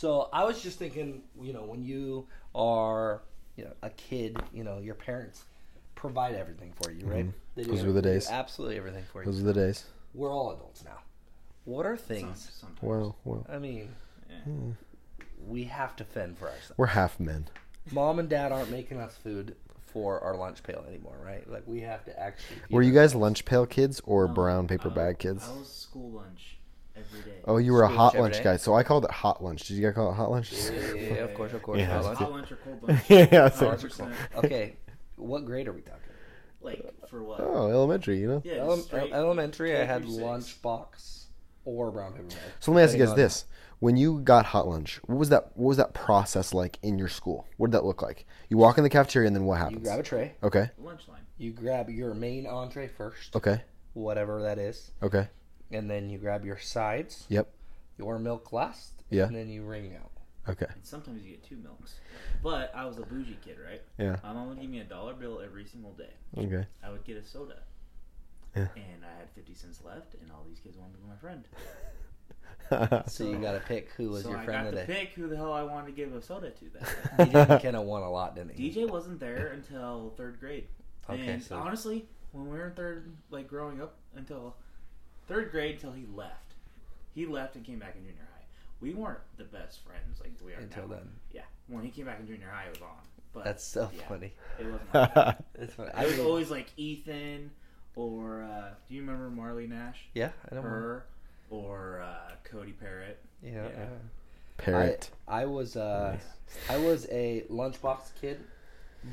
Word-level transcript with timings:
So 0.00 0.30
I 0.32 0.44
was 0.44 0.62
just 0.62 0.78
thinking, 0.78 1.20
you 1.42 1.52
know, 1.52 1.60
when 1.64 1.84
you 1.84 2.26
are, 2.54 3.20
you 3.56 3.64
know, 3.64 3.72
a 3.82 3.90
kid, 3.90 4.38
you 4.50 4.64
know, 4.64 4.78
your 4.78 4.94
parents 4.94 5.44
provide 5.94 6.34
everything 6.34 6.72
for 6.80 6.90
you, 6.90 7.04
right? 7.06 7.26
They 7.54 7.64
do 7.64 7.68
Mm-hmm. 7.68 7.76
Those 7.76 7.84
were 7.84 7.92
the 7.92 8.00
days. 8.00 8.30
Absolutely 8.30 8.78
everything 8.78 9.04
for 9.12 9.22
you. 9.22 9.26
Those 9.30 9.40
are 9.42 9.44
the 9.44 9.52
days. 9.52 9.84
We're 10.14 10.32
all 10.32 10.52
adults 10.52 10.82
now. 10.84 11.00
What 11.66 11.84
are 11.84 11.98
things? 11.98 12.50
Sometimes. 12.58 12.78
Well, 12.82 13.16
well, 13.26 13.46
I 13.52 13.58
mean, 13.58 13.90
Yeah. 14.30 14.72
we 15.46 15.64
have 15.64 15.94
to 15.96 16.04
fend 16.04 16.38
for 16.38 16.46
ourselves. 16.46 16.72
we're 16.78 16.86
half 16.86 17.20
men. 17.20 17.48
Mom 17.92 18.18
and 18.18 18.28
dad 18.30 18.52
aren't 18.52 18.70
making 18.70 18.98
us 19.00 19.14
food 19.22 19.54
for 19.92 20.18
our 20.20 20.34
lunch 20.34 20.62
pail 20.62 20.82
anymore, 20.88 21.18
right? 21.22 21.46
Like 21.50 21.64
we 21.66 21.80
have 21.80 22.06
to 22.06 22.18
actually. 22.18 22.56
Were 22.70 22.80
you 22.80 22.94
guys 22.94 23.14
lunch 23.14 23.44
pail 23.44 23.66
kids 23.66 24.00
or 24.06 24.26
No, 24.28 24.32
brown 24.32 24.66
paper 24.66 24.90
I- 24.90 24.94
bag 24.94 25.18
kids? 25.18 25.46
I 25.46 25.58
was 25.58 25.68
school 25.70 26.10
lunch 26.10 26.56
every 26.96 27.20
day. 27.20 27.36
Oh, 27.46 27.56
you 27.56 27.72
were 27.72 27.82
a 27.82 27.88
hot 27.88 28.16
lunch 28.16 28.38
day? 28.38 28.44
guy. 28.44 28.56
So 28.56 28.74
I 28.74 28.82
called 28.82 29.04
it 29.04 29.10
hot 29.10 29.42
lunch. 29.42 29.66
Did 29.66 29.74
you 29.74 29.82
guys 29.82 29.94
call 29.94 30.10
it 30.10 30.14
hot 30.14 30.30
lunch? 30.30 30.52
Yeah, 30.52 30.70
yeah, 30.70 30.94
yeah, 30.94 31.14
of 31.24 31.34
course, 31.34 31.52
of 31.52 31.62
course. 31.62 31.78
Yeah, 31.78 31.86
hot 31.86 32.04
lunch. 32.04 32.18
Hot 32.18 32.30
lunch 32.32 32.52
or 32.52 32.56
cold 32.56 32.82
lunch? 32.82 33.00
yeah, 33.08 33.48
same. 33.50 33.70
100%. 33.72 34.12
Okay, 34.36 34.76
what 35.16 35.44
grade 35.44 35.68
are 35.68 35.72
we 35.72 35.80
talking? 35.80 36.00
Like 36.62 36.82
for 37.08 37.22
what? 37.22 37.40
Oh, 37.40 37.68
elementary, 37.70 38.18
you 38.20 38.28
know. 38.28 38.42
Yeah, 38.44 38.56
Ele- 38.56 38.76
straight 38.78 39.12
elementary, 39.12 39.76
I 39.76 39.84
had 39.84 40.02
through 40.02 40.12
six. 40.12 40.22
lunchbox 40.24 41.24
or 41.64 41.90
brown 41.90 42.12
paper 42.12 42.24
bag. 42.24 42.38
So 42.60 42.70
let 42.72 42.76
me 42.76 42.82
ask 42.84 42.98
you 42.98 43.04
guys 43.04 43.14
this: 43.14 43.46
When 43.78 43.96
you 43.96 44.20
got 44.20 44.44
hot 44.46 44.68
lunch, 44.68 45.00
what 45.06 45.18
was 45.18 45.30
that? 45.30 45.52
What 45.54 45.68
was 45.68 45.76
that 45.78 45.94
process 45.94 46.52
like 46.52 46.78
in 46.82 46.98
your 46.98 47.08
school? 47.08 47.46
What 47.56 47.70
did 47.70 47.78
that 47.78 47.84
look 47.84 48.02
like? 48.02 48.26
You 48.50 48.58
walk 48.58 48.76
in 48.76 48.84
the 48.84 48.90
cafeteria, 48.90 49.26
and 49.26 49.34
then 49.34 49.44
what 49.44 49.56
happens? 49.58 49.84
You 49.84 49.90
happens? 49.90 50.08
grab 50.08 50.22
a 50.22 50.24
tray. 50.24 50.34
Okay, 50.42 50.70
lunch 50.78 51.08
line. 51.08 51.20
You 51.38 51.52
grab 51.52 51.88
your 51.88 52.12
main 52.12 52.46
entree 52.46 52.88
first, 52.88 53.34
okay, 53.34 53.62
whatever 53.94 54.42
that 54.42 54.58
is, 54.58 54.90
okay. 55.02 55.28
And 55.70 55.90
then 55.90 56.10
you 56.10 56.18
grab 56.18 56.44
your 56.44 56.58
sides. 56.58 57.24
Yep. 57.28 57.48
Your 57.98 58.18
milk 58.18 58.52
last. 58.52 59.02
Yeah. 59.10 59.24
And 59.26 59.34
then 59.36 59.48
you 59.48 59.62
ring 59.62 59.94
out. 59.96 60.10
Okay. 60.48 60.66
And 60.74 60.84
sometimes 60.84 61.22
you 61.22 61.30
get 61.30 61.44
two 61.44 61.56
milks. 61.56 61.96
But 62.42 62.72
I 62.74 62.84
was 62.86 62.96
a 62.98 63.02
bougie 63.02 63.38
kid, 63.44 63.58
right? 63.64 63.82
Yeah. 63.98 64.16
My 64.22 64.32
mom 64.32 64.48
would 64.48 64.60
give 64.60 64.70
me 64.70 64.80
a 64.80 64.84
dollar 64.84 65.12
bill 65.14 65.40
every 65.44 65.64
single 65.66 65.92
day. 65.92 66.12
Okay. 66.36 66.66
I 66.82 66.90
would 66.90 67.04
get 67.04 67.16
a 67.16 67.24
soda. 67.24 67.58
Yeah. 68.56 68.68
And 68.74 69.04
I 69.04 69.18
had 69.18 69.30
50 69.34 69.54
cents 69.54 69.80
left, 69.84 70.14
and 70.14 70.30
all 70.32 70.44
these 70.48 70.58
kids 70.58 70.76
wanted 70.76 70.94
to 70.94 70.98
be 70.98 71.08
my 71.08 71.16
friend. 71.16 71.44
So 73.08 73.24
you 73.24 73.36
got 73.38 73.52
to 73.52 73.60
pick 73.60 73.90
who 73.96 74.10
was 74.10 74.22
so 74.22 74.30
your 74.30 74.38
I 74.38 74.44
friend 74.44 74.64
got 74.66 74.70
to 74.72 74.86
today. 74.86 75.00
pick 75.00 75.14
who 75.14 75.26
the 75.28 75.36
hell 75.36 75.52
I 75.52 75.64
wanted 75.64 75.86
to 75.86 75.92
give 75.92 76.14
a 76.14 76.22
soda 76.22 76.50
to 76.50 76.64
that 76.74 77.16
day. 77.18 77.24
DJ 77.24 77.48
McKenna 77.48 77.82
won 77.82 78.02
a 78.02 78.10
lot, 78.10 78.36
didn't 78.36 78.54
he? 78.56 78.70
DJ 78.70 78.88
wasn't 78.88 79.18
there 79.18 79.48
until 79.48 80.14
third 80.16 80.38
grade. 80.38 80.68
Okay, 81.08 81.26
and 81.26 81.42
so- 81.42 81.56
honestly, 81.56 82.06
when 82.30 82.44
we 82.48 82.56
were 82.56 82.68
in 82.68 82.74
third, 82.74 83.10
like 83.30 83.48
growing 83.48 83.82
up 83.82 83.96
until 84.14 84.54
third 85.30 85.50
grade, 85.50 85.76
until 85.76 85.92
he 85.92 86.04
left, 86.14 86.54
he 87.14 87.24
left 87.26 87.56
and 87.56 87.64
came 87.64 87.78
back 87.78 87.94
in 87.96 88.02
junior 88.02 88.20
high. 88.34 88.44
We 88.80 88.94
weren't 88.94 89.20
the 89.36 89.44
best 89.44 89.80
friends 89.84 90.20
like 90.20 90.32
we 90.44 90.52
are 90.52 90.58
Until 90.58 90.88
now. 90.88 90.96
then. 90.96 91.08
Yeah, 91.32 91.42
when 91.68 91.84
he 91.84 91.90
came 91.90 92.06
back 92.06 92.20
in 92.20 92.26
junior 92.26 92.48
high, 92.52 92.64
it 92.64 92.70
was 92.70 92.82
on. 92.82 92.88
But 93.32 93.44
That's 93.44 93.62
so 93.64 93.88
yeah, 93.96 94.08
funny. 94.08 94.32
It 94.58 94.64
wasn't. 94.66 94.80
Like 94.94 95.14
that. 95.14 95.44
It's 95.54 95.74
funny. 95.74 95.90
I 95.94 96.02
I 96.02 96.06
was 96.06 96.16
mean, 96.16 96.26
always 96.26 96.50
like 96.50 96.66
Ethan, 96.76 97.50
or 97.96 98.42
uh, 98.42 98.70
do 98.88 98.94
you 98.94 99.00
remember 99.02 99.30
Marley 99.30 99.66
Nash? 99.68 100.00
yeah, 100.14 100.30
I 100.50 100.54
know. 100.56 100.62
Her, 100.62 101.04
or 101.50 102.00
uh, 102.04 102.32
Cody 102.44 102.72
Parrott. 102.72 103.18
Yeah. 103.42 103.52
Yeah. 103.52 103.68
yeah. 103.76 103.86
Parrot. 104.58 105.10
I, 105.28 105.42
I 105.42 105.44
was 105.46 105.76
uh, 105.76 106.16
I 106.68 106.76
was 106.78 107.06
a 107.10 107.44
lunchbox 107.50 108.10
kid, 108.20 108.40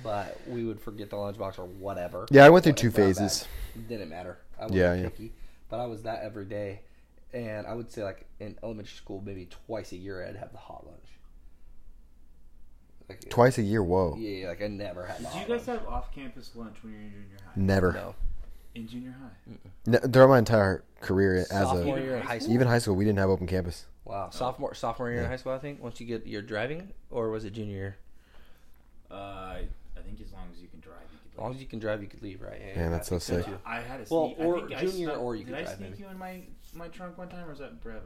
but 0.04 0.40
we 0.48 0.66
would 0.66 0.80
forget 0.80 1.10
the 1.10 1.16
lunchbox 1.16 1.60
or 1.60 1.66
whatever. 1.66 2.26
Yeah, 2.32 2.46
I 2.46 2.50
went 2.50 2.64
through 2.64 2.74
two 2.74 2.88
it 2.88 2.96
brought 2.96 3.06
phases. 3.06 3.44
back- 3.76 3.88
Didn't 3.88 4.10
matter. 4.10 4.38
I 4.60 4.64
wasn't 4.64 4.80
Yeah, 4.80 4.94
yeah. 4.96 5.04
picky, 5.10 5.32
but 5.70 5.80
I 5.80 5.86
was 5.86 6.04
that 6.04 6.22
every 6.24 6.46
day, 6.46 6.82
and 7.34 7.66
I 7.68 7.74
would 7.74 7.92
say 7.92 8.04
like 8.04 8.26
in 8.40 8.58
elementary 8.64 8.96
school, 8.96 9.22
maybe 9.26 9.46
twice 9.68 9.92
a 9.92 9.98
year 9.98 10.26
I'd 10.26 10.36
have 10.38 10.52
the 10.52 10.58
hot 10.58 10.86
lunch. 10.86 11.08
Like, 13.10 13.30
Twice 13.30 13.58
a 13.58 13.62
year. 13.62 13.82
Whoa. 13.84 14.16
Yeah, 14.20 14.30
yeah, 14.30 14.48
like 14.50 14.62
I 14.62 14.68
never 14.68 15.06
had. 15.06 15.20
Did 15.20 15.28
the 15.28 15.40
you 15.40 15.46
guys 15.48 15.68
lunch. 15.68 15.80
have 15.80 15.88
off-campus 15.88 16.52
lunch 16.56 16.76
when 16.82 16.92
you 16.94 17.00
were 17.00 17.04
in 17.06 17.12
junior 17.12 17.38
high? 17.46 17.52
Never. 17.56 17.94
No. 17.94 18.16
In 18.76 18.88
junior 18.88 19.16
high. 19.18 19.54
Ne- 19.86 20.12
throughout 20.12 20.28
my 20.28 20.40
entire 20.40 20.84
career 21.00 21.38
as 21.38 21.48
Sophomore 21.48 21.98
a 21.98 22.02
year 22.02 22.16
in 22.18 22.22
high 22.24 22.40
school. 22.40 22.54
even 22.54 22.68
high 22.68 22.80
school, 22.80 22.96
we 22.96 23.06
didn't 23.06 23.20
have 23.20 23.30
open 23.30 23.48
campus. 23.48 23.86
Wow, 24.04 24.30
sophomore 24.30 24.74
sophomore 24.74 25.10
year 25.10 25.20
in 25.20 25.24
Yeah. 25.24 25.30
high 25.30 25.36
school, 25.38 25.54
I 25.54 25.60
think. 25.60 25.82
Once 25.82 26.00
you 26.02 26.06
get 26.06 26.28
your 26.28 26.42
driving, 26.42 26.92
or 27.10 27.30
was 27.30 27.46
it 27.46 27.52
junior 27.52 27.74
year? 27.76 27.98
Uh, 29.10 29.14
I 29.16 29.68
think 30.06 30.20
as 30.22 30.32
long 30.34 30.44
as 30.54 30.60
you 30.62 30.68
can 30.68 30.80
drive, 30.82 30.98
you 31.12 31.18
can. 31.20 31.27
As 31.38 31.42
long 31.42 31.54
as 31.54 31.62
you 31.62 31.68
can 31.68 31.78
drive, 31.78 32.02
you 32.02 32.08
could 32.08 32.24
leave, 32.24 32.42
right? 32.42 32.60
Yeah, 32.60 32.76
Man, 32.82 32.88
I 32.88 32.90
that's 32.98 33.10
so 33.10 33.20
think 33.20 33.46
sick. 33.46 33.54
I 33.64 33.80
had 33.80 34.02
a 34.02 34.06
Well, 34.10 34.34
or 34.40 34.58
I 34.58 34.60
think 34.62 34.74
I 34.76 34.82
junior 34.82 35.08
snuck- 35.10 35.20
or 35.22 35.36
you 35.36 35.44
did 35.44 35.54
could 35.54 35.60
I 35.60 35.64
drive, 35.66 35.78
sneak 35.78 35.90
maybe. 35.92 36.04
you 36.04 36.10
in 36.10 36.18
my 36.18 36.42
my 36.74 36.88
trunk 36.90 37.18
one 37.18 37.30
time, 37.30 37.46
or 37.46 37.50
was 37.52 37.60
that 37.60 37.82
Brevin? 37.84 38.02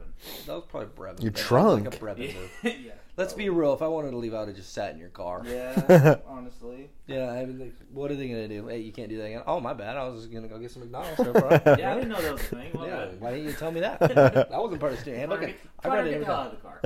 That 0.46 0.54
was 0.54 0.64
probably 0.68 0.88
Brevin. 0.88 1.22
Your 1.22 1.30
That 1.32 1.40
trunk? 1.40 1.84
Like 1.86 1.94
a 1.94 1.98
Brevin 1.98 2.34
move. 2.34 2.50
yeah. 2.84 2.92
Let's 3.16 3.32
be 3.34 3.48
real. 3.50 3.72
If 3.74 3.82
I 3.82 3.86
wanted 3.88 4.12
to 4.12 4.16
leave, 4.16 4.32
I 4.34 4.38
would 4.40 4.48
have 4.48 4.56
just 4.56 4.72
sat 4.72 4.92
in 4.94 4.98
your 4.98 5.08
car. 5.10 5.42
Yeah, 5.46 6.16
honestly. 6.26 6.88
Yeah, 7.06 7.30
I 7.30 7.44
mean, 7.44 7.58
like, 7.58 7.74
what 7.92 8.10
are 8.10 8.14
they 8.14 8.28
gonna 8.28 8.48
do? 8.48 8.66
Hey, 8.68 8.78
you 8.80 8.92
can't 8.92 9.08
do 9.10 9.16
that 9.18 9.24
again. 9.24 9.42
Oh, 9.46 9.60
my 9.60 9.74
bad. 9.74 9.96
I 9.96 10.06
was 10.08 10.20
just 10.22 10.32
gonna 10.32 10.48
go 10.48 10.58
get 10.58 10.70
some 10.70 10.82
McDonald's. 10.82 11.18
No. 11.64 11.76
Yeah, 11.78 11.92
I 11.92 11.94
didn't 11.96 12.08
know 12.10 12.20
that 12.22 12.32
was 12.32 12.40
a 12.42 12.44
thing. 12.44 12.70
My 12.74 12.86
yeah. 12.86 12.96
bad. 13.06 13.20
Why 13.20 13.30
didn't 13.32 13.46
you 13.46 13.52
tell 13.54 13.72
me 13.72 13.80
that? 13.80 13.98
that 14.00 14.50
wasn't 14.50 14.80
part 14.80 14.92
of 14.92 14.98
the 14.98 15.02
steering 15.02 15.20
handbook. 15.20 15.40
Connor, 15.40 15.52
get, 15.52 15.60
I 15.84 15.88
Connor, 15.88 16.02
read 16.04 16.12
it 16.14 16.18
get 16.18 16.26
the 16.26 16.32
out 16.32 16.46
of 16.46 16.52
the 16.52 16.62
car. 16.62 16.80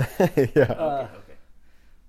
yeah. 0.57 0.73
Uh, 0.73 0.95
okay, 1.05 1.13
okay. 1.19 1.39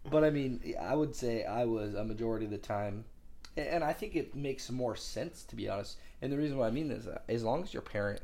But 0.09 0.23
I 0.23 0.29
mean, 0.31 0.73
I 0.81 0.95
would 0.95 1.13
say 1.15 1.43
I 1.43 1.65
was 1.65 1.93
a 1.93 2.03
majority 2.03 2.45
of 2.45 2.51
the 2.51 2.57
time, 2.57 3.03
a- 3.03 3.16
and 3.57 3.83
I 3.83 3.93
think 3.93 4.15
it 4.15 4.35
makes 4.35 4.69
more 4.71 4.95
sense 4.95 5.43
to 5.45 5.55
be 5.55 5.67
honest. 5.69 5.97
And 6.21 6.31
the 6.31 6.37
reason 6.37 6.57
why 6.57 6.67
I 6.67 6.71
mean 6.71 6.87
this, 6.87 7.05
uh, 7.07 7.19
as 7.29 7.43
long 7.43 7.63
as 7.63 7.73
your 7.73 7.81
parent, 7.81 8.21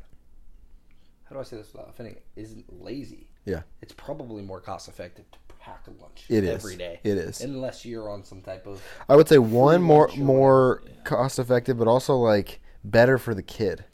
how 1.26 1.36
do 1.36 1.40
I 1.40 1.44
say 1.44 1.58
this 1.58 1.72
without 1.74 1.90
offending, 1.90 2.18
isn't 2.36 2.82
lazy, 2.82 3.28
Yeah. 3.46 3.62
it's 3.82 3.94
probably 3.94 4.42
more 4.44 4.60
cost 4.60 4.88
effective 4.88 5.26
to 5.32 5.38
pack 5.60 5.86
a 5.88 6.02
lunch 6.02 6.26
It 6.30 6.44
is. 6.44 6.50
every 6.56 6.76
day. 6.76 7.00
It 7.04 7.18
is. 7.18 7.42
unless 7.42 7.86
you're 7.86 8.10
on 8.10 8.24
some 8.24 8.42
type 8.42 8.66
of 8.68 8.82
I 9.08 9.16
would 9.16 9.28
say 9.30 9.38
one 9.38 9.82
more 9.82 10.08
lunch 10.08 10.20
or 10.20 10.24
more 10.24 10.70
whatever. 10.82 10.98
Yeah. 10.98 11.04
cost 11.04 11.40
effective, 11.40 11.78
but 11.78 11.88
also 11.88 12.16
like 12.18 12.60
better 12.84 13.18
for 13.18 13.34
the 13.34 13.44
kid. 13.44 13.86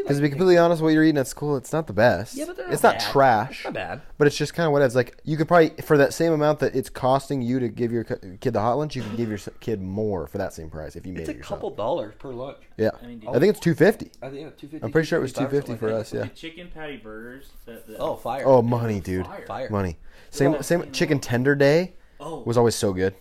You 0.00 0.04
Because 0.04 0.16
to 0.18 0.22
be 0.22 0.28
completely 0.30 0.56
honest, 0.56 0.80
what 0.82 0.88
you're 0.94 1.04
eating 1.04 1.18
at 1.18 1.26
school, 1.26 1.56
it's 1.56 1.72
not 1.72 1.86
the 1.86 1.92
best. 1.92 2.34
Yeah, 2.34 2.46
but 2.46 2.56
they're 2.56 2.70
it's 2.72 2.82
not 2.82 2.94
not 2.94 2.98
bad. 3.02 3.12
trash. 3.12 3.50
It's 3.58 3.64
not 3.64 3.74
bad. 3.74 4.02
But 4.16 4.26
it's 4.26 4.36
just 4.36 4.54
kind 4.54 4.66
of 4.66 4.72
what 4.72 4.80
it's 4.82 4.94
like. 4.94 5.18
You 5.24 5.36
could 5.36 5.46
probably 5.46 5.70
for 5.82 5.98
that 5.98 6.14
same 6.14 6.32
amount 6.32 6.58
that 6.60 6.74
it's 6.74 6.88
costing 6.88 7.42
you 7.42 7.60
to 7.60 7.68
give 7.68 7.92
your 7.92 8.04
kid 8.04 8.52
the 8.54 8.60
hot 8.60 8.74
lunch, 8.78 8.96
you 8.96 9.02
could 9.02 9.16
give 9.16 9.28
your 9.28 9.38
kid 9.60 9.80
more 9.82 10.26
for 10.26 10.38
that 10.38 10.52
same 10.54 10.70
price 10.70 10.96
if 10.96 11.04
you 11.06 11.12
made 11.12 11.20
It's 11.20 11.28
it 11.28 11.32
It's 11.32 11.36
a 11.36 11.38
yourself. 11.40 11.58
couple 11.60 11.70
dollars 11.70 12.14
per 12.18 12.30
lunch. 12.32 12.58
Yeah, 12.76 12.90
I 13.02 13.06
mean, 13.06 13.22
I 13.28 13.38
think 13.38 13.50
it's 13.50 13.60
two 13.60 13.74
fifty. 13.74 14.10
I 14.22 14.30
think 14.30 14.56
two 14.56 14.68
fifty. 14.68 14.84
I'm 14.84 14.90
pretty 14.90 15.06
sure 15.06 15.18
it 15.18 15.22
was 15.22 15.32
two 15.34 15.48
fifty 15.48 15.76
for 15.76 15.90
us. 15.92 16.12
Yeah. 16.14 16.22
The 16.22 16.28
chicken 16.28 16.70
patty 16.72 16.96
burgers. 16.96 17.50
The, 17.66 17.82
the, 17.86 17.98
Oh, 17.98 18.16
fire! 18.16 18.44
Oh, 18.46 18.62
money, 18.62 19.00
dude. 19.00 19.26
Fire. 19.26 19.44
fire! 19.46 19.70
Money. 19.70 19.98
Same 20.30 20.52
Well, 20.52 20.62
same 20.62 20.90
chicken 20.92 21.18
tender 21.20 21.54
day 21.54 21.92
Oh, 22.18 22.40
was 22.46 22.56
always 22.56 22.74
so 22.74 22.92
good. 22.92 23.14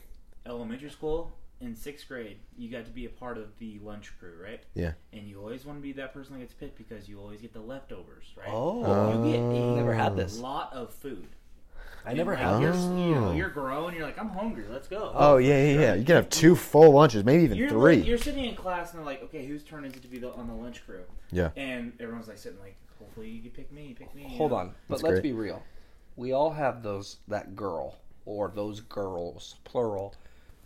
elementary 0.45 0.89
school 0.89 1.31
in 1.61 1.75
sixth 1.75 2.07
grade, 2.07 2.37
you 2.57 2.69
got 2.69 2.85
to 2.85 2.91
be 2.91 3.05
a 3.05 3.09
part 3.09 3.37
of 3.37 3.47
the 3.59 3.79
lunch 3.79 4.11
crew, 4.19 4.33
right? 4.41 4.61
Yeah. 4.75 4.93
And 5.13 5.27
you 5.27 5.39
always 5.39 5.65
want 5.65 5.77
to 5.77 5.81
be 5.83 5.91
that 5.93 6.13
person 6.13 6.33
that 6.33 6.39
gets 6.39 6.53
picked 6.53 6.77
because 6.77 7.09
you 7.09 7.19
always 7.19 7.41
get 7.41 7.53
the 7.53 7.59
leftovers, 7.61 8.25
right? 8.37 8.47
Oh, 8.49 9.25
you 9.25 9.31
get 9.33 9.39
a 9.39 9.43
oh. 9.43 9.75
never 9.75 9.93
had 9.93 10.13
a 10.13 10.15
this. 10.15 10.39
lot 10.39 10.71
of 10.73 10.93
food. 10.93 11.27
I 12.05 12.13
never 12.13 12.31
And, 12.31 12.41
had. 12.41 12.51
like, 12.63 12.73
this. 12.73 12.81
You're, 12.85 12.97
you 12.97 13.15
know, 13.15 13.27
Oh. 13.27 13.33
you're 13.33 13.49
grown. 13.49 13.93
You're 13.93 14.05
like, 14.05 14.17
I'm 14.17 14.29
hungry. 14.29 14.63
Let's 14.69 14.87
go. 14.87 15.11
Oh 15.13 15.35
yeah, 15.35 15.61
yeah, 15.65 15.79
yeah. 15.81 15.93
You 15.95 16.05
can 16.05 16.15
have 16.15 16.29
two 16.29 16.55
full 16.55 16.91
lunches, 16.93 17.25
maybe 17.25 17.43
even 17.43 17.57
You're, 17.57 17.69
three. 17.69 17.97
like- 17.97 18.07
you're 18.07 18.17
sitting 18.17 18.45
in 18.45 18.55
class 18.55 18.91
and 18.91 18.99
they're 18.99 19.05
like, 19.05 19.21
okay, 19.23 19.45
whose 19.45 19.63
turn 19.63 19.83
is 19.83 19.93
it 19.93 20.01
to 20.03 20.07
be 20.07 20.17
the, 20.17 20.31
on 20.31 20.47
the 20.47 20.53
lunch 20.53 20.85
crew? 20.85 21.01
Yeah. 21.31 21.49
And 21.57 21.91
everyone's 21.99 22.29
like 22.29 22.37
sitting 22.37 22.59
like, 22.59 22.77
hopefully 22.99 23.29
you 23.29 23.41
can 23.41 23.51
pick 23.51 23.71
me, 23.73 23.93
pick 23.99 24.15
me. 24.15 24.23
you 24.23 24.29
Hold 24.37 24.51
know? 24.51 24.57
on, 24.57 24.67
but 24.87 24.95
That's 24.95 25.03
let's 25.03 25.13
great. 25.15 25.23
be 25.23 25.33
real. 25.33 25.61
We 26.15 26.31
all 26.31 26.51
have 26.51 26.83
those 26.83 27.17
that 27.27 27.55
girl 27.55 27.97
or 28.25 28.49
those 28.55 28.79
girls, 28.79 29.55
plural, 29.65 30.15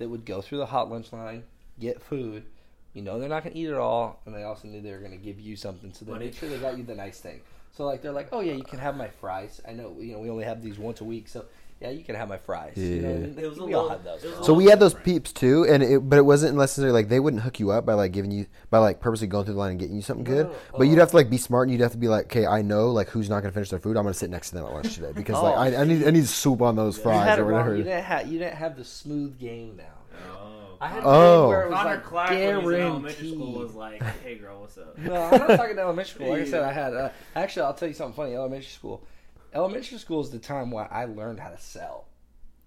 that 0.04 0.10
would 0.10 0.26
go 0.26 0.42
through 0.42 0.58
the 0.58 0.66
hot 0.66 0.92
lunch 0.92 1.14
line, 1.14 1.44
get 1.80 2.02
food. 2.02 2.44
You 2.94 3.02
know 3.02 3.20
they're 3.20 3.30
not 3.30 3.44
gonna 3.44 3.56
eat 3.56 3.70
it 3.70 3.74
all, 3.74 4.20
and 4.26 4.36
they 4.36 4.44
also 4.44 4.68
knew 4.68 4.82
they 4.82 4.92
were 4.92 5.00
gonna 5.00 5.16
give 5.16 5.40
you 5.40 5.56
something, 5.56 5.94
so 5.94 6.04
they 6.04 6.14
made 6.20 6.36
sure 6.36 6.50
they 6.50 6.60
got 6.60 6.78
you 6.78 6.84
the 6.84 6.94
nice 6.94 7.20
thing. 7.22 7.40
So 7.72 7.86
like 7.86 8.02
they're 8.02 8.12
like, 8.12 8.28
oh 8.34 8.42
yeah, 8.42 8.54
you 8.54 8.64
can 8.64 8.80
have 8.80 8.98
my 8.98 9.08
fries. 9.08 9.62
I 9.68 9.72
know 9.72 9.96
you 9.98 10.12
know 10.12 10.20
we 10.20 10.30
only 10.30 10.44
have 10.44 10.62
these 10.62 10.78
once 10.78 11.00
a 11.00 11.06
week, 11.06 11.30
so 11.30 11.46
yeah, 11.84 11.90
you 11.92 12.04
can 12.04 12.16
have 12.16 12.28
my 12.30 12.38
fries. 12.38 12.78
You 12.78 13.02
know, 13.02 13.10
Yeah. 13.10 13.44
It 13.44 13.50
was 13.50 13.58
a 13.60 13.66
we 13.66 13.74
all 13.74 13.90
had 13.90 14.04
those. 14.04 14.24
was 14.24 14.46
So 14.46 14.54
we 14.54 14.66
had 14.66 14.80
those 14.80 14.94
peeps 14.94 15.32
too, 15.34 15.66
and 15.70 15.84
it, 15.84 16.00
but 16.10 16.18
it 16.18 16.22
wasn't 16.24 16.58
necessarily 16.58 16.94
like 16.94 17.10
they 17.10 17.20
wouldn't 17.20 17.44
hook 17.44 17.60
you 17.60 17.72
up 17.72 17.86
by 17.86 17.94
like 17.94 18.12
giving 18.14 18.32
you 18.32 18.48
by 18.70 18.80
like 18.80 19.00
purposely 19.02 19.28
going 19.28 19.46
through 19.46 19.54
the 19.56 19.60
line 19.60 19.72
and 19.72 19.80
getting 19.80 19.96
you 19.96 20.02
something 20.02 20.24
good. 20.24 20.48
No, 20.48 20.56
But 20.78 20.84
you'd 20.88 20.98
oh. 20.98 21.02
have 21.02 21.10
to 21.12 21.16
like 21.18 21.30
be 21.30 21.38
smart 21.38 21.68
and 21.68 21.74
you'd 21.74 21.82
have 21.84 21.92
to 21.92 21.98
be 21.98 22.08
like, 22.08 22.26
okay, 22.26 22.46
I 22.48 22.62
know 22.62 22.92
like 22.92 23.10
who's 23.10 23.30
not 23.30 23.42
gonna 23.42 23.52
finish 23.52 23.70
their 23.70 23.80
food. 23.80 23.98
I'm 23.98 24.04
gonna 24.04 24.14
sit 24.14 24.30
next 24.30 24.50
to 24.50 24.56
them 24.56 24.66
at 24.66 24.74
lunch 24.74 24.96
today 24.96 25.12
because 25.16 25.36
like 25.42 25.56
Oh. 25.56 25.78
I, 25.78 25.82
I 25.82 25.84
need 25.84 26.08
I 26.08 26.12
need 26.12 26.26
soup 26.28 26.62
on 26.62 26.76
those 26.76 26.98
you 26.98 27.04
fries 27.04 27.26
had 27.28 27.40
it 27.40 27.42
or 27.42 27.46
wrong. 27.46 27.54
whatever. 27.60 27.76
You 27.78 27.84
didn't 27.84 28.04
have 28.06 28.28
you 28.32 28.40
didn't 28.40 28.56
have 28.56 28.78
the 28.78 28.86
smooth 28.86 29.38
game 29.38 29.76
down. 29.78 29.88
Oh. 30.32 30.78
I 30.82 30.88
had 30.88 31.04
Oh. 31.06 31.10
a 31.10 31.42
game 31.44 31.48
where 31.50 31.62
it 31.64 31.70
was 31.70 31.78
Connor 31.80 31.90
like 31.96 32.04
Clark 32.04 32.30
when 32.30 32.40
he 32.40 32.46
was 32.66 32.74
in 32.76 32.82
elementary 32.82 33.14
school 33.30 33.38
guaranteed. 33.38 33.58
was 33.64 33.74
like, 33.76 34.02
hey 34.24 34.36
girl, 34.36 34.62
what's 34.62 34.78
up? 34.78 34.98
No, 34.98 35.16
I'm 35.16 35.38
not 35.48 35.56
talking 35.58 35.78
elementary 35.78 36.14
school. 36.16 36.30
Like 36.30 36.42
I 36.42 36.46
said, 36.50 36.64
I 36.64 36.74
had. 36.74 36.94
Uh, 36.94 37.10
actually, 37.36 37.62
I'll 37.64 37.74
tell 37.74 37.88
you 37.88 37.94
something 37.94 38.16
funny. 38.16 38.36
Elementary 38.36 38.70
school. 38.70 39.02
Elementary 39.54 39.98
school 39.98 40.22
is 40.22 40.30
the 40.32 40.40
time 40.40 40.72
where 40.72 40.92
I 40.92 41.06
learned 41.06 41.40
how 41.40 41.50
to 41.50 41.58
sell, 41.58 42.06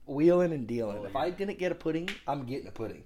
wheeling 0.07 0.53
and 0.53 0.67
dealing. 0.67 0.99
Oh, 0.99 1.05
if 1.05 1.13
yeah. 1.15 1.21
I 1.21 1.31
didn't 1.31 1.59
get 1.59 1.73
a 1.73 1.75
pudding, 1.75 2.09
I'm 2.27 2.45
getting 2.45 2.69
a 2.69 2.71
pudding. 2.73 3.03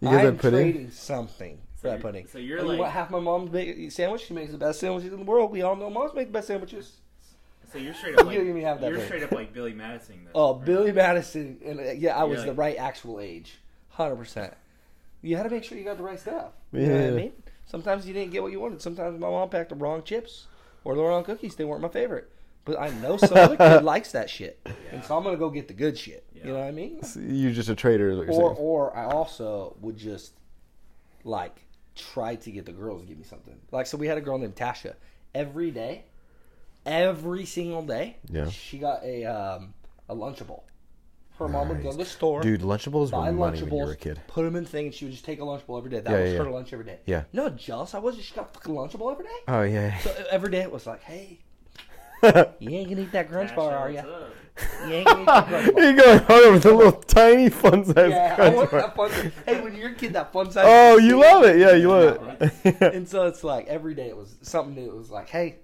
You 0.00 0.08
get 0.10 0.18
I'm 0.20 0.24
that 0.36 0.38
pudding? 0.38 0.72
trading 0.72 0.90
something 0.90 1.58
for 1.76 1.82
So 1.82 1.90
that 1.90 2.00
pudding. 2.02 2.26
so 2.28 2.38
you're 2.38 2.58
And 2.58 2.66
you 2.66 2.72
like- 2.74 2.80
want 2.80 2.92
half 2.92 3.10
my 3.10 3.18
mom's 3.18 3.50
make, 3.50 3.90
sandwich. 3.90 4.26
She 4.26 4.34
makes 4.34 4.52
the 4.52 4.58
best 4.58 4.78
sandwiches 4.80 5.12
in 5.12 5.18
the 5.18 5.24
world. 5.24 5.50
We 5.50 5.62
all 5.62 5.74
know 5.76 5.90
moms 5.90 6.14
make 6.14 6.28
the 6.28 6.32
best 6.32 6.46
sandwiches. 6.46 6.98
So 7.72 7.78
you're 7.78 7.94
straight 7.94 8.14
up 8.18 8.32
You 8.32 8.52
like 8.54 8.62
have 8.64 8.80
that 8.80 8.92
you're 8.92 9.04
straight 9.04 9.22
up 9.24 9.32
like 9.32 9.52
Billy 9.52 9.72
Madison. 9.72 10.24
This, 10.24 10.32
Oh, 10.34 10.56
right? 10.56 10.64
Billy 10.64 10.92
Madison, 10.92 11.58
and 11.64 11.80
uh, 11.80 11.82
yeah, 11.92 12.16
I 12.16 12.24
was 12.24 12.36
You're 12.38 12.46
the 12.46 12.50
like- 12.52 12.58
right 12.58 12.76
actual 12.78 13.18
age, 13.20 13.58
hundred 13.90 14.16
percent. 14.16 14.54
You 15.22 15.36
had 15.36 15.42
to 15.44 15.50
make 15.50 15.64
sure 15.64 15.76
you 15.76 15.84
got 15.84 15.96
the 15.98 16.02
right 16.02 16.18
stuff. 16.18 16.52
You 16.72 16.80
know 16.86 16.92
what 16.94 17.00
I 17.00 17.04
Yeah. 17.06 17.10
mean? 17.10 17.32
Sometimes 17.66 18.06
you 18.06 18.14
didn't 18.14 18.32
get 18.32 18.42
what 18.42 18.50
you 18.52 18.58
wanted. 18.60 18.80
Sometimes 18.82 19.20
my 19.20 19.28
mom 19.28 19.48
packed 19.50 19.68
the 19.68 19.74
wrong 19.74 20.02
chips 20.02 20.46
or 20.82 20.94
the 20.96 21.02
wrong 21.02 21.22
cookies. 21.24 21.56
They 21.56 21.64
weren't 21.64 21.82
my 21.82 21.88
favorite. 21.88 22.30
But 22.64 22.78
I 22.78 22.90
know 23.00 23.16
some 23.16 23.36
other 23.36 23.56
kid 23.56 23.82
likes 23.84 24.12
that 24.12 24.28
shit, 24.30 24.60
and 24.92 25.02
so 25.02 25.16
I'm 25.16 25.24
gonna 25.24 25.36
go 25.38 25.48
get 25.50 25.66
the 25.68 25.74
good 25.74 25.98
shit. 25.98 26.24
You 26.34 26.44
know 26.44 26.54
what 26.58 26.64
I 26.64 26.70
mean? 26.70 27.00
You're 27.16 27.52
just 27.52 27.68
a 27.70 27.74
traitor, 27.74 28.10
is 28.10 28.18
what 28.18 28.26
you're 28.26 28.34
Or, 28.36 28.54
saying. 28.54 28.66
or 28.66 28.96
I 28.96 29.04
also 29.06 29.76
would 29.80 29.96
just 29.96 30.34
like 31.24 31.56
try 31.96 32.34
to 32.36 32.50
get 32.50 32.66
the 32.66 32.72
girls 32.72 33.00
to 33.02 33.06
give 33.08 33.18
me 33.18 33.24
something. 33.24 33.54
Like, 33.72 33.86
so 33.86 33.96
we 33.96 34.06
had 34.06 34.18
a 34.18 34.20
girl 34.20 34.38
named 34.38 34.56
Tasha. 34.56 34.94
Every 35.34 35.70
day, 35.70 36.04
every 36.86 37.44
single 37.46 37.82
day, 37.82 38.16
Yeah. 38.30 38.48
she 38.50 38.78
got 38.78 39.02
a 39.04 39.24
um, 39.24 39.74
a 40.08 40.14
Lunchable. 40.14 40.62
Her 41.38 41.48
mom 41.48 41.70
would 41.70 41.82
go 41.82 41.90
to 41.92 41.96
the 41.96 42.04
store, 42.04 42.42
Dude, 42.42 42.60
Lunchables 42.60 43.10
buy 43.10 43.30
were 43.30 43.36
money 43.36 43.62
when 43.62 43.70
you 43.72 43.86
were 43.86 43.92
a 43.92 43.96
kid. 43.96 44.20
put 44.26 44.42
them 44.44 44.56
in 44.56 44.66
thing, 44.66 44.86
and 44.86 44.94
she 44.94 45.06
would 45.06 45.12
just 45.12 45.24
take 45.24 45.40
a 45.40 45.42
Lunchable 45.42 45.78
every 45.78 45.90
day. 45.90 46.00
That 46.00 46.10
Yeah, 46.12 46.20
was 46.20 46.32
yeah, 46.32 46.38
her 46.38 46.44
yeah. 46.44 46.50
lunch 46.50 46.72
every 46.74 46.84
day. 46.84 46.98
Yeah. 47.06 47.24
You 47.32 47.40
know 47.42 47.48
jealous 47.50 47.94
I 47.94 47.98
was? 47.98 48.16
that 48.16 48.22
She 48.22 48.34
got 48.34 48.50
a 48.50 48.52
fucking 48.52 48.74
Lunchable 48.74 49.10
every 49.10 49.24
day. 49.24 49.38
Oh 49.48 49.62
yeah. 49.62 49.96
So 50.00 50.14
every 50.30 50.50
day 50.50 50.60
it 50.60 50.70
was 50.70 50.86
like, 50.86 51.02
hey, 51.02 51.38
you 52.58 52.70
ain't 52.70 52.88
gonna 52.90 53.02
eat 53.02 53.12
that 53.12 53.28
Crunch 53.28 53.54
bar, 53.54 53.76
are 53.76 53.90
you? 53.90 54.02
You 54.86 54.92
ain't 54.92 55.06
gonna 55.06 55.22
eat 55.22 55.26
that 55.26 55.46
Crunch 55.48 55.72
bar. 55.74 55.82
You're 55.82 55.94
going 55.94 56.18
hard 56.18 56.44
over 56.44 56.58
the 56.58 56.74
little 56.74 56.92
tiny 56.92 57.48
fun 57.48 57.84
size 57.84 58.10
Yeah, 58.10 58.32
I 58.32 58.34
crunch 58.36 58.56
want 58.56 58.70
bar. 58.70 58.80
that 58.80 58.96
fun. 58.96 59.32
Hey, 59.46 59.60
when 59.62 59.74
you're 59.74 59.90
a 59.90 59.94
kid, 59.94 60.12
that 60.12 60.32
fun 60.32 60.50
size. 60.50 60.64
Oh, 60.66 60.98
you 60.98 61.18
love 61.20 61.44
it. 61.44 61.58
Yeah, 61.58 61.72
you 61.74 61.88
love 61.88 62.36
it. 62.64 62.80
And 62.94 63.08
so 63.08 63.26
it's 63.26 63.42
like 63.42 63.68
every 63.68 63.94
day 63.94 64.08
it 64.08 64.16
was 64.16 64.36
something 64.42 64.74
new. 64.74 64.90
It 64.90 64.96
was 64.96 65.10
like, 65.10 65.30
hey, 65.30 65.60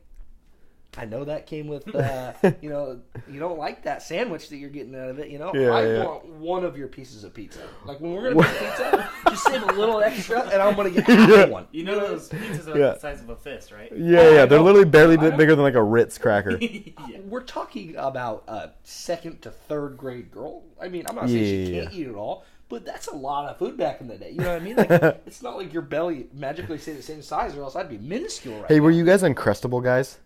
I 0.99 1.05
know 1.05 1.25
that 1.25 1.47
came 1.47 1.67
with, 1.69 1.95
uh, 1.95 2.33
you 2.63 2.71
know, 2.71 3.01
you 3.31 3.39
don't 3.39 3.59
like 3.59 3.83
that 3.85 4.03
sandwich 4.03 4.49
that 4.49 4.57
you're 4.57 4.71
getting 4.71 4.95
out 4.95 5.11
of 5.11 5.19
it. 5.19 5.29
You 5.31 5.39
know, 5.39 5.53
Yeah, 5.55 5.71
I 5.71 5.87
yeah. 5.87 6.05
want 6.05 6.27
one 6.27 6.65
of 6.65 6.77
your 6.79 6.89
pieces 6.89 7.23
of 7.25 7.35
pizza. 7.35 7.61
Like 7.85 8.01
when 8.01 8.13
we're 8.13 8.33
gonna 8.33 8.37
make 8.43 8.59
pizza, 8.59 9.11
just 9.29 9.45
save 9.45 9.63
a 9.63 9.73
little 9.73 10.01
extra, 10.01 10.41
and 10.49 10.63
I'm 10.63 10.75
gonna 10.75 10.91
get 10.91 11.05
half 11.05 11.29
Yeah. 11.31 11.37
of 11.45 11.51
one. 11.51 11.67
You 11.73 11.85
know 11.85 12.01
those 12.01 12.29
pizzas 12.29 12.67
are 12.67 12.79
Yeah. 12.79 12.93
the 12.93 12.99
size 12.99 13.21
of 13.21 13.29
a 13.29 13.37
fist, 13.37 13.73
right? 13.73 13.93
yeah, 13.97 14.19
Oh, 14.21 14.31
I 14.31 14.35
yeah. 14.35 14.47
They're 14.47 14.61
literally 14.61 14.87
barely 14.89 15.17
I 15.19 15.21
bit 15.21 15.31
know. 15.33 15.37
bigger 15.37 15.55
than 15.55 15.65
like 15.65 15.75
a 15.75 15.83
Ritz 15.83 16.19
cracker. 16.19 16.57
yeah. 16.61 17.19
We're 17.25 17.43
talking 17.43 17.95
about 17.97 18.45
a 18.49 18.71
second 18.83 19.43
to 19.43 19.51
third 19.51 19.97
grade 19.97 20.31
girl. 20.31 20.63
I 20.81 20.89
mean, 20.89 21.05
I'm 21.09 21.17
not 21.17 21.29
saying 21.29 21.45
she 21.67 21.75
Yeah. 21.75 21.83
can't 21.83 21.95
eat 21.95 22.07
it 22.07 22.15
all, 22.15 22.45
but 22.69 22.85
that's 22.85 23.07
a 23.09 23.15
lot 23.15 23.49
of 23.51 23.59
food 23.59 23.77
back 23.77 24.01
in 24.01 24.09
the 24.09 24.17
day. 24.17 24.31
You 24.31 24.39
know 24.41 24.53
what 24.55 24.63
I 24.63 24.65
mean? 24.65 24.77
Like, 24.77 24.91
it's 25.27 25.43
not 25.43 25.57
like 25.57 25.73
your 25.73 25.83
belly 25.83 26.29
magically 26.33 26.79
stay 26.79 26.93
the 26.95 27.03
same 27.03 27.21
size, 27.23 27.55
or 27.57 27.63
else 27.63 27.77
I'd 27.77 27.89
be 27.91 27.99
minuscule 27.99 28.61
right 28.61 28.69
Hey, 28.69 28.79
now. 28.79 28.85
were 28.85 28.91
you 28.91 29.05
guys 29.05 29.23
Uncrustable 29.23 29.83
guys? 29.85 30.19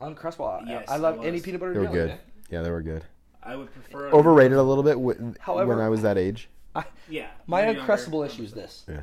Uncrustable. 0.00 0.62
I- 0.62 0.68
Yes, 0.68 0.88
I 0.88 0.94
I 0.94 0.96
love 0.98 1.18
was. 1.18 1.26
any 1.26 1.40
peanut 1.40 1.60
butter 1.60 1.72
They 1.74 1.78
were 1.80 1.84
jelly. 1.86 1.98
good. 1.98 2.08
man. 2.08 2.18
Yeah, 2.50 2.62
they 2.62 2.70
were 2.70 2.82
good. 2.82 3.04
I 3.42 3.56
would 3.56 3.70
prefer 3.72 4.10
Overrated 4.10 4.56
a 4.56 4.62
little 4.62 4.82
bit 4.82 4.94
w- 4.94 5.34
However- 5.40 5.68
when 5.74 5.80
I 5.84 5.88
was 5.88 6.02
that 6.02 6.16
age. 6.18 6.48
Yeah. 7.08 7.28
My 7.46 7.66
when 7.66 7.76
uncrustable 7.76 8.26
issue 8.26 8.42
is 8.42 8.52
this. 8.52 8.84
Yeah. 8.88 9.02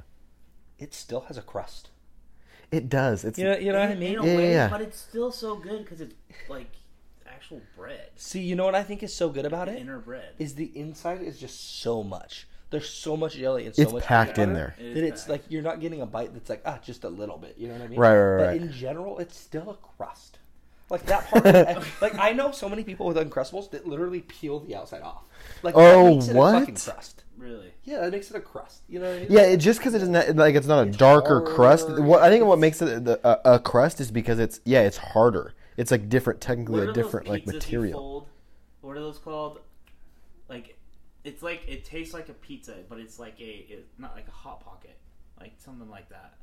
It 0.80 0.94
still 0.94 1.22
has 1.22 1.38
a 1.38 1.42
crust. 1.44 1.90
It 2.72 2.90
does. 2.90 3.24
It's 3.24 3.38
You 3.38 3.46
know, 3.46 3.58
you 3.58 3.72
know 3.72 3.80
what 3.80 3.90
I 3.90 3.92
In 3.94 4.00
mean? 4.00 4.18
a 4.18 4.26
Yeah, 4.26 4.38
way, 4.38 4.52
yeah. 4.52 4.70
but 4.70 4.82
it's 4.82 4.98
still 4.98 5.32
so 5.32 5.56
good 5.56 5.84
because 5.84 6.02
it's 6.02 6.16
like 6.50 6.72
actual 7.28 7.62
bread, 7.78 8.10
See, 8.16 8.42
you 8.42 8.56
know 8.56 8.66
what 8.66 8.76
I 8.76 8.84
think 8.84 9.04
is 9.04 9.14
so 9.14 9.30
good 9.30 9.46
about 9.46 9.68
it? 9.70 9.78
inner 9.80 10.00
bread. 10.00 10.34
Is 10.40 10.56
the 10.56 10.72
inside 10.78 11.22
is 11.22 11.40
just 11.40 11.82
so 11.82 12.04
much. 12.04 12.48
There's 12.72 12.90
so 12.90 13.16
much 13.18 13.36
jelly 13.36 13.66
and 13.66 13.76
so 13.76 13.82
It's 13.82 13.92
much 13.94 14.04
packed 14.04 14.38
in 14.38 14.54
there. 14.54 14.76
It 14.80 14.86
is 14.86 14.94
That 14.96 15.04
it's 15.04 15.22
packed. 15.22 15.30
like 15.30 15.44
you're 15.50 15.62
not 15.62 15.80
getting 15.82 16.02
a 16.02 16.06
bite 16.06 16.34
that's 16.34 16.50
like 16.50 16.62
ah 16.66 16.80
just 16.82 17.04
a 17.04 17.10
little 17.10 17.38
bit. 17.38 17.58
You 17.58 17.68
know 17.68 17.74
what 17.76 17.84
I 17.84 17.88
mean? 17.88 18.00
Right, 18.00 18.16
right, 18.18 18.36
right. 18.36 18.60
But 18.60 18.68
in 18.68 18.72
general, 18.72 19.20
it's 19.20 19.38
still 19.38 19.70
a 19.70 19.76
crust. 19.76 20.40
Like 20.92 21.06
that 21.06 21.26
part. 21.28 21.46
like 22.02 22.16
I 22.20 22.34
know 22.34 22.52
so 22.52 22.68
many 22.70 22.84
people 22.84 23.06
with 23.08 23.16
uncrustables 23.18 23.72
that 23.72 23.88
literally 23.88 24.22
peel 24.22 24.60
the 24.60 24.76
outside 24.76 25.02
off. 25.02 25.24
Like 25.64 25.74
Oh, 25.78 26.04
that 26.04 26.12
makes 26.16 26.28
it 26.28 26.36
what? 26.36 26.56
A 26.56 26.60
fucking 26.60 26.76
crust. 26.76 27.24
really. 27.38 27.72
Yeah, 27.84 28.02
that 28.02 28.12
makes 28.12 28.30
it 28.30 28.36
a 28.36 28.42
crust. 28.42 28.84
You 28.90 29.00
know 29.00 29.10
what 29.10 29.22
I? 29.22 29.28
Yeah, 29.30 29.42
it, 29.44 29.58
just 29.58 29.80
because 29.80 29.94
it 29.94 30.02
isn't 30.04 30.36
like 30.36 30.56
it's 30.56 30.68
not 30.68 30.86
a 30.86 30.90
It's 30.90 30.98
darker 30.98 31.40
hard. 31.40 31.56
crust. 31.56 31.90
What 31.90 32.22
I 32.22 32.30
think 32.30 32.44
what 32.46 32.60
makes 32.60 32.82
it 32.82 33.06
the, 33.06 33.20
a, 33.24 33.56
a 33.56 33.60
crust 33.60 34.02
is 34.02 34.12
because 34.12 34.38
it's 34.38 34.60
yeah, 34.66 34.82
it's 34.82 34.98
harder. 34.98 35.56
It's 35.78 35.90
like 35.92 36.10
different, 36.10 36.42
technically 36.42 36.86
a 36.86 36.92
different 36.94 37.28
like 37.28 37.48
material. 37.48 38.28
What 38.82 38.98
are 38.98 39.00
those 39.00 39.18
called? 39.18 39.60
Like, 40.50 40.78
it's 41.24 41.42
like 41.42 41.64
it 41.68 41.86
tastes 41.86 42.14
like 42.14 42.28
a 42.28 42.34
pizza, 42.34 42.76
but 42.90 43.00
it's 43.00 43.18
like 43.18 43.40
a 43.40 43.66
it, 43.70 43.88
not 43.98 44.14
like 44.14 44.28
a 44.28 44.32
hot 44.32 44.60
pocket, 44.66 44.98
like 45.40 45.54
something 45.58 45.90
like 45.90 46.10
that. 46.10 46.34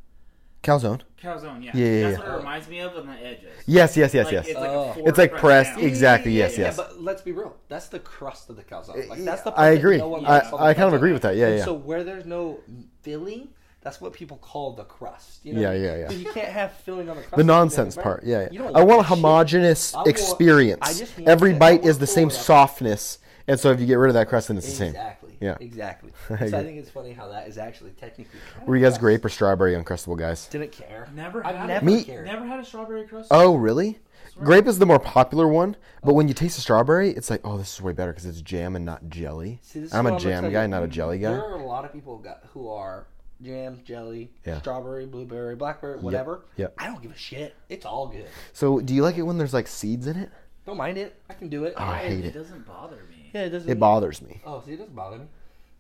Calzone. 0.62 1.00
Calzone, 1.22 1.64
yeah. 1.64 1.70
Yeah, 1.74 1.84
yeah, 1.86 2.02
That's 2.10 2.18
yeah. 2.18 2.24
what 2.28 2.34
it 2.34 2.38
reminds 2.38 2.68
me 2.68 2.80
of 2.80 2.96
on 2.96 3.06
the 3.06 3.12
edges. 3.12 3.48
Yes, 3.66 3.96
yes, 3.96 4.12
yes, 4.14 4.26
Like, 4.26 4.32
yes. 4.32 4.46
It's 4.48 4.58
like, 4.58 4.68
Oh. 4.70 4.94
a 4.96 5.08
It's 5.08 5.18
like 5.18 5.30
press 5.30 5.40
pressed, 5.40 5.76
down. 5.76 5.84
exactly, 5.84 6.32
Yeah, 6.32 6.44
yes, 6.44 6.58
yeah, 6.58 6.64
yes. 6.66 6.76
but 6.76 7.00
let's 7.00 7.22
be 7.22 7.32
real. 7.32 7.56
That's 7.68 7.88
the 7.88 8.00
crust 8.00 8.50
of 8.50 8.56
the 8.56 8.64
calzone. 8.64 9.08
Like 9.08 9.20
eh, 9.20 9.24
that's 9.24 9.42
the. 9.42 9.50
I 9.50 9.54
part 9.54 9.56
that 9.72 9.78
agree. 9.78 9.96
no 9.98 10.08
one 10.08 10.26
I- 10.26 10.28
likes 10.38 10.46
on 10.52 10.60
the 10.60 10.66
I 10.66 10.74
kind 10.74 10.86
of 10.88 10.92
calzone. 10.92 10.96
agree 10.96 11.12
with 11.12 11.22
that. 11.22 11.36
Yeah, 11.36 11.46
And 11.46 11.58
yeah. 11.58 11.64
So 11.64 11.74
where 11.74 12.02
there's 12.04 12.26
no 12.26 12.58
filling, 13.02 13.48
that's 13.82 14.00
what 14.00 14.12
people 14.12 14.36
call 14.38 14.72
the 14.74 14.84
crust. 14.84 15.44
You 15.44 15.54
know? 15.54 15.60
Yeah, 15.60 15.72
yeah, 15.72 15.96
yeah. 15.96 16.06
But 16.08 16.16
you 16.16 16.32
can't 16.32 16.48
have 16.48 16.72
filling 16.72 17.08
on 17.08 17.16
the 17.16 17.22
crust. 17.22 17.30
the 17.30 17.36
if 17.36 17.38
you 17.38 17.44
make 17.44 17.46
nonsense 17.56 17.96
it 17.96 18.02
part. 18.02 18.24
Yeah, 18.24 18.42
You 18.42 18.48
yeah. 18.52 18.58
don't 18.64 18.76
I 18.76 18.82
want 18.82 19.00
a 19.00 19.02
that 19.02 19.08
shit. 19.08 19.08
homogeneous 19.08 19.94
I 19.94 19.98
want- 19.98 20.08
experience. 20.08 20.78
I 20.82 20.92
just 20.92 21.16
want 21.16 21.28
Every 21.28 21.50
it. 21.52 21.56
I 21.56 21.58
bite 21.58 21.80
want 21.82 21.90
is 21.90 21.98
the 21.98 22.06
same 22.06 22.30
full 22.30 22.36
of- 22.38 22.44
softness, 22.44 23.18
and 23.46 23.58
so 23.60 23.70
if 23.70 23.80
you 23.80 23.86
get 23.86 23.94
rid 23.94 24.08
of 24.08 24.14
that 24.14 24.28
crust, 24.28 24.48
then 24.48 24.56
it's 24.58 24.66
the 24.66 24.72
same. 24.72 24.88
Exactly. 24.88 25.27
Yeah. 25.40 25.56
Exactly. 25.60 26.12
I 26.30 26.46
so 26.48 26.58
I 26.58 26.62
think 26.62 26.78
it's 26.78 26.90
funny 26.90 27.12
how 27.12 27.28
that 27.28 27.48
is 27.48 27.58
actually 27.58 27.90
technically. 27.92 28.38
kind 28.54 28.66
Were 28.66 28.74
of 28.74 28.80
you 28.80 28.86
guys 28.86 28.92
crust. 28.92 29.00
grape 29.00 29.24
or 29.24 29.28
strawberry 29.28 29.74
uncrustable 29.74 30.18
guys? 30.18 30.46
Didn't 30.46 30.72
care. 30.72 31.08
Never 31.14 31.46
I've 31.46 31.56
had 31.56 31.66
never 31.68 31.84
Me- 31.86 32.04
cared. 32.04 32.26
Never 32.26 32.46
had 32.46 32.60
a 32.60 32.64
strawberry 32.64 33.06
crust. 33.06 33.28
Oh, 33.30 33.54
really? 33.56 33.98
Grape 34.42 34.66
is 34.68 34.78
the 34.78 34.86
more 34.86 35.00
popular 35.00 35.48
one, 35.48 35.74
but 36.04 36.12
oh. 36.12 36.14
when 36.14 36.28
you 36.28 36.34
taste 36.34 36.54
the 36.54 36.62
strawberry, 36.62 37.10
it's 37.10 37.28
like, 37.28 37.40
oh, 37.42 37.58
this 37.58 37.74
is 37.74 37.82
way 37.82 37.92
better 37.92 38.12
because 38.12 38.24
it's 38.24 38.40
jam 38.40 38.76
and 38.76 38.84
not 38.84 39.08
jelly. 39.10 39.58
See, 39.62 39.86
I'm 39.92 40.04
what 40.04 40.14
a 40.14 40.18
jam 40.18 40.52
guy, 40.52 40.62
you. 40.62 40.68
not 40.68 40.84
a 40.84 40.88
jelly 40.88 41.18
guy. 41.18 41.32
There 41.32 41.44
are 41.44 41.58
a 41.58 41.66
lot 41.66 41.84
of 41.84 41.92
people 41.92 42.18
got, 42.18 42.44
who 42.52 42.68
are 42.68 43.08
jam, 43.42 43.80
jelly, 43.84 44.30
Yeah. 44.46 44.60
strawberry, 44.60 45.06
blueberry, 45.06 45.56
blackberry, 45.56 45.98
whatever. 45.98 46.44
yep. 46.56 46.74
I 46.78 46.86
don't 46.86 47.02
give 47.02 47.10
a 47.10 47.16
shit. 47.16 47.56
It's 47.68 47.84
all 47.84 48.06
good. 48.06 48.26
So, 48.52 48.80
do 48.80 48.94
you 48.94 49.02
like 49.02 49.16
it 49.18 49.22
when 49.22 49.38
there's 49.38 49.54
like 49.54 49.66
seeds 49.66 50.06
in 50.06 50.16
it? 50.16 50.30
Don't 50.66 50.76
mind 50.76 50.98
it. 50.98 51.20
I 51.28 51.34
can 51.34 51.48
do 51.48 51.64
it. 51.64 51.74
Oh, 51.76 51.82
I 51.82 51.98
hate 51.98 52.18
it, 52.24 52.26
it. 52.26 52.34
doesn't 52.34 52.66
bother 52.66 53.02
me. 53.07 53.07
Yeah, 53.32 53.42
it 53.42 53.50
doesn't. 53.50 53.70
It 53.70 53.78
bothers 53.78 54.22
me. 54.22 54.40
Oh, 54.44 54.60
see, 54.64 54.72
it 54.72 54.78
doesn't 54.78 54.94
bother 54.94 55.18
me. 55.18 55.24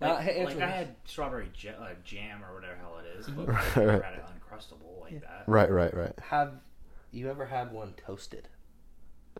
Like, 0.00 0.10
Uh, 0.10 0.16
hey, 0.18 0.44
like 0.44 0.60
I 0.60 0.66
had 0.70 0.94
strawberry 1.04 1.48
ja- 1.58 1.72
uh, 1.72 1.88
jam 2.04 2.44
or 2.44 2.54
whatever 2.54 2.74
the 2.74 2.80
hell 2.80 2.98
it 2.98 3.18
is, 3.18 3.26
but 3.28 3.48
I 3.48 3.80
never 3.80 4.02
had 4.02 4.14
it 4.14 4.24
uncrustable 4.26 5.00
like 5.00 5.20
that. 5.22 5.42
Right, 5.46 5.70
right, 5.70 5.92
right. 5.94 6.12
Have 6.30 6.52
you 7.10 7.28
ever 7.28 7.46
had 7.46 7.72
one 7.72 7.94
toasted? 8.06 8.48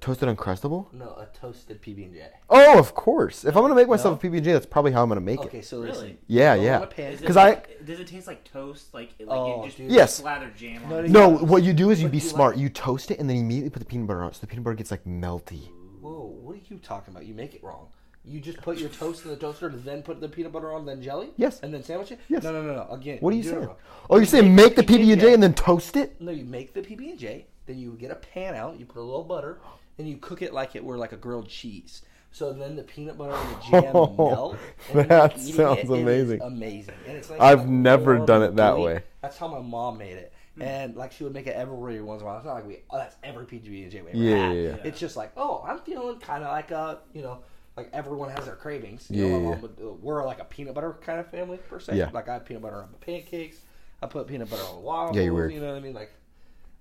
Toasted 0.00 0.28
uncrustable? 0.28 0.92
No, 0.92 1.06
a 1.16 1.26
toasted 1.32 1.82
PB 1.82 2.04
and 2.04 2.14
J. 2.14 2.28
Oh, 2.48 2.78
of 2.78 2.94
course. 2.94 3.44
If 3.44 3.56
I'm 3.56 3.62
gonna 3.62 3.74
make 3.74 3.88
myself 3.88 4.22
No. 4.22 4.28
a 4.28 4.30
PB 4.30 4.36
and 4.36 4.44
J, 4.44 4.52
that's 4.52 4.64
probably 4.66 4.92
how 4.92 5.02
I'm 5.02 5.08
gonna 5.08 5.20
make 5.20 5.40
Okay, 5.40 5.46
it. 5.46 5.50
Okay, 5.50 5.62
so 5.62 5.82
Really? 5.82 6.18
Yeah, 6.28 6.54
Throw 6.54 6.64
yeah. 6.64 6.78
Because 6.78 6.92
a 6.92 6.94
pan. 6.94 7.12
Is 7.12 7.20
it 7.22 7.26
'Cause 7.26 7.36
like- 7.36 7.84
does 7.84 8.00
it 8.00 8.06
taste 8.06 8.26
like 8.28 8.44
toast? 8.44 8.94
Like, 8.94 9.10
like 9.18 9.28
Oh, 9.28 9.58
you 9.60 9.64
just 9.66 9.76
dude. 9.78 9.90
Yes. 9.90 10.14
slather 10.14 10.50
jam 10.56 10.84
on 10.84 10.90
No, 10.90 10.98
it? 11.00 11.10
No, 11.10 11.28
what 11.30 11.64
you 11.64 11.72
do 11.72 11.90
is 11.90 12.00
you 12.00 12.08
be 12.08 12.18
you 12.18 12.22
like- 12.24 12.30
smart. 12.32 12.56
You 12.56 12.68
toast 12.68 13.10
it 13.10 13.18
and 13.18 13.28
then 13.28 13.38
immediately 13.38 13.70
put 13.70 13.80
the 13.80 13.86
peanut 13.86 14.06
butter 14.06 14.22
on 14.22 14.30
it, 14.30 14.34
so 14.36 14.40
the 14.42 14.46
peanut 14.46 14.62
butter 14.64 14.76
gets 14.76 14.92
like 14.92 15.04
melty. 15.04 15.68
Whoa, 16.00 16.26
what 16.42 16.54
are 16.54 16.60
you 16.68 16.78
talking 16.78 17.12
about? 17.12 17.26
You 17.26 17.34
make 17.34 17.54
it 17.54 17.62
wrong. 17.64 17.88
You 18.28 18.40
just 18.40 18.58
put 18.60 18.78
your 18.78 18.88
toast 18.90 19.24
in 19.24 19.30
the 19.30 19.36
toaster, 19.36 19.68
then 19.68 20.02
put 20.02 20.20
the 20.20 20.28
peanut 20.28 20.52
butter 20.52 20.72
on, 20.72 20.84
then 20.86 21.00
jelly. 21.02 21.30
Yes. 21.36 21.60
And 21.60 21.72
then 21.72 21.82
sandwich 21.82 22.12
it. 22.12 22.20
Yes. 22.28 22.42
No, 22.42 22.52
no, 22.52 22.62
no, 22.62 22.74
no. 22.74 22.86
Again. 22.94 23.18
What 23.20 23.32
are 23.32 23.36
you 23.36 23.42
saying? 23.42 23.64
wrong. 23.66 23.76
Oh, 24.10 24.16
you're 24.16 24.26
saying 24.26 24.54
make 24.54 24.76
the 24.76 24.82
PB 24.82 25.12
and 25.12 25.20
J 25.20 25.34
and 25.34 25.42
then 25.42 25.54
toast 25.54 25.96
it? 25.96 26.20
No, 26.20 26.30
you 26.30 26.44
make 26.44 26.74
the 26.74 26.80
PB 26.82 27.10
and 27.10 27.18
J, 27.18 27.46
then 27.66 27.78
you 27.78 27.92
get 27.92 28.10
a 28.10 28.16
pan 28.16 28.54
out, 28.54 28.78
you 28.78 28.86
put 28.86 28.98
a 29.00 29.02
little 29.02 29.24
butter, 29.24 29.58
and 29.98 30.08
you 30.08 30.16
cook 30.18 30.42
it 30.42 30.52
like 30.52 30.76
it 30.76 30.84
were 30.84 30.98
like 30.98 31.12
a 31.12 31.16
grilled 31.16 31.48
cheese. 31.48 32.02
So 32.30 32.52
then 32.52 32.76
the 32.76 32.82
peanut 32.82 33.16
butter 33.16 33.32
and 33.34 33.50
the 33.56 33.60
jam 33.82 33.92
Oh, 33.96 34.06
melt. 34.30 34.56
And 34.90 34.98
oh, 35.00 35.02
that 35.04 35.32
you're 35.38 35.42
eating 35.44 35.54
sounds 35.54 35.78
it, 35.78 35.80
it 35.80 35.84
is 35.84 35.90
amazing. 35.90 36.42
amazing. 36.42 36.94
And 37.06 37.16
it's 37.16 37.30
like 37.30 37.40
I've 37.40 37.66
never 37.68 38.18
done 38.18 38.42
it 38.42 38.56
that 38.56 38.74
gooey. 38.74 38.84
way. 38.84 39.02
That's 39.22 39.38
how 39.38 39.48
my 39.48 39.60
mom 39.60 39.96
made 39.98 40.12
it. 40.16 40.32
Hmm. 40.56 40.62
And 40.62 40.96
like 40.96 41.12
she 41.12 41.24
would 41.24 41.32
make 41.32 41.46
it 41.46 41.56
every 41.56 42.02
once 42.02 42.20
in 42.20 42.26
a 42.26 42.30
while. 42.30 42.36
It's 42.36 42.44
not 42.46 42.54
like 42.54 42.66
we 42.66 42.78
oh 42.90 42.98
that's 42.98 43.16
every 43.24 43.46
PB 43.46 43.82
and 43.84 43.90
J 43.90 44.02
we 44.02 44.08
ever 44.10 44.18
Yeah, 44.18 44.48
had. 44.48 44.56
yeah, 44.56 44.62
yeah. 44.62 44.76
It's 44.84 45.00
just 45.00 45.16
like 45.16 45.32
oh 45.38 45.64
I'm 45.66 45.78
feeling 45.80 46.18
kind 46.20 46.44
of 46.44 46.50
like 46.52 46.70
a 46.70 46.98
you 47.14 47.22
know 47.22 47.38
like 47.78 47.90
everyone 47.92 48.30
has 48.30 48.44
their 48.44 48.56
cravings. 48.56 49.06
You 49.10 49.22
Yeah, 49.24 49.28
know, 49.28 49.28
yeah, 49.28 49.38
my 49.38 49.50
yeah. 49.50 49.60
mom 49.60 49.70
uh, 49.82 49.92
we're 50.02 50.26
like 50.26 50.40
a 50.40 50.44
peanut 50.44 50.74
butter 50.74 50.96
kind 51.00 51.20
of 51.20 51.28
family 51.30 51.58
per 51.58 51.78
se. 51.78 51.96
Yeah. 51.96 52.10
Like 52.12 52.28
I 52.28 52.34
have 52.34 52.44
peanut 52.44 52.62
butter 52.62 52.82
on 52.82 52.90
my 52.90 52.98
pancakes. 53.00 53.58
I 54.02 54.06
put 54.06 54.26
peanut 54.26 54.50
butter 54.50 54.62
on 54.64 54.74
the 54.76 54.80
waffles. 54.80 55.16
Yeah, 55.16 55.22
you're 55.24 55.34
weird. 55.34 55.52
You 55.52 55.60
know 55.60 55.68
what 55.68 55.76
I 55.76 55.80
mean? 55.80 55.94
Like, 55.94 56.12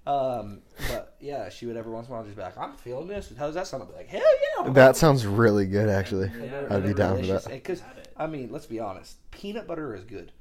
um, 0.08 0.62
but 0.90 1.16
yeah, 1.20 1.50
she 1.50 1.66
would 1.68 1.78
every 1.78 1.92
once 1.92 2.08
in 2.08 2.14
a 2.14 2.16
while 2.16 2.24
just 2.24 2.36
be 2.36 2.42
like, 2.42 2.58
"I'm 2.58 2.74
feeling 2.74 3.08
this. 3.08 3.32
How's 3.38 3.54
that 3.54 3.68
sound?" 3.68 3.84
I'd 3.84 3.90
be 3.90 3.96
like, 3.96 4.08
"Hell 4.08 4.22
yeah!" 4.66 4.72
That 4.72 4.96
sounds 4.96 5.26
really 5.26 5.66
good, 5.68 5.90
actually. 5.90 6.32
Yeah, 6.44 6.68
I'd 6.70 6.84
be 6.84 6.94
down 6.94 7.20
for 7.20 7.26
that. 7.28 7.46
Because 7.48 7.82
I 8.16 8.26
mean, 8.28 8.52
let's 8.52 8.66
be 8.66 8.80
honest, 8.80 9.18
peanut 9.32 9.68
butter 9.68 9.96
is 9.96 10.04
good, 10.04 10.32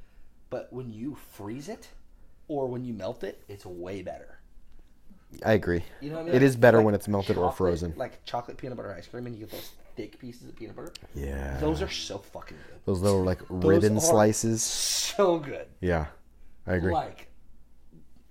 but 0.51 0.73
when 0.73 0.91
you 0.91 1.17
freeze 1.33 1.69
it 1.69 1.89
or 2.49 2.67
when 2.67 2.85
you 2.85 2.95
melt 2.95 3.25
it, 3.25 3.43
it's 3.49 3.67
way 3.67 4.03
better. 4.03 4.39
I 5.45 5.53
agree. 5.55 5.85
You 6.01 6.11
know 6.11 6.17
what 6.17 6.23
I 6.23 6.25
mean? 6.27 6.35
It 6.37 6.43
is 6.43 6.57
better 6.57 6.79
Like 6.79 6.87
when 6.87 6.95
it's 6.95 7.09
melted 7.09 7.37
or 7.37 7.51
frozen. 7.53 7.95
Like 7.97 8.25
chocolate 8.25 8.57
peanut 8.57 8.77
butter 8.77 8.95
ice 8.97 9.07
cream, 9.07 9.27
and 9.27 9.35
you 9.35 9.47
get 9.47 9.51
those 9.51 9.73
thick 9.97 10.19
pieces 10.19 10.49
of 10.49 10.57
peanut 10.57 10.77
butter. 10.77 10.93
Yeah. 11.15 11.57
Those 11.59 11.83
are 11.83 11.89
so 11.89 12.19
fucking 12.19 12.57
good. 12.69 12.81
Those 12.85 13.01
little 13.01 13.23
like 13.25 13.39
ribbon 13.49 13.97
are- 13.97 14.01
slices. 14.01 14.63
So 14.63 15.39
good. 15.39 15.67
Yeah, 15.81 16.07
I 16.67 16.75
agree. 16.75 16.93
Like 16.93 17.29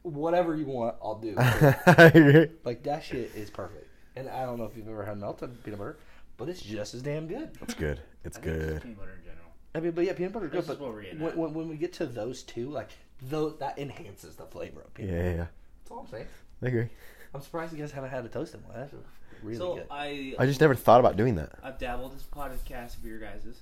whatever 0.03 0.55
you 0.55 0.65
want, 0.65 0.95
I'll 1.01 1.19
do. 1.19 1.35
I 1.37 2.11
agree. 2.13 2.49
like 2.63 2.83
that 2.83 3.03
shit 3.03 3.31
is 3.35 3.49
perfect. 3.49 3.87
and 4.15 4.29
I 4.29 4.45
don't 4.45 4.57
know 4.57 4.65
if 4.65 4.77
you've 4.77 4.87
ever 4.87 5.03
had 5.03 5.17
melted 5.17 5.63
peanut 5.63 5.79
butter, 5.79 5.97
but 6.37 6.47
it's 6.49 6.61
just 6.61 6.93
as 6.93 7.01
damn 7.01 7.27
good. 7.27 7.51
It's 7.61 7.73
good. 7.73 7.99
It's 8.23 8.37
I 8.37 8.41
think 8.41 8.55
just 8.57 8.67
good. 8.69 8.81
Peanut 8.83 8.99
butter 8.99 9.11
in 9.17 9.23
general. 9.25 9.41
I 9.73 9.79
mean, 9.79 9.91
but 9.91 10.05
yeah, 10.05 10.13
peanut 10.13 10.33
butter 10.33 10.45
is 10.45 10.51
good. 10.51 10.67
But 10.67 10.79
what 10.79 10.93
we're 10.93 11.01
getting 11.03 11.19
when, 11.19 11.35
when, 11.35 11.53
when 11.53 11.69
we 11.69 11.75
get 11.75 11.93
to 11.93 12.05
those 12.05 12.43
two, 12.43 12.69
like 12.69 12.89
those, 13.21 13.57
that 13.59 13.79
enhances 13.79 14.35
the 14.35 14.45
flavor 14.45 14.81
of 14.81 14.93
peanut 14.93 15.11
Yeah, 15.11 15.17
butter. 15.17 15.29
yeah, 15.31 15.35
yeah. 15.37 15.47
That's 15.83 15.91
all 15.91 15.99
I'm 15.99 16.07
saying. 16.07 16.27
I 16.61 16.67
agree. 16.67 16.87
I'm 17.33 17.41
surprised 17.41 17.73
you 17.73 17.79
guys 17.79 17.91
haven't 17.91 18.11
had 18.11 18.23
a 18.25 18.29
toasted 18.29 18.63
one. 18.67 18.89
That's 19.35 19.43
really 19.43 19.57
so 19.57 19.75
good. 19.75 19.87
I 19.91 20.35
I 20.39 20.45
just 20.45 20.61
never 20.61 20.75
thought 20.75 20.99
about 20.99 21.17
doing 21.17 21.35
that. 21.35 21.51
I've 21.63 21.77
dabbled 21.77 22.15
this 22.15 22.23
podcast 22.23 22.97
of 22.97 23.05
your 23.05 23.19
guys's. 23.19 23.61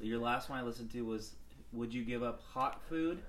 Your 0.00 0.18
last 0.18 0.48
one 0.50 0.58
I 0.58 0.62
listened 0.62 0.90
to 0.92 1.02
was 1.04 1.32
would 1.72 1.92
you 1.94 2.04
give 2.04 2.22
up 2.22 2.40
hot 2.52 2.80
food 2.88 3.20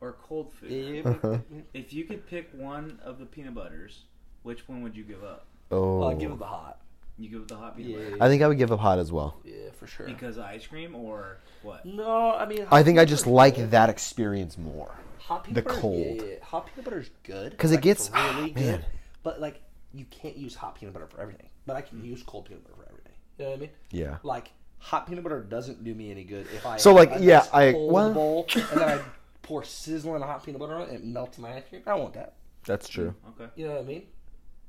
or 0.00 0.12
cold 0.22 0.52
food? 0.54 1.06
Uh-huh. 1.06 1.38
If 1.74 1.92
you 1.92 2.04
could 2.04 2.26
pick 2.26 2.50
one 2.52 2.98
of 3.04 3.18
the 3.18 3.26
peanut 3.26 3.54
butters, 3.54 4.04
which 4.42 4.68
one 4.68 4.82
would 4.82 4.96
you 4.96 5.04
give 5.04 5.22
up? 5.24 5.46
Oh, 5.70 5.98
well, 6.00 6.08
I'll 6.08 6.16
give 6.16 6.30
it 6.30 6.38
the 6.38 6.46
hot. 6.46 6.80
You 7.18 7.28
give 7.28 7.40
it 7.42 7.48
the 7.48 7.56
hot 7.56 7.76
peanut 7.76 7.90
Yeah, 7.92 7.98
butter 8.10 8.16
I 8.22 8.28
think 8.28 8.42
I 8.42 8.48
would 8.48 8.58
give 8.58 8.70
up 8.72 8.78
hot 8.80 8.98
as 8.98 9.10
well. 9.12 9.36
yeah, 9.44 9.70
for 9.78 9.86
sure. 9.88 10.06
because 10.06 10.38
ice 10.38 10.66
cream 10.66 10.94
or 10.94 11.38
what? 11.62 11.84
no, 11.84 12.32
I 12.32 12.46
mean, 12.46 12.64
I 12.70 12.82
think 12.84 12.98
I 12.98 13.04
just 13.04 13.26
like 13.26 13.56
good. 13.56 13.72
that 13.72 13.90
experience 13.90 14.56
more. 14.56 14.94
hot 15.18 15.44
peanut 15.44 15.56
the 15.64 15.68
butter, 15.68 15.80
cold. 15.80 16.16
Yeah, 16.16 16.22
yeah, 16.22 16.44
hot 16.44 16.66
peanut 16.68 16.84
butter 16.84 17.00
is 17.00 17.10
good 17.24 17.58
'Cause 17.58 17.72
it 17.72 17.76
Like, 17.76 17.82
gets- 17.82 18.06
it's 18.06 18.10
ah, 18.16 18.36
really 18.38 18.52
man. 18.52 18.76
good. 18.78 18.84
But 19.24 19.40
like, 19.40 19.60
you 19.92 20.04
can't 20.06 20.36
use 20.36 20.54
hot 20.54 20.74
peanut 20.78 20.94
butter 20.94 21.06
for 21.06 21.20
everything. 21.20 21.48
But 21.66 21.76
I 21.76 21.80
can 21.80 21.98
mm. 21.98 22.06
use 22.06 22.22
cold 22.22 22.46
peanut 22.46 22.64
butter 22.64 22.76
for 22.76 22.88
everything. 22.88 23.12
You 23.38 23.44
know 23.44 23.50
what 23.50 23.56
I 23.56 23.60
mean? 23.60 23.70
Yeah. 23.90 24.16
Like 24.22 24.52
hot 24.78 25.06
peanut 25.06 25.24
butter 25.24 25.42
doesn't 25.42 25.84
do 25.84 25.94
me 25.94 26.10
any 26.10 26.24
good 26.24 26.46
if 26.54 26.64
I 26.64 26.76
So, 26.76 26.94
like, 26.94 27.16
a 27.16 27.20
yeah, 27.20 27.38
nice 27.38 27.50
I- 27.52 27.72
cold 27.72 27.92
well- 27.92 28.14
bowl 28.14 28.46
and 28.54 28.80
then 28.80 28.98
I 28.98 29.02
pour 29.42 29.64
sizzling 29.64 30.22
hot 30.22 30.44
peanut 30.44 30.60
butter 30.60 30.74
on 30.74 30.82
it 30.82 30.88
and 30.90 30.98
it 30.98 31.04
melts 31.04 31.38
my 31.38 31.54
ice 31.54 31.64
cream. 31.68 31.82
I 31.86 31.90
don't 31.90 32.02
want 32.02 32.14
that. 32.14 32.34
That's 32.64 32.88
true. 32.88 33.14
Mm, 33.26 33.28
okay. 33.30 33.52
You 33.56 33.66
know 33.68 33.74
what 33.74 33.82
I 33.82 33.86
mean? 33.86 34.06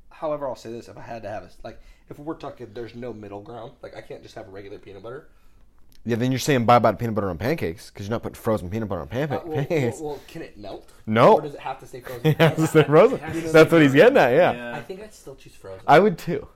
However, 0.09 0.47
I'll 0.47 0.55
say 0.55 0.71
this: 0.71 0.87
if 0.87 0.97
I 0.97 1.01
had 1.01 1.23
to 1.23 1.29
have 1.29 1.43
a 1.43 1.49
like, 1.63 1.79
if 2.09 2.17
we're 2.17 2.35
talking, 2.35 2.67
there's 2.73 2.95
no 2.95 3.13
middle 3.13 3.41
ground. 3.41 3.73
Like, 3.81 3.95
I 3.95 4.01
can't 4.01 4.23
just 4.23 4.35
have 4.35 4.47
a 4.47 4.51
regular 4.51 4.79
peanut 4.79 5.03
butter. 5.03 5.29
Yeah, 6.05 6.15
then 6.15 6.31
you're 6.31 6.39
saying 6.39 6.65
bye 6.65 6.79
bye 6.79 6.91
to 6.91 6.97
peanut 6.97 7.13
butter 7.15 7.29
on 7.29 7.37
pancakes 7.37 7.89
because 7.91 8.07
you're 8.07 8.11
not 8.11 8.23
putting 8.23 8.35
frozen 8.35 8.69
peanut 8.69 8.87
butter 8.89 9.01
on 9.01 9.07
pan- 9.07 9.31
Uh, 9.31 9.41
well, 9.43 9.47
well, 9.47 9.55
pancakes. 9.65 9.99
well, 9.99 10.19
can 10.27 10.41
it 10.41 10.57
melt? 10.57 10.89
No. 11.05 11.33
Or 11.35 11.41
does 11.41 11.53
it 11.55 11.59
have 11.59 11.79
to 11.79 11.85
stay 11.85 11.99
frozen? 12.01 12.21
It 12.27 12.37
has 12.37 12.55
to 12.55 12.67
stay 12.67 12.83
frozen. 12.87 13.17
It 13.17 13.21
has 13.21 13.51
That's 13.51 13.69
stay 13.69 13.75
what 13.77 13.81
he's 13.83 13.93
getting 13.93 14.17
at. 14.17 14.31
Yeah, 14.33 14.75
I 14.75 14.81
think 14.81 15.01
I'd 15.01 15.13
still 15.13 15.35
choose 15.35 15.53
frozen. 15.55 15.81
I 15.87 15.99
would 15.99 16.17
too. 16.17 16.47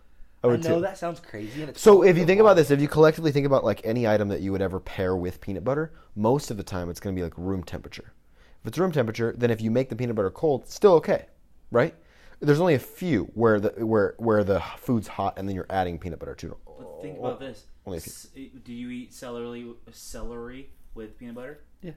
I 0.44 0.48
I 0.48 0.52
would 0.52 0.64
know 0.64 0.76
too. 0.76 0.82
that 0.82 0.98
sounds 0.98 1.20
crazy. 1.20 1.62
And 1.62 1.70
it's 1.70 1.82
So 1.82 2.04
if 2.04 2.18
you 2.18 2.26
think 2.26 2.42
about 2.42 2.56
this, 2.56 2.72
if 2.72 2.82
you 2.82 2.88
collectively 2.88 3.32
think 3.32 3.46
about 3.46 3.64
like 3.64 3.82
any 3.86 4.08
item 4.08 4.28
that 4.30 4.42
you 4.42 4.52
would 4.52 4.62
ever 4.62 4.80
pair 4.80 5.16
with 5.16 5.40
peanut 5.42 5.64
butter, 5.64 5.94
most 6.16 6.50
of 6.52 6.58
the 6.58 6.64
time 6.64 6.90
it's 6.90 7.00
going 7.00 7.16
to 7.16 7.20
be 7.20 7.24
like 7.24 7.38
room 7.38 7.64
temperature. 7.64 8.14
If 8.62 8.68
it's 8.68 8.78
room 8.78 8.92
temperature, 8.92 9.34
then 9.38 9.52
if 9.52 9.62
you 9.62 9.72
make 9.72 9.90
the 9.90 9.96
peanut 9.96 10.16
butter 10.16 10.32
cold, 10.32 10.62
it's 10.64 10.74
still 10.74 10.94
okay, 10.94 11.26
right? 11.72 11.94
There's 12.40 12.60
only 12.60 12.74
a 12.76 12.80
few 12.80 13.26
where 13.36 13.60
the 13.60 13.86
where 13.86 14.16
where 14.18 14.44
the 14.44 14.62
food's 14.78 15.08
hot 15.08 15.38
and 15.38 15.48
then 15.48 15.56
you're 15.56 15.66
adding 15.70 15.98
peanut 16.00 16.20
butter 16.20 16.36
to 16.36 16.52
it. 16.52 16.58
But 16.66 17.02
think 17.02 17.20
about 17.20 17.40
this. 17.40 17.66
Only 17.86 17.98
if 17.98 18.06
you- 18.08 18.12
S- 18.12 18.28
eh, 18.36 18.58
Do 18.63 18.74
you 18.74 18.90
eat 18.90 19.13
celery 19.13 19.74
celery 19.92 20.70
with 20.96 21.18
peanut 21.18 21.36
butter? 21.36 21.63
Yeah, 21.82 21.92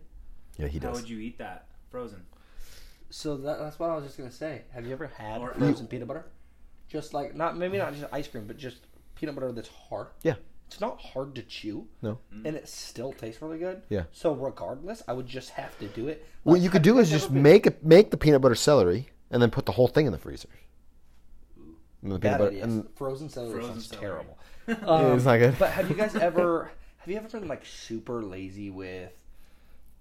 Yeah, 0.58 0.66
he 0.68 0.78
does. 0.78 0.84
How 0.88 0.92
does. 0.94 1.02
would 1.02 1.10
you 1.10 1.18
eat 1.20 1.38
that 1.38 1.68
frozen? 1.90 2.24
So 3.10 3.36
that, 3.36 3.58
that's 3.58 3.78
what 3.78 3.90
I 3.90 3.94
was 3.96 4.04
just 4.04 4.18
gonna 4.18 4.30
say. 4.32 4.62
Have 4.72 4.84
you 4.86 4.92
ever 4.92 5.06
had 5.06 5.40
Or- 5.40 5.54
frozen 5.54 5.86
peanut 5.86 6.08
butter? 6.08 6.26
Just 6.88 7.14
like 7.14 7.34
not 7.34 7.56
maybe 7.56 7.78
not 7.78 7.94
just 7.94 8.12
ice 8.12 8.26
cream, 8.28 8.46
but 8.46 8.56
just 8.56 8.78
peanut 9.14 9.34
butter 9.34 9.52
that's 9.52 9.68
hard. 9.68 10.08
Yeah. 10.22 10.34
It's 10.68 10.80
not 10.80 11.00
hard 11.00 11.36
to 11.36 11.42
chew. 11.44 11.86
No. 12.02 12.18
Mm. 12.34 12.44
And 12.46 12.56
it 12.56 12.68
still 12.68 13.12
tastes 13.12 13.40
really 13.40 13.58
good. 13.58 13.82
Yeah. 13.88 14.04
So 14.10 14.34
regardless, 14.34 15.02
I 15.06 15.12
would 15.12 15.26
just 15.28 15.50
have 15.50 15.78
to 15.78 15.86
do 15.88 16.08
it. 16.08 16.26
What 16.42 16.54
Like, 16.54 16.62
you 16.62 16.70
could 16.70 16.82
do 16.82 16.98
is 16.98 17.06
guys 17.08 17.12
just 17.20 17.24
ever 17.26 17.34
been- 17.34 17.42
make 17.44 17.66
a, 17.66 17.74
make 17.82 18.10
the 18.10 18.16
peanut 18.16 18.40
butter 18.40 18.56
celery 18.56 19.08
and 19.30 19.40
then 19.40 19.50
put 19.50 19.66
the 19.66 19.72
whole 19.72 19.86
thing 19.86 20.06
in 20.06 20.12
the 20.12 20.18
freezer. 20.18 20.48
And 22.02 22.12
the 22.12 22.18
peanut 22.18 22.20
Bad 22.20 22.38
butter 22.38 22.50
ideas. 22.50 22.64
and 22.64 22.90
frozen 22.96 23.28
celery 23.28 23.52
Frozen 23.54 23.72
sounds 23.74 23.86
celery. 23.88 24.00
terrible. 24.08 24.38
Yeah, 24.66 25.14
it's 25.14 25.24
not 25.24 25.38
good. 25.38 25.58
But 25.58 25.70
have 25.70 25.88
you 25.88 25.94
guys 25.96 26.14
ever 26.16 26.70
have 26.98 27.08
you 27.08 27.16
ever 27.16 27.28
been 27.28 27.48
like 27.48 27.64
super 27.64 28.22
lazy 28.22 28.70
with? 28.70 29.10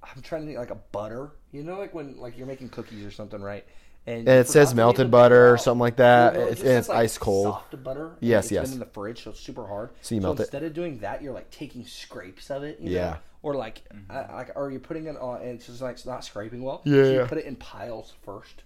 I'm 0.03 0.21
trying 0.21 0.41
to 0.41 0.47
think 0.47 0.59
like 0.59 0.71
a 0.71 0.75
butter. 0.91 1.31
You 1.51 1.63
know, 1.63 1.77
like 1.79 1.93
when 1.93 2.17
like 2.19 2.37
you're 2.37 2.47
making 2.47 2.69
cookies 2.69 3.05
or 3.05 3.11
something, 3.11 3.41
right? 3.41 3.65
And 4.07 4.27
you 4.27 4.33
it 4.33 4.47
says 4.47 4.75
melted 4.75 5.09
butter 5.09 5.51
or 5.51 5.57
something 5.57 5.79
like 5.79 5.95
that. 5.95 6.33
You 6.33 6.39
know, 6.39 6.45
it 6.45 6.51
It's- 6.51 6.57
just 6.59 6.67
and 6.69 6.77
it's 6.77 6.89
like, 6.89 6.97
ice 6.99 7.17
cold. 7.17 7.45
Soft 7.45 7.83
butter. 7.83 8.11
Yes, 8.19 8.45
it's 8.45 8.51
yes. 8.51 8.63
Been 8.67 8.73
in 8.73 8.79
the 8.79 8.85
fridge, 8.85 9.23
so 9.23 9.31
it's 9.31 9.39
super 9.39 9.65
hard. 9.65 9.89
So 10.01 10.13
you 10.13 10.21
melt 10.21 10.39
it. 10.39 10.43
Instead 10.43 10.63
of 10.63 10.73
doing 10.75 10.99
that, 10.99 11.21
you're 11.23 11.33
like 11.33 11.49
taking 11.49 11.85
scrapes 11.85 12.51
of 12.51 12.63
it. 12.63 12.79
You 12.79 12.91
Yeah. 12.91 13.09
Know? 13.11 13.17
Or 13.41 13.55
like, 13.55 13.83
uh, 14.09 14.25
like, 14.31 14.51
or 14.55 14.71
you're 14.71 14.79
putting 14.79 15.05
it 15.05 15.17
on, 15.17 15.41
and 15.41 15.49
it's 15.51 15.67
just 15.67 15.79
like 15.81 15.93
it's 15.95 16.05
not 16.05 16.23
scraping 16.25 16.63
well. 16.63 16.81
Yeah, 16.83 17.03
So 17.03 17.09
you 17.11 17.17
yeah. 17.19 17.27
put 17.27 17.37
it 17.39 17.45
in 17.45 17.55
piles 17.55 18.13
first, 18.23 18.63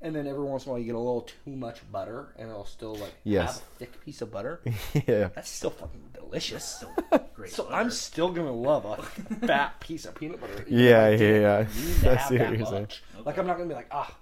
and 0.00 0.14
then 0.14 0.26
every 0.26 0.44
once 0.44 0.64
in 0.64 0.68
a 0.68 0.72
while 0.72 0.78
you 0.78 0.86
get 0.86 0.94
a 0.94 0.98
little 0.98 1.22
too 1.44 1.56
much 1.56 1.80
butter, 1.90 2.34
and 2.38 2.48
it'll 2.50 2.64
still 2.64 2.94
like 2.96 3.14
Yes. 3.24 3.54
have 3.54 3.56
a 3.62 3.78
thick 3.78 4.04
piece 4.04 4.22
of 4.22 4.30
butter. 4.32 4.60
yeah. 5.06 5.28
That's 5.34 5.48
still 5.50 5.70
fucking 5.70 6.00
delicious. 6.14 6.84
Great. 7.34 7.50
So 7.52 7.64
butter. 7.64 7.76
I'm 7.76 7.90
still 7.90 8.30
gonna 8.30 8.52
love 8.52 8.84
a 8.84 9.02
fat 9.46 9.78
piece 9.80 10.04
of 10.04 10.14
peanut 10.14 10.40
butter. 10.40 10.64
Yeah, 10.68 11.08
Like, 11.08 11.20
yeah, 11.20 11.26
yeah. 11.26 11.66
you 11.74 11.88
need 11.88 12.06
I 12.06 12.16
see 12.28 12.38
what 12.38 12.48
that 12.50 12.58
you're 12.58 12.66
saying. 12.66 12.82
much. 12.82 13.02
Like 13.24 13.38
I'm 13.38 13.46
not 13.46 13.56
gonna 13.56 13.68
be 13.68 13.74
like, 13.74 13.88
ah, 13.90 14.14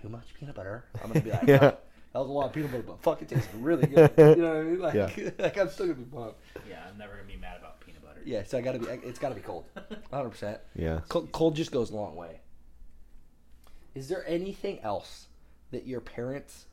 too 0.00 0.08
much 0.08 0.32
peanut 0.38 0.54
butter. 0.54 0.84
I'm 1.02 1.08
gonna 1.08 1.20
be 1.20 1.30
like, 1.30 1.42
Yeah. 1.46 1.58
"Ah, 1.62 1.76
that 2.12 2.18
was 2.20 2.28
a 2.28 2.32
lot 2.32 2.46
of 2.46 2.52
peanut 2.52 2.70
butter, 2.72 2.82
but 2.84 3.02
fuck, 3.02 3.22
it 3.22 3.28
tastes 3.28 3.48
really 3.54 3.86
good. 3.86 4.10
You 4.18 4.36
know 4.36 4.48
what 4.48 4.56
I 4.56 4.62
mean? 4.62 4.78
Like, 4.80 4.94
Yeah. 4.94 5.30
like 5.38 5.58
I'm 5.58 5.68
still 5.70 5.86
gonna 5.86 5.98
be 5.98 6.04
pumped. 6.04 6.40
Yeah, 6.68 6.82
I'm 6.90 6.96
never 6.98 7.14
gonna 7.14 7.24
be 7.28 7.36
mad 7.36 7.58
about 7.58 7.80
peanut 7.80 8.02
butter. 8.02 8.20
Yeah, 8.24 8.42
so 8.44 8.58
I 8.58 8.60
gotta 8.62 8.78
be. 8.78 8.86
It's 8.86 9.18
gotta 9.18 9.34
be 9.34 9.40
cold. 9.42 9.64
100. 9.74 10.30
percent 10.30 10.60
Yeah. 10.74 11.00
Cold, 11.08 11.30
cold 11.32 11.56
just 11.56 11.70
goes 11.72 11.90
a 11.90 11.96
long 11.96 12.16
way. 12.16 12.40
Is 13.94 14.08
there 14.08 14.24
anything 14.26 14.80
else 14.80 15.26
that 15.70 15.86
your 15.86 16.00
parents 16.00 16.66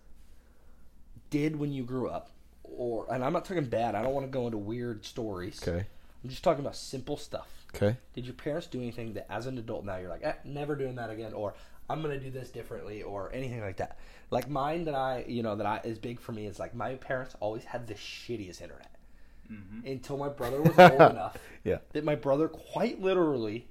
did 1.29 1.55
when 1.57 1.71
you 1.73 1.83
grew 1.83 2.09
up, 2.09 2.29
or 2.63 3.05
and 3.11 3.23
I'm 3.23 3.33
not 3.33 3.45
talking 3.45 3.65
bad. 3.65 3.95
I 3.95 4.01
don't 4.03 4.13
want 4.13 4.25
to 4.25 4.31
go 4.31 4.45
into 4.45 4.57
weird 4.57 5.05
stories. 5.05 5.61
Okay. 5.65 5.85
I'm 6.23 6.29
just 6.29 6.43
talking 6.43 6.61
about 6.61 6.75
simple 6.75 7.17
stuff. 7.17 7.47
Okay. 7.75 7.97
Did 8.13 8.25
your 8.25 8.33
parents 8.33 8.67
do 8.67 8.79
anything 8.79 9.13
that, 9.13 9.31
as 9.31 9.45
an 9.45 9.57
adult 9.57 9.85
now, 9.85 9.97
you're 9.97 10.09
like, 10.09 10.23
eh, 10.23 10.33
never 10.45 10.75
doing 10.75 10.95
that 10.95 11.09
again, 11.09 11.33
or 11.33 11.53
I'm 11.89 12.01
gonna 12.01 12.19
do 12.19 12.31
this 12.31 12.49
differently, 12.49 13.03
or 13.03 13.31
anything 13.33 13.61
like 13.61 13.77
that? 13.77 13.97
Like 14.31 14.49
mine 14.49 14.85
that 14.85 14.95
I, 14.95 15.25
you 15.27 15.43
know, 15.43 15.55
that 15.55 15.65
I 15.65 15.81
is 15.83 15.99
big 15.99 16.19
for 16.19 16.31
me 16.31 16.45
is 16.47 16.59
like 16.59 16.73
my 16.75 16.95
parents 16.95 17.35
always 17.39 17.63
had 17.63 17.87
the 17.87 17.93
shittiest 17.95 18.61
internet 18.61 18.91
until 19.85 20.17
my 20.17 20.27
brother 20.27 20.61
was 20.61 20.77
old 20.77 20.99
enough 21.11 21.37
Yeah. 21.63 21.77
that 21.93 22.03
my 22.03 22.15
brother 22.15 22.49
quite 22.49 23.01
literally 23.01 23.65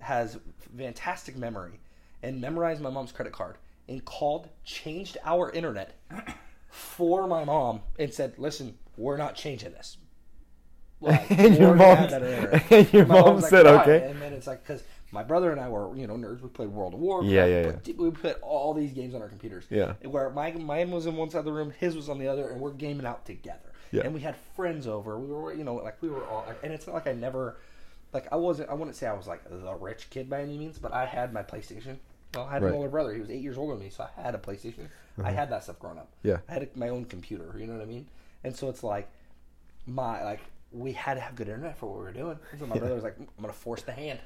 has 0.00 0.36
fantastic 0.76 1.36
memory 1.36 1.78
and 2.22 2.40
memorized 2.40 2.80
my 2.80 2.90
mom's 2.90 3.12
credit 3.12 3.32
card 3.32 3.56
and 3.88 4.04
called, 4.04 4.48
changed 4.64 5.16
our 5.24 5.50
internet 5.50 5.96
for 6.68 7.26
my 7.26 7.44
mom 7.44 7.80
and 7.98 8.12
said, 8.12 8.34
"Listen, 8.38 8.78
we're 8.96 9.16
not 9.16 9.34
changing 9.34 9.72
this." 9.72 9.98
Like, 11.00 11.30
And 11.30 11.56
your 11.58 11.74
mom- 11.74 11.98
and 12.70 12.92
your 12.92 13.06
My 13.06 13.20
mom 13.20 13.40
like, 13.40 13.50
said, 13.50 13.66
"Why?" 13.66 13.82
"Okay." 13.82 14.08
And 14.10 14.22
then 14.22 14.32
it's 14.32 14.46
like 14.46 14.62
because 14.62 14.82
my 15.10 15.22
brother 15.22 15.50
and 15.50 15.60
I 15.60 15.68
were 15.68 15.94
you 15.96 16.06
know 16.06 16.14
nerds. 16.14 16.40
We 16.40 16.48
played 16.48 16.70
World 16.70 16.94
of 16.94 17.00
Warcraft. 17.00 17.32
Yeah, 17.32 17.46
yeah, 17.46 17.72
but 17.84 17.96
We 17.96 18.10
put 18.10 18.40
all 18.40 18.72
these 18.72 18.92
games 18.92 19.14
on 19.14 19.20
our 19.20 19.28
computers. 19.28 19.64
Yeah. 19.68 19.94
Where 20.02 20.30
my 20.30 20.52
mine 20.52 20.90
was 20.90 21.06
in 21.06 21.16
one 21.16 21.30
side 21.30 21.40
of 21.40 21.44
the 21.44 21.52
room, 21.52 21.72
his 21.78 21.94
was 21.96 22.08
on 22.08 22.18
the 22.18 22.28
other, 22.28 22.48
and 22.50 22.60
we're 22.60 22.72
gaming 22.72 23.06
out 23.06 23.26
together. 23.26 23.72
Yeah. 23.90 24.02
And 24.04 24.14
we 24.14 24.20
had 24.20 24.36
friends 24.56 24.86
over. 24.86 25.18
We 25.18 25.32
were 25.32 25.52
you 25.52 25.64
know 25.64 25.74
like 25.74 26.00
we 26.00 26.08
were 26.08 26.24
all 26.26 26.46
and 26.62 26.72
it's 26.72 26.86
not 26.86 26.94
like 26.94 27.06
I 27.06 27.12
never 27.12 27.58
like 28.12 28.26
I 28.32 28.36
wasn't 28.36 28.70
I 28.70 28.74
wouldn't 28.74 28.96
say 28.96 29.06
I 29.06 29.12
was 29.12 29.26
like 29.26 29.44
the 29.48 29.74
rich 29.74 30.08
kid 30.08 30.30
by 30.30 30.40
any 30.40 30.56
means, 30.56 30.78
but 30.78 30.92
I 30.94 31.04
had 31.04 31.32
my 31.32 31.42
PlayStation. 31.42 31.98
Well, 32.34 32.44
I 32.46 32.52
had 32.54 32.62
Right. 32.62 32.70
an 32.70 32.76
older 32.76 32.88
brother. 32.88 33.12
He 33.12 33.20
was 33.20 33.30
eight 33.30 33.42
years 33.42 33.58
older 33.58 33.74
than 33.74 33.84
me, 33.84 33.90
so 33.90 34.06
I 34.16 34.22
had 34.22 34.34
a 34.34 34.38
PlayStation. 34.38 34.88
I 35.18 35.22
uh-huh. 35.22 35.32
had 35.32 35.50
that 35.50 35.64
stuff 35.64 35.78
growing 35.78 35.98
up. 35.98 36.08
Yeah. 36.22 36.38
I 36.48 36.52
had 36.54 36.62
a, 36.62 36.68
my 36.78 36.88
own 36.88 37.04
computer. 37.04 37.54
You 37.58 37.66
know 37.66 37.74
what 37.74 37.82
I 37.82 37.86
mean? 37.86 38.06
And 38.44 38.56
so 38.56 38.68
it's 38.68 38.82
like 38.82 39.08
my 39.86 40.22
like 40.24 40.40
we 40.72 40.92
had 40.92 41.14
to 41.14 41.20
have 41.20 41.34
good 41.36 41.48
internet 41.48 41.76
for 41.76 41.86
what 41.86 41.98
we 41.98 42.04
were 42.04 42.12
doing. 42.12 42.38
So 42.58 42.66
my 42.66 42.78
brother 42.78 42.94
was 42.94 43.04
like, 43.04 43.16
"I'm 43.18 43.26
gonna 43.40 43.52
force 43.52 43.82
the 43.82 43.92
hand." 43.92 44.20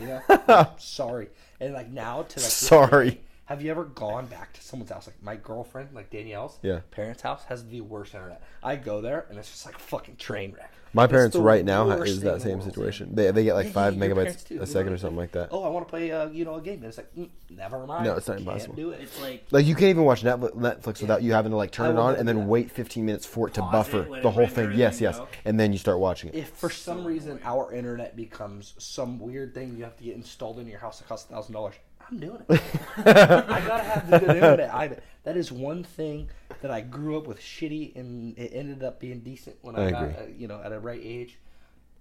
You 0.00 0.06
know, 0.06 0.20
Like, 0.48 0.70
sorry. 0.78 1.28
And 1.60 1.72
like 1.72 1.88
now 1.90 2.22
to 2.22 2.40
like 2.40 2.50
Sorry. 2.50 3.20
Have 3.44 3.62
you 3.62 3.70
ever 3.70 3.84
gone 3.84 4.26
back 4.26 4.52
to 4.54 4.60
someone's 4.60 4.90
house, 4.90 5.06
like 5.06 5.22
my 5.22 5.36
girlfriend, 5.36 5.90
like 5.94 6.10
Danielle's 6.10 6.58
Yeah. 6.62 6.80
parents' 6.90 7.22
house, 7.22 7.44
has 7.44 7.64
the 7.68 7.80
worst 7.80 8.12
internet. 8.12 8.42
I 8.64 8.74
go 8.74 9.00
there 9.00 9.26
and 9.30 9.38
it's 9.38 9.48
just 9.48 9.64
like 9.64 9.76
a 9.76 9.78
fucking 9.78 10.16
train 10.16 10.52
wreck. 10.52 10.72
My 10.92 11.06
parents 11.06 11.36
right 11.36 11.64
now 11.64 11.88
ha- 11.88 11.96
is 12.02 12.20
that 12.22 12.40
same 12.40 12.62
situation. 12.62 13.14
They 13.14 13.30
they 13.30 13.44
get 13.44 13.54
like 13.54 13.66
Yeah, 13.66 13.72
five 13.72 13.96
yeah, 13.96 14.04
your 14.06 14.14
parents 14.14 14.42
megabytes 14.44 14.48
too, 14.48 14.62
a 14.62 14.66
second 14.66 14.92
or 14.92 14.96
something 14.98 15.16
like 15.18 15.32
that. 15.32 15.48
Oh, 15.50 15.62
I 15.64 15.68
want 15.68 15.86
to 15.86 15.90
play, 15.90 16.10
uh, 16.10 16.28
you 16.28 16.44
know, 16.44 16.54
a 16.54 16.60
game. 16.60 16.76
And 16.76 16.84
it's 16.84 16.96
like, 16.96 17.14
mm, 17.14 17.28
never 17.50 17.86
mind. 17.86 18.04
No, 18.04 18.16
it's 18.16 18.28
not 18.28 18.38
Can't 18.38 18.46
impossible. 18.48 18.74
Do 18.76 18.90
it. 18.90 19.00
It's 19.02 19.20
like 19.20 19.44
Like 19.50 19.66
you 19.66 19.74
can't 19.74 19.90
even 19.90 20.04
watch 20.04 20.22
Netflix, 20.22 20.54
Netflix 20.54 21.00
without 21.02 21.22
you 21.22 21.32
having 21.32 21.50
to 21.50 21.56
like 21.56 21.70
turn 21.70 21.96
it 21.96 22.00
on 22.00 22.14
and 22.16 22.26
then 22.26 22.46
wait 22.48 22.70
15 22.70 23.04
minutes 23.04 23.26
for 23.26 23.48
it 23.48 23.54
to 23.54 23.60
Pause 23.60 23.72
buffer 23.72 24.02
it, 24.04 24.10
let 24.10 24.22
the 24.22 24.28
it 24.28 24.32
whole 24.32 24.44
render, 24.44 24.54
thing. 24.54 24.70
and 24.70 24.78
Yes, 24.78 24.98
then 24.98 25.02
yes, 25.04 25.18
go. 25.18 25.28
and 25.44 25.60
then 25.60 25.72
you 25.72 25.78
start 25.78 25.98
watching 25.98 26.30
it. 26.30 26.36
If 26.36 26.48
for 26.50 26.70
some 26.70 27.04
reason 27.04 27.40
our 27.44 27.72
internet 27.72 28.16
becomes 28.16 28.74
some 28.78 29.18
weird 29.18 29.54
thing 29.54 29.76
you 29.76 29.84
have 29.84 29.96
to 29.98 30.04
get 30.04 30.14
installed 30.16 30.58
in 30.58 30.66
your 30.66 30.78
house 30.78 30.98
that 31.00 31.08
costs 31.08 31.28
thousand 31.30 31.52
dollars, 31.52 31.74
I'm 32.10 32.18
doing 32.18 32.42
it. 32.48 32.60
I 32.98 33.60
gotta 33.66 33.82
have 33.82 34.08
the 34.10 34.18
good 34.18 34.30
internet. 34.36 34.72
I, 34.72 34.96
that 35.24 35.36
is 35.36 35.50
one 35.52 35.82
thing 35.84 36.28
that 36.62 36.70
I 36.70 36.80
grew 36.80 37.16
up 37.18 37.26
with 37.26 37.40
shitty, 37.40 37.94
and 37.96 38.36
it 38.38 38.52
ended 38.54 38.82
up 38.82 39.00
being 39.00 39.20
decent 39.20 39.56
when 39.62 39.76
I, 39.76 39.86
I 39.86 39.90
got, 39.90 40.02
uh, 40.04 40.22
you 40.36 40.48
know, 40.48 40.60
at 40.62 40.72
a 40.72 40.78
right 40.78 41.00
age. 41.02 41.38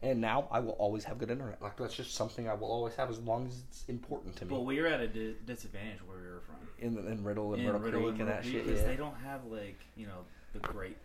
And 0.02 0.22
now 0.22 0.48
I 0.52 0.60
will 0.60 0.74
always 0.74 1.04
have 1.06 1.18
good 1.18 1.32
internet. 1.32 1.62
Like 1.62 1.78
that's 1.78 1.96
just 1.96 2.14
something 2.14 2.48
I 2.50 2.54
will 2.54 2.68
always 2.72 2.96
have 2.96 3.10
as 3.10 3.18
long 3.20 3.48
as 3.48 3.62
it's 3.70 3.86
important 3.88 4.36
to 4.38 4.46
me. 4.46 4.50
But 4.50 4.62
we 4.66 4.80
were 4.80 4.88
at 4.88 5.00
a 5.00 5.08
di- 5.08 5.36
disadvantage 5.46 6.00
where 6.06 6.18
we 6.18 6.28
were 6.28 6.42
from. 6.46 6.56
in, 6.80 6.98
in 7.12 7.24
Riddle 7.24 7.54
and 7.54 7.62
In 7.64 7.68
Riddle 7.68 7.82
Riddle 7.82 8.02
Creek 8.02 8.20
and 8.20 8.28
Riddle 8.28 8.36
that 8.36 8.46
shit. 8.46 8.66
because 8.66 8.82
Yeah. 8.82 8.88
they 8.88 8.96
don't 8.98 9.16
have 9.24 9.46
like 9.46 9.80
you 9.96 10.06
know 10.06 10.20
the 10.54 10.60
great 10.60 10.98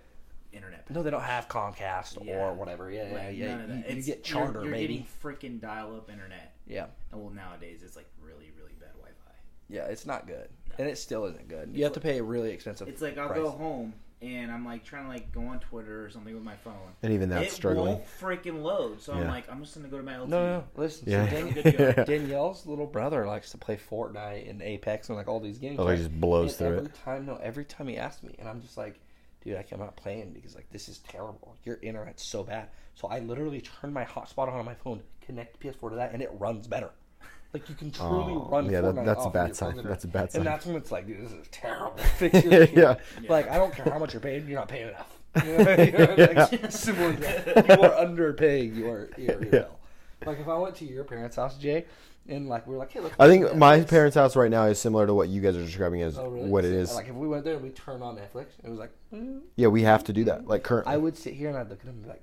internet. 0.53 0.91
No, 0.91 1.03
they 1.05 1.11
don't 1.11 1.23
have 1.23 1.49
Comcast 1.49 2.23
Yeah. 2.27 2.41
or 2.49 2.53
whatever. 2.55 2.91
Yeah, 2.91 3.09
yeah, 3.09 3.15
Like, 3.29 3.37
yeah. 3.39 3.47
none 3.55 3.61
of 3.61 3.69
that. 3.69 3.75
You, 3.77 3.81
you 3.83 3.85
It's- 3.91 4.07
get 4.07 4.29
you're- 4.29 4.41
charter, 4.45 4.63
you're, 4.65 4.73
baby. 4.73 4.95
Getting 4.97 5.07
freaking 5.23 5.61
dial-up 5.61 6.11
internet. 6.11 6.53
Yeah, 6.67 6.87
And 7.13 7.21
well, 7.23 7.31
nowadays 7.31 7.83
it's 7.85 7.95
like 7.97 8.07
really, 8.21 8.51
really 8.59 8.75
bad 8.81 8.91
Wi-Fi. 8.95 9.33
Yeah. 9.71 9.85
It's 9.87 10.07
not 10.07 10.27
good, 10.27 10.49
and 10.79 10.89
it 10.89 10.99
still 10.99 11.25
isn't 11.27 11.49
good. 11.49 11.71
You 11.73 11.85
have 11.85 11.93
to 11.95 12.01
pay 12.01 12.19
a 12.19 12.23
really 12.23 12.51
expensive. 12.51 12.89
It's 12.89 13.03
like 13.03 13.17
I'll 13.19 13.29
price. 13.29 13.41
go 13.41 13.51
home 13.51 13.95
and 14.23 14.53
I'm 14.53 14.67
like 14.67 14.85
trying 14.85 15.05
to 15.05 15.09
like 15.09 15.33
go 15.33 15.41
on 15.47 15.61
Twitter 15.61 16.05
or 16.05 16.11
something 16.11 16.35
with 16.35 16.43
my 16.45 16.57
phone. 16.57 16.75
And 17.03 17.13
even 17.15 17.31
that's 17.31 17.53
it 17.53 17.55
struggling. 17.55 17.87
won't 17.95 18.05
freaking 18.21 18.63
load. 18.63 19.01
So 19.01 19.15
I'm 19.15 19.27
like, 19.29 19.51
I'm 19.51 19.63
just 19.63 19.75
gonna 19.75 19.89
go 19.89 19.97
to 19.97 20.03
my 20.03 20.13
LTE. 20.13 20.29
No, 20.29 20.47
no, 20.47 20.59
no. 20.59 20.65
Listen, 20.77 21.09
Yeah. 21.11 21.25
so 21.29 21.35
Dan- 21.37 21.51
Good 21.53 21.65
to 21.65 21.73
go. 21.95 22.05
Danielle's 22.05 22.67
little 22.67 22.87
brother 22.87 23.27
likes 23.27 23.51
to 23.53 23.59
play 23.59 23.79
Fortnite 23.79 24.51
and 24.51 24.61
Apex 24.61 25.09
and 25.09 25.17
like 25.17 25.27
all 25.29 25.41
these 25.41 25.57
games. 25.59 25.79
Oh, 25.81 25.89
he 25.89 25.97
just 25.97 26.21
blows 26.21 26.51
And 26.51 26.59
through 26.59 26.67
every 26.77 26.87
it. 26.91 26.95
time, 27.03 27.25
no, 27.27 27.37
every 27.37 27.65
time 27.65 27.89
he 27.89 27.97
asks 27.97 28.23
me, 28.23 28.35
and 28.39 28.47
I'm 28.47 28.61
just 28.61 28.77
like, 28.77 29.01
dude, 29.43 29.57
I 29.57 29.63
cannot 29.63 29.97
playing 29.97 30.33
because 30.35 30.55
like 30.55 30.69
this 30.71 30.91
is 30.91 30.99
terrible. 30.99 31.57
Your 31.65 31.79
internet's 31.81 32.23
so 32.23 32.43
bad. 32.43 32.69
So 32.95 33.09
I 33.09 33.21
literally 33.21 33.63
turn 33.63 33.91
my 33.91 34.05
hotspot 34.05 34.49
on 34.49 34.55
on 34.59 34.67
my 34.67 34.75
phone, 34.75 35.01
connect 35.23 35.59
PS4 35.61 35.89
to 35.91 35.97
that, 35.97 36.13
and 36.13 36.21
it 36.21 36.29
runs 36.35 36.67
better. 36.67 36.91
Like 37.53 37.69
you 37.69 37.75
can 37.75 37.91
truly 37.91 38.35
Oh, 38.35 38.49
run. 38.51 38.71
yeah, 38.71 38.81
that- 38.81 39.05
that's 39.05 39.25
a 39.27 39.31
bad 39.31 39.57
sign. 39.57 39.77
That's 39.83 40.05
a 40.05 40.09
bad 40.09 40.31
sign. 40.33 40.41
And 40.41 40.47
that's 40.47 40.67
when 40.67 40.77
it's 40.77 40.93
like, 40.93 41.07
dude, 41.07 41.25
this 41.25 41.33
is 41.33 41.47
terrible. 41.51 41.97
Fix 42.19 42.45
your. 42.45 42.65
Yeah. 42.65 42.95
Like 43.29 43.49
I 43.51 43.57
don't 43.59 43.75
care 43.75 43.87
how 43.93 43.99
much 43.99 44.13
you're 44.15 44.21
paying, 44.21 44.47
you're 44.49 44.59
not 44.59 44.69
paying 44.69 44.89
enough. 44.89 45.17
You 45.45 45.59
know, 45.59 45.71
you 45.77 45.93
know, 45.93 46.15
like, 46.35 46.73
simple. 46.73 47.13
You 47.13 47.83
are 47.83 48.05
underpaying 48.07 48.77
your 48.77 49.09
your, 49.17 49.41
your 49.41 49.45
Yeah. 49.45 49.51
bill. 49.51 49.79
Like 50.27 50.41
if 50.41 50.49
I 50.49 50.59
went 50.59 50.75
to 50.77 50.85
your 50.85 51.05
parents' 51.05 51.37
house, 51.37 51.57
Jay, 51.57 51.87
and 52.29 52.49
like 52.49 52.67
we 52.67 52.73
were 52.75 52.79
like, 52.81 52.91
hey, 52.93 52.99
let's 53.01 53.15
I 53.19 53.29
think 53.29 53.55
my 53.55 53.79
Netflix. 53.79 53.89
parents' 53.89 54.17
house 54.17 54.35
right 54.37 54.51
now 54.51 54.65
is 54.67 54.79
similar 54.81 55.07
to 55.07 55.15
what 55.15 55.29
you 55.29 55.41
guys 55.41 55.57
are 55.57 55.65
describing 55.65 56.03
as 56.03 56.19
Oh, 56.19 56.29
really? 56.29 56.49
what 56.49 56.65
it 56.65 56.73
is. 56.73 56.95
Like 56.95 57.09
if 57.09 57.15
we 57.15 57.27
went 57.29 57.45
there 57.45 57.55
and 57.55 57.63
we 57.63 57.71
turned 57.71 58.03
on 58.03 58.17
Netflix, 58.17 58.47
it 58.63 58.69
was 58.69 58.79
like, 58.79 58.91
mm. 59.15 59.41
yeah, 59.57 59.69
we 59.69 59.83
have 59.83 60.03
to 60.05 60.13
do 60.13 60.25
that. 60.25 60.47
Like 60.49 60.63
currently. 60.65 60.93
I 60.93 60.97
would 60.97 61.17
sit 61.17 61.35
here 61.35 61.49
and 61.49 61.57
I'd 61.57 61.69
look 61.71 61.79
at 61.81 61.87
them 61.87 61.95
and 61.95 62.03
be 62.03 62.09
like, 62.11 62.23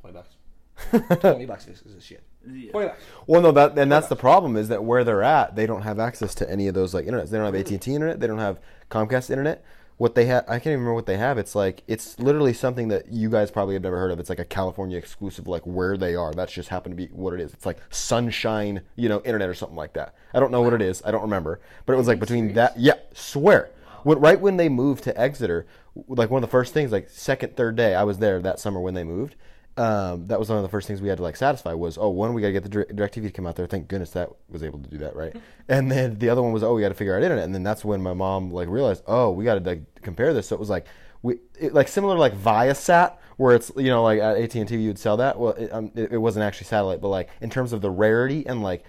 twenty 0.00 0.14
bucks, 0.16 1.20
twenty 1.20 1.46
bucks 1.46 1.64
this 1.66 1.82
is 1.82 1.94
this 1.94 2.04
shit. 2.04 2.22
Yeah. 2.54 2.94
Well, 3.26 3.42
no, 3.42 3.52
that 3.52 3.78
and 3.78 3.90
that's 3.90 4.08
the 4.08 4.16
problem 4.16 4.56
is 4.56 4.68
that 4.68 4.84
where 4.84 5.04
they're 5.04 5.22
at, 5.22 5.56
they 5.56 5.66
don't 5.66 5.82
have 5.82 5.98
access 5.98 6.34
to 6.36 6.50
any 6.50 6.68
of 6.68 6.74
those 6.74 6.94
like 6.94 7.06
internets. 7.06 7.30
They 7.30 7.38
don't 7.38 7.46
have 7.46 7.54
AT 7.54 7.70
and 7.70 7.82
T 7.82 7.94
internet. 7.94 8.20
They 8.20 8.26
don't 8.26 8.38
have 8.38 8.58
Comcast 8.90 9.30
internet. 9.30 9.64
What 9.98 10.14
they 10.14 10.26
have, 10.26 10.44
I 10.46 10.60
can't 10.60 10.66
even 10.68 10.80
remember 10.80 10.94
what 10.94 11.06
they 11.06 11.16
have. 11.16 11.38
It's 11.38 11.56
like 11.56 11.82
it's 11.88 12.18
literally 12.20 12.52
something 12.52 12.86
that 12.88 13.08
you 13.10 13.28
guys 13.28 13.50
probably 13.50 13.74
have 13.74 13.82
never 13.82 13.98
heard 13.98 14.12
of. 14.12 14.20
It's 14.20 14.28
like 14.28 14.38
a 14.38 14.44
California 14.44 14.96
exclusive, 14.96 15.48
like 15.48 15.62
where 15.64 15.96
they 15.96 16.14
are. 16.14 16.32
That's 16.32 16.52
just 16.52 16.68
happened 16.68 16.96
to 16.96 16.96
be 16.96 17.12
what 17.12 17.34
it 17.34 17.40
is. 17.40 17.52
It's 17.52 17.66
like 17.66 17.78
Sunshine, 17.90 18.82
you 18.94 19.08
know, 19.08 19.20
internet 19.24 19.48
or 19.48 19.54
something 19.54 19.76
like 19.76 19.94
that. 19.94 20.14
I 20.32 20.38
don't 20.38 20.52
know 20.52 20.62
what 20.62 20.72
it 20.72 20.82
is. 20.82 21.02
I 21.04 21.10
don't 21.10 21.22
remember, 21.22 21.60
but 21.84 21.94
it 21.94 21.96
was 21.96 22.06
like 22.06 22.20
between 22.20 22.54
that. 22.54 22.78
Yeah, 22.78 22.94
swear. 23.12 23.70
When, 24.04 24.20
right 24.20 24.40
when 24.40 24.56
they 24.56 24.68
moved 24.68 25.02
to 25.04 25.20
Exeter, 25.20 25.66
like 26.06 26.30
one 26.30 26.44
of 26.44 26.48
the 26.48 26.52
first 26.52 26.72
things, 26.72 26.92
like 26.92 27.10
second, 27.10 27.56
third 27.56 27.74
day, 27.74 27.96
I 27.96 28.04
was 28.04 28.18
there 28.18 28.40
that 28.40 28.60
summer 28.60 28.80
when 28.80 28.94
they 28.94 29.04
moved 29.04 29.34
um, 29.78 30.26
that 30.26 30.40
was 30.40 30.48
one 30.48 30.58
of 30.58 30.64
the 30.64 30.68
first 30.68 30.88
things 30.88 31.00
we 31.00 31.08
had 31.08 31.18
to 31.18 31.22
like 31.22 31.36
satisfy 31.36 31.72
was 31.72 31.96
oh 31.98 32.08
one 32.08 32.34
we 32.34 32.42
got 32.42 32.48
to 32.48 32.52
get 32.52 32.64
the 32.64 32.68
direct, 32.68 33.14
TV 33.14 33.22
to 33.22 33.30
come 33.30 33.46
out 33.46 33.54
there. 33.54 33.66
Thank 33.66 33.86
goodness 33.86 34.10
that 34.10 34.28
was 34.48 34.64
able 34.64 34.80
to 34.80 34.90
do 34.90 34.98
that 34.98 35.14
right? 35.14 35.34
And 35.68 35.90
then 35.90 36.18
the 36.18 36.30
other 36.30 36.42
one 36.42 36.52
was 36.52 36.62
oh 36.62 36.74
we 36.74 36.82
got 36.82 36.88
to 36.88 36.94
figure 36.94 37.16
out 37.16 37.22
internet. 37.22 37.44
And 37.44 37.54
then 37.54 37.62
that's 37.62 37.84
when 37.84 38.02
my 38.02 38.12
mom 38.12 38.50
like 38.50 38.68
realized 38.68 39.04
oh 39.06 39.30
we 39.30 39.44
got 39.44 39.54
to 39.54 39.60
like 39.60 40.02
compare 40.02 40.34
this. 40.34 40.48
So 40.48 40.56
it 40.56 40.58
was 40.58 40.70
like 40.70 40.86
we 41.22 41.38
it, 41.58 41.74
like 41.74 41.88
similar 41.88 42.16
to 42.16 42.20
like 42.20 42.36
Viasat 42.36 43.16
where 43.36 43.54
it's 43.54 43.70
you 43.76 43.88
know 43.88 44.02
like 44.02 44.18
at 44.18 44.36
AT 44.36 44.54
and 44.56 44.68
T 44.68 44.76
you 44.76 44.88
would 44.88 44.98
sell 44.98 45.18
that. 45.18 45.38
Well 45.38 45.52
it, 45.52 45.72
um, 45.72 45.92
it, 45.94 46.12
it 46.12 46.18
wasn't 46.18 46.44
actually 46.44 46.66
satellite 46.66 47.00
but 47.00 47.08
like 47.08 47.28
in 47.40 47.50
terms 47.50 47.72
of 47.72 47.80
the 47.80 47.90
rarity 47.90 48.46
and 48.46 48.62
like 48.62 48.84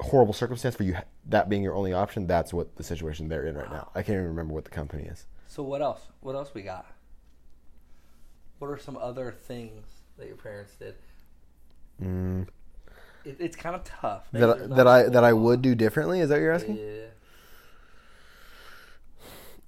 horrible 0.00 0.32
circumstance 0.32 0.74
for 0.74 0.82
you 0.82 0.96
that 1.26 1.48
being 1.48 1.62
your 1.62 1.74
only 1.74 1.92
option 1.92 2.26
that's 2.26 2.52
what 2.52 2.74
the 2.76 2.82
situation 2.82 3.28
they're 3.28 3.44
in 3.44 3.56
right 3.56 3.70
now. 3.70 3.90
I 3.94 4.02
can't 4.02 4.16
even 4.16 4.28
remember 4.28 4.54
what 4.54 4.64
the 4.64 4.70
company 4.70 5.04
is. 5.04 5.26
So 5.46 5.62
what 5.62 5.82
else? 5.82 6.00
What 6.20 6.34
else 6.34 6.54
we 6.54 6.62
got? 6.62 6.86
What 8.58 8.68
are 8.68 8.78
some 8.78 8.96
other 8.96 9.32
things 9.32 9.86
that 10.18 10.26
your 10.26 10.36
parents 10.36 10.74
did? 10.78 10.94
mm. 12.02 12.46
It, 13.24 13.36
it's 13.38 13.54
kind 13.56 13.76
of 13.76 13.84
tough. 13.84 14.26
that 14.32 14.38
There's 14.40 14.70
I- 14.72 14.74
that 14.76 14.86
a 14.86 14.90
I 14.90 15.02
whole 15.02 15.10
that 15.12 15.24
I 15.24 15.32
would 15.32 15.62
do 15.62 15.74
differently 15.74 16.20
is 16.20 16.28
that 16.28 16.36
what 16.36 16.40
you're 16.42 16.52
asking 16.52 16.76
Yeah. 16.76 17.06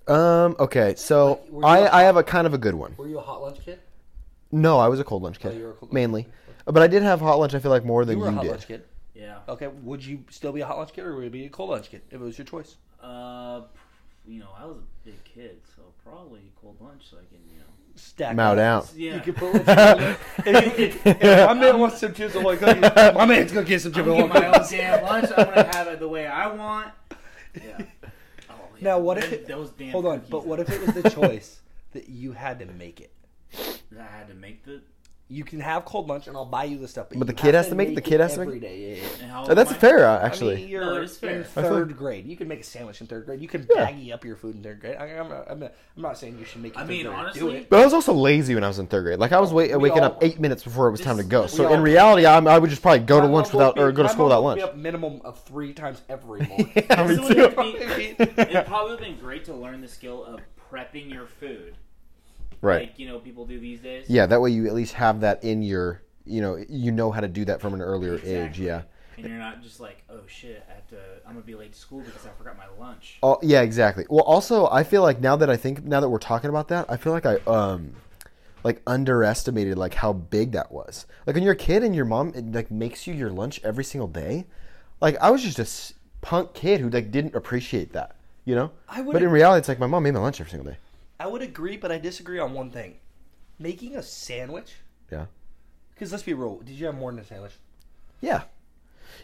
Um. 0.07 0.57
Okay. 0.59 0.95
So 0.97 1.29
Like, 1.29 1.51
were 1.51 1.61
you 1.61 1.67
I 1.67 1.79
a- 1.79 1.93
I 1.93 2.03
have 2.03 2.17
a 2.17 2.23
kind 2.23 2.47
of 2.47 2.55
a 2.55 2.59
good 2.59 2.75
one. 2.75 2.95
Were 2.97 3.09
you 3.09 3.19
a 3.19 3.23
hot 3.23 3.41
lunch 3.43 3.61
kid? 3.65 3.81
No, 4.53 4.79
I 4.79 4.89
was 4.89 5.01
a 5.01 5.05
cold 5.05 5.23
lunch 5.23 5.39
Oh, 5.45 5.49
kid 5.49 5.59
you 5.59 5.65
were 5.65 5.71
a 5.71 5.73
cold 5.75 5.83
lunch 5.91 5.93
mainly, 5.95 6.23
kid. 6.25 6.33
but 6.67 6.83
I 6.83 6.87
did 6.87 7.03
have 7.03 7.21
hot 7.21 7.39
lunch. 7.39 7.55
I 7.55 7.59
feel 7.59 7.71
like 7.71 7.85
more 7.85 8.05
than 8.05 8.19
You 8.19 8.25
you, 8.25 8.31
a 8.31 8.33
hot 8.33 8.43
did. 8.43 8.51
lunch 8.51 8.67
kid. 8.69 8.85
Yeah. 9.15 9.39
Okay. 9.49 9.69
Would 9.69 10.05
you 10.05 10.25
still 10.31 10.53
be 10.53 10.61
a 10.61 10.67
hot 10.67 10.77
lunch 10.79 10.93
kid, 10.93 11.05
or 11.05 11.15
would 11.17 11.25
you 11.25 11.31
be 11.31 11.47
a 11.47 11.49
cold 11.49 11.71
lunch 11.71 11.91
kid 11.91 12.03
if 12.11 12.15
it 12.15 12.25
was 12.25 12.37
your 12.37 12.45
choice? 12.45 12.77
Uh, 13.03 13.63
you 14.27 14.41
know, 14.41 14.49
I 14.59 14.65
was 14.67 14.77
a 14.79 15.05
big 15.05 15.23
kid, 15.25 15.61
so 15.77 15.83
probably 16.05 16.41
cold 16.61 16.77
lunch, 16.81 17.03
so 17.11 17.17
I 17.17 17.25
can, 17.31 17.39
you 17.53 17.59
know. 17.59 17.65
Stack 17.97 18.35
Mount 18.37 18.59
up. 18.59 18.85
out. 18.85 18.93
Yeah. 18.97 19.15
You 19.17 19.21
could 19.21 19.37
put 19.37 19.53
what 19.53 19.67
you 19.67 19.75
want. 19.75 20.19
if, 20.47 20.79
if, 20.79 21.07
if 21.07 21.47
my 21.47 21.55
man 21.55 21.79
wants 21.79 21.99
some 22.01 22.13
chips 22.13 22.35
and 22.35 22.45
cookies, 22.45 22.81
my 23.15 23.25
man's 23.25 23.53
gonna 23.53 23.67
get 23.67 23.81
some 23.83 23.91
I'm 23.93 23.95
chips 23.95 24.07
gonna 24.09 24.27
my 24.27 24.47
own 24.59 24.67
damn 24.71 25.05
lunch. 25.05 25.31
I'm 25.37 25.47
gonna 25.47 25.77
have 25.77 25.87
it 25.89 26.01
the 26.01 26.09
way 26.09 26.27
I 26.27 26.49
want. 26.53 26.89
Yeah. 27.55 27.79
Oh, 28.51 28.55
yeah. 28.77 28.85
Now, 28.85 28.99
what 28.99 29.19
if 29.19 29.33
it- 29.33 29.47
those 29.47 29.71
damn 29.71 29.91
Hold 29.93 30.07
on, 30.07 30.23
but 30.29 30.47
what 30.47 30.61
if 30.61 30.69
it 30.71 30.81
was 30.81 30.95
the 31.03 31.09
choice 31.09 31.61
that 31.93 32.09
you 32.09 32.33
had 32.33 32.59
to 32.59 32.67
make 32.67 33.01
it? 33.01 33.13
that 33.93 34.01
I 34.13 34.19
had 34.19 34.29
to 34.29 34.35
make 34.35 34.65
the? 34.65 34.83
You 35.27 35.43
can 35.43 35.59
have 35.61 35.87
cold 35.87 36.07
lunch, 36.07 36.27
and 36.27 36.37
I'll 36.37 36.45
buy 36.45 36.65
you 36.65 36.77
the 36.77 36.87
stuff. 36.87 37.07
But 37.09 37.27
the 37.27 37.33
you 37.33 37.37
kid 37.37 37.55
have 37.55 37.65
has 37.65 37.69
to 37.71 37.75
make 37.75 37.89
it? 37.89 37.95
The 37.95 38.03
kid 38.03 38.21
has 38.21 38.35
to 38.35 38.41
make 38.41 38.49
it 38.49 38.57
every 38.57 38.61
day. 38.61 38.79
Yeah, 38.79 38.95
yeah, 38.97 39.03
yeah. 39.03 39.23
And 39.23 39.31
how 39.33 39.39
Uh, 39.45 39.49
old 39.49 39.57
that's 39.57 39.71
am 39.71 39.77
I? 39.77 39.81
fair, 39.81 40.07
uh, 40.07 40.19
I 40.19 40.27
actually. 40.27 40.57
mean, 40.57 40.69
you're 40.69 40.85
No, 40.85 40.97
it 40.97 41.05
is 41.05 41.17
fair. 41.17 41.31
in 41.31 41.41
I 41.41 41.45
feel 41.45 41.63
third 41.65 41.89
like- 41.89 41.97
grade. 41.97 42.27
You 42.27 42.37
can 42.37 42.47
make 42.47 42.61
a 42.61 42.65
sandwich 42.65 43.01
in 43.01 43.07
third 43.07 43.25
grade. 43.25 43.41
You 43.41 43.49
can 43.49 43.67
Yeah. 43.75 43.85
baggy 43.87 44.13
up 44.13 44.23
your 44.23 44.37
food 44.37 44.55
in 44.57 44.63
third 44.63 44.81
grade. 44.81 44.97
I, 44.97 45.07
I'm, 45.07 45.29
not, 45.31 45.51
I'm, 45.51 45.59
not, 45.61 45.73
I'm 45.97 46.03
not 46.03 46.19
saying 46.19 46.39
you 46.39 46.45
should 46.45 46.61
make. 46.63 46.73
It 46.75 46.79
I 46.79 46.81
third 46.83 46.89
mean, 46.91 47.07
grade. 47.07 47.15
do 47.17 47.19
honestly- 47.21 47.57
it. 47.57 47.71
but 47.71 47.81
I 47.81 47.85
was 47.85 47.95
also 47.95 48.13
lazy 48.13 48.55
when 48.55 48.65
I 48.65 48.69
was 48.69 48.79
in 48.79 48.87
third 48.87 49.03
grade. 49.05 49.19
Like 49.19 49.33
I 49.33 49.41
was 49.41 49.51
wait, 49.51 49.75
waking 49.81 50.01
all 50.01 50.05
up 50.05 50.19
eight 50.23 50.39
minutes 50.39 50.63
before 50.63 50.89
it 50.89 50.91
was 50.91 51.01
time 51.01 51.17
to 51.17 51.25
go. 51.25 51.47
So 51.47 51.67
all 51.69 51.73
in 51.73 51.81
reality, 51.81 52.27
I'm, 52.27 52.47
I 52.47 52.59
would 52.59 52.69
just 52.69 52.83
probably 52.83 53.01
go 53.07 53.21
to 53.23 53.27
My 53.27 53.33
lunch 53.33 53.47
mom 53.55 53.63
would 53.63 53.67
without 53.77 53.83
or 53.83 53.93
go 53.93 54.03
to 54.03 54.09
my 54.09 54.13
school 54.13 54.29
mom 54.29 54.45
without 54.45 54.45
lunch. 54.45 54.59
Be 54.59 54.63
up 54.65 54.77
minimum 54.77 55.23
of 55.25 55.43
three 55.45 55.73
times 55.73 56.03
every 56.11 56.41
morning. 56.47 56.71
Yeah, 56.77 57.07
me 57.07 57.17
This 57.17 57.29
too. 57.29 57.35
would 57.35 57.37
have 57.39 57.57
been- 57.57 58.47
It'd 58.47 58.67
probably 58.67 58.91
have 58.91 59.01
been 59.01 59.19
great 59.19 59.47
to 59.47 59.55
learn 59.55 59.81
the 59.81 59.89
skill 59.89 60.23
of 60.23 60.41
prepping 60.71 61.11
your 61.11 61.27
food, 61.27 61.77
Right. 62.65 62.89
like 62.89 62.99
you 62.99 63.07
know 63.07 63.19
people 63.19 63.47
do 63.47 63.59
these 63.61 63.81
days. 63.81 64.07
Yeah. 64.09 64.27
That 64.27 64.41
way 64.41 64.51
you 64.51 64.67
at 64.67 64.75
least 64.75 64.95
have 64.95 65.21
that 65.21 65.45
in 65.45 65.63
your. 65.63 66.03
You 66.27 66.41
know, 66.41 66.57
you 66.71 66.91
know 66.91 67.13
how 67.13 67.21
to 67.21 67.29
do 67.29 67.45
that 67.45 67.61
from 67.61 67.75
an 67.75 67.83
earlier 67.83 68.19
age. 68.25 68.59
Yeah. 68.59 68.83
And 69.17 69.27
you're 69.27 69.39
not 69.39 69.63
just 69.63 69.79
like, 69.79 70.03
oh 70.09 70.21
shit, 70.27 70.65
I 70.71 70.75
have 70.75 70.89
to, 70.89 70.97
I'm 71.27 71.35
gonna 71.35 71.45
be 71.45 71.55
late 71.55 71.73
to 71.73 71.79
school 71.79 72.01
because 72.01 72.27
I 72.27 72.31
forgot 72.31 72.57
my 72.57 72.67
lunch. 72.79 73.19
Oh 73.23 73.39
yeah, 73.43 73.61
exactly. 73.61 74.07
Well, 74.09 74.25
also 74.25 74.67
I 74.69 74.85
feel 74.85 75.03
like 75.03 75.21
now 75.21 75.37
that 75.37 75.51
I 75.51 75.57
think 75.57 75.85
now 75.85 76.01
that 76.01 76.09
we're 76.09 76.19
talking 76.19 76.51
about 76.51 76.69
that, 76.69 76.87
I 76.89 76.97
feel 76.97 77.13
like 77.13 77.27
I 77.27 77.37
um 77.47 77.95
like 78.65 78.81
underestimated 78.87 79.77
like 79.77 79.95
how 79.95 80.13
big 80.13 80.53
that 80.53 80.73
was. 80.73 81.07
Like 81.27 81.35
when 81.35 81.43
you're 81.43 81.53
a 81.53 81.57
kid 81.57 81.83
and 81.83 81.95
your 81.95 82.07
mom 82.07 82.33
it, 82.35 82.51
like 82.53 82.71
makes 82.71 83.07
you 83.07 83.15
your 83.15 83.31
lunch 83.31 83.61
every 83.63 83.85
single 83.85 84.09
day. 84.09 84.47
Like 85.01 85.17
I 85.19 85.31
was 85.31 85.43
just 85.43 85.59
a 85.59 85.95
punk 86.23 86.55
kid 86.55 86.81
who 86.81 86.89
like 86.89 87.11
didn't 87.11 87.35
appreciate 87.35 87.93
that, 87.93 88.17
you 88.45 88.55
know. 88.55 88.73
I 88.89 89.03
But 89.03 89.23
in 89.23 89.31
reality, 89.31 89.59
it's 89.59 89.69
like 89.69 89.79
my 89.79 89.87
mom 89.87 90.03
made 90.05 90.15
my 90.15 90.21
lunch 90.21 90.41
every 90.41 90.51
single 90.51 90.73
day. 90.73 90.79
I 91.19 91.27
would 91.27 91.43
agree, 91.43 91.77
but 91.77 91.93
I 91.93 91.99
disagree 91.99 92.39
on 92.39 92.53
one 92.53 92.71
thing: 92.71 92.97
making 93.59 93.97
a 93.97 94.03
sandwich. 94.03 94.73
Yeah. 95.11 95.27
Because 95.95 96.11
let's 96.11 96.25
be 96.25 96.35
real. 96.35 96.59
Did 96.59 96.75
you 96.75 96.87
have 96.87 96.95
more 96.97 97.11
than 97.13 97.21
a 97.21 97.25
sandwich? 97.25 97.53
Yeah. 98.21 98.43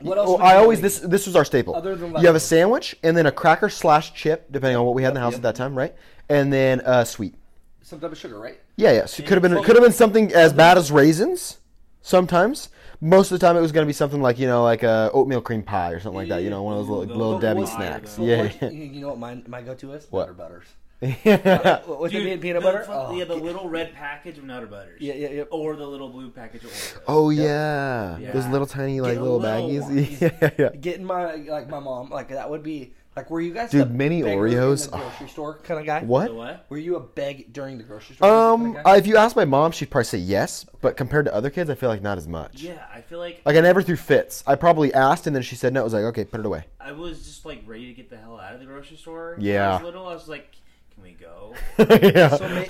What 0.01 0.19
else? 0.19 0.29
Well, 0.29 0.39
I 0.43 0.55
always 0.57 0.79
make? 0.79 0.83
this 0.85 0.99
this 1.01 1.27
was 1.27 1.35
our 1.35 1.45
staple. 1.45 1.75
Other 1.75 1.97
than 1.97 2.13
you 2.13 2.27
have 2.27 2.37
a 2.37 2.41
sandwich 2.41 2.95
and 3.03 3.17
then 3.17 3.27
a 3.27 3.33
cracker 3.33 3.69
slash 3.69 4.15
chip, 4.15 4.47
depending 4.53 4.77
on 4.77 4.85
what 4.87 4.95
we 4.95 5.03
had 5.03 5.09
in 5.11 5.15
the 5.15 5.21
house 5.21 5.33
Yep. 5.33 5.39
at 5.39 5.43
that 5.43 5.57
time, 5.57 5.77
right? 5.77 5.95
And 6.29 6.53
then 6.53 6.81
uh, 6.83 7.05
sweet. 7.05 7.35
some 7.83 7.99
type 7.99 8.13
of 8.13 8.19
sugar, 8.19 8.39
right? 8.39 8.61
Yeah, 8.77 8.93
yeah. 8.93 9.07
So 9.07 9.23
it 9.23 9.27
could 9.27 9.35
have 9.35 9.43
been 9.43 9.63
could 9.65 9.75
have 9.77 9.83
been 9.85 9.93
something 9.93 10.33
as 10.33 10.53
bad 10.53 10.79
as 10.79 10.93
raisins. 10.93 11.59
Sometimes, 12.03 12.71
most 13.01 13.31
of 13.31 13.39
the 13.39 13.45
time, 13.45 13.57
it 13.57 13.61
was 13.61 13.73
going 13.73 13.85
to 13.85 13.89
be 13.89 13.93
something 13.93 14.23
like 14.23 14.39
you 14.39 14.47
know, 14.47 14.63
like 14.63 14.85
a 14.85 15.11
oatmeal 15.13 15.41
cream 15.41 15.63
pie 15.63 15.91
or 15.91 15.99
something 16.01 16.17
like 16.17 16.29
that. 16.29 16.43
You 16.45 16.51
know, 16.51 16.63
one 16.63 16.75
of 16.79 16.87
those 16.87 16.89
little, 16.89 17.17
little 17.17 17.39
Debbie 17.41 17.67
snacks. 17.67 18.17
fire, 18.17 18.51
Yeah, 18.63 18.69
you 18.71 19.01
know 19.01 19.09
what 19.09 19.19
my 19.19 19.43
my 19.49 19.61
go-to 19.61 19.93
is? 19.93 20.07
What? 20.11 20.21
Nutter 20.23 20.35
butters. 20.35 20.67
Yeah. 21.01 21.81
With 21.87 22.13
Dude, 22.13 22.27
the 22.27 22.37
peanut 22.39 22.63
butter? 22.63 22.85
fu- 22.85 22.93
Oh, 22.93 23.17
yeah, 23.17 23.25
the 23.25 23.35
get- 23.35 23.43
little 23.45 23.69
red 23.69 23.95
package 23.95 24.39
of 24.39 24.45
Nutter 24.45 24.67
Butters. 24.67 25.01
Yeah, 25.01 25.15
yeah, 25.15 25.29
yeah. 25.31 25.43
Or 25.51 25.77
the 25.77 25.87
little 25.87 26.09
blue 26.09 26.31
package 26.31 26.65
of 26.65 26.71
Oreos. 26.71 26.99
oh 27.09 27.31
yeah. 27.31 28.19
Yeah. 28.19 28.33
those 28.33 28.47
little 28.49 28.67
tiny 28.67 29.01
like 29.01 29.19
little 29.19 29.39
little 29.39 29.69
baggies. 29.69 29.83
ones. 29.83 30.21
yeah, 30.41 30.51
yeah. 30.59 30.69
Getting 30.81 31.05
my 31.05 31.35
like 31.37 31.69
my 31.69 31.81
mom 31.81 32.11
like 32.11 32.29
that 32.29 32.49
would 32.51 32.63
be 32.63 32.93
like 33.17 33.29
were 33.31 33.41
you 33.41 33.53
guys 33.53 33.71
Dude, 33.71 33.83
a 33.83 33.87
mini 33.87 34.23
Oreos? 34.23 34.85
in 34.87 34.91
the 34.93 34.97
grocery 34.99 35.29
store 35.29 35.59
kind 35.59 35.81
of 35.81 35.87
guy? 35.87 36.01
The 36.01 36.07
What? 36.07 36.35
what? 36.35 36.67
Were 36.69 36.79
you 36.79 36.97
a 36.97 37.01
beg 37.01 37.53
during 37.53 37.79
the 37.79 37.85
grocery 37.85 38.17
store? 38.17 38.31
Um, 38.53 38.75
kind 38.75 38.77
of 38.79 38.87
uh, 38.87 38.97
if 38.97 39.07
you 39.07 39.17
ask 39.17 39.35
my 39.35 39.45
mom, 39.45 39.73
she'd 39.73 39.91
probably 39.91 40.05
say 40.05 40.19
yes, 40.19 40.65
but 40.81 40.97
compared 40.97 41.25
to 41.25 41.35
other 41.35 41.51
kids, 41.51 41.71
I 41.71 41.75
feel 41.75 41.89
like 41.89 42.03
not 42.03 42.19
as 42.19 42.29
much. 42.29 42.63
Yeah, 42.63 42.85
I 42.95 43.01
feel 43.01 43.19
like 43.19 43.41
Like 43.45 43.57
I 43.57 43.61
never 43.61 43.83
threw 43.83 43.97
fits. 43.97 44.45
I 44.47 44.55
probably 44.55 44.93
asked, 44.95 45.27
and 45.27 45.35
then 45.35 45.43
she 45.43 45.57
said 45.57 45.73
no. 45.73 45.81
I 45.81 45.85
was 45.85 45.93
like, 45.93 46.05
okay, 46.05 46.25
put 46.25 46.41
it 46.41 46.47
away. 46.47 46.65
I 46.79 46.93
was 46.93 47.25
just 47.25 47.45
like 47.45 47.63
ready 47.67 47.87
to 47.87 47.95
get 47.95 48.11
the 48.11 48.17
hell 48.17 48.39
out 48.39 48.55
of 48.55 48.61
the 48.61 48.67
grocery 48.67 48.97
store. 48.97 49.37
Yeah. 49.41 49.55
When 49.55 49.69
I 49.71 49.75
was 49.75 49.85
little. 49.85 50.07
I 50.07 50.15
was 50.15 50.29
like, 50.29 50.55
can 51.01 51.03
we 51.03 51.13
go? 51.13 51.55
yeah. 52.15 52.29
so 52.37 52.49
ma- 52.49 52.65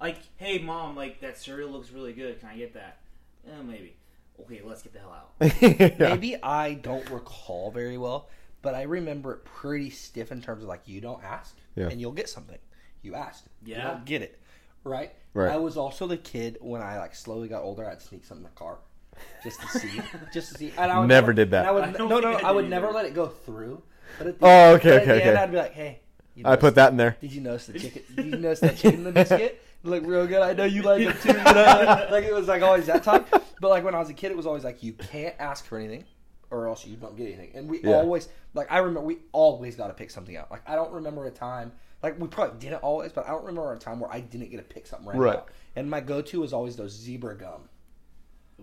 like, 0.00 0.18
hey 0.36 0.58
mom, 0.58 0.96
like 0.96 1.20
that 1.20 1.38
cereal 1.38 1.70
looks 1.70 1.90
really 1.90 2.12
good. 2.12 2.40
Can 2.40 2.48
I 2.48 2.56
get 2.56 2.74
that? 2.74 2.98
Eh, 3.46 3.62
maybe. 3.64 3.94
Okay, 4.40 4.60
let's 4.64 4.82
get 4.82 4.92
the 4.92 4.98
hell 5.00 5.12
out. 5.12 5.52
Yeah. 6.00 6.08
maybe 6.10 6.36
I 6.42 6.74
don't 6.74 7.08
recall 7.10 7.70
very 7.70 7.96
well, 7.96 8.28
but 8.62 8.74
I 8.74 8.82
remember 8.82 9.32
it 9.32 9.44
pretty 9.44 9.90
stiff 9.90 10.30
in 10.32 10.42
terms 10.42 10.62
of 10.62 10.68
like 10.68 10.82
you 10.86 11.00
don't 11.00 11.22
ask 11.24 11.56
Yeah. 11.74 11.88
and 11.88 12.00
you'll 12.00 12.12
get 12.12 12.28
something. 12.28 12.58
You 13.02 13.14
asked, 13.14 13.44
you 13.64 13.74
Yeah. 13.76 13.84
don't 13.84 14.04
get 14.04 14.22
it. 14.22 14.38
right? 14.84 15.12
Right. 15.32 15.52
I 15.52 15.56
was 15.56 15.76
also 15.76 16.06
the 16.06 16.16
kid 16.16 16.58
when 16.60 16.80
I 16.82 16.98
like 16.98 17.14
slowly 17.14 17.48
got 17.48 17.62
older. 17.62 17.88
I'd 17.88 18.00
sneak 18.02 18.24
something 18.24 18.44
in 18.46 18.50
the 18.50 18.58
car, 18.58 18.78
just 19.44 19.60
to 19.60 19.66
see, 19.68 20.00
just 20.32 20.52
to 20.52 20.58
see. 20.58 20.72
And 20.78 20.90
I 20.90 20.98
would 20.98 21.08
Never 21.08 21.32
did 21.32 21.50
that. 21.52 21.66
I 21.66 21.70
would, 21.70 21.84
I 21.84 21.92
don't 21.92 22.08
no, 22.08 22.20
no, 22.20 22.32
think 22.32 22.44
I 22.44 22.48
I 22.48 22.52
would 22.52 22.62
did 22.62 22.70
never 22.70 22.90
let 22.90 23.04
it 23.04 23.14
go 23.14 23.26
through. 23.28 23.82
But 24.18 24.26
at 24.28 24.38
the, 24.40 24.46
Oh, 24.46 24.72
okay, 24.74 24.90
but 24.90 24.96
at 24.96 25.02
okay, 25.02 25.04
the 25.06 25.24
end, 25.24 25.30
okay. 25.30 25.42
I'd 25.42 25.50
be 25.50 25.56
like, 25.58 25.72
hey, 25.74 26.00
you 26.36 26.44
I 26.46 26.56
put 26.56 26.74
that 26.76 26.90
in 26.92 26.96
there. 26.96 27.16
Did 27.20 27.32
you 27.32 27.40
notice 27.40 27.66
the 27.66 27.78
chicken? 27.78 28.02
Did 28.14 28.24
you 28.26 28.36
notice 28.36 28.60
that 28.60 28.76
chicken 28.76 29.00
in 29.00 29.04
the 29.04 29.12
biscuit? 29.12 29.62
Look 29.82 30.04
real 30.06 30.26
good. 30.26 30.42
I 30.42 30.52
know 30.52 30.64
you 30.64 30.82
like 30.82 31.00
it 31.02 31.20
too. 31.20 31.28
You 31.28 31.34
know? 31.34 32.06
like 32.10 32.24
it 32.24 32.34
was 32.34 32.48
like 32.48 32.62
always 32.62 32.86
that 32.86 33.02
time. 33.02 33.24
But 33.60 33.68
like 33.68 33.84
when 33.84 33.94
I 33.94 33.98
was 33.98 34.10
a 34.10 34.14
kid, 34.14 34.30
it 34.30 34.36
was 34.36 34.46
always 34.46 34.64
like 34.64 34.82
you 34.82 34.92
can't 34.92 35.34
ask 35.38 35.64
for 35.64 35.78
anything, 35.78 36.04
or 36.50 36.66
else 36.68 36.84
you 36.86 36.96
don't 36.96 37.16
get 37.16 37.26
anything. 37.28 37.50
And 37.54 37.68
we 37.68 37.82
Yeah. 37.82 37.94
always 37.96 38.28
like 38.54 38.70
I 38.70 38.78
remember 38.78 39.02
we 39.02 39.18
always 39.32 39.76
got 39.76 39.86
to 39.88 39.94
pick 39.94 40.10
something 40.10 40.36
out. 40.36 40.50
Like 40.50 40.62
I 40.68 40.74
don't 40.74 40.92
remember 40.92 41.24
a 41.26 41.30
time 41.30 41.72
like 42.02 42.18
we 42.20 42.26
probably 42.28 42.58
didn't 42.58 42.82
always, 42.82 43.12
but 43.12 43.26
I 43.26 43.30
don't 43.30 43.44
remember 43.44 43.72
a 43.72 43.78
time 43.78 44.00
where 44.00 44.12
I 44.12 44.20
didn't 44.20 44.50
get 44.50 44.56
to 44.58 44.62
pick 44.62 44.86
something 44.86 45.06
right, 45.08 45.18
Right. 45.18 45.36
out. 45.36 45.48
And 45.76 45.88
my 45.90 46.00
go-to 46.00 46.40
was 46.40 46.52
always 46.52 46.76
those 46.76 46.92
zebra 46.92 47.36
gum, 47.36 47.68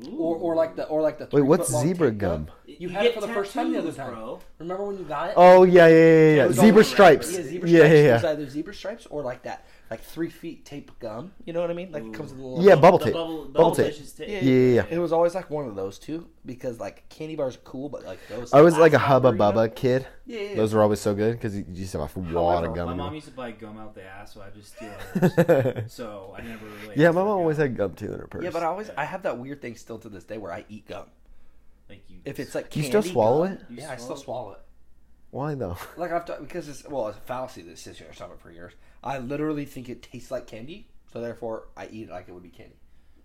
Ooh. 0.07 0.15
or 0.17 0.35
or 0.37 0.55
like 0.55 0.75
the 0.75 0.85
or 0.87 1.01
like 1.01 1.19
the 1.19 1.27
Wait, 1.31 1.43
what's 1.43 1.69
zebra 1.71 2.11
gum? 2.11 2.47
You, 2.65 2.89
had 2.89 3.05
it 3.05 3.13
for 3.13 3.21
the 3.21 3.27
first 3.27 3.53
time 3.53 3.71
the 3.71 3.77
other 3.77 3.91
time. 3.91 4.11
bro. 4.13 4.39
Remember 4.57 4.85
when 4.85 4.97
you 4.97 5.03
got 5.03 5.29
it? 5.29 5.33
Oh 5.37 5.63
yeah, 5.63 5.87
yeah, 5.87 5.93
yeah, 5.95 6.35
yeah. 6.35 6.45
It 6.45 6.53
Zebra 6.53 6.83
stripes. 6.83 7.31
Yeah, 7.31 7.43
zebra 7.43 7.69
Yeah, 7.69 7.77
stripes. 7.79 7.93
yeah, 7.93 8.09
It 8.09 8.13
was 8.13 8.23
either 8.25 8.49
zebra 8.49 8.73
stripes 8.73 9.05
or 9.05 9.21
like 9.21 9.43
that, 9.43 9.65
like 9.93 10.01
three 10.03 10.29
feet 10.29 10.65
tape 10.65 10.89
gum. 10.99 11.31
You 11.45 11.53
know 11.53 11.61
what 11.61 11.69
I 11.69 11.73
mean? 11.73 11.91
Like 11.91 12.03
it 12.03 12.13
comes 12.13 12.31
with 12.31 12.39
a 12.41 12.43
little. 12.43 12.63
Yeah, 12.65 12.75
bubble 12.75 12.97
The 12.97 13.05
tape. 13.05 13.13
Bubble, 13.13 13.37
Bubble 13.45 13.51
bubble 13.51 13.75
tape. 13.75 13.93
tape. 13.95 14.27
Yeah, 14.27 14.39
Yeah, 14.39 14.41
yeah, 14.41 14.73
yeah. 14.81 14.85
It 14.89 14.97
was 14.99 15.11
always 15.13 15.35
like 15.35 15.49
one 15.51 15.67
of 15.67 15.75
those 15.75 15.99
two 15.99 16.27
because 16.45 16.79
like 16.79 17.07
candy 17.09 17.35
bars 17.35 17.55
are 17.55 17.59
cool, 17.59 17.89
but 17.89 18.03
like 18.03 18.19
those. 18.27 18.51
I 18.53 18.61
was 18.61 18.75
like 18.77 18.93
a 18.93 18.97
Hubba 18.99 19.29
longer. 19.29 19.43
Bubba 19.69 19.75
kid. 19.75 20.07
Yeah, 20.25 20.39
yeah. 20.39 20.55
Those 20.55 20.73
were 20.73 20.81
always 20.81 20.99
so 20.99 21.13
good 21.13 21.33
because 21.33 21.55
you 21.55 21.65
used 21.71 21.91
to 21.91 21.99
have 21.99 22.15
a 22.15 22.19
wad 22.19 22.31
However, 22.33 22.67
of 22.69 22.75
gum. 22.75 22.85
My 22.87 22.91
in 22.93 22.97
mom 22.97 23.07
them. 23.07 23.15
used 23.15 23.27
to 23.27 23.33
buy 23.33 23.51
gum 23.51 23.77
out 23.77 23.93
the 23.93 24.03
ass, 24.03 24.33
so 24.33 24.41
I 24.41 24.49
just 24.49 24.75
steal 24.75 24.89
hers. 24.89 25.91
so 25.93 26.33
I 26.37 26.41
never 26.41 26.65
really. 26.65 26.95
yeah, 26.95 27.09
my 27.11 27.21
mom 27.23 27.27
always 27.39 27.57
gum. 27.57 27.67
had 27.67 27.77
gum 27.77 27.93
too 27.93 28.13
in 28.13 28.19
her 28.19 28.27
purse. 28.27 28.43
yeah, 28.43 28.49
but 28.49 28.63
I 28.63 28.65
always 28.65 28.89
I 28.97 29.05
have 29.05 29.21
that 29.23 29.37
weird 29.37 29.61
thing 29.61 29.75
still 29.75 29.99
to 29.99 30.09
this 30.09 30.23
day 30.23 30.37
where 30.37 30.51
I 30.51 30.65
eat 30.69 30.87
gum. 30.87 31.05
Like 31.89 32.03
you, 32.09 32.17
If 32.25 32.39
it's 32.39 32.55
like 32.55 32.75
You 32.75 32.83
still 32.83 33.01
candy 33.01 33.13
swallow 33.13 33.43
gum- 33.45 33.53
it? 33.53 33.61
You 33.69 33.77
Yeah, 33.77 33.91
I 33.91 33.97
still 33.97 34.15
swallow 34.15 34.23
swallow 34.23 34.51
it. 34.53 34.59
Why 35.31 35.55
though? 35.55 35.77
Like 35.97 36.11
I've 36.11 36.25
done 36.25 36.43
because 36.43 36.69
it's 36.69 36.87
well, 36.87 37.07
it's 37.07 37.17
a 37.17 37.21
fallacy 37.21 37.63
that 37.63 37.77
sits 37.79 37.99
in 37.99 38.05
your 38.05 38.13
stomach 38.13 38.39
for 38.39 38.51
years. 38.51 38.73
I 39.03 39.17
literally 39.19 39.65
think 39.65 39.89
it 39.89 40.01
tastes 40.01 40.31
like 40.31 40.47
candy, 40.47 40.87
so 41.11 41.19
therefore 41.21 41.65
I 41.75 41.87
eat 41.91 42.09
it 42.09 42.11
like 42.11 42.27
it 42.29 42.31
would 42.33 42.43
be 42.43 42.49
candy. 42.49 42.75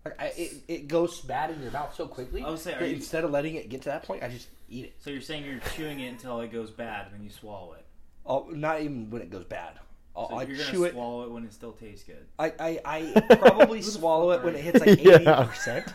Like 0.04 0.20
I, 0.20 0.26
it, 0.36 0.52
it 0.68 0.88
goes 0.88 1.20
bad 1.20 1.50
in 1.50 1.60
your 1.62 1.70
mouth 1.70 1.94
so 1.94 2.06
quickly. 2.06 2.42
I 2.42 2.50
would 2.50 2.58
say, 2.58 2.74
are 2.74 2.80
that 2.80 2.88
you- 2.88 2.94
instead 2.96 3.24
of 3.24 3.30
letting 3.30 3.54
it 3.56 3.68
get 3.68 3.82
to 3.82 3.88
that 3.90 4.02
point, 4.04 4.22
I 4.22 4.28
just 4.28 4.48
eat 4.70 4.86
it. 4.86 4.94
so 5.00 5.10
you're 5.10 5.20
saying 5.20 5.44
you're 5.44 5.60
chewing 5.76 6.00
it 6.00 6.08
until 6.08 6.40
it 6.40 6.52
goes 6.52 6.70
bad, 6.70 7.06
and 7.06 7.14
then 7.14 7.22
you 7.24 7.30
swallow 7.30 7.72
it. 7.74 7.84
I'll, 8.26 8.46
not 8.50 8.80
even 8.80 9.10
when 9.10 9.22
it 9.22 9.30
goes 9.30 9.44
bad. 9.44 9.72
I'll, 10.16 10.28
So 10.30 10.34
I 10.36 10.42
you're 10.44 10.56
gonna 10.56 10.70
chew 10.70 10.84
it. 10.84 10.92
swallow 10.92 11.22
it 11.24 11.30
when 11.30 11.44
it 11.44 11.52
still 11.52 11.72
tastes 11.72 12.04
good. 12.04 12.26
I, 12.38 12.52
I, 12.58 12.80
I 12.84 13.20
probably 13.36 13.82
swallow 13.82 14.32
it 14.32 14.42
when 14.42 14.54
it 14.56 14.60
hits 14.62 14.80
like 14.84 15.00
Yeah. 15.04 15.14
eighty 15.20 15.48
percent. 15.48 15.86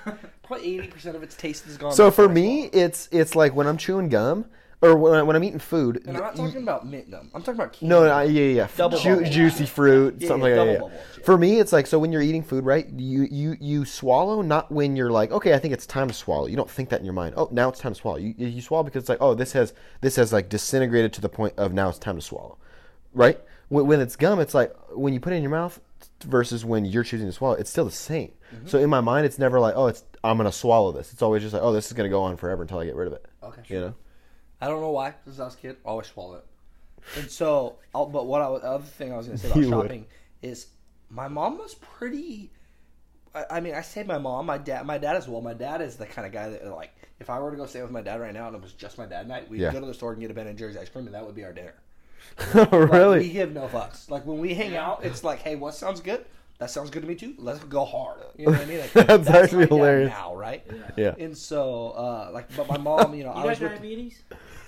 Probably 0.44 0.78
eighty 0.78 0.88
percent 0.88 1.16
of 1.16 1.24
its 1.24 1.36
taste 1.36 1.68
is 1.68 1.78
gone. 1.78 1.92
So 1.94 2.10
for 2.10 2.30
me, 2.30 2.66
it's 2.74 3.10
it's 3.12 3.36
like 3.36 3.54
when 3.54 3.68
I'm 3.68 3.78
chewing 3.78 4.08
gum 4.10 4.46
or 4.84 4.96
when, 4.98 5.14
I, 5.14 5.24
when 5.24 5.36
I'm 5.36 5.44
eating 5.44 5.60
food. 5.60 6.04
and 6.06 6.18
I'm 6.18 6.24
not 6.24 6.36
talking 6.36 6.62
about 6.62 6.86
mint 6.86 7.10
gum. 7.10 7.32
I'm 7.34 7.42
talking 7.42 7.56
about 7.60 7.74
candy. 7.74 7.88
No, 7.88 8.02
no, 8.06 8.20
yeah, 8.22 8.24
yeah, 8.42 8.54
yeah. 8.54 8.68
Double 8.76 8.98
Ju- 9.00 9.16
bubble. 9.16 9.30
juicy 9.30 9.66
fruit, 9.66 10.16
Yeah, 10.20 10.28
something 10.28 10.50
yeah, 10.52 10.58
like 10.58 10.68
that. 10.68 10.74
double 10.74 10.90
yeah. 10.90 10.96
bubble 10.96 11.14
shit. 11.16 11.26
For 11.26 11.38
me, 11.38 11.60
it's 11.60 11.72
like 11.72 11.88
so 11.88 11.98
when 12.00 12.12
you're 12.12 12.22
eating 12.22 12.44
food, 12.44 12.66
right? 12.66 12.88
You 12.90 13.24
you 13.32 13.56
you 13.62 13.86
swallow 13.86 14.42
not 14.42 14.72
when 14.72 14.96
you're 14.98 15.10
like, 15.10 15.32
okay, 15.32 15.54
I 15.54 15.60
think 15.60 15.74
it's 15.74 15.86
time 15.88 16.10
to 16.10 16.14
swallow. 16.14 16.48
You 16.48 16.58
don't 16.58 16.70
think 16.70 16.90
that 16.90 17.00
in 17.00 17.06
your 17.06 17.14
mind. 17.14 17.36
Oh, 17.38 17.48
now 17.52 17.70
it's 17.70 17.80
time 17.80 17.94
to 17.94 18.00
swallow. 18.00 18.18
You 18.18 18.34
you 18.38 18.62
swallow 18.62 18.84
because 18.84 19.04
it's 19.04 19.10
like, 19.10 19.22
oh, 19.22 19.34
this 19.34 19.54
has 19.54 19.74
this 20.02 20.18
has 20.18 20.34
like 20.34 20.50
disintegrated 20.50 21.14
to 21.14 21.22
the 21.22 21.30
point 21.30 21.54
of 21.58 21.72
now 21.74 21.88
it's 21.90 21.98
time 21.98 22.16
to 22.18 22.22
swallow, 22.22 22.58
right? 23.14 23.40
When, 23.70 23.88
when 23.88 24.02
it's 24.02 24.18
gum, 24.18 24.40
it's 24.42 24.54
like 24.54 24.76
when 24.94 25.14
you 25.14 25.20
put 25.22 25.32
it 25.34 25.38
in 25.38 25.44
your 25.44 25.52
mouth 25.52 25.80
versus 26.26 26.66
when 26.66 26.84
you're 26.84 27.04
choosing 27.04 27.28
to 27.28 27.34
swallow, 27.34 27.56
it's 27.56 27.70
still 27.70 27.86
the 27.86 27.92
same. 27.92 28.34
Mm-hmm. 28.54 28.68
So 28.68 28.80
in 28.80 28.90
my 28.90 29.00
mind, 29.02 29.26
it's 29.26 29.40
never 29.40 29.60
like, 29.62 29.76
oh, 29.78 29.88
it's 29.88 30.04
I'm 30.26 30.36
gonna 30.36 30.52
swallow 30.52 30.92
this. 30.92 31.14
It's 31.14 31.22
always 31.22 31.42
just 31.42 31.54
like, 31.54 31.64
oh, 31.64 31.72
this 31.72 31.88
is 31.88 31.94
gonna 31.94 32.10
go 32.10 32.22
on 32.24 32.36
forever 32.36 32.64
until 32.64 32.80
I 32.80 32.86
get 32.86 32.96
rid 32.96 33.08
of 33.08 33.14
it. 33.14 33.26
Okay, 33.44 33.62
sure. 33.66 33.78
You 33.78 33.86
know? 33.86 33.96
I 34.64 34.68
don't 34.68 34.82
know 34.82 34.92
why. 34.92 35.14
Since 35.26 35.40
I 35.40 35.46
was 35.46 35.56
a 35.56 35.58
kid, 35.58 35.78
I 35.86 35.90
always 35.90 36.08
swallow 36.08 36.36
it. 36.36 36.46
And 37.18 37.30
so, 37.30 37.76
I'll, 37.94 38.06
but 38.06 38.26
what 38.28 38.42
I 38.42 38.48
was, 38.48 38.62
the 38.62 38.70
other 38.70 38.84
thing 38.86 39.12
I 39.12 39.18
was 39.18 39.28
going 39.28 39.38
to 39.38 39.44
say 39.44 39.50
about 39.52 39.60
You 39.62 39.70
would. 39.76 39.84
shopping 39.84 40.06
is 40.42 40.68
my 41.10 41.28
mom 41.28 41.58
was 41.58 41.76
pretty. 41.76 42.52
I, 43.36 43.46
I 43.52 43.60
mean, 43.60 43.76
I 43.76 43.82
say 43.82 44.04
my 44.04 44.18
mom, 44.18 44.46
my 44.46 44.58
dad, 44.58 44.86
my 44.86 44.98
dad 44.98 45.16
as 45.18 45.28
well. 45.28 45.42
My 45.42 45.54
dad 45.54 45.82
is 45.82 45.98
the 45.98 46.06
kind 46.06 46.26
of 46.26 46.32
guy 46.32 46.50
that 46.50 46.66
like, 46.68 46.96
if 47.20 47.30
I 47.30 47.40
were 47.40 47.52
to 47.52 47.58
go 47.58 47.66
stay 47.66 47.82
with 47.82 47.92
my 47.92 48.02
dad 48.02 48.22
right 48.22 48.34
now 48.34 48.48
and 48.48 48.56
it 48.56 48.62
was 48.62 48.74
just 48.74 48.98
my 48.98 49.06
dad 49.06 49.28
night, 49.28 49.50
we'd 49.50 49.60
Yeah. 49.62 49.72
go 49.74 49.80
to 49.82 49.86
the 49.86 49.94
store 49.94 50.12
and 50.14 50.22
get 50.22 50.32
a 50.32 50.34
Ben 50.34 50.48
and 50.48 50.58
Jerry's 50.58 50.78
ice 50.78 50.88
cream, 50.90 51.06
and 51.08 51.14
that 51.16 51.26
would 51.26 51.36
be 51.36 51.44
our 51.44 51.54
dinner. 51.54 51.74
Like, 52.54 52.72
we 52.72 52.78
really? 52.78 53.30
give 53.30 53.52
no 53.54 53.68
fucks. 53.68 54.10
Like 54.10 54.26
when 54.26 54.38
we 54.40 54.54
hang 54.54 54.78
out, 54.78 55.04
it's 55.04 55.24
like, 55.26 55.40
hey, 55.40 55.56
what 55.58 55.74
sounds 55.76 56.00
good? 56.00 56.24
That 56.60 56.70
sounds 56.70 56.90
good 56.90 57.02
to 57.02 57.08
me 57.08 57.16
too. 57.16 57.34
Let's 57.38 57.60
go 57.66 57.84
hard. 57.84 58.20
You 58.38 58.46
know 58.46 58.52
what 58.54 58.62
I 58.62 58.66
mean? 58.66 58.80
Like, 58.96 59.08
That's 59.08 59.28
actually 59.28 59.58
my 59.58 59.64
dad 59.66 59.70
hilarious. 59.76 60.10
Now, 60.12 60.36
right? 60.36 60.66
Yeah. 60.96 61.16
And 61.20 61.38
so, 61.38 61.90
uh, 61.98 62.30
like, 62.32 62.56
but 62.56 62.70
my 62.70 62.78
mom, 62.78 63.14
you 63.14 63.26
know, 63.26 63.32
You 63.36 63.40
I 63.40 63.44
got 63.44 63.50
was 63.50 63.60
with 63.60 63.72
diabetes? 63.74 64.22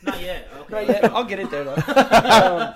Not 0.06 0.22
yet. 0.22 0.48
Okay. 0.62 0.74
not 0.74 0.88
yet. 0.88 1.06
I'll 1.12 1.24
get 1.26 1.40
it 1.40 1.52
there 1.52 1.64
though. 1.64 1.76
um, 1.96 2.76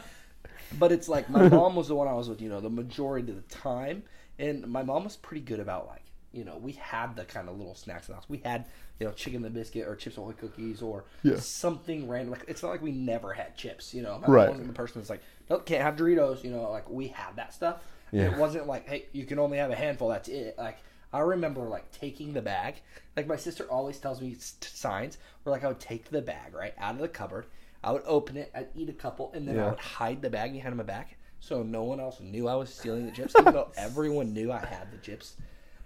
but 0.77 0.91
it's 0.91 1.09
like 1.09 1.29
my 1.29 1.47
mom 1.49 1.75
was 1.75 1.87
the 1.87 1.95
one 1.95 2.07
I 2.07 2.13
was 2.13 2.29
with, 2.29 2.41
you 2.41 2.49
know, 2.49 2.59
the 2.61 2.69
majority 2.69 3.31
of 3.31 3.35
the 3.35 3.55
time, 3.55 4.03
and 4.37 4.67
my 4.67 4.83
mom 4.83 5.03
was 5.05 5.15
pretty 5.15 5.41
good 5.41 5.59
about 5.59 5.87
like, 5.87 6.03
you 6.31 6.43
know, 6.45 6.57
we 6.57 6.73
had 6.73 7.15
the 7.15 7.25
kind 7.25 7.49
of 7.49 7.57
little 7.57 7.73
snacks 7.73 8.07
in 8.07 8.11
the 8.11 8.17
house. 8.17 8.25
We 8.29 8.37
had, 8.45 8.65
you 8.99 9.07
know, 9.07 9.13
chicken 9.13 9.41
the 9.41 9.49
biscuit 9.49 9.87
or 9.87 9.95
chips 9.95 10.17
ahoy 10.17 10.33
cookies 10.33 10.81
or 10.83 11.05
Yeah. 11.23 11.37
something 11.39 12.07
random. 12.07 12.31
Like 12.31 12.45
it's 12.47 12.61
not 12.61 12.69
like 12.69 12.83
we 12.83 12.91
never 12.91 13.33
had 13.33 13.57
chips, 13.57 13.93
you 13.95 14.03
know. 14.03 14.19
My 14.19 14.27
Right. 14.27 14.49
wasn't 14.49 14.67
the 14.67 14.73
person 14.73 15.01
that's 15.01 15.09
like, 15.09 15.23
nope, 15.49 15.65
can't 15.65 15.81
have 15.81 15.95
Doritos. 15.95 16.43
You 16.43 16.51
know, 16.51 16.69
like 16.69 16.87
we 16.89 17.07
had 17.07 17.35
that 17.37 17.53
stuff. 17.53 17.77
Yeah. 18.11 18.25
It 18.31 18.37
wasn't 18.37 18.67
like, 18.67 18.87
hey, 18.87 19.05
you 19.11 19.25
can 19.25 19.39
only 19.39 19.57
have 19.57 19.71
a 19.71 19.75
handful. 19.75 20.09
That's 20.09 20.29
it. 20.29 20.55
Like 20.57 20.77
I 21.12 21.19
remember 21.19 21.62
like 21.62 21.91
taking 21.91 22.34
the 22.34 22.41
bag. 22.41 22.76
Like 23.17 23.28
my 23.28 23.36
sister 23.36 23.63
always 23.65 23.98
tells 23.98 24.22
me 24.22 24.34
s- 24.38 24.56
signs 24.62 25.17
where 25.43 25.52
like 25.52 25.63
I 25.63 25.67
would 25.67 25.80
take 25.80 26.10
the 26.10 26.22
bag 26.22 26.54
right 26.54 26.74
out 26.78 26.95
of 26.95 27.00
the 27.02 27.08
cupboard. 27.08 27.45
I 27.84 27.91
would 27.91 28.04
open 28.06 28.38
it. 28.38 28.52
I'd 28.54 28.67
eat 28.76 28.89
a 28.89 28.93
couple, 28.93 29.32
and 29.34 29.48
then 29.48 29.58
I 29.58 29.69
would 29.69 29.80
hide 29.80 30.22
the 30.22 30.30
bag 30.30 30.52
behind 30.54 30.76
my 30.76 30.84
back 30.84 31.15
so 31.41 31.63
no 31.63 31.84
one 31.84 32.02
else 32.02 32.19
knew 32.19 32.50
I 32.50 32.56
was 32.56 32.74
stealing 32.74 33.06
the 33.06 33.12
chips, 33.13 33.34
even 33.39 33.54
though 33.54 33.69
everyone 33.78 34.34
knew 34.34 34.52
I 34.52 34.60
had 34.60 34.91
the 34.91 34.98
chips. 34.98 35.36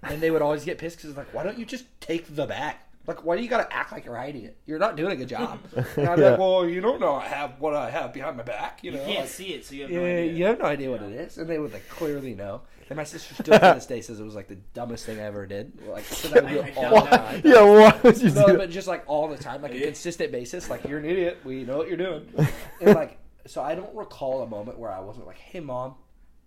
And 0.02 0.20
they 0.20 0.32
would 0.32 0.42
always 0.42 0.66
get 0.66 0.80
pissed 0.80 0.98
because 0.98 1.16
like, 1.16 1.32
why 1.34 1.44
don't 1.44 1.60
you 1.60 1.66
just 1.66 1.86
take 2.02 2.36
the 2.36 2.48
bag? 2.48 2.76
Like, 3.06 3.24
why 3.24 3.38
do 3.38 3.44
you 3.44 3.50
got 3.50 3.70
to 3.70 3.76
act 3.76 3.92
like 3.92 4.06
you're 4.06 4.16
hiding 4.16 4.46
it? 4.46 4.58
You're 4.66 4.80
not 4.80 4.96
doing 4.98 5.12
a 5.12 5.16
good 5.16 5.28
job. 5.30 5.60
And 5.76 6.08
I'd 6.10 6.16
be 6.16 6.22
Yeah. 6.24 6.30
like, 6.32 6.40
well, 6.40 6.66
you 6.68 6.82
don't 6.82 7.00
know 7.00 7.14
I 7.16 7.28
have 7.28 7.60
what 7.60 7.76
I 7.76 7.92
have 7.92 8.14
behind 8.14 8.38
my 8.38 8.44
back. 8.44 8.80
You 8.82 8.92
You 8.92 8.98
know, 8.98 9.06
can't 9.06 9.20
like- 9.20 9.30
see 9.30 9.54
it, 9.54 9.64
so 9.66 9.76
you 9.76 9.84
have 9.84 9.92
yeah, 9.92 10.00
no 10.00 10.06
idea. 10.06 10.32
you 10.34 10.46
have 10.46 10.60
no 10.60 10.66
idea 10.66 10.90
what 10.90 11.02
it 11.04 11.12
is, 11.12 11.38
and 11.38 11.48
they 11.48 11.60
would 11.60 11.72
like 11.72 11.88
clearly 11.88 12.34
know. 12.34 12.62
And 12.94 12.98
my 13.00 13.06
sister 13.06 13.34
still 13.34 13.58
to 13.58 13.74
this 13.74 13.86
day 13.88 14.02
says 14.02 14.20
it 14.20 14.24
was 14.24 14.36
like 14.36 14.48
the 14.48 14.60
dumbest 14.76 15.08
thing 15.08 15.20
I 15.20 15.24
ever 15.24 15.48
did. 15.48 15.72
Like, 15.88 16.04
so 16.06 16.28
that 16.28 16.46
I- 16.46 16.52
it 16.52 16.78
I 16.78 16.86
all 16.86 17.04
the 17.04 17.10
time. 17.10 17.42
Yeah, 17.44 17.62
why 17.64 18.00
would 18.04 18.22
you 18.22 18.30
No, 18.30 18.46
do 18.46 18.58
but 18.58 18.70
just 18.70 18.88
like 18.88 19.04
all 19.08 19.28
the 19.28 19.36
time, 19.38 19.64
like 19.64 19.74
a 19.74 19.82
consistent 19.82 20.32
basis. 20.32 20.70
Like 20.70 20.84
you're 20.88 21.00
an 21.00 21.06
idiot. 21.06 21.40
We 21.44 21.64
know 21.64 21.78
what 21.78 21.88
you're 21.88 21.98
doing. 21.98 22.32
And 22.82 22.94
like, 22.94 23.18
so 23.48 23.64
I 23.64 23.74
don't 23.74 23.96
recall 23.96 24.44
a 24.44 24.48
moment 24.48 24.78
where 24.78 24.92
I 24.92 25.00
wasn't 25.00 25.26
like, 25.26 25.40
"Hey, 25.40 25.60
mom, 25.60 25.96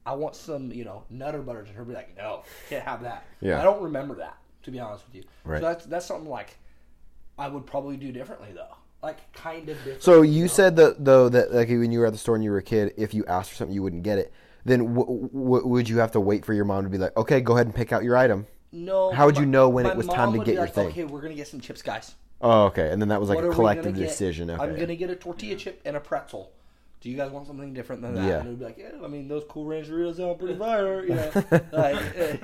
I 0.05 0.15
want 0.15 0.37
some, 0.37 0.71
you 0.71 0.85
know, 0.85 1.03
Nutter 1.11 1.43
Butters," 1.43 1.67
and 1.67 1.77
her 1.77 1.85
be 1.85 1.95
like, 1.95 2.17
"No, 2.17 2.45
can't 2.69 2.85
have 2.85 3.03
that." 3.03 3.27
Yeah. 3.41 3.61
I 3.61 3.65
don't 3.65 3.83
remember 3.83 4.15
that 4.17 4.37
to 4.63 4.71
be 4.71 4.79
honest 4.79 5.05
with 5.07 5.17
you. 5.17 5.25
Right. 5.43 5.61
So 5.61 5.67
that's 5.67 5.87
that's 5.87 6.07
something 6.07 6.31
like 6.31 6.57
I 7.37 7.49
would 7.49 7.67
probably 7.67 7.97
do 7.97 8.13
differently 8.13 8.53
though. 8.55 8.77
Like 9.03 9.33
kind 9.33 9.69
of 9.69 9.79
different. 9.79 10.03
So 10.05 10.23
you 10.23 10.47
said 10.47 10.77
that 10.77 11.05
though 11.05 11.29
that 11.29 11.53
like 11.53 11.69
when 11.71 11.91
you 11.91 11.99
were 11.99 12.07
at 12.07 12.13
the 12.13 12.19
store 12.21 12.37
and 12.37 12.45
you 12.45 12.53
were 12.53 12.59
a 12.59 12.63
kid, 12.63 12.95
if 12.97 13.15
you 13.15 13.25
asked 13.27 13.51
for 13.51 13.57
something, 13.57 13.75
you 13.75 13.83
wouldn't 13.83 14.05
get 14.05 14.19
it. 14.19 14.33
Then 14.67 14.95
w- 14.95 15.29
w- 15.33 15.67
would 15.67 15.89
you 15.89 15.99
have 15.99 16.11
to 16.13 16.21
wait 16.21 16.45
for 16.45 16.53
your 16.53 16.65
mom 16.65 16.85
to 16.85 16.91
be 16.91 16.99
like, 16.99 17.17
okay, 17.17 17.41
go 17.41 17.55
ahead 17.55 17.67
and 17.67 17.75
pick 17.75 17.93
out 17.93 18.03
your 18.05 18.17
item? 18.17 18.47
no. 18.73 19.13
How 19.13 19.25
would 19.27 19.39
you 19.39 19.47
know 19.47 19.69
when 19.69 19.87
it 19.87 19.97
was 19.97 20.07
time 20.07 20.33
to 20.33 20.39
get 20.45 20.55
your 20.55 20.65
like, 20.65 20.75
thing? 20.75 20.89
Okay, 20.89 21.05
we're 21.05 21.23
gonna 21.23 21.35
get 21.35 21.49
some 21.49 21.61
chips, 21.61 21.81
guys. 21.83 22.15
Oh, 22.43 22.65
okay, 22.65 22.91
and 22.91 23.01
then 23.01 23.09
that 23.09 23.21
was 23.21 23.29
like 23.31 23.37
What 23.37 23.47
a 23.47 23.51
collective 23.51 23.95
decision. 23.97 24.51
Okay, 24.51 24.63
I'm 24.63 24.79
gonna 24.79 24.97
get 24.97 25.09
a 25.09 25.17
tortilla 25.17 25.57
chip 25.57 25.81
and 25.87 25.97
a 25.97 26.01
pretzel. 26.01 26.53
Do 27.01 27.11
you 27.11 27.17
guys 27.17 27.31
want 27.31 27.47
something 27.47 27.73
different 27.73 28.03
than 28.03 28.15
that? 28.17 28.27
Yeah. 28.27 28.39
And 28.41 28.47
it 28.47 28.51
would 28.51 28.59
be 28.59 28.65
like, 28.65 28.79
yeah, 28.79 28.91
I 29.05 29.07
mean, 29.07 29.29
those 29.29 29.45
Cool 29.49 29.67
Ranch 29.67 29.87
Doritos 29.87 30.17
sound 30.17 30.39
pretty 30.39 30.59
fire, 30.59 31.05
you 31.05 31.15
know. 31.15 31.31
like, 31.73 31.97
eh, 32.17 32.37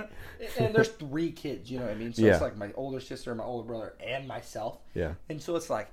and 0.59 0.75
there's 0.75 0.91
three 0.91 1.33
kids, 1.33 1.71
you 1.71 1.79
know 1.79 1.87
what 1.87 1.93
I 1.93 1.97
mean? 1.97 2.13
So 2.13 2.23
Yeah. 2.23 2.33
it's 2.35 2.43
like 2.43 2.57
my 2.57 2.71
older 2.77 3.01
sister, 3.01 3.35
my 3.35 3.43
older 3.45 3.67
brother, 3.67 3.95
and 3.99 4.29
myself. 4.29 4.79
yeah, 4.95 5.15
And 5.29 5.43
so 5.43 5.57
it's 5.57 5.69
like, 5.71 5.91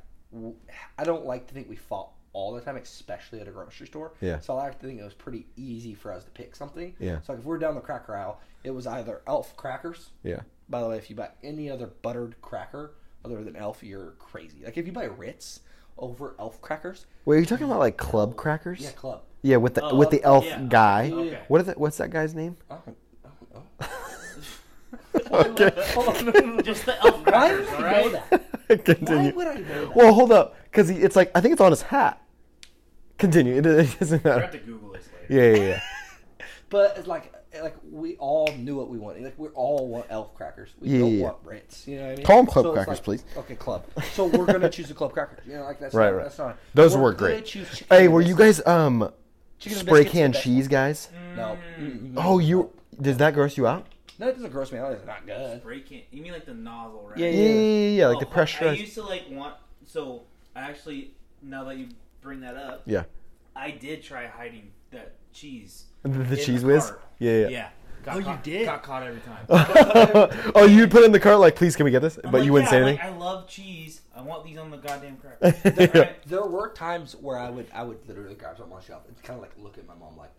I 0.98 1.04
don't 1.04 1.26
like 1.26 1.48
to 1.48 1.54
think 1.54 1.68
we 1.70 1.78
fought 1.78 2.12
all 2.34 2.54
the 2.54 2.62
time, 2.62 2.76
especially 2.78 3.40
at 3.42 3.48
a 3.48 3.52
grocery 3.52 3.88
store. 3.88 4.12
Yeah. 4.22 4.40
So 4.40 4.54
I 4.58 4.64
like 4.66 4.80
to 4.80 4.88
think 4.88 5.00
it 5.00 5.04
was 5.04 5.14
pretty 5.14 5.48
easy 5.56 5.94
for 5.96 6.12
us 6.12 6.24
to 6.24 6.30
pick 6.32 6.56
something. 6.56 6.94
Yeah. 7.00 7.20
So 7.22 7.34
like 7.34 7.40
if 7.40 7.46
we're 7.46 7.58
down 7.58 7.76
the 7.76 7.82
cracker 7.82 8.16
aisle, 8.16 8.40
it 8.64 8.72
was 8.72 8.86
either 8.88 9.22
Elf 9.28 9.56
crackers. 9.58 10.10
yeah. 10.24 10.42
By 10.70 10.82
the 10.82 10.88
way, 10.88 10.98
if 10.98 11.10
you 11.10 11.16
buy 11.16 11.30
any 11.44 11.70
other 11.72 11.88
buttered 11.88 12.36
cracker 12.44 12.92
other 13.26 13.44
than 13.44 13.56
Elf, 13.56 13.82
you're 13.84 14.12
crazy. 14.20 14.58
Like 14.64 14.78
if 14.78 14.86
you 14.86 14.92
buy 14.92 15.06
Ritz 15.06 15.62
over 15.98 16.36
Elf 16.40 16.62
crackers, 16.62 17.08
Wait, 17.26 17.38
are 17.38 17.40
you 17.40 17.46
talking 17.48 17.66
about 17.66 17.80
like 17.80 17.98
club 17.98 18.36
crackers? 18.36 18.80
yeah, 18.80 18.92
club. 18.92 19.24
Yeah, 19.42 19.58
with 19.58 19.74
the 19.74 19.84
Oh, 19.84 19.96
with 19.96 20.10
the 20.12 20.22
elf 20.24 20.46
yeah. 20.46 20.62
guy. 20.68 21.10
Okay. 21.12 21.40
What 21.48 21.62
is 21.62 21.68
it? 21.70 21.78
What's 21.78 21.98
that 21.98 22.10
guy's 22.12 22.36
name? 22.36 22.58
I 22.70 22.76
don't, 22.86 22.98
I 23.26 23.30
don't 23.40 23.56
know. 23.82 23.88
Okay. 25.16 25.72
Just 26.64 26.86
the 26.86 26.96
elf 27.04 27.16
Why 27.26 27.32
crackers, 27.32 27.68
would 27.70 27.76
all 27.80 27.84
I 27.86 27.92
know 27.92 28.12
right? 28.12 28.30
that? 28.30 28.42
Why 28.70 28.76
Continue. 28.78 29.34
would 29.36 29.48
I 29.48 29.54
know 29.56 29.86
that? 29.88 29.96
Well, 29.96 30.14
hold 30.14 30.32
up, 30.32 30.56
because 30.66 30.90
it's 30.90 31.16
like 31.16 31.32
I 31.36 31.42
think 31.42 31.54
it's 31.54 31.62
on 31.62 31.72
his 31.72 31.82
hat. 31.82 32.22
Continue. 33.18 33.58
It, 33.58 33.66
it 33.66 34.00
doesn't 34.00 34.26
I 34.26 34.30
matter. 34.30 34.42
have 34.42 34.52
to 34.52 34.58
Google 34.60 34.92
this 34.94 35.08
later. 35.30 35.56
Yeah, 35.58 35.62
yeah, 35.64 35.68
yeah. 35.70 35.82
But 36.70 36.98
it's 37.00 37.08
like 37.08 37.34
like 37.64 37.76
we 37.92 38.16
all 38.18 38.48
knew 38.56 38.76
what 38.76 38.90
we 38.90 39.00
wanted. 39.00 39.24
Like 39.24 39.34
we 39.40 39.48
all 39.50 39.88
want 39.88 40.06
elf 40.12 40.36
crackers. 40.36 40.70
We 40.80 40.90
Yeah, 40.90 41.00
don't 41.00 41.12
yeah, 41.14 41.24
want 41.24 41.38
Ritz. 41.44 41.88
You 41.88 41.98
know 41.98 42.04
what 42.04 42.12
I 42.12 42.16
mean? 42.18 42.26
Call 42.28 42.40
'em 42.40 42.46
club 42.46 42.66
it's 42.68 42.74
crackers, 42.76 43.00
please. 43.00 43.24
Okay, 43.38 43.56
club. 43.56 43.86
So 44.14 44.28
we're 44.28 44.46
gonna 44.46 44.70
choose 44.70 44.88
the 44.88 44.94
club 44.94 45.12
crackers. 45.14 45.40
You 45.48 45.54
know, 45.56 45.64
like 45.64 45.80
that's 45.80 45.96
Right, 45.96 46.12
not, 46.12 46.16
right. 46.18 46.24
That's 46.26 46.38
not. 46.38 46.58
Those 46.76 46.96
we're 46.96 47.02
work 47.02 47.18
gonna 47.18 47.32
great. 47.34 47.46
choose 47.48 47.68
chicken 47.72 47.88
Hey, 47.90 48.06
and 48.06 48.14
were 48.14 48.22
you 48.22 48.36
biscuits. 48.36 48.60
guys 48.68 48.68
um 48.76 49.12
Chicken 49.58 49.80
and 49.80 49.88
spray 49.88 50.00
biscuits 50.04 50.12
can 50.14 50.26
and 50.26 50.34
ba- 50.36 50.40
cheese 50.42 50.68
guys? 50.68 51.10
No. 51.36 51.58
Mm. 51.80 52.00
Mm, 52.14 52.14
Oh, 52.18 52.38
you 52.38 52.70
does 53.02 53.18
that 53.18 53.34
gross 53.34 53.58
you 53.58 53.66
out? 53.66 53.88
No, 54.20 54.28
it 54.28 54.34
doesn't 54.34 54.52
gross 54.52 54.72
me 54.72 54.78
out. 54.80 54.92
It's 54.92 55.06
not 55.06 55.26
good. 55.26 55.64
Break 55.64 55.92
it. 55.92 56.08
You 56.12 56.22
mean 56.22 56.34
like 56.34 56.46
the 56.46 56.54
nozzle, 56.54 57.08
right? 57.10 57.18
Yeah, 57.18 57.30
Yeah, 57.30 57.40
yeah, 57.40 57.54
yeah, 57.54 57.90
yeah, 57.90 58.08
like 58.08 58.18
Oh, 58.18 58.20
the 58.20 58.26
pressure. 58.26 58.68
I 58.68 58.74
used 58.74 58.94
to 58.96 59.04
like 59.04 59.24
want. 59.30 59.56
So 59.86 60.24
I 60.56 60.62
actually, 60.62 61.12
now 61.42 61.64
that 61.64 61.78
you 61.78 61.88
bring 62.22 62.42
that 62.42 62.58
up, 62.58 62.84
Yeah, 62.86 63.04
I 63.56 63.72
did 63.72 64.04
try 64.04 64.28
hiding 64.28 64.72
that 64.92 65.16
cheese. 65.34 65.86
the, 66.04 66.10
the 66.10 66.18
in 66.20 66.28
Cheez 66.38 66.64
Whiz. 66.64 66.88
cart. 66.88 67.02
Yeah, 67.20 67.32
yeah. 67.32 67.48
Yeah. 67.48 67.70
Got 68.04 68.16
Oh, 68.16 68.20
you 68.20 68.26
caught, 68.26 68.44
did? 68.44 68.66
Got 68.66 68.84
caught 68.84 69.04
every 69.04 69.22
time. 69.22 69.46
oh, 70.56 70.66
you 70.66 70.88
put 70.88 71.02
it 71.04 71.06
in 71.06 71.12
the 71.12 71.20
cart 71.20 71.40
like, 71.40 71.56
please, 71.58 71.76
can 71.76 71.84
we 71.84 71.92
get 71.92 72.02
this? 72.02 72.18
I'm 72.24 72.32
but 72.32 72.40
like, 72.40 72.46
you 72.46 72.54
wouldn't 72.54 72.68
yeah, 72.68 72.72
say 72.72 72.78
I'm 72.78 72.88
anything. 72.88 73.06
Like, 73.06 73.16
I 73.16 73.18
love 73.18 73.48
cheese. 73.48 74.02
I 74.16 74.22
want 74.22 74.46
these 74.46 74.58
on 74.58 74.70
the 74.72 74.78
goddamn 74.78 75.18
cracker. 75.18 75.56
Yeah. 75.98 76.12
There 76.26 76.44
were 76.46 76.70
times 76.70 77.16
where 77.16 77.38
I 77.38 77.50
would 77.50 77.68
I 77.74 77.84
would 77.84 77.98
literally 78.08 78.36
grab 78.36 78.56
something 78.58 78.74
on 78.74 78.80
the 78.80 78.86
shelf 78.86 79.04
and 79.08 79.22
kind 79.24 79.36
of 79.38 79.42
like 79.42 79.52
look 79.58 79.78
at 79.78 79.88
my 79.88 79.96
mom 79.96 80.18
like. 80.18 80.32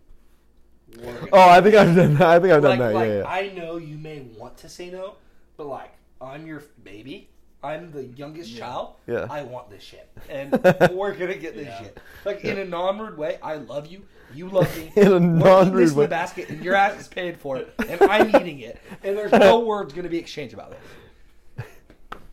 "We're 0.99 1.29
Oh, 1.33 1.49
I 1.49 1.61
think 1.61 1.75
I've 1.75 1.95
done 1.95 2.13
that. 2.15 2.27
I 2.27 2.39
think 2.39 2.53
I've 2.53 2.61
done 2.61 2.71
like, 2.71 2.79
that. 2.79 2.93
like, 2.93 3.07
yeah, 3.07 3.17
yeah. 3.19 3.27
I 3.27 3.49
know 3.53 3.77
you 3.77 3.97
may 3.97 4.21
want 4.37 4.57
to 4.57 4.69
say 4.69 4.89
no, 4.89 5.15
but 5.57 5.67
like 5.67 5.93
I'm 6.19 6.45
your 6.47 6.63
baby. 6.83 7.29
I'm 7.63 7.91
the 7.91 8.05
youngest 8.05 8.49
Yeah. 8.49 8.59
child. 8.59 8.95
Yeah. 9.05 9.27
I 9.29 9.43
want 9.43 9.69
this 9.69 9.83
shit, 9.83 10.09
and 10.29 10.51
we're 10.91 11.13
gonna 11.13 11.35
get 11.35 11.53
this 11.55 11.67
Yeah. 11.67 11.79
shit. 11.83 11.99
Like 12.25 12.43
in 12.43 12.57
a 12.57 12.65
non-rude 12.65 13.17
way. 13.17 13.37
I 13.43 13.55
love 13.57 13.85
you. 13.87 14.03
You 14.33 14.49
love 14.49 14.75
me. 14.77 14.91
In 15.01 15.11
a 15.11 15.19
non-rude 15.19 15.83
this 15.83 15.91
in 15.91 15.97
way. 15.97 16.05
the 16.05 16.09
basket, 16.09 16.49
and 16.49 16.63
your 16.63 16.73
ass 16.73 16.97
is 16.99 17.07
paid 17.09 17.37
for 17.37 17.57
it, 17.57 17.73
and 17.87 18.01
I'm 18.03 18.33
eating 18.33 18.59
it, 18.61 18.79
and 19.03 19.17
there's 19.17 19.31
no 19.33 19.59
words 19.65 19.93
gonna 19.93 20.07
be 20.09 20.17
exchanged 20.19 20.53
about 20.53 20.71
it. 20.71 21.65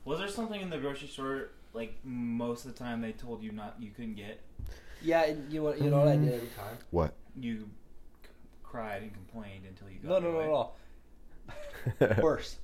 Was 0.05 0.19
there 0.21 0.29
something 0.29 0.61
in 0.61 0.71
the 0.71 0.79
grocery 0.79 1.09
store 1.09 1.49
like 1.75 1.95
most 2.05 2.65
of 2.65 2.73
the 2.73 2.79
time 2.79 3.01
they 3.03 3.13
told 3.13 3.43
you 3.43 3.53
not 3.53 3.77
you 3.81 3.91
couldn't 3.91 4.15
get? 4.15 4.41
Yeah, 5.03 5.25
and 5.25 5.53
you 5.53 5.63
know, 5.63 5.75
you 5.75 5.91
know 5.91 5.99
what 5.99 6.09
I 6.09 6.17
did 6.17 6.33
every 6.35 6.49
time. 6.49 6.79
What? 6.91 7.15
You 7.39 7.59
c- 7.59 7.65
cried 8.79 9.03
and 9.03 9.13
complained 9.13 9.65
until 9.67 9.89
you 9.91 9.99
got 9.99 10.09
No, 10.09 10.17
it 10.17 10.23
no, 10.23 10.33
no, 10.33 10.39
away. 10.39 12.09
no. 12.11 12.17
Worse. 12.23 12.57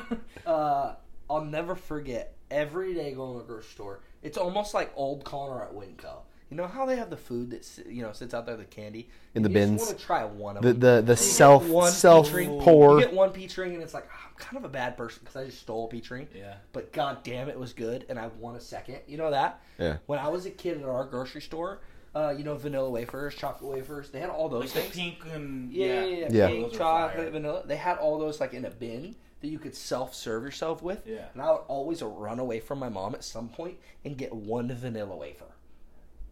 uh, 0.46 0.94
I'll 1.28 1.44
never 1.44 1.74
forget 1.76 2.34
every 2.50 2.94
day 2.94 3.12
going 3.12 3.34
to 3.34 3.38
the 3.40 3.44
grocery 3.52 3.70
store. 3.70 4.00
It's 4.22 4.36
almost 4.38 4.74
like 4.74 4.90
old 4.96 5.24
Connor 5.24 5.62
at 5.62 5.72
Winco. 5.72 6.22
You 6.50 6.56
know 6.56 6.66
how 6.66 6.84
they 6.84 6.96
have 6.96 7.10
the 7.10 7.16
food 7.16 7.50
that 7.52 7.68
you 7.88 8.02
know 8.02 8.10
sits 8.12 8.34
out 8.34 8.44
there, 8.44 8.56
the 8.56 8.64
candy 8.64 9.08
In 9.36 9.44
the 9.44 9.48
you 9.48 9.54
bins. 9.54 9.80
Just 9.82 9.90
want 9.90 9.98
to 10.00 10.04
try 10.04 10.24
one 10.24 10.56
of 10.56 10.62
The 10.64 10.72
them. 10.72 10.80
the 10.80 11.02
the 11.02 11.12
You 11.12 11.16
self 11.16 11.68
one 11.68 11.92
self 11.92 12.26
peach 12.26 12.34
ring- 12.34 12.60
pour. 12.60 12.98
You 12.98 13.04
get 13.06 13.14
one 13.14 13.30
peach 13.30 13.56
ring, 13.56 13.74
and 13.74 13.82
it's 13.84 13.94
like 13.94 14.08
"Ah, 14.12 14.26
I'm 14.30 14.34
kind 14.36 14.56
of 14.56 14.64
a 14.64 14.72
bad 14.72 14.96
person 14.96 15.20
because 15.22 15.36
I 15.36 15.44
just 15.46 15.60
stole 15.60 15.84
a 15.84 15.88
peach 15.88 16.10
ring. 16.10 16.26
Yeah. 16.34 16.54
But 16.72 16.92
god 16.92 17.22
damn, 17.22 17.48
it 17.48 17.56
was 17.58 17.72
good, 17.72 18.04
and 18.08 18.18
I 18.18 18.26
want 18.40 18.56
a 18.56 18.60
second. 18.60 18.96
You 19.06 19.16
know 19.18 19.30
that? 19.30 19.60
Yeah. 19.78 19.98
When 20.06 20.18
I 20.18 20.26
was 20.28 20.44
a 20.44 20.50
kid 20.50 20.78
at 20.82 20.84
our 20.88 21.04
grocery 21.04 21.40
store, 21.40 21.82
uh, 22.14 22.34
you 22.36 22.44
know 22.44 22.56
vanilla 22.56 22.90
wafers, 22.90 23.34
chocolate 23.34 23.72
wafers, 23.72 24.10
they 24.10 24.20
had 24.20 24.30
all 24.30 24.48
those 24.48 24.74
Like 24.74 24.74
the 24.74 24.80
things. 24.90 24.94
pink 24.94 25.34
and 25.34 25.72
Yeah, 25.72 26.02
yeah, 26.04 26.16
yeah. 26.16 26.28
Yeah. 26.30 26.46
Pink 26.48 26.68
Those 26.70 26.78
chocolate, 26.78 27.32
vanilla. 27.32 27.62
They 27.66 27.76
had 27.76 27.98
all 27.98 28.18
those 28.18 28.40
like 28.40 28.52
in 28.54 28.64
a 28.64 28.70
bin 28.70 29.14
that 29.40 29.48
you 29.48 29.58
could 29.58 29.74
self-serve 29.74 30.42
yourself 30.44 30.82
with. 30.82 31.06
Yeah. 31.06 31.26
And 31.32 31.40
I 31.42 31.50
would 31.52 31.62
always 31.68 32.02
run 32.02 32.38
away 32.38 32.60
from 32.60 32.78
my 32.78 32.88
mom 32.88 33.14
at 33.14 33.24
some 33.24 33.48
point 33.48 33.78
and 34.04 34.16
get 34.16 34.34
one 34.34 34.70
vanilla 34.74 35.16
wafer. 35.16 35.46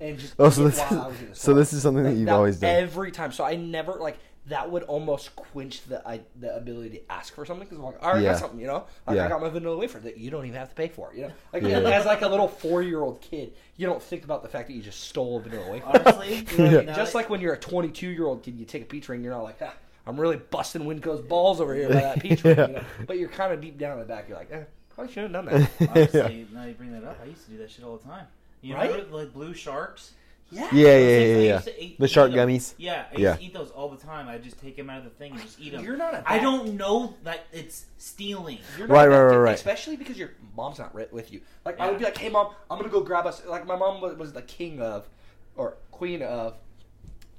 And 0.01 0.19
just 0.19 0.35
Oh, 0.39 0.51
so 0.51 0.65
this 0.65 0.75
is- 0.75 0.81
I 0.81 1.09
was 1.09 1.21
in 1.21 1.29
the 1.31 1.35
so 1.35 1.55
this 1.55 1.73
is 1.73 1.83
something 1.83 2.05
that 2.05 2.15
you've 2.15 2.29
always 2.29 2.61
done. 2.61 2.71
every 2.75 3.11
time. 3.11 3.33
So 3.33 3.45
I 3.45 3.57
never 3.57 3.95
like 3.95 4.19
that 4.49 4.71
would 4.71 4.83
almost 4.85 5.35
quench 5.37 5.83
the 5.85 6.07
I, 6.09 6.21
the 6.41 6.55
ability 6.57 6.91
to 6.91 7.13
ask 7.13 7.35
for 7.35 7.45
something 7.45 7.65
because 7.67 7.79
I'm 7.79 7.85
like, 7.85 8.03
all 8.03 8.11
right, 8.13 8.19
I 8.19 8.23
Yeah. 8.23 8.33
got 8.33 8.39
something, 8.41 8.61
you 8.61 8.67
know, 8.67 8.85
like 9.07 9.17
Yeah. 9.17 9.25
I 9.27 9.29
got 9.29 9.41
my 9.41 9.49
vanilla 9.49 9.77
wafer 9.77 9.99
that 10.01 10.17
you 10.19 10.31
don't 10.31 10.45
even 10.47 10.59
have 10.59 10.69
to 10.71 10.75
pay 10.75 10.89
for, 10.89 11.13
you 11.15 11.23
know, 11.23 11.33
like 11.53 11.63
Yeah. 11.63 11.79
as 11.81 12.07
like 12.07 12.23
a 12.23 12.29
little 12.29 12.49
four 12.49 12.83
year 12.83 13.01
old 13.01 13.21
kid, 13.21 13.53
you 13.77 13.87
don't 13.87 14.03
think 14.03 14.25
about 14.25 14.43
the 14.43 14.49
fact 14.49 14.69
that 14.69 14.75
you 14.75 14.83
just 14.83 15.01
stole 15.01 15.39
a 15.39 15.41
vanilla 15.41 15.71
wafer. 15.71 15.87
Honestly, 15.87 16.35
You 16.53 16.59
know 16.59 16.65
what 16.65 16.75
I 16.75 16.77
mean? 16.79 16.87
now 16.87 16.95
Just 16.97 17.13
that- 17.13 17.19
like 17.19 17.31
when 17.31 17.41
you're 17.41 17.55
a 17.55 17.59
22 17.59 18.09
year 18.09 18.27
old 18.27 18.43
kid, 18.43 18.59
you 18.59 18.65
take 18.65 18.83
a 18.83 18.87
peach 18.87 19.09
ring, 19.09 19.23
you're 19.23 19.33
not 19.33 19.43
like, 19.43 19.59
ah, 19.63 19.75
I'm 20.07 20.19
really 20.19 20.37
busting 20.37 20.85
Winco's 20.87 21.21
balls 21.21 21.61
over 21.61 21.75
here 21.75 21.89
by 21.89 21.97
that 21.97 22.21
peach 22.21 22.43
ring. 22.45 22.57
You 22.59 22.67
know? 22.69 22.83
But 23.07 23.19
you're 23.19 23.29
kind 23.29 23.53
of 23.53 23.61
deep 23.61 23.77
down 23.79 23.93
in 23.95 23.99
the 23.99 24.05
back, 24.07 24.29
you're 24.29 24.39
like, 24.39 24.51
eh, 24.53 24.63
probably 24.95 25.13
should 25.13 25.25
have 25.25 25.33
done 25.33 25.45
that. 25.47 25.71
honestly, 25.91 26.47
now 26.53 26.65
you 26.65 26.75
bring 26.75 26.93
that 26.93 27.05
up, 27.05 27.19
I 27.23 27.27
used 27.27 27.45
to 27.45 27.51
do 27.51 27.59
that 27.59 27.71
shit 27.71 27.85
all 27.85 27.97
the 27.99 28.05
time. 28.09 28.27
You 28.63 28.75
Right? 28.75 28.91
remember 28.91 29.17
like 29.17 29.33
blue 29.35 29.53
sharks? 29.55 30.13
Yeah. 30.51 30.69
Yeah, 30.73 30.87
yeah, 30.89 30.99
yeah, 30.99 31.19
yeah. 31.37 31.61
yeah. 31.67 31.73
eat- 31.79 31.99
The 32.01 32.09
shark 32.09 32.33
them. 32.33 32.49
gummies. 32.49 32.75
Yeah, 32.79 33.05
I 33.09 33.13
used 33.13 33.21
Yeah. 33.23 33.37
to 33.37 33.43
eat 33.43 33.53
those 33.55 33.71
all 33.71 33.89
the 33.89 33.97
time. 33.97 34.29
I 34.29 34.39
just 34.39 34.59
take 34.61 34.77
them 34.77 34.89
out 34.91 34.99
of 34.99 35.05
the 35.05 35.11
thing 35.11 35.33
and 35.33 35.41
just 35.43 35.61
eat 35.61 35.73
them. 35.73 35.85
You're 35.85 35.97
not 35.97 36.15
a 36.15 36.19
I 36.27 36.37
bad- 36.39 36.43
don't 36.43 36.75
know 36.77 37.15
that 37.25 37.47
it's 37.53 37.87
stealing. 37.99 38.59
You're 38.79 38.87
not 38.89 38.95
Right, 38.95 39.09
a 39.09 39.11
bad 39.11 39.17
right, 39.17 39.31
right, 39.31 39.37
right. 39.39 39.55
Especially 39.55 39.97
because 39.97 40.17
your 40.19 40.31
mom's 40.57 40.79
not 40.79 40.95
ri- 40.95 41.07
with 41.13 41.33
you. 41.33 41.41
Like 41.65 41.79
I 41.81 41.89
would 41.91 41.99
be 41.99 42.05
like, 42.05 42.17
"Hey, 42.17 42.29
mom, 42.29 42.53
I'm 42.71 42.79
gonna 42.79 42.91
go 42.91 43.01
grab 43.01 43.27
us." 43.27 43.45
Like 43.47 43.67
my 43.67 43.77
mom 43.77 44.01
was, 44.01 44.17
was 44.17 44.33
the 44.33 44.43
king 44.43 44.81
of, 44.81 45.09
or 45.57 45.77
queen 45.91 46.23
of. 46.23 46.55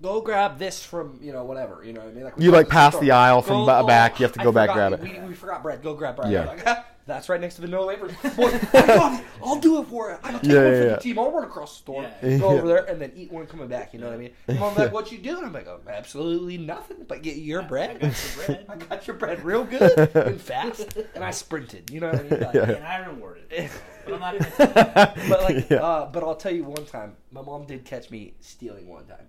Go 0.01 0.21
grab 0.21 0.57
this 0.59 0.81
from 0.83 1.19
you 1.21 1.33
know 1.33 1.43
whatever 1.43 1.83
you 1.83 1.91
know 1.93 1.99
what 2.01 2.09
I 2.09 2.13
mean. 2.13 2.23
Like 2.23 2.33
You, 2.37 2.51
like, 2.51 2.67
to 2.67 2.69
the 2.69 2.73
pass 2.73 2.97
the 2.99 3.11
aisle 3.11 3.41
from 3.41 3.65
Go- 3.65 3.81
ba- 3.81 3.87
back, 3.87 4.19
you 4.19 4.23
have 4.23 4.31
to 4.33 4.41
I 4.41 4.43
go 4.45 4.51
back, 4.51 4.69
forgot- 4.69 4.91
grab 4.99 5.05
it. 5.05 5.21
We, 5.21 5.27
we 5.29 5.33
forgot 5.35 5.61
bread. 5.61 5.83
Go 5.83 5.93
grab 5.93 6.15
bread. 6.15 6.31
Yeah. 6.31 6.45
Like, 6.45 6.65
that's 7.05 7.27
right 7.27 7.41
next 7.41 7.55
to 7.55 7.61
vanilla 7.61 7.87
wafers. 7.87 8.11
Boy, 8.37 8.47
I 8.73 8.85
got 8.87 9.19
it. 9.19 9.25
I'll 9.43 9.59
do 9.59 9.81
it 9.81 9.87
for 9.87 10.11
you. 10.11 10.17
I'll 10.23 10.39
take 10.39 10.43
Yeah, 10.51 10.55
one 10.55 10.63
yeah, 10.63 10.79
for 10.79 10.83
yeah. 10.85 10.89
the 10.95 10.97
team. 11.01 11.19
I'll 11.19 11.31
run 11.31 11.43
across 11.43 11.71
the 11.73 11.77
store, 11.79 12.09
Yeah. 12.23 12.37
go 12.37 12.49
over 12.49 12.67
there, 12.67 12.85
and 12.85 13.01
then 13.01 13.11
eat 13.15 13.29
one 13.29 13.45
coming 13.47 13.67
back. 13.67 13.93
You 13.93 13.99
know 13.99 14.05
what 14.05 14.13
I 14.15 14.17
mean? 14.17 14.31
And 14.47 14.57
mom's 14.59 14.77
like, 14.77 14.93
"What 14.93 15.11
you 15.11 15.17
doing?" 15.17 15.43
I'm 15.43 15.51
like, 15.51 15.67
oh, 15.67 15.81
"Absolutely 15.89 16.57
nothing, 16.57 17.03
but 17.07 17.21
get 17.21 17.35
your 17.37 17.61
bread." 17.63 17.89
I 17.89 18.07
got 18.07 18.15
your 18.37 18.45
bread. 18.45 18.65
I 18.69 18.75
got 18.77 19.07
your 19.07 19.15
bread 19.17 19.43
real 19.43 19.63
good 19.65 19.99
and 20.15 20.39
fast, 20.39 20.97
and 21.15 21.23
I 21.25 21.31
sprinted. 21.31 21.89
You 21.89 21.99
know 21.99 22.11
what 22.11 22.19
I 22.19 22.23
mean? 22.23 22.39
Like, 22.39 22.53
Yeah. 22.53 22.69
and 22.71 22.85
I 22.85 23.05
rewarded 23.05 23.51
it. 23.51 23.69
But 24.05 24.13
I'm 24.13 24.19
not 24.21 24.57
gonna. 24.57 25.13
But 25.27 25.41
like, 25.43 25.69
Yeah. 25.69 25.77
uh, 25.77 26.05
but 26.09 26.23
I'll 26.23 26.35
tell 26.35 26.53
you 26.53 26.63
one 26.63 26.85
time, 26.85 27.15
my 27.31 27.41
mom 27.41 27.65
did 27.65 27.83
catch 27.85 28.09
me 28.11 28.35
stealing 28.39 28.87
one 28.87 29.05
time. 29.05 29.25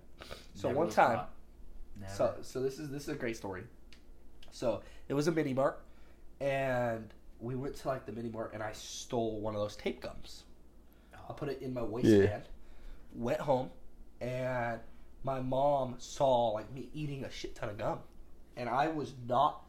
So 0.53 0.67
Never 0.67 0.79
one 0.79 0.89
time, 0.89 1.21
so 2.07 2.35
so 2.41 2.61
this 2.61 2.79
is 2.79 2.89
this 2.89 3.03
is 3.03 3.09
a 3.09 3.15
great 3.15 3.37
story. 3.37 3.63
So 4.51 4.81
it 5.07 5.13
was 5.13 5.27
a 5.27 5.31
mini 5.31 5.53
mart, 5.53 5.81
and 6.39 7.13
we 7.39 7.55
went 7.55 7.75
to 7.77 7.87
like 7.87 8.05
the 8.05 8.11
mini 8.11 8.29
mart, 8.29 8.51
and 8.53 8.61
I 8.61 8.73
stole 8.73 9.39
one 9.39 9.55
of 9.55 9.61
those 9.61 9.75
tape 9.75 10.01
gums. 10.01 10.43
I 11.29 11.33
put 11.33 11.47
it 11.49 11.61
in 11.61 11.73
my 11.73 11.83
waistband, 11.83 12.43
went 13.15 13.39
home, 13.39 13.69
and 14.19 14.79
my 15.23 15.39
mom 15.39 15.95
saw 15.97 16.49
like 16.49 16.71
me 16.73 16.89
eating 16.93 17.23
a 17.23 17.31
shit 17.31 17.55
ton 17.55 17.69
of 17.69 17.77
gum, 17.77 17.99
and 18.57 18.67
I 18.67 18.87
was 18.89 19.13
not 19.27 19.63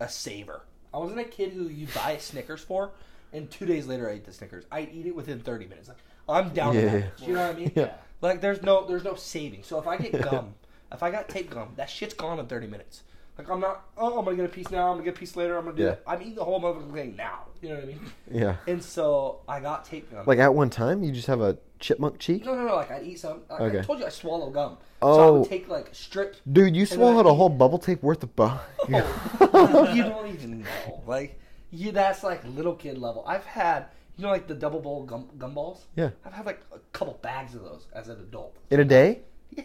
a 0.00 0.08
saver. 0.08 0.62
I 0.92 0.98
wasn't 0.98 1.20
a 1.20 1.24
kid 1.24 1.52
who 1.52 1.68
you 1.68 1.86
buy 1.94 2.12
a 2.12 2.20
Snickers 2.20 2.60
for, 2.62 2.92
and 3.32 3.50
two 3.50 3.66
days 3.66 3.86
later 3.86 4.08
I 4.08 4.14
ate 4.14 4.24
the 4.24 4.32
Snickers. 4.32 4.64
I 4.72 4.88
eat 4.92 5.06
it 5.06 5.14
within 5.14 5.38
thirty 5.40 5.66
minutes. 5.66 5.88
Like 5.88 5.98
I'm 6.28 6.50
down. 6.50 6.74
Yeah. 6.74 6.80
to 6.80 6.88
that. 6.90 7.26
You 7.26 7.34
know 7.34 7.46
what 7.46 7.56
I 7.56 7.58
mean? 7.58 7.72
Yeah. 7.74 7.94
Like 8.20 8.40
there's 8.40 8.62
no 8.62 8.86
there's 8.86 9.04
no 9.04 9.14
saving. 9.14 9.62
So 9.62 9.78
if 9.78 9.86
I 9.86 9.96
get 9.96 10.12
gum, 10.30 10.54
if 10.92 11.02
I 11.02 11.10
got 11.10 11.28
tape 11.28 11.50
gum, 11.50 11.74
that 11.76 11.90
shit's 11.90 12.14
gone 12.14 12.38
in 12.38 12.46
thirty 12.46 12.66
minutes. 12.66 13.02
Like 13.36 13.50
I'm 13.50 13.58
not. 13.60 13.84
Oh, 13.96 14.18
I'm 14.18 14.24
gonna 14.24 14.36
get 14.36 14.44
a 14.46 14.48
piece 14.48 14.70
now. 14.70 14.88
I'm 14.90 14.94
gonna 14.98 15.04
get 15.06 15.16
a 15.16 15.18
piece 15.18 15.34
later. 15.36 15.58
I'm 15.58 15.64
gonna 15.64 15.76
do 15.76 15.82
Yeah. 15.82 15.88
it. 15.90 16.02
I'm 16.06 16.20
eating 16.22 16.36
the 16.36 16.44
whole 16.44 16.60
motherfucking 16.60 16.92
thing 16.94 17.16
now. 17.16 17.40
You 17.60 17.70
know 17.70 17.74
what 17.76 17.84
I 17.84 17.86
mean? 17.88 18.00
Yeah. 18.30 18.56
And 18.68 18.82
so 18.82 19.40
I 19.48 19.58
got 19.60 19.84
tape 19.84 20.10
gum. 20.10 20.24
Like 20.26 20.38
at 20.38 20.54
one 20.54 20.70
time, 20.70 21.02
you 21.02 21.10
just 21.12 21.26
have 21.26 21.40
a 21.40 21.58
chipmunk 21.80 22.18
cheek? 22.20 22.44
no, 22.44 22.54
no, 22.54 22.64
no. 22.66 22.76
Like 22.76 22.92
I'd 22.92 23.02
eat 23.02 23.18
some. 23.18 23.40
Like, 23.50 23.60
Okay. 23.60 23.78
I 23.80 23.82
told 23.82 23.98
you 23.98 24.06
I 24.06 24.10
swallow 24.10 24.50
gum. 24.50 24.78
So 25.02 25.08
I 25.08 25.12
Oh. 25.26 25.40
would 25.40 25.48
take 25.48 25.68
like 25.68 25.88
strip. 25.92 26.36
Dude, 26.50 26.76
you 26.76 26.86
swallowed 26.86 27.26
a 27.26 27.34
whole 27.34 27.48
bubble 27.48 27.78
tape 27.78 28.02
worth 28.02 28.22
of 28.22 28.34
bu- 28.36 28.50
Oh, 28.88 29.92
you 29.92 30.04
don't 30.04 30.28
even 30.28 30.60
know. 30.62 31.02
Like 31.06 31.38
you, 31.72 31.90
that's 31.90 32.22
like 32.22 32.42
little 32.44 32.74
kid 32.74 32.98
level. 32.98 33.24
I've 33.26 33.44
had 33.44 33.86
you 34.16 34.22
know 34.24 34.30
like 34.30 34.46
the 34.46 34.54
double 34.54 34.80
bowl 34.80 35.04
gum 35.04 35.28
gumballs. 35.38 35.80
Yeah. 35.96 36.10
I've 36.24 36.32
had 36.32 36.46
like 36.46 36.60
a 36.72 36.78
couple 36.92 37.14
bags 37.22 37.54
of 37.54 37.62
those 37.62 37.86
as 37.92 38.08
an 38.08 38.20
adult. 38.20 38.56
In 38.70 38.80
a 38.80 38.84
day? 38.84 39.20
Yeah. 39.50 39.64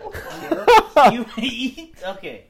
You 1.12 1.24
eat 1.38 1.94
okay. 2.06 2.44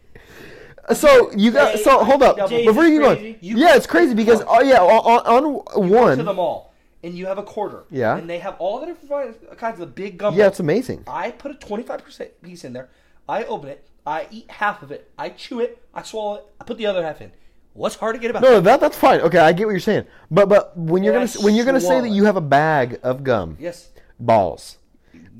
Uh, 0.88 0.94
so 0.94 1.30
you 1.32 1.50
got 1.50 1.74
Jay, 1.76 1.82
so 1.82 2.02
hold 2.04 2.22
up 2.22 2.36
before 2.48 2.84
you 2.84 3.00
go. 3.00 3.12
You- 3.12 3.36
Yeah, 3.40 3.76
it's 3.76 3.86
crazy 3.86 4.14
because 4.14 4.40
oh, 4.42 4.46
oh 4.58 4.62
yeah, 4.62 4.80
on, 4.80 5.44
on 5.44 5.88
go 5.88 5.96
one. 6.00 6.18
to 6.18 6.24
the 6.24 6.32
mall 6.32 6.72
and 7.02 7.14
you 7.16 7.26
have 7.26 7.38
a 7.38 7.42
quarter. 7.42 7.84
Yeah. 7.90 8.16
And 8.16 8.28
they 8.28 8.38
have 8.38 8.56
all 8.58 8.80
the 8.80 8.86
different 8.86 9.58
kinds 9.58 9.80
of 9.80 9.94
big 9.94 10.18
gumballs. 10.18 10.36
Yeah, 10.36 10.46
it's 10.48 10.60
amazing. 10.60 11.04
I 11.06 11.30
put 11.30 11.50
a 11.50 11.54
25% 11.54 12.28
piece 12.42 12.64
in 12.64 12.72
there. 12.72 12.88
I 13.28 13.44
open 13.44 13.68
it. 13.70 13.86
I 14.06 14.26
eat 14.30 14.50
half 14.50 14.82
of 14.82 14.90
it. 14.90 15.10
I 15.18 15.28
chew 15.30 15.60
it. 15.60 15.82
I 15.94 16.02
swallow 16.02 16.36
it. 16.36 16.44
I 16.60 16.64
put 16.64 16.78
the 16.78 16.86
other 16.86 17.02
half 17.04 17.20
in. 17.20 17.32
What's 17.72 17.94
hard 17.96 18.16
to 18.16 18.20
get 18.20 18.30
about 18.30 18.42
No, 18.42 18.50
no, 18.52 18.60
that 18.60 18.80
that's 18.80 18.96
fine. 18.96 19.20
Okay, 19.20 19.38
I 19.38 19.52
get 19.52 19.66
what 19.66 19.72
you're 19.72 19.80
saying. 19.80 20.04
But 20.30 20.48
but 20.48 20.76
when 20.76 21.02
you're 21.04 21.14
Yeah, 21.14 21.26
gonna 21.26 21.44
when 21.44 21.54
you're 21.54 21.64
gonna 21.64 21.80
say 21.80 22.00
that 22.00 22.08
you 22.10 22.24
have 22.24 22.36
a 22.36 22.40
bag 22.40 22.98
of 23.02 23.22
gum 23.22 23.56
Yes. 23.60 23.90
balls, 24.18 24.78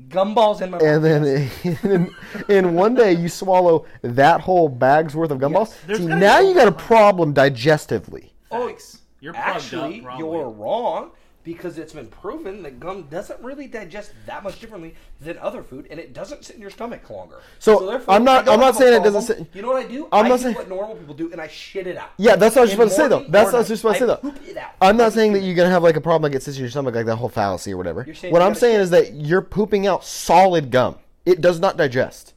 Gumballs 0.07 0.61
in 0.61 0.71
my 0.71 0.77
and 0.79 1.03
mouth. 1.03 1.03
then 1.03 1.49
in, 1.83 2.15
in 2.47 2.73
one 2.73 2.95
day 2.95 3.13
you 3.13 3.29
swallow 3.29 3.85
that 4.01 4.41
whole 4.41 4.69
bag's 4.69 5.15
worth 5.15 5.31
of 5.31 5.39
gum 5.39 5.53
Yes. 5.53 5.77
balls, 5.87 5.97
see 5.97 6.05
now 6.05 6.39
you 6.39 6.53
got 6.53 6.67
a 6.67 6.71
problem 6.71 7.33
digestively. 7.33 8.31
Oh, 8.49 8.73
You're 9.21 9.35
Actually, 9.35 10.01
up, 10.01 10.17
you're 10.19 10.49
wrong 10.49 11.11
because 11.43 11.77
it's 11.77 11.93
been 11.93 12.07
proven 12.07 12.61
that 12.63 12.79
gum 12.79 13.03
doesn't 13.09 13.41
really 13.41 13.67
digest 13.67 14.11
that 14.25 14.43
much 14.43 14.59
differently 14.59 14.95
than 15.19 15.37
other 15.39 15.63
food, 15.63 15.87
and 15.89 15.99
it 15.99 16.13
doesn't 16.13 16.45
sit 16.45 16.55
in 16.55 16.61
your 16.61 16.69
stomach 16.69 17.09
longer. 17.09 17.39
So, 17.59 17.85
therefore, 17.85 18.13
I'm 18.13 18.23
not- 18.23 18.47
I'm 18.47 18.59
not 18.59 18.75
saying 18.75 18.99
it 18.99 19.03
doesn't 19.03 19.21
sit- 19.23 19.47
You 19.53 19.61
know 19.61 19.69
what 19.69 19.85
I 19.85 19.87
do? 19.87 20.07
I'm 20.11 20.25
I 20.25 20.29
not 20.29 20.37
do 20.37 20.43
saying- 20.43 20.55
what 20.55 20.69
normal 20.69 20.95
people 20.95 21.13
do, 21.15 21.31
and 21.31 21.41
I 21.41 21.47
shit 21.47 21.87
it 21.87 21.97
out. 21.97 22.09
Yeah, 22.17 22.35
that's 22.35 22.55
what 22.55 22.61
I 22.61 22.65
was 22.65 22.71
In 22.73 22.75
about 22.79 22.89
to 22.89 22.95
say 22.95 23.07
though. 23.07 23.25
That's 23.29 23.45
what 23.47 23.55
I 23.55 23.57
was 23.59 23.67
just 23.67 23.83
about 23.83 23.93
to 23.93 23.99
say 23.99 24.05
though. 24.05 24.15
poop 24.17 24.37
it 24.47 24.57
out. 24.57 24.71
I'm 24.81 24.97
not 24.97 25.13
saying 25.13 25.33
that 25.33 25.39
you're 25.41 25.55
gonna 25.55 25.69
have 25.69 25.83
like 25.83 25.95
a 25.95 26.01
problem 26.01 26.23
like 26.31 26.35
it 26.35 26.43
sits 26.43 26.57
in 26.57 26.61
your 26.63 26.69
stomach, 26.69 26.95
like 26.95 27.05
that 27.05 27.15
whole 27.15 27.29
fallacy 27.29 27.73
or 27.73 27.77
whatever. 27.77 28.05
What 28.29 28.41
I'm 28.41 28.55
saying 28.55 28.75
shit. 28.75 28.81
is 28.81 28.89
that 28.91 29.13
you're 29.13 29.41
pooping 29.41 29.87
out 29.87 30.03
solid 30.03 30.71
gum. 30.71 30.97
It 31.25 31.41
does 31.41 31.59
not 31.59 31.77
digest. 31.77 32.33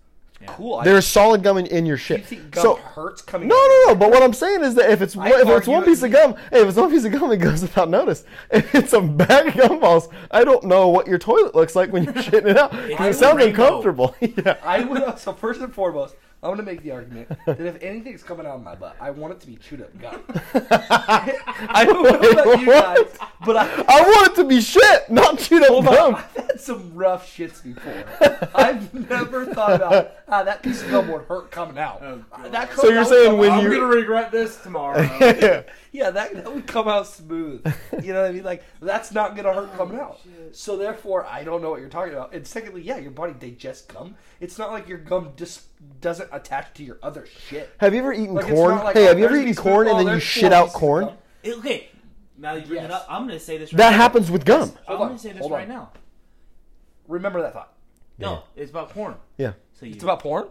Cool. 0.47 0.77
I- 0.77 0.85
There 0.85 0.97
is 0.97 1.07
solid 1.07 1.43
gum 1.43 1.59
in, 1.59 1.67
in 1.67 1.87
your 1.87 1.97
do 1.97 2.03
shit. 2.03 2.19
you 2.21 2.25
think 2.25 2.51
gum 2.53 2.63
so 2.63 2.75
hurts 2.77 3.23
coming? 3.23 3.49
no, 3.49 3.55
out 3.55 3.61
no, 3.87 3.89
no. 3.89 3.95
But 3.95 4.11
what 4.11 4.23
I'm 4.23 4.33
saying 4.33 4.63
is 4.63 4.75
that 4.77 4.91
if 4.91 5.03
it's 5.03 5.17
I 5.17 5.29
if 5.31 5.35
it's 5.43 5.51
argue 5.51 5.73
one 5.73 5.83
it- 5.83 5.87
piece 5.87 6.03
of 6.03 6.13
gum, 6.13 6.35
hey, 6.51 6.61
if 6.63 6.69
it's 6.69 6.77
one 6.77 6.91
piece 6.91 7.05
of 7.05 7.13
gum, 7.13 7.31
it 7.33 7.39
goes 7.39 7.63
without 7.63 7.89
notice. 7.89 8.25
If 8.51 8.75
it's 8.75 8.93
a 8.93 9.01
bag 9.01 9.49
of 9.49 9.55
gumballs, 9.55 10.09
I 10.31 10.45
don't 10.45 10.65
know 10.65 10.89
what 10.89 11.07
your 11.07 11.19
toilet 11.19 11.55
looks 11.55 11.75
like 11.75 11.93
when 11.93 12.05
you're 12.05 12.13
shitting 12.15 12.47
it 12.51 12.57
out. 12.59 12.73
It 12.75 13.15
sounds 13.15 13.43
uncomfortable. 13.43 14.15
yeah. 14.21 14.57
I 14.63 14.81
would 14.85 15.19
so 15.19 15.33
first 15.33 15.61
and 15.61 15.73
foremost, 15.75 16.15
I'm 16.45 16.51
gonna 16.51 16.63
make 16.63 16.83
the 16.83 16.91
argument 16.91 17.31
that 17.47 17.59
if 17.59 17.83
anything's 17.83 18.23
coming 18.23 18.45
out 18.47 18.57
of 18.57 18.63
my 18.63 18.75
butt, 18.75 18.97
I 19.01 19.11
want 19.11 19.33
it 19.33 19.41
to 19.41 19.47
be 19.47 19.57
chewed 19.57 19.81
up 19.81 19.99
gum. 19.99 20.23
I 20.55 21.85
don't 21.87 22.03
know 22.03 22.31
about 22.31 22.61
you 22.61 22.67
guys, 22.67 23.17
but 23.47 23.57
I, 23.57 23.85
I 23.89 24.03
want 24.03 24.29
it 24.29 24.35
to 24.37 24.45
be 24.45 24.61
shit, 24.61 25.09
not 25.09 25.39
chewed 25.39 25.63
up 25.63 25.69
hold 25.69 25.89
on, 25.89 25.95
gum. 25.95 26.15
I've 26.17 26.47
had 26.49 26.61
some 26.61 26.95
rough 26.95 27.27
shits 27.35 27.63
before. 27.63 28.05
I've 28.55 28.93
never 28.93 29.47
thought 29.47 29.73
about 29.73 30.13
how 30.29 30.45
that 30.45 30.63
piece 30.63 30.83
of 30.83 30.91
gum 30.91 31.09
would 31.09 31.23
hurt 31.23 31.51
coming 31.51 31.79
out. 31.79 32.03
Oh, 32.03 32.23
that 32.51 32.75
So 32.75 32.89
you're 32.89 32.95
that 32.95 33.01
would 33.01 33.09
saying 33.09 33.31
come 33.31 33.39
when 33.39 33.51
out- 33.51 33.65
I'm 33.65 33.71
gonna 33.71 33.87
regret 33.87 34.31
this 34.31 34.61
tomorrow. 34.61 35.01
yeah, 35.93 36.11
that, 36.11 36.35
that 36.35 36.53
would 36.53 36.67
come 36.67 36.89
out 36.89 37.07
smooth. 37.07 37.65
You 38.03 38.13
know 38.13 38.21
what 38.21 38.31
I 38.31 38.33
mean? 38.33 38.45
Like 38.45 38.65
that's 38.83 39.13
not 39.13 39.35
gonna 39.35 39.55
hurt 39.55 39.71
oh, 39.73 39.77
coming 39.79 39.99
out. 39.99 40.21
So 40.53 40.77
therefore, 40.77 41.25
I 41.25 41.43
don't 41.43 41.63
know 41.63 41.71
what 41.71 41.81
you're 41.81 41.89
talking 41.89 42.13
about. 42.13 42.35
And 42.35 42.47
secondly, 42.47 42.83
yeah, 42.83 42.99
your 42.99 43.13
body 43.13 43.33
digests 43.33 43.87
gum. 43.87 44.17
It's 44.41 44.59
not 44.59 44.71
like 44.71 44.89
your 44.89 44.99
gum 44.99 45.33
just 45.37 45.63
doesn't 46.01 46.29
attach 46.33 46.75
to 46.75 46.85
your 46.85 46.99
other 47.03 47.27
shit. 47.49 47.71
Have 47.79 47.95
you 47.95 48.01
ever 48.01 48.13
eaten 48.13 48.35
Like, 48.35 48.47
corn? 48.47 48.77
like, 48.77 48.95
hey, 48.97 49.05
oh, 49.05 49.09
have 49.09 49.19
you 49.19 49.25
ever 49.25 49.37
eaten 49.37 49.55
corn 49.55 49.89
and 49.89 49.99
then 49.99 50.09
oh, 50.09 50.15
you 50.15 50.21
shit 50.21 50.53
out 50.53 50.73
corn? 50.73 51.07
gum. 51.07 51.59
okay, 51.59 51.89
now 52.37 52.55
you 52.55 52.63
bring 52.63 52.77
Yes. 52.83 52.85
it 52.87 52.91
up. 52.91 53.07
I'm 53.09 53.27
gonna 53.27 53.39
say 53.41 53.59
this. 53.59 53.73
Right 53.73 53.79
That 53.79 53.91
now. 53.93 53.97
happens 53.97 54.31
with 54.31 54.45
gum. 54.45 54.63
I'm 54.63 54.69
Hold 54.87 54.99
gonna 54.99 55.13
on, 55.13 55.19
say 55.19 55.31
this 55.33 55.39
hold 55.41 55.53
right 55.53 55.63
on. 55.63 55.69
now. 55.69 55.91
Remember 57.09 57.43
that 57.43 57.53
thought. 57.53 57.73
No, 58.19 58.45
it's 58.57 58.71
about 58.71 58.91
corn. 58.91 59.15
Yeah, 59.39 59.53
So 59.75 59.87
you, 59.87 59.95
It's 59.95 60.05
about 60.05 60.21
porn. 60.21 60.47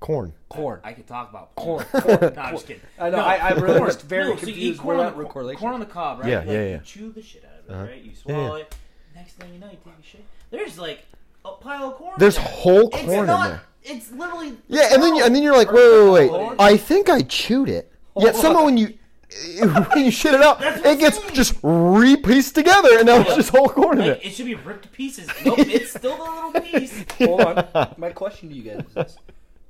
corn. 0.00 0.32
Corn. 0.48 0.80
I 0.82 0.92
could 0.92 1.06
talk 1.06 1.28
about 1.30 1.54
Corn. 1.54 1.84
porn. 1.84 2.02
Corn. 2.18 2.34
no, 2.34 2.42
I'm 2.42 2.54
just 2.54 2.66
kidding. 2.66 2.82
I 2.98 3.10
know, 3.10 3.18
No, 3.18 3.22
I- 3.24 3.36
I 3.36 3.50
really 3.52 3.80
was 3.80 3.96
very 3.96 4.30
no, 4.30 4.36
so 4.36 4.46
you 4.46 4.52
eat 4.52 4.54
confused 4.54 4.80
corn 4.80 5.00
on 5.00 5.18
the, 5.18 5.24
correlation 5.24 5.60
corn 5.60 5.74
on 5.74 5.80
the 5.80 5.86
cob, 5.86 6.20
right? 6.20 6.28
Yeah, 6.30 6.38
Like, 6.38 6.46
yeah, 6.48 6.52
yeah. 6.52 6.70
You 6.74 6.80
chew 6.84 7.12
the 7.12 7.22
shit 7.22 7.44
out 7.44 7.58
of 7.60 7.64
it, 7.70 7.72
Uh-huh. 7.72 7.84
right? 7.84 8.02
You 8.02 8.14
swallow 8.14 8.56
yeah. 8.56 8.62
it. 8.62 8.76
Next 9.14 9.32
thing 9.34 9.52
you 9.52 9.60
know, 9.60 9.66
you 9.70 9.78
take 9.84 9.94
a 9.98 10.02
shit. 10.02 10.24
There's 10.50 10.78
like 10.78 11.04
a 11.44 11.52
pile 11.52 11.90
of 11.90 11.94
corn. 11.96 12.14
There's 12.18 12.36
in 12.38 12.42
there. 12.42 12.52
whole 12.52 12.88
It's 12.88 13.02
corn 13.02 13.18
in 13.20 13.26
not, 13.26 13.48
there. 13.50 13.62
It's 13.84 14.10
literally. 14.12 14.56
Yeah, 14.68 14.94
and 14.94 15.02
then 15.02 15.14
you, 15.14 15.24
and 15.24 15.34
then 15.34 15.42
you're 15.42 15.56
like, 15.56 15.70
wait, 15.72 15.82
wait, 15.90 16.10
wait, 16.10 16.30
wait. 16.30 16.30
Oh. 16.30 16.56
I 16.58 16.76
think 16.76 17.08
I 17.10 17.20
chewed 17.22 17.68
it. 17.68 17.92
Yet 18.16 18.34
Hold 18.34 18.36
oh. 18.36 18.40
somehow 18.42 18.64
when 18.64 18.76
you 18.78 18.94
when 19.92 20.04
you 20.04 20.10
shit 20.10 20.32
it 20.34 20.40
out, 20.42 20.58
it 20.62 20.98
gets 21.00 21.18
I'm 21.22 21.34
just 21.34 21.54
re-pieced 21.62 22.54
together, 22.54 22.98
and 22.98 23.06
now 23.06 23.20
it's 23.20 23.34
just 23.34 23.50
whole 23.50 23.68
corn 23.68 24.00
in 24.00 24.08
Like, 24.08 24.24
it. 24.24 24.26
it 24.28 24.30
should 24.34 24.46
be 24.46 24.54
ripped 24.54 24.84
to 24.84 24.88
pieces. 24.88 25.28
Nope, 25.44 25.58
it's 25.58 25.90
still 25.94 26.16
the 26.16 26.22
little 26.22 26.60
piece. 26.60 27.04
Hold 27.18 27.40
on. 27.40 27.94
My 27.98 28.10
question 28.10 28.48
to 28.48 28.54
you 28.54 28.62
guys 28.62 28.84
is 28.86 28.94
this: 28.94 29.18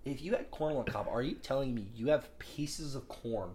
If 0.05 0.22
you 0.22 0.33
had 0.33 0.50
corn 0.50 0.77
on 0.77 0.85
the 0.85 0.90
cob, 0.90 1.09
are 1.11 1.22
you 1.22 1.35
telling 1.37 1.74
me 1.74 1.87
you 1.96 2.09
have 2.09 2.38
pieces 2.38 2.94
of 2.94 3.09
corn? 3.09 3.50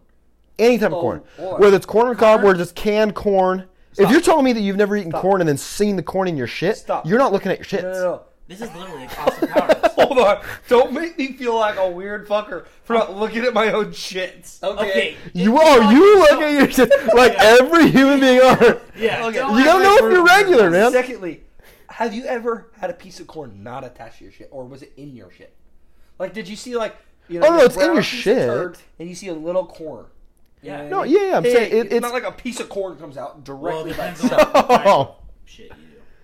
Any 0.57 0.77
type 0.77 0.87
of 0.87 0.95
Oh, 0.95 1.01
corn, 1.01 1.21
hold 1.37 1.53
on. 1.53 1.61
whether 1.61 1.77
it's 1.77 1.85
corn 1.85 2.07
on 2.07 2.13
the 2.15 2.19
cob, 2.19 2.43
whether 2.43 2.61
it's 2.61 2.71
canned 2.73 3.15
corn. 3.15 3.65
If 3.91 3.95
Stop. 3.95 4.11
you're 4.11 4.21
telling 4.21 4.45
me 4.45 4.53
that 4.53 4.61
you've 4.61 4.75
never 4.77 4.95
eaten 4.97 5.11
Stop. 5.11 5.21
corn 5.21 5.41
and 5.41 5.47
then 5.47 5.57
seen 5.57 5.95
the 5.95 6.03
corn 6.03 6.27
in 6.27 6.35
your 6.37 6.47
shit, 6.47 6.77
Stop. 6.77 7.05
you're 7.07 7.17
not 7.17 7.31
looking 7.31 7.51
at 7.51 7.57
your 7.59 7.65
shits. 7.65 7.83
No, 7.83 7.91
no, 7.93 8.01
no. 8.01 8.21
This 8.49 8.61
is 8.61 8.75
literally 8.75 9.03
a 9.03 9.19
Austin 9.21 9.47
Powers. 9.47 9.75
Hold 9.93 10.17
on. 10.17 10.43
Don't 10.67 10.91
make 10.91 11.17
me 11.19 11.33
feel 11.33 11.55
like 11.55 11.77
a 11.77 11.87
weird 11.87 12.27
fucker 12.27 12.65
for 12.83 12.93
not 12.95 13.15
looking 13.15 13.43
at 13.45 13.53
my 13.53 13.71
own 13.71 13.91
shits. 13.91 14.61
Okay. 14.63 14.89
Okay. 14.89 15.17
You 15.33 15.59
are. 15.59 15.93
You 15.93 16.17
look 16.19 16.41
at 16.41 16.53
your 16.53 16.69
shit 16.71 16.89
like 17.15 17.33
every 17.37 17.89
human 17.91 18.19
being 18.19 18.41
are. 18.41 18.81
Yeah. 18.97 19.27
Okay. 19.27 19.37
don't 19.37 19.55
You 19.57 19.63
gotta 19.63 19.83
know 19.83 19.93
if 19.97 20.01
you're 20.01 20.23
weird. 20.23 20.25
regular, 20.25 20.71
man. 20.71 20.91
Secondly, 20.91 21.43
have 21.89 22.11
you 22.13 22.25
ever 22.25 22.71
had 22.81 22.89
a 22.89 22.93
piece 22.93 23.19
of 23.19 23.27
corn 23.27 23.61
not 23.63 23.83
attached 23.83 24.17
to 24.17 24.23
your 24.23 24.33
shit, 24.33 24.49
or 24.51 24.65
was 24.65 24.81
it 24.81 24.93
in 24.97 25.15
your 25.15 25.29
shit? 25.31 25.53
Like, 26.17 26.33
did 26.33 26.47
you 26.49 26.55
see 26.55 26.75
like 26.75 26.95
you 27.27 27.39
know? 27.39 27.47
Oh, 27.49 27.57
no, 27.57 27.63
it's 27.65 27.77
in 27.77 27.93
your 27.93 28.01
shit. 28.01 28.49
and 28.97 29.07
you 29.07 29.13
see 29.13 29.27
a 29.27 29.33
little 29.35 29.67
corn. 29.67 30.07
Yeah. 30.63 30.87
No, 30.89 30.97
what 30.97 31.07
I 31.07 31.11
mean? 31.11 31.21
yeah, 31.21 31.27
yeah, 31.29 31.37
I'm 31.37 31.43
Hey, 31.43 31.53
saying 31.53 31.71
it- 31.71 31.75
it's, 31.77 31.85
it's- 31.93 32.01
not 32.01 32.13
like 32.13 32.23
a 32.23 32.31
piece 32.31 32.59
of 32.59 32.67
corn 32.67 32.97
comes 32.97 33.15
out 33.15 33.47
Well, 33.47 33.59
directly 33.85 33.91
it 33.91 33.97
by 33.97 34.09
depends 34.09 34.33
on 34.33 34.39
itself. 34.39 34.67
what 34.69 35.19
shit 35.45 35.65
you 35.67 35.69
do. 35.75 35.78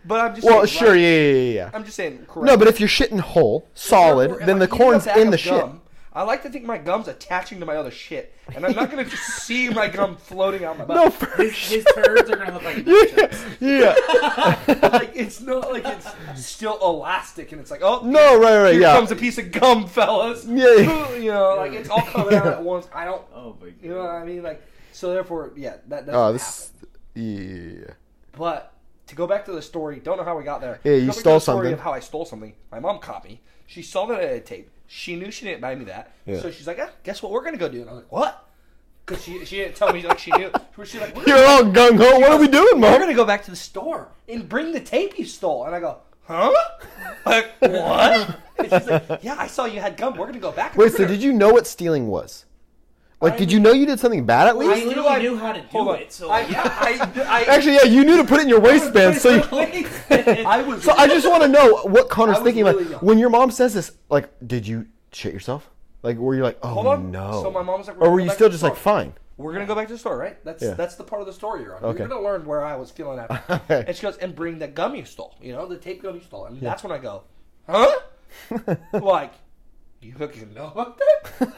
But 0.08 0.22
I'm 0.22 0.36
just 0.36 0.46
Well, 0.46 0.66
saying, 0.68 0.80
sure, 0.80 0.92
right? 0.92 1.00
yeah, 1.00 1.08
yeah, 1.18 1.32
yeah, 1.32 1.54
yeah. 1.54 1.70
I'm 1.74 1.84
just 1.84 1.96
saying. 1.96 2.26
Correct. 2.28 2.46
No, 2.46 2.58
but 2.58 2.68
if 2.68 2.80
you're 2.80 2.90
shitting 2.90 3.20
whole, 3.20 3.68
solid, 3.74 4.32
If 4.32 4.40
then 4.40 4.50
I'm 4.52 4.60
the 4.60 4.68
corn's 4.68 5.08
in 5.08 5.28
of 5.28 5.32
the 5.32 5.38
shit. 5.38 5.52
gum, 5.60 5.82
I 6.14 6.22
like 6.24 6.44
to 6.44 6.50
think 6.50 6.64
my 6.64 6.78
gum's 6.78 7.08
attaching 7.10 7.60
to 7.60 7.66
my 7.66 7.76
other 7.76 7.92
shit, 7.92 8.34
and 8.56 8.66
I'm 8.66 8.74
not 8.76 8.90
gonna 8.90 9.04
just 9.04 9.24
see 9.46 9.68
my 9.70 9.88
gum 9.90 10.16
floating 10.16 10.64
out 10.64 10.78
my 10.78 10.86
butt. 10.86 10.96
No, 10.96 11.10
for 11.10 11.26
His, 11.42 11.58
his 11.58 11.86
turds 11.94 12.30
are 12.30 12.38
gonna 12.38 12.54
look 12.54 12.64
like 12.64 12.86
yeah, 13.60 13.60
yeah. 13.60 14.90
like 14.94 15.12
it's 15.16 15.42
not 15.42 15.72
like 15.74 15.84
it's 15.86 16.46
still 16.46 16.78
elastic, 16.82 17.52
and 17.52 17.60
it's 17.60 17.70
like, 17.72 17.82
oh 17.84 18.02
No, 18.06 18.40
right, 18.40 18.62
right, 18.62 18.72
here 18.74 18.82
yeah. 18.84 18.94
comes 18.96 19.12
a 19.12 19.16
piece 19.16 19.38
of 19.40 19.52
gum, 19.52 19.88
fellas. 19.88 20.46
Yeah. 20.46 21.16
you 21.18 21.32
know, 21.32 21.56
like 21.58 21.74
it's 21.74 21.90
all 21.90 22.02
coming 22.04 22.36
out 22.36 22.48
at 22.48 22.64
once. 22.64 22.88
I 22.94 23.06
don't, 23.06 23.24
Oh 23.34 23.58
my 23.60 23.68
god. 23.72 23.76
you 23.82 23.90
know 23.90 23.98
what 24.04 24.12
I 24.12 24.24
mean? 24.24 24.44
Like, 24.44 24.62
so 24.94 25.12
therefore, 25.12 25.52
yeah, 25.58 25.78
that 25.88 26.06
doesn't 26.06 26.14
Oh, 26.16 26.22
happen. 26.32 26.34
this. 26.34 26.72
Yeah. 27.16 27.94
But 28.38 28.72
to 29.08 29.16
go 29.16 29.28
back 29.28 29.46
to 29.46 29.52
the 29.52 29.62
story, 29.62 30.00
don't 30.00 30.18
know 30.18 30.24
how 30.24 30.38
we 30.38 30.44
got 30.44 30.62
there. 30.62 30.80
Yeah, 30.84 30.94
you 30.94 31.02
Go 31.02 31.08
back 31.08 31.16
to 31.16 31.20
stole 31.20 31.34
the 31.36 31.40
story 31.42 31.56
something. 31.58 31.74
Of 31.74 31.80
how 31.80 31.94
I 31.94 32.00
stole 32.00 32.26
something. 32.26 32.54
My 32.72 32.80
mom 32.80 33.00
caught 33.00 33.24
me. 33.24 33.42
She 33.68 33.82
saw 33.82 34.06
that 34.08 34.20
I 34.20 34.26
had 34.26 34.46
tape. 34.46 34.70
She 34.88 35.16
knew 35.16 35.32
she 35.32 35.46
didn't 35.46 35.62
buy 35.62 35.76
me 35.76 35.86
that. 35.86 36.14
Yeah. 36.26 36.40
So 36.40 36.52
she's 36.52 36.68
like, 36.68 36.80
ah, 36.82 36.90
guess 37.04 37.22
what 37.24 37.32
we're 37.32 37.44
gonna 37.44 37.58
go 37.58 37.70
do? 37.70 37.82
And 37.82 37.90
I 37.90 37.94
was 37.94 38.02
like, 38.04 38.12
what? 38.12 38.48
Because 39.06 39.24
she, 39.24 39.46
she 39.46 39.58
didn't 39.58 39.76
tell 39.76 39.94
me 39.94 40.02
like 40.02 40.20
she 40.20 40.32
knew. 40.32 40.52
She's 40.84 41.00
like, 41.00 41.16
You're 41.28 41.46
all 41.46 41.64
gung 41.64 41.96
ho. 41.98 42.20
What 42.20 42.32
are 42.32 42.40
we 42.40 42.48
doing, 42.48 42.80
mom? 42.80 42.92
we're 42.92 43.00
gonna 43.00 43.14
go 43.14 43.26
back 43.26 43.44
to 43.46 43.52
the 43.52 43.58
store 43.58 44.10
and 44.28 44.50
bring 44.50 44.72
the 44.72 44.80
tape 44.80 45.18
you 45.18 45.26
stole. 45.26 45.66
And 45.66 45.76
I 45.76 45.80
go, 45.80 46.00
huh? 46.24 46.52
Like 47.26 47.52
what? 47.60 48.40
And 48.58 48.70
she's 48.72 48.88
like, 48.88 49.20
yeah, 49.22 49.36
I 49.38 49.48
saw 49.48 49.66
you 49.66 49.82
had 49.82 49.98
gum. 49.98 50.16
We're 50.18 50.28
gonna 50.28 50.40
go 50.40 50.52
back. 50.52 50.78
Wait, 50.78 50.94
so 50.94 51.06
did 51.06 51.22
you 51.22 51.34
know 51.34 51.50
what 51.50 51.68
stealing 51.68 52.08
was? 52.08 52.45
Like, 53.22 53.34
I 53.34 53.38
did 53.38 53.52
you 53.52 53.60
know 53.60 53.72
you 53.72 53.86
did 53.86 54.00
something 54.00 54.26
bad 54.26 54.48
at 54.48 54.58
least? 54.58 54.72
I 54.72 54.76
least? 54.76 54.88
literally 54.88 55.10
I- 55.10 55.20
knew 55.22 55.38
how 55.38 55.52
to 55.54 55.62
do 55.62 55.78
on. 55.78 56.00
it, 56.00 56.12
so 56.12 56.30
I, 56.30 56.42
yeah. 56.42 56.62
I, 56.64 57.14
I, 57.28 57.44
Actually, 57.56 57.76
yeah, 57.76 57.84
you 57.84 58.04
knew 58.04 58.18
to 58.18 58.24
put 58.26 58.40
it 58.40 58.44
in 58.44 58.50
your 58.50 58.60
waistband. 58.60 59.18
So, 59.18 59.30
you, 59.36 59.44
I 60.10 60.62
was. 60.62 60.84
so 60.84 60.92
I 60.94 61.08
just 61.08 61.28
want 61.28 61.42
to 61.44 61.48
know 61.50 61.78
what 61.84 62.10
Connor's 62.10 62.40
thinking 62.40 62.66
really 62.66 62.82
about 62.84 62.92
young. 62.92 63.00
when 63.02 63.18
your 63.18 63.30
mom 63.30 63.52
says 63.52 63.74
this. 63.74 63.92
Like, 64.10 64.30
did 64.46 64.68
you 64.68 64.88
shit 65.12 65.34
yourself? 65.34 65.70
Like, 66.04 66.18
were 66.18 66.36
you 66.36 66.44
like, 66.44 66.60
oh 66.62 66.68
Hold 66.68 66.88
on. 66.88 67.12
no? 67.12 67.42
So 67.42 67.50
my 67.52 67.64
mom's 67.64 67.88
like, 67.88 67.98
or 67.98 68.10
were 68.10 68.16
we're 68.16 68.20
you 68.22 68.30
still 68.30 68.50
just 68.50 68.62
like, 68.64 68.76
fine? 68.76 69.14
We're 69.38 69.54
gonna 69.54 69.66
go 69.66 69.76
back 69.76 69.88
to 69.88 69.94
the 69.94 70.00
store, 70.00 70.18
right? 70.18 70.38
That's 70.46 70.62
Yeah. 70.64 70.76
that's 70.76 70.96
the 70.96 71.04
part 71.04 71.22
of 71.22 71.26
the 71.28 71.34
story 71.34 71.62
you're 71.64 71.76
on. 71.76 71.84
Okay. 71.84 72.00
You're 72.00 72.08
gonna 72.08 72.22
learn 72.22 72.46
where 72.46 72.64
I 72.64 72.76
was 72.76 72.92
feeling 72.92 73.20
at. 73.20 73.32
Okay. 73.50 73.84
And 73.88 73.96
she 73.96 74.02
goes, 74.04 74.18
and 74.18 74.36
bring 74.36 74.60
the 74.60 74.68
gum 74.68 74.94
you 74.96 75.04
stole. 75.04 75.36
You 75.42 75.54
know, 75.54 75.66
the 75.66 75.78
tape 75.78 76.04
gum 76.04 76.16
you 76.16 76.22
stole. 76.22 76.46
And 76.46 76.62
that's 76.62 76.84
when 76.84 76.92
I 76.92 77.00
go, 77.00 77.24
huh? 77.68 77.92
like, 78.94 79.34
you 80.02 80.14
fucking 80.14 80.54
know 80.54 80.68
about 80.68 81.00
that? 81.00 81.50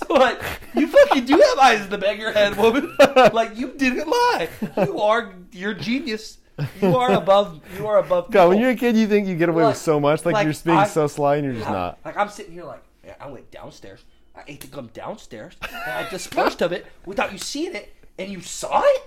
like, 0.08 0.40
you 0.74 0.86
fucking 0.86 1.24
do 1.24 1.32
have 1.34 1.58
eyes 1.58 1.80
in 1.82 1.90
the 1.90 1.98
back 1.98 2.14
of 2.14 2.18
your 2.20 2.32
head, 2.32 2.56
woman. 2.56 2.96
like, 3.32 3.56
you 3.56 3.72
didn't 3.76 4.08
lie. 4.08 4.48
You 4.78 5.00
are, 5.00 5.34
you're 5.52 5.74
genius. 5.74 6.38
You 6.80 6.96
are 6.96 7.12
above. 7.12 7.60
You 7.76 7.86
are 7.86 7.98
above. 7.98 8.30
God, 8.30 8.48
when 8.50 8.58
you're 8.60 8.70
a 8.70 8.76
kid, 8.76 8.96
you 8.96 9.06
think 9.08 9.26
you 9.26 9.36
get 9.36 9.48
away 9.48 9.64
Like- 9.64 9.72
with 9.72 9.78
so 9.82 9.98
much. 9.98 10.24
Like, 10.24 10.34
like, 10.34 10.44
you're 10.44 10.54
being 10.64 10.76
I- 10.78 10.86
so 10.86 11.06
sly, 11.06 11.36
and 11.36 11.44
you're 11.44 11.54
just 11.54 11.66
Yeah. 11.66 11.72
not. 11.72 11.98
Like 12.04 12.16
I'm 12.16 12.28
sitting 12.28 12.52
here, 12.52 12.64
like 12.64 12.82
yeah, 13.04 13.14
I 13.20 13.28
went 13.28 13.50
downstairs. 13.50 14.04
I 14.36 14.42
ate 14.48 14.60
the 14.60 14.66
gum 14.68 14.90
downstairs, 14.94 15.54
and 15.62 15.74
I 15.92 16.08
dispersed 16.10 16.60
of 16.62 16.72
it 16.72 16.86
without 17.06 17.32
you 17.32 17.38
seeing 17.38 17.74
it, 17.74 17.92
and 18.18 18.30
you 18.30 18.40
saw 18.40 18.82
it. 18.84 19.02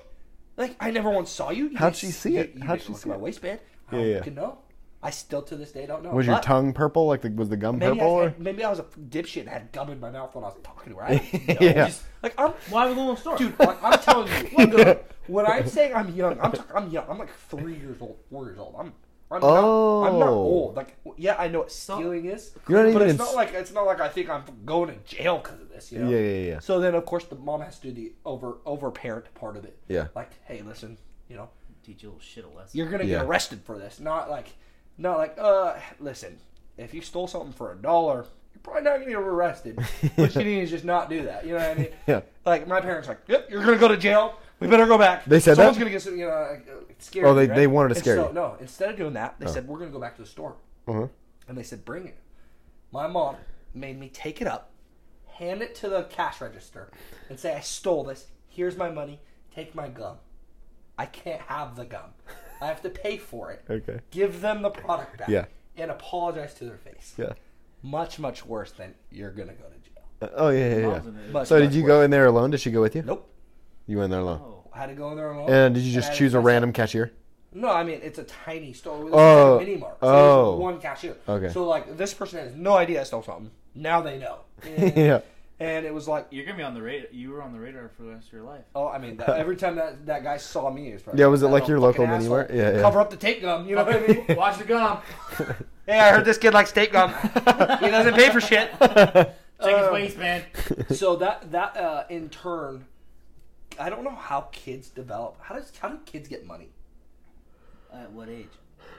Like 0.58 0.76
I 0.80 0.92
never 0.92 1.10
once 1.10 1.30
saw 1.30 1.50
you. 1.52 1.70
you 1.70 1.78
How'd 1.78 1.96
she 1.96 2.08
see 2.08 2.38
it? 2.38 2.54
You, 2.56 2.62
How'd 2.64 2.80
didn't 2.80 2.88
she 2.88 2.92
look 2.94 3.02
see 3.02 3.10
at 3.10 3.14
my 3.14 3.16
it? 3.16 3.22
waistband. 3.22 3.60
I 3.92 3.96
Yeah, 3.98 4.14
don't 4.20 4.28
yeah. 4.28 4.34
know. 4.34 4.58
I 5.08 5.10
still 5.10 5.42
to 5.44 5.56
this 5.56 5.72
day 5.72 5.86
don't 5.86 6.04
know. 6.04 6.12
Was 6.12 6.26
your 6.26 6.36
But 6.36 6.44
tongue 6.44 6.74
purple? 6.74 7.08
Like, 7.08 7.22
the, 7.22 7.30
was 7.32 7.48
the 7.48 7.56
gum 7.56 7.78
Maybe 7.78 7.98
purple? 7.98 8.16
I, 8.18 8.24
Or? 8.26 8.34
maybe 8.38 8.64
I 8.66 8.70
was 8.70 8.80
a 8.80 8.84
dipshit 8.84 9.40
and 9.42 9.50
had 9.50 9.72
gum 9.72 9.90
in 9.90 10.02
my 10.02 10.12
mouth 10.12 10.36
when 10.36 10.44
I 10.44 10.48
was 10.48 10.58
talking 10.64 10.92
to 10.92 11.00
her. 11.00 11.06
I 11.06 11.18
don't 11.18 11.48
know. 11.48 11.56
Yeah. 11.62 11.88
Just- 11.88 12.04
like 12.22 12.34
I'm, 12.38 12.52
Why 12.70 12.86
are 12.86 12.90
we 12.90 12.96
going 12.96 13.08
to 13.08 13.14
the 13.16 13.20
store? 13.22 13.38
dude. 13.38 13.58
Like, 13.58 13.82
I'm 13.82 14.00
telling 14.00 14.28
you, 14.58 14.66
look, 14.66 15.10
when 15.28 15.46
I'm 15.46 15.66
saying 15.68 15.94
I'm 15.96 16.14
young, 16.14 16.38
I'm 16.42 16.52
talk- 16.52 16.72
I'm 16.76 16.90
young. 16.90 17.06
I'm 17.08 17.18
like 17.20 17.34
three 17.50 17.76
years 17.76 17.98
old, 18.02 18.18
four 18.30 18.46
years 18.48 18.60
old. 18.60 18.76
I'm. 18.78 18.92
I'm 19.30 19.42
not, 19.42 20.04
I'm 20.08 20.20
not 20.20 20.28
Oh. 20.30 20.34
old. 20.34 20.76
Like, 20.78 20.96
yeah, 21.18 21.36
I 21.38 21.48
know 21.50 21.60
what 21.60 21.72
stealing 21.72 22.26
is, 22.26 22.52
You're 22.70 22.84
not 22.86 22.94
but 22.94 23.02
even 23.02 23.10
it's 23.10 23.12
in 23.20 23.26
not 23.26 23.36
like 23.36 23.54
it's 23.54 23.74
not 23.74 23.86
like 23.86 24.00
I 24.02 24.08
think 24.10 24.30
I'm 24.30 24.44
going 24.66 24.88
to 24.90 24.96
jail 25.16 25.38
because 25.38 25.60
of 25.62 25.70
this. 25.70 25.92
You 25.92 26.00
know? 26.00 26.10
Yeah, 26.10 26.18
yeah, 26.20 26.52
yeah. 26.54 26.60
So 26.60 26.80
then, 26.80 26.96
of 26.96 27.06
course, 27.06 27.26
the 27.26 27.36
mom 27.36 27.60
has 27.62 27.78
to 27.80 27.88
do 27.88 27.94
the 27.94 28.14
over 28.26 28.58
over 28.66 28.90
parent 28.92 29.26
part 29.36 29.56
of 29.58 29.64
it. 29.66 29.78
Yeah. 29.90 30.08
Like, 30.16 30.32
hey, 30.46 30.62
listen, 30.66 30.98
you 31.30 31.36
know, 31.38 31.50
Teach 31.84 32.04
you 32.04 32.10
a 32.10 32.12
little 32.12 32.22
shit 32.22 32.44
a 32.44 32.50
lesson. 32.50 32.78
you're 32.78 32.90
gonna 32.90 33.04
Yeah. 33.06 33.20
get 33.20 33.26
arrested 33.28 33.62
for 33.64 33.78
this. 33.78 34.00
Not 34.02 34.30
like, 34.30 34.48
not 34.98 35.18
like, 35.18 35.36
uh, 35.40 35.76
listen, 36.00 36.38
if 36.78 36.94
you 36.94 37.02
stole 37.02 37.28
something 37.28 37.52
for 37.54 37.72
a 37.72 37.76
dollar, 37.76 38.26
you're 38.54 38.62
probably 38.64 38.82
not 38.84 38.94
gonna 39.00 39.06
get 39.06 39.16
arrested. 39.18 39.80
what 40.16 40.36
you 40.36 40.44
need 40.44 40.62
is 40.64 40.70
just 40.72 40.86
not 40.86 41.10
do 41.10 41.24
that. 41.24 41.46
You 41.46 41.54
know 41.54 41.60
what 41.60 41.70
I 41.70 41.74
mean? 41.76 41.88
Yeah. 42.08 42.22
Like 42.46 42.68
my 42.68 42.82
parents, 42.82 43.08
are 43.08 43.12
like, 43.12 43.22
yep, 43.28 43.50
you're 43.50 43.64
gonna 43.64 43.78
go 43.78 43.88
to 43.88 43.98
jail 43.98 44.38
We 44.60 44.68
better 44.68 44.88
go 44.88 44.98
back. 44.98 45.26
They 45.26 45.40
said 45.40 45.56
Someone's 45.56 45.78
that? 45.78 45.84
gonna 45.84 45.92
get 45.92 46.06
you 46.06 46.18
know 46.26 46.30
uh, 46.30 46.56
scared. 47.00 47.26
Oh, 47.28 47.34
they- 47.34 47.48
right? 47.48 47.56
they 47.56 47.68
wanted 47.68 47.90
to 47.94 48.00
scare 48.00 48.16
so, 48.16 48.28
you. 48.30 48.34
No, 48.34 48.56
instead 48.60 48.90
of 48.92 48.98
doing 48.98 49.14
that, 49.14 49.36
they 49.40 49.46
Oh. 49.46 49.50
said 49.52 49.68
we're 49.68 49.80
gonna 49.80 49.92
go 49.92 50.00
back 50.00 50.16
to 50.16 50.22
the 50.24 50.28
store, 50.28 50.56
Uh-huh. 50.88 51.08
and 51.48 51.58
they 51.58 51.64
said 51.64 51.86
bring 51.86 52.08
it. 52.08 52.18
My 52.92 53.06
mom 53.08 53.36
made 53.74 54.00
me 54.00 54.10
take 54.10 54.42
it 54.42 54.48
up, 54.48 54.72
hand 55.28 55.62
it 55.62 55.76
to 55.76 55.90
the 55.90 56.04
cash 56.06 56.42
register, 56.42 56.90
and 57.30 57.40
say 57.40 57.54
I 57.56 57.60
stole 57.60 58.04
this. 58.06 58.28
Here's 58.48 58.76
my 58.78 58.90
money. 58.90 59.20
Take 59.54 59.76
my 59.76 59.88
gum. 59.90 60.18
I 60.98 61.06
can't 61.06 61.42
have 61.42 61.76
the 61.76 61.86
gum. 61.86 62.12
I 62.62 62.68
have 62.68 62.82
to 62.82 62.90
pay 62.90 63.18
for 63.18 63.52
it. 63.52 63.64
Okay. 63.70 64.00
Give 64.12 64.42
them 64.42 64.62
the 64.62 64.70
product 64.70 65.18
back. 65.20 65.30
Yeah. 65.30 65.46
And 65.76 65.92
apologize 65.92 66.54
to 66.56 66.66
their 66.66 66.78
face. 66.78 67.14
Yeah. 67.18 67.34
Much, 67.84 68.18
much 68.20 68.46
worse 68.46 68.72
than 68.72 68.96
you're 69.12 69.32
gonna 69.32 69.54
go 69.54 69.66
to 69.66 69.90
jail. 69.90 70.04
Uh, 70.22 70.28
oh 70.36 70.50
yeah, 70.50 70.70
yeah, 70.70 70.76
yeah. 70.78 70.88
Mom's 70.88 71.06
in. 71.08 71.32
Much, 71.32 71.48
So 71.48 71.60
did 71.60 71.66
much 71.66 71.76
you 71.76 71.84
worse. 71.84 71.88
go 71.90 72.02
in 72.02 72.12
there 72.12 72.26
alone? 72.26 72.50
Did 72.52 72.60
she 72.60 72.72
go 72.72 72.82
with 72.82 72.96
you? 72.96 73.04
Nope. 73.04 73.30
You 73.86 73.98
went 74.00 74.10
there 74.12 74.20
alone. 74.22 74.42
Oh. 74.44 74.70
I 74.74 74.80
had 74.80 74.88
to 74.90 74.96
go 74.96 75.10
in 75.12 75.18
there 75.18 75.32
alone. 75.32 75.50
And 75.50 75.76
did 75.76 75.84
you 75.84 75.94
just 75.94 76.14
choose 76.16 76.34
a 76.34 76.40
random 76.40 76.74
cashier? 76.74 77.12
No, 77.54 77.70
I 77.70 77.84
mean 77.84 78.00
it's 78.04 78.20
a 78.20 78.24
tiny 78.24 78.74
store. 78.74 79.06
It's 79.06 79.14
Oh. 79.14 79.54
like 79.58 79.62
a 79.62 79.66
mini 79.66 79.78
mart. 79.80 79.98
So 80.02 80.08
Oh. 80.08 80.52
there's 80.52 80.62
one 80.62 80.80
cashier. 80.82 81.16
Okay. 81.30 81.50
So 81.54 81.64
like 81.66 81.98
this 81.98 82.14
person 82.14 82.40
has 82.40 82.56
no 82.56 82.76
idea 82.76 83.02
I 83.02 83.04
stole 83.04 83.24
something. 83.24 83.52
Now 83.76 84.02
they 84.02 84.18
know. 84.18 84.40
Yeah. 84.96 85.22
And 85.60 85.86
it 85.88 85.94
was 85.94 86.08
like, 86.08 86.28
You're 86.30 86.46
gonna 86.46 86.58
be 86.58 86.64
on 86.64 86.76
the 86.76 86.82
radar. 86.82 87.08
You 87.12 87.32
were 87.32 87.42
on 87.42 87.52
the 87.52 87.60
radar 87.60 87.90
for 87.90 88.04
the 88.04 88.10
rest 88.10 88.28
of 88.28 88.34
your 88.34 88.44
life. 88.44 88.64
oh, 88.76 88.88
I 88.88 89.00
mean, 89.00 89.18
that, 89.18 89.30
every 89.30 89.56
time 89.56 89.76
that, 89.78 90.06
that 90.06 90.24
guy 90.24 90.38
saw 90.38 90.70
me, 90.70 90.90
it 90.90 90.94
was 90.94 91.02
probably 91.02 91.20
Yeah, 91.22 91.28
was 91.28 91.42
it 91.42 91.48
like 91.48 91.68
your 91.68 91.80
local 91.80 92.06
fucking 92.06 92.18
mini-mart? 92.20 92.52
Yeah, 92.54 92.76
yeah. 92.76 92.82
Cover 92.82 93.02
up 93.02 93.10
the 93.10 93.18
tape 93.18 93.42
gum. 93.42 93.68
You 93.68 93.76
know 93.76 93.84
what 93.84 93.96
I 93.96 94.08
mean? 94.08 94.26
Watch 94.38 94.58
the 94.60 94.66
gum. 94.66 95.00
hey, 95.88 96.00
I 96.00 96.12
heard 96.12 96.26
this 96.26 96.38
kid 96.38 96.54
likes 96.54 96.72
tape 96.72 96.92
gum. 96.92 97.12
he 97.34 97.90
doesn't 97.90 98.14
pay 98.14 98.30
for 98.30 98.40
shit. 98.40 98.70
Check 98.80 99.36
his 99.76 99.88
Um, 99.88 99.94
waistband. 99.94 100.44
so 100.92 101.16
that 101.16 101.52
that 101.52 101.76
uh, 101.76 102.04
in 102.10 102.30
turn, 102.30 102.86
I 103.80 103.90
don't 103.90 104.04
know 104.04 104.12
how 104.16 104.42
kids 104.52 104.90
develop. 104.90 105.38
How 105.42 105.56
does 105.56 105.72
how 105.80 105.90
do 105.90 105.98
kids 106.06 106.28
get 106.28 106.46
money? 106.46 106.70
At 107.92 108.12
what 108.12 108.30
age? 108.30 108.46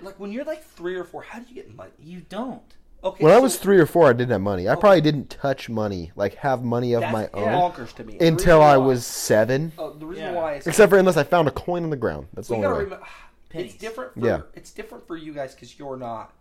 Like 0.03 0.19
when 0.19 0.33
you're 0.33 0.45
like 0.45 0.65
three 0.65 0.97
or 0.97 1.05
four, 1.05 1.23
how 1.23 1.39
do 1.39 1.45
you 1.49 1.55
get 1.55 1.73
money? 1.73 1.93
You 2.03 2.23
don't. 2.29 2.75
Okay, 3.05 3.23
When 3.23 3.33
I 3.33 3.39
was 3.39 3.57
three 3.59 3.79
or 3.79 3.87
four, 3.87 4.09
I 4.09 4.13
didn't 4.13 4.33
have 4.33 4.41
money. 4.41 4.69
I 4.69 4.75
probably 4.75 5.01
didn't 5.01 5.31
touch 5.31 5.69
money, 5.69 6.11
like 6.17 6.35
have 6.37 6.65
money 6.65 6.95
of 6.95 7.03
that's 7.03 7.13
my 7.13 7.29
own, 7.33 7.47
bonkers 7.73 7.95
to 7.95 8.05
me. 8.05 8.19
Until 8.19 8.61
I 8.61 8.77
why- 8.77 8.87
was 8.87 9.07
seven. 9.07 9.71
Oh, 9.79 9.93
the 9.93 10.05
reason 10.05 10.25
Yeah. 10.25 10.33
why 10.33 10.55
is 10.55 10.67
Except 10.67 10.91
for 10.91 10.99
unless 10.99 11.17
I 11.17 11.23
found 11.23 11.47
a 11.47 11.53
coin 11.53 11.85
on 11.85 11.91
the 11.91 11.97
ground. 11.97 12.27
That's 12.35 12.49
the 12.49 12.55
only 12.55 12.65
gotta 12.65 12.75
way. 12.79 12.85
remember 12.85 13.07
it's 13.55 13.75
different. 13.75 14.15
For, 14.15 14.27
Yeah. 14.27 14.41
it's 14.55 14.73
different 14.73 15.07
for 15.07 15.17
you 15.17 15.33
guys 15.33 15.55
because 15.55 15.79
you're 15.79 15.97
not. 15.97 16.33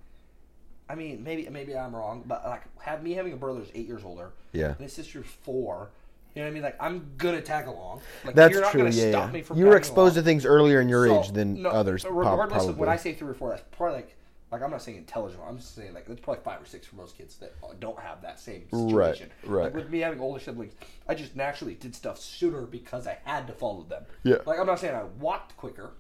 I 0.89 0.95
mean, 0.95 1.23
maybe 1.23 1.47
maybe 1.51 1.77
I'm 1.77 1.95
wrong, 1.95 2.23
but 2.25 2.43
like, 2.45 2.63
have 2.79 3.03
me 3.03 3.13
having 3.13 3.33
a 3.33 3.35
brother 3.35 3.59
who's 3.59 3.69
eight 3.75 3.87
years 3.87 4.03
older, 4.03 4.31
Yeah. 4.51 4.67
and 4.69 4.77
his 4.79 4.93
sister's 4.93 5.25
four. 5.27 5.89
You 6.33 6.41
know 6.41 6.47
what 6.47 6.51
I 6.51 6.53
mean? 6.55 6.63
Like, 6.63 6.77
I'm 6.79 7.11
gonna 7.17 7.41
tag 7.41 7.67
along. 7.67 8.01
Like, 8.25 8.33
That's 8.35 8.51
you're 8.53 8.61
not 8.61 8.71
true. 8.71 8.81
Gonna 8.81 8.95
Yeah, 8.95 9.09
stop 9.11 9.25
yeah. 9.27 9.31
me 9.31 9.41
from 9.43 9.57
You 9.59 9.65
were 9.65 9.75
exposed 9.75 10.15
along. 10.15 10.23
to 10.23 10.27
things 10.27 10.45
earlier 10.45 10.81
in 10.81 10.89
your 10.89 11.07
So, 11.07 11.19
age 11.19 11.31
than 11.33 11.61
no, 11.61 11.69
others. 11.69 12.03
Regardless 12.03 12.49
probably. 12.51 12.69
of 12.69 12.77
when 12.79 12.89
I 12.89 12.95
say 12.95 13.13
three 13.13 13.29
or 13.29 13.33
four, 13.35 13.49
that's 13.51 13.63
probably 13.71 13.97
like 13.97 14.15
like 14.51 14.61
I'm 14.61 14.71
not 14.71 14.81
saying 14.81 14.97
intelligent. 14.97 15.41
I'm 15.47 15.57
just 15.57 15.75
saying 15.75 15.93
like 15.93 16.07
it's 16.09 16.21
probably 16.21 16.43
five 16.43 16.61
or 16.61 16.65
six 16.65 16.87
for 16.87 16.95
most 16.95 17.17
kids 17.17 17.35
that 17.37 17.53
don't 17.79 17.99
have 17.99 18.21
that 18.21 18.39
same 18.39 18.63
situation. 18.69 19.29
right. 19.43 19.51
Right. 19.57 19.63
Like 19.65 19.75
with 19.75 19.89
me 19.89 19.99
having 19.99 20.19
older 20.19 20.39
siblings, 20.39 20.73
I 21.07 21.15
just 21.15 21.35
naturally 21.35 21.75
did 21.75 21.93
stuff 21.95 22.19
sooner 22.19 22.61
because 22.61 23.07
I 23.07 23.17
had 23.25 23.47
to 23.47 23.53
follow 23.53 23.83
them. 23.83 24.03
Yeah. 24.23 24.37
Like 24.45 24.59
I'm 24.59 24.67
not 24.67 24.79
saying 24.79 24.95
I 24.95 25.03
walked 25.19 25.57
quicker. 25.57 25.91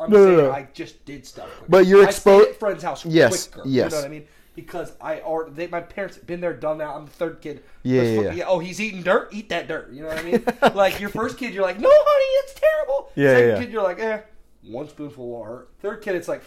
I'm 0.00 0.10
No, 0.12 0.18
no, 0.18 0.24
saying 0.26 0.36
no. 0.38 0.52
I 0.52 0.68
just 0.74 1.04
did 1.04 1.26
stuff. 1.26 1.48
Quicker. 1.50 1.66
But 1.70 1.86
you're 1.86 2.06
I 2.06 2.10
stayed 2.10 2.40
expo- 2.42 2.48
at 2.50 2.58
friend's 2.60 2.82
house 2.84 3.04
Yes, 3.04 3.48
quicker. 3.48 3.68
yes. 3.68 3.90
You 3.90 3.96
know 3.96 4.02
what 4.02 4.06
I 4.06 4.10
mean? 4.10 4.26
Because 4.54 4.92
I 5.00 5.20
already, 5.20 5.52
they, 5.54 5.66
my 5.68 5.80
parents 5.80 6.16
have 6.16 6.26
been 6.26 6.40
there, 6.40 6.52
done 6.52 6.78
that. 6.78 6.88
I'm 6.88 7.04
the 7.06 7.10
third 7.12 7.40
kid. 7.40 7.62
Yeah, 7.84 8.02
Let's 8.02 8.22
yeah, 8.24 8.32
yeah. 8.32 8.44
Oh, 8.48 8.58
he's 8.60 8.80
eating 8.80 9.02
dirt. 9.02 9.28
Eat 9.32 9.48
that 9.50 9.66
dirt. 9.68 9.90
You 9.92 10.02
know 10.02 10.08
what 10.08 10.18
I 10.18 10.22
mean? 10.22 10.44
like 10.74 10.98
your 11.00 11.10
first 11.10 11.36
kid, 11.38 11.52
you're 11.54 11.62
like, 11.64 11.78
no, 11.78 11.88
honey, 11.92 12.24
it's 12.50 12.60
terrible. 12.60 13.10
Yeah, 13.16 13.34
Second 13.34 13.48
yeah. 13.50 13.58
kid, 13.60 13.72
you're 13.72 13.82
like, 13.84 13.98
eh, 14.00 14.20
one 14.62 14.88
spoonful 14.88 15.28
will 15.30 15.44
hurt. 15.44 15.70
Third 15.80 16.00
kid, 16.02 16.14
it's 16.16 16.26
like 16.28 16.42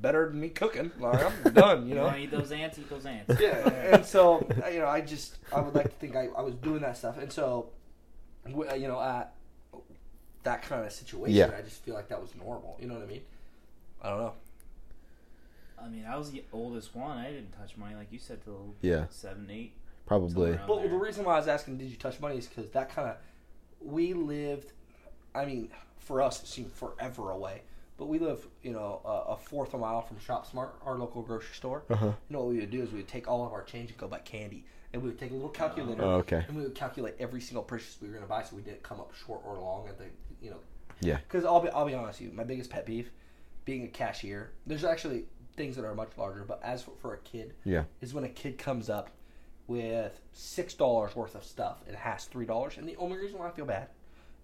better 0.00 0.28
than 0.28 0.40
me 0.40 0.48
cooking. 0.50 0.90
Like, 0.98 1.24
I'm 1.24 1.52
done. 1.52 1.82
You 1.84 1.88
You 1.90 1.94
know. 1.96 2.04
want 2.04 2.16
to 2.16 2.22
eat 2.22 2.30
those 2.30 2.52
ants? 2.52 2.78
Eat 2.78 2.88
those 2.90 3.06
ants. 3.06 3.34
yeah. 3.40 3.68
And 3.94 4.04
so 4.04 4.46
you 4.72 4.78
know, 4.80 4.86
I 4.88 5.00
just 5.00 5.36
I 5.52 5.60
would 5.60 5.74
like 5.74 5.84
to 5.86 5.96
think 5.96 6.16
I, 6.16 6.28
I 6.36 6.42
was 6.42 6.54
doing 6.54 6.80
that 6.82 6.96
stuff, 6.96 7.18
and 7.18 7.32
so 7.32 7.70
uh, 8.46 8.74
you 8.74 8.88
know, 8.88 9.00
at 9.00 9.32
that 10.42 10.62
kind 10.62 10.84
of 10.84 10.92
situation, 10.92 11.34
Yeah. 11.36 11.50
I 11.56 11.62
just 11.62 11.82
feel 11.84 11.94
like 11.94 12.08
that 12.08 12.20
was 12.20 12.34
normal. 12.36 12.76
You 12.80 12.86
know 12.88 12.94
what 12.94 13.02
I 13.04 13.06
mean? 13.06 13.22
I 14.02 14.10
don't 14.10 14.18
know. 14.18 14.32
I 15.82 15.88
mean, 15.88 16.04
I 16.06 16.16
was 16.16 16.30
the 16.30 16.44
oldest 16.52 16.94
one. 16.94 17.16
I 17.18 17.30
didn't 17.30 17.52
touch 17.52 17.76
money, 17.76 17.94
like 17.94 18.12
you 18.12 18.18
said, 18.18 18.42
till 18.44 18.74
Yeah. 18.82 19.06
seven, 19.10 19.48
eight. 19.50 19.72
Probably. 20.06 20.58
But 20.66 20.80
there. 20.80 20.88
the 20.88 20.96
reason 20.96 21.24
why 21.24 21.34
I 21.34 21.38
was 21.38 21.48
asking, 21.48 21.78
did 21.78 21.88
you 21.90 21.96
touch 21.96 22.20
money, 22.20 22.36
is 22.36 22.46
because 22.46 22.70
that 22.72 22.94
kind 22.94 23.08
of 23.08 23.16
we 23.80 24.12
lived. 24.12 24.72
I 25.34 25.46
mean, 25.46 25.70
for 25.98 26.20
us, 26.22 26.42
it 26.42 26.46
seemed 26.46 26.72
forever 26.72 27.30
away. 27.30 27.62
But 27.96 28.06
we 28.06 28.18
live, 28.18 28.46
you 28.62 28.72
know, 28.72 29.00
a, 29.04 29.32
a 29.32 29.36
fourth 29.36 29.68
of 29.68 29.74
a 29.74 29.78
mile 29.78 30.02
from 30.02 30.18
Shop 30.18 30.50
Smart, 30.50 30.74
our 30.84 30.98
local 30.98 31.22
grocery 31.22 31.54
store. 31.54 31.84
Uh-huh. 31.88 32.06
You 32.06 32.14
know 32.28 32.40
what 32.40 32.48
we 32.48 32.58
would 32.60 32.70
do 32.70 32.82
is 32.82 32.90
we 32.90 32.98
would 32.98 33.08
take 33.08 33.28
all 33.28 33.46
of 33.46 33.52
our 33.52 33.62
change 33.62 33.90
and 33.90 33.98
go 33.98 34.08
buy 34.08 34.18
candy, 34.18 34.64
and 34.92 35.00
we 35.02 35.10
would 35.10 35.18
take 35.18 35.30
a 35.30 35.34
little 35.34 35.48
calculator. 35.48 36.02
Oh, 36.02 36.14
okay. 36.16 36.44
And 36.48 36.56
we 36.56 36.64
would 36.64 36.74
calculate 36.74 37.14
every 37.20 37.40
single 37.40 37.62
purchase 37.62 37.96
we 38.00 38.08
were 38.08 38.14
going 38.14 38.24
to 38.24 38.28
buy, 38.28 38.42
so 38.42 38.56
we 38.56 38.62
didn't 38.62 38.82
come 38.82 38.98
up 38.98 39.12
short 39.14 39.42
or 39.44 39.56
long 39.58 39.86
at 39.88 39.96
the, 39.98 40.06
you 40.42 40.50
know, 40.50 40.58
Yeah. 41.00 41.18
because 41.18 41.44
I'll 41.44 41.60
be 41.60 41.68
I'll 41.70 41.86
be 41.86 41.94
honest 41.94 42.20
with 42.20 42.30
you, 42.30 42.36
my 42.36 42.42
biggest 42.44 42.68
pet 42.70 42.84
peeve, 42.84 43.10
being 43.64 43.84
a 43.84 43.88
cashier. 43.88 44.50
There's 44.66 44.84
actually 44.84 45.26
things 45.56 45.76
that 45.76 45.84
are 45.84 45.94
much 45.94 46.10
larger, 46.16 46.44
but 46.44 46.60
as 46.64 46.82
for, 46.82 46.92
for 47.00 47.14
a 47.14 47.18
kid, 47.18 47.54
Yeah. 47.62 47.84
is 48.00 48.12
when 48.12 48.24
a 48.24 48.28
kid 48.28 48.58
comes 48.58 48.90
up 48.90 49.10
with 49.68 50.20
six 50.32 50.74
dollars 50.74 51.14
worth 51.14 51.36
of 51.36 51.44
stuff 51.44 51.78
and 51.86 51.94
has 51.94 52.24
three 52.24 52.44
dollars, 52.44 52.76
and 52.76 52.88
the 52.88 52.96
only 52.96 53.18
reason 53.18 53.38
why 53.38 53.46
I 53.46 53.52
feel 53.52 53.66
bad, 53.66 53.86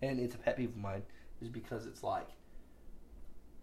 and 0.03 0.20
it's 0.20 0.36
a 0.36 0.38
pet 0.38 0.57
peeve 0.57 0.68
of 0.70 0.76
mine, 0.76 1.03
is 1.42 1.48
because 1.48 1.84
it's 1.86 2.05
like. 2.05 2.28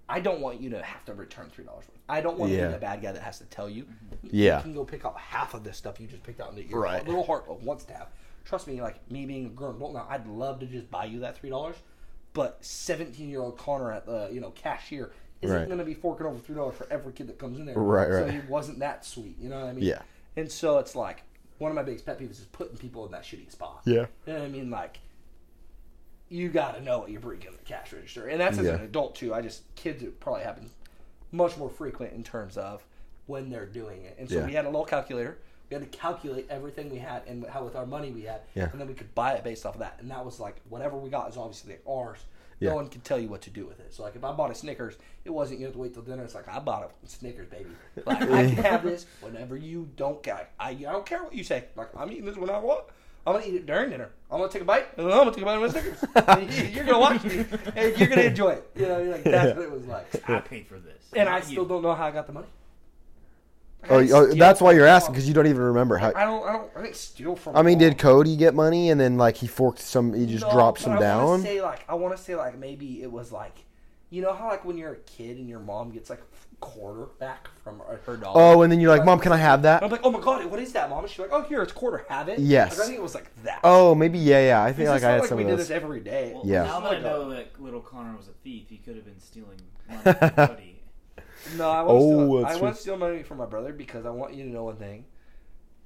I 0.10 0.20
don't 0.22 0.40
want 0.40 0.62
you 0.62 0.70
to 0.72 0.82
have 0.82 1.04
to 1.06 1.14
return 1.14 1.50
three 1.50 1.66
dollars 1.66 1.86
worth. 1.88 1.98
I 2.08 2.22
don't 2.22 2.38
want 2.38 2.52
to 2.54 2.58
be 2.58 2.72
the 2.72 2.78
bad 2.78 3.02
guy 3.02 3.12
that 3.12 3.22
has 3.22 3.40
to 3.40 3.46
tell 3.46 3.70
you. 3.70 3.86
Yeah. 4.24 4.58
You 4.58 4.64
can 4.64 4.74
go 4.74 4.86
pick 4.86 5.04
up 5.06 5.18
half 5.18 5.54
of 5.54 5.64
this 5.64 5.78
stuff 5.78 6.00
you 6.00 6.08
just 6.08 6.24
picked 6.24 6.40
out 6.40 6.56
that 6.56 6.68
your 6.68 6.80
Right. 6.82 7.06
little 7.06 7.24
heart 7.26 7.50
wants 7.62 7.84
to 7.86 7.94
have. 7.94 8.08
Trust 8.46 8.68
me, 8.68 8.82
like 8.82 8.96
me 9.12 9.26
being 9.26 9.48
a 9.48 9.50
grown 9.50 9.76
adult 9.76 9.94
now, 9.94 10.08
I'd 10.10 10.26
love 10.28 10.60
to 10.62 10.66
just 10.66 10.90
buy 10.90 11.06
you 11.06 11.20
that 11.20 11.38
three 11.38 11.50
dollars. 11.50 11.76
But 12.34 12.64
seventeen 12.64 13.30
year 13.30 13.42
old 13.42 13.58
Connor 13.58 13.92
at 13.92 14.06
the 14.06 14.30
you 14.32 14.40
know 14.40 14.52
cashier 14.52 15.12
isn't 15.42 15.56
Right. 15.56 15.66
going 15.68 15.80
to 15.80 15.86
be 15.86 15.94
forking 15.94 16.26
over 16.26 16.40
three 16.40 16.56
dollars 16.56 16.76
for 16.76 16.88
every 16.92 17.12
kid 17.14 17.28
that 17.28 17.38
comes 17.38 17.60
in 17.60 17.66
there. 17.66 17.76
Right, 17.76 18.08
So 18.08 18.24
right. 18.24 18.32
he 18.34 18.40
wasn't 18.48 18.80
that 18.80 19.06
sweet. 19.06 19.38
You 19.40 19.50
know 19.50 19.60
what 19.60 19.68
I 19.70 19.74
mean? 19.74 19.84
Yeah. 19.84 20.02
And 20.36 20.52
so 20.52 20.78
it's 20.80 20.96
like 20.96 21.24
one 21.58 21.70
of 21.72 21.76
my 21.76 21.84
biggest 21.84 22.06
pet 22.06 22.20
peeves 22.20 22.32
is 22.40 22.46
putting 22.52 22.78
people 22.78 23.06
in 23.06 23.12
that 23.12 23.24
shitty 23.24 23.52
spot. 23.52 23.82
Yeah. 23.86 24.06
You 24.26 24.34
know 24.34 24.40
what 24.40 24.42
I 24.44 24.48
mean? 24.48 24.70
Like, 24.70 25.00
you 26.30 26.50
got 26.50 26.76
to 26.76 26.82
know 26.82 27.00
what 27.00 27.10
you're 27.10 27.22
bringing 27.22 27.46
to 27.48 27.52
the 27.54 27.64
cash 27.64 27.94
register, 27.94 28.28
and 28.28 28.40
that's 28.40 28.58
as 28.58 28.66
Yeah. 28.66 28.74
an 28.76 28.82
adult 28.84 29.16
too. 29.16 29.34
I 29.34 29.42
just 29.42 29.64
kids 29.76 30.04
it 30.04 30.20
probably 30.20 30.44
happens 30.44 30.72
much 31.32 31.58
more 31.58 31.70
frequent 31.70 32.14
in 32.14 32.24
terms 32.24 32.58
of 32.58 32.84
when 33.28 33.50
they're 33.50 33.66
doing 33.66 34.04
it. 34.04 34.16
And 34.20 34.30
so 34.30 34.38
Yeah. 34.40 34.46
we 34.46 34.54
had 34.54 34.66
a 34.66 34.70
little 34.70 34.86
calculator. 34.86 35.38
We 35.70 35.76
had 35.76 35.92
to 35.92 35.98
calculate 35.98 36.48
everything 36.50 36.90
we 36.90 37.00
had 37.00 37.24
and 37.28 37.46
how 37.48 37.64
with 37.66 37.76
our 37.76 37.86
money 37.86 38.12
we 38.12 38.22
had, 38.24 38.42
Yeah. 38.56 38.70
and 38.72 38.80
then 38.80 38.88
we 38.88 38.94
could 38.94 39.14
buy 39.14 39.34
it 39.34 39.44
based 39.44 39.66
off 39.66 39.74
of 39.76 39.80
that. 39.82 39.98
And 40.00 40.10
that 40.12 40.24
was 40.26 40.40
like 40.40 40.56
whatever 40.70 40.96
we 40.98 41.10
got 41.10 41.30
is 41.30 41.38
obviously 41.38 41.76
ours. 41.88 42.20
Yeah. 42.60 42.70
No 42.70 42.76
one 42.78 42.88
can 42.88 43.02
tell 43.02 43.20
you 43.20 43.28
what 43.28 43.42
to 43.42 43.50
do 43.52 43.66
with 43.68 43.80
it. 43.80 43.94
So 43.94 44.02
like 44.04 44.16
if 44.16 44.24
I 44.24 44.32
bought 44.32 44.50
a 44.50 44.56
Snickers, 44.56 44.96
it 45.26 45.30
wasn't 45.30 45.60
you 45.60 45.66
have 45.68 45.74
to 45.76 45.80
wait 45.80 45.94
till 45.94 46.02
dinner. 46.04 46.24
It's 46.24 46.34
like 46.34 46.48
I 46.48 46.58
bought 46.60 46.92
a 47.06 47.08
Snickers, 47.10 47.48
baby. 47.50 47.70
Like 48.06 48.22
I 48.24 48.26
can 48.54 48.64
have 48.64 48.84
this 48.84 49.06
whenever 49.22 49.56
you 49.58 49.90
don't 49.96 50.24
care. 50.24 50.48
I, 50.60 50.70
I 50.70 50.74
don't 50.76 51.06
care 51.06 51.22
what 51.24 51.34
you 51.34 51.44
say. 51.44 51.66
Like 51.76 51.90
I'm 51.96 52.12
eating 52.12 52.26
this 52.26 52.38
when 52.38 52.50
I 52.50 52.58
want. 52.60 52.86
I'm 53.28 53.34
gonna 53.34 53.46
eat 53.46 53.56
it 53.56 53.66
during 53.66 53.90
dinner. 53.90 54.10
I'm 54.32 54.40
gonna 54.40 54.50
take 54.52 54.62
a 54.62 54.66
bite, 54.66 54.88
and 54.98 55.06
I'm 55.12 55.12
gonna 55.12 55.32
take 55.32 55.42
a 55.42 55.46
bite 55.46 55.56
of 55.56 55.62
my 55.62 55.68
Snickers. 55.68 56.58
You- 56.58 56.66
you're 56.70 56.86
gonna 56.86 57.00
watch 57.00 57.24
me, 57.26 57.46
and 57.76 57.98
you're 57.98 58.08
gonna 58.08 58.22
enjoy 58.22 58.52
it. 58.52 58.72
You 58.76 58.88
know, 58.88 59.00
you're 59.00 59.12
like 59.12 59.24
that's 59.26 59.56
what 59.56 59.66
it 59.66 59.72
was 59.72 59.86
like. 59.86 60.30
I 60.30 60.40
paid 60.40 60.66
for 60.68 60.80
this. 60.80 61.10
And 61.14 61.28
I 61.28 61.42
still 61.42 61.64
you. 61.64 61.70
don't 61.70 61.82
know 61.84 61.94
how 61.94 62.06
I 62.06 62.12
got 62.12 62.26
the 62.26 62.34
money. 62.34 62.48
Oh, 63.90 64.00
oh, 64.00 64.34
that's 64.34 64.60
why 64.60 64.72
you're 64.72 64.86
asking 64.88 65.14
because 65.14 65.28
you 65.28 65.34
don't 65.34 65.48
even 65.48 65.62
remember 65.62 65.98
how. 65.98 66.12
I 66.16 66.24
don't. 66.26 66.48
I 66.48 66.54
don't. 66.54 66.72
I 66.76 66.82
didn't 66.84 66.96
steal 66.96 67.36
from. 67.36 67.56
I 67.56 67.62
mean, 67.62 67.78
my 67.78 67.86
did. 67.86 67.98
Cody 67.98 68.36
get 68.36 68.54
money 68.54 68.90
and 68.90 69.00
then 69.00 69.18
like 69.18 69.36
he 69.38 69.48
forked 69.48 69.80
some? 69.80 70.14
He 70.14 70.26
just 70.26 70.46
No, 70.46 70.52
dropped 70.52 70.80
some 70.80 70.94
I 70.94 70.96
wanna 70.96 71.06
down. 71.06 71.42
Say 71.42 71.62
like 71.62 71.86
I 71.88 71.94
want 71.96 72.16
to 72.18 72.22
say 72.22 72.36
like 72.36 72.58
maybe 72.58 73.02
it 73.04 73.12
was 73.12 73.32
like, 73.32 73.56
you 74.10 74.22
know 74.22 74.34
how 74.34 74.48
like 74.48 74.66
when 74.66 74.78
you're 74.78 74.94
a 74.94 74.98
kid 74.98 75.38
and 75.38 75.48
your 75.48 75.60
mom 75.60 75.92
gets 75.92 76.10
like 76.10 76.20
a 76.20 76.47
quarter 76.60 77.06
back 77.20 77.48
from 77.64 77.80
her 77.80 78.00
her 78.06 78.18
dollar. 78.18 78.42
Oh, 78.42 78.62
and 78.64 78.72
then 78.72 78.80
you're 78.80 78.90
like, 78.96 79.06
Mom, 79.06 79.20
can 79.20 79.32
I 79.32 79.38
have 79.38 79.62
that? 79.64 79.84
I'm 79.84 79.92
like, 79.92 80.02
oh 80.04 80.12
my 80.12 80.20
god, 80.20 80.46
what 80.46 80.60
is 80.60 80.74
that, 80.74 80.90
mom? 80.90 81.04
And 81.04 81.10
she's 81.10 81.20
like, 81.20 81.30
oh 81.32 81.42
here, 81.44 81.62
it's 81.62 81.72
quarter. 81.72 82.06
Have 82.10 82.30
it. 82.30 82.40
Yes. 82.40 82.72
Like, 82.78 82.82
I 82.82 82.88
think 82.88 83.00
it 83.00 83.04
was 83.04 83.16
like 83.16 83.44
that. 83.44 83.60
Oh, 83.64 83.94
maybe 83.96 84.18
yeah, 84.20 84.40
yeah. 84.48 84.64
I 84.64 84.70
It's 84.70 84.78
feel 84.78 84.92
like 84.92 85.04
I 85.04 85.08
not 85.08 85.12
had 85.14 85.20
like 85.22 85.30
some 85.30 85.38
we 85.38 85.44
of 85.44 85.50
did 85.50 85.60
those. 85.60 85.68
this 85.68 85.76
every 85.76 86.00
day. 86.00 86.32
Well, 86.34 86.44
Yeah. 86.46 86.64
Now 86.64 86.80
that 86.82 86.94
I 86.96 87.00
know 87.00 87.30
that 87.30 87.62
little 87.62 87.82
Connor 87.82 88.16
was 88.18 88.28
a 88.28 88.34
thief, 88.44 88.66
he 88.70 88.78
could 88.78 88.96
have 88.96 89.06
been 89.06 89.20
stealing 89.20 89.60
money 89.88 90.02
from 90.04 90.30
Cody. 90.48 90.82
No, 91.58 91.70
I 91.70 91.84
Oh, 91.84 91.94
want 91.94 91.98
to 92.00 92.02
steal, 92.08 92.46
I 92.46 92.52
true. 92.54 92.62
want 92.64 92.76
to 92.76 92.82
steal 92.82 92.98
money 92.98 93.24
from 93.24 93.38
my 93.38 93.46
brother 93.46 93.72
because 93.74 94.06
I 94.06 94.10
want 94.10 94.34
you 94.34 94.44
to 94.44 94.50
know 94.50 94.66
one 94.66 94.76
thing. 94.78 95.06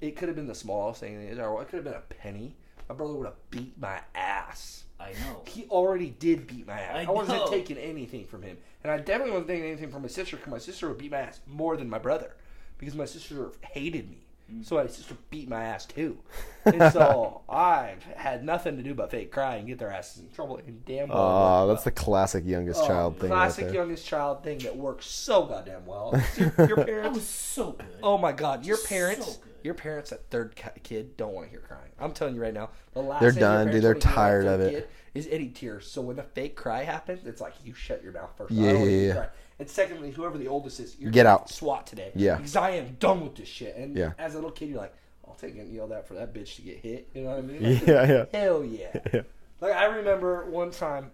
It 0.00 0.16
could 0.16 0.28
have 0.28 0.36
been 0.36 0.48
the 0.48 0.54
smallest 0.54 1.00
thing, 1.00 1.22
it 1.22 1.32
is, 1.32 1.38
or 1.38 1.62
it 1.62 1.66
could 1.68 1.76
have 1.76 1.84
been 1.84 1.94
a 1.94 2.00
penny. 2.00 2.56
My 2.88 2.94
brother 2.96 3.14
would 3.14 3.26
have 3.26 3.50
beat 3.50 3.78
my 3.78 4.00
ass. 4.14 4.84
I 5.02 5.12
know. 5.20 5.42
He 5.46 5.64
already 5.64 6.10
did 6.10 6.46
beat 6.46 6.66
my 6.66 6.80
ass. 6.80 6.96
I 6.96 7.10
I, 7.10 7.10
wasn't 7.10 7.38
know. 7.38 7.50
taking 7.50 7.76
anything 7.76 8.24
from 8.26 8.42
him, 8.42 8.56
and 8.82 8.92
I 8.92 8.98
definitely 8.98 9.32
wasn't 9.32 9.48
taking 9.48 9.66
anything 9.66 9.90
from 9.90 10.02
my 10.02 10.08
sister 10.08 10.36
because 10.36 10.50
my 10.50 10.58
sister 10.58 10.88
would 10.88 10.98
beat 10.98 11.10
my 11.10 11.18
ass 11.18 11.40
more 11.46 11.76
than 11.76 11.90
my 11.90 11.98
brother 11.98 12.34
because 12.78 12.94
my 12.94 13.04
sister 13.04 13.52
hated 13.62 14.10
me. 14.10 14.18
Mm. 14.52 14.64
So 14.64 14.76
my 14.76 14.86
sister 14.86 15.16
beat 15.30 15.48
my 15.48 15.64
ass 15.64 15.86
too. 15.86 16.18
And 16.64 16.92
so 16.92 17.40
I 17.48 17.94
had 18.14 18.44
nothing 18.44 18.76
to 18.76 18.84
do 18.84 18.94
but 18.94 19.10
fake 19.10 19.32
cry 19.32 19.56
and 19.56 19.66
get 19.66 19.80
their 19.80 19.90
asses 19.90 20.22
in 20.22 20.30
trouble. 20.30 20.58
And 20.58 20.84
damn 20.84 21.08
well. 21.08 21.18
Oh, 21.18 21.66
worked 21.66 21.74
that's 21.74 21.84
the 21.84 21.90
classic 21.90 22.44
youngest 22.46 22.78
well. 22.82 22.88
child 22.88 23.14
Oh, 23.16 23.20
thing. 23.20 23.30
Right 23.30 23.36
Classic 23.36 23.64
there. 23.66 23.74
youngest 23.74 24.06
child 24.06 24.44
thing 24.44 24.58
that 24.58 24.76
works 24.76 25.06
so 25.06 25.42
goddamn 25.46 25.86
well. 25.86 26.14
Your, 26.36 26.52
your 26.68 26.84
parents. 26.84 27.18
was 27.18 27.26
so 27.26 27.72
good. 27.72 27.86
Oh 28.00 28.16
my 28.16 28.30
god, 28.30 28.64
your 28.64 28.76
So 28.76 28.86
parents, 28.88 29.38
good. 29.38 29.50
your 29.64 29.74
parents, 29.74 30.10
that 30.10 30.30
third 30.30 30.54
kid 30.84 31.16
don't 31.16 31.32
want 31.34 31.46
to 31.46 31.50
hear 31.50 31.60
crying. 31.66 31.90
I'm 31.98 32.12
telling 32.12 32.36
you 32.36 32.40
right 32.42 32.54
now, 32.54 32.70
the 32.92 33.00
last 33.02 33.22
They're 33.22 33.32
thing 33.32 33.40
done, 33.40 33.70
dude. 33.72 33.82
They're 33.82 33.94
tired 33.94 34.46
of 34.46 34.60
their 34.60 34.68
it. 34.68 34.72
kid 34.72 34.88
Is 35.14 35.26
any 35.32 35.48
tears? 35.48 35.90
So 35.90 36.00
when 36.00 36.14
the 36.14 36.22
fake 36.22 36.54
cry 36.54 36.84
happens, 36.84 37.26
it's 37.26 37.40
like 37.40 37.54
you 37.64 37.74
shut 37.74 38.04
your 38.04 38.12
mouth 38.12 38.30
first. 38.38 38.52
Yeah, 38.52 38.68
I 38.68 38.72
don't 38.72 38.80
wanna 38.82 38.90
yeah, 38.92 38.96
hear 38.98 39.00
you 39.02 39.14
yeah. 39.14 39.26
And 39.62 39.70
secondly, 39.70 40.10
whoever 40.10 40.38
the 40.38 40.48
oldest 40.48 40.80
is, 40.80 40.96
you're 40.98 41.12
Get 41.12 41.24
out. 41.24 41.48
SWAT 41.48 41.86
today. 41.86 42.10
Yeah. 42.16 42.34
because 42.34 42.56
I 42.56 42.70
am 42.70 42.96
done 42.98 43.20
with 43.20 43.36
this 43.36 43.46
shit. 43.46 43.76
And 43.76 43.96
Yeah. 43.96 44.10
as 44.18 44.32
a 44.34 44.38
little 44.38 44.50
kid, 44.50 44.70
you're 44.70 44.78
like, 44.80 44.92
I'll 45.24 45.34
take 45.34 45.54
getting 45.54 45.72
yelled 45.72 45.92
that 45.92 46.08
for 46.08 46.14
that 46.14 46.34
bitch 46.34 46.56
to 46.56 46.62
get 46.62 46.78
hit. 46.78 47.08
You 47.14 47.22
know 47.22 47.30
what 47.30 47.38
I 47.38 47.42
mean? 47.42 47.62
Yeah, 47.86 48.06
yeah. 48.10 48.24
Hell 48.34 48.64
yeah. 48.64 48.98
Yeah. 49.14 49.22
Like 49.60 49.72
I 49.74 49.84
remember 49.84 50.50
one 50.50 50.72
time, 50.72 51.12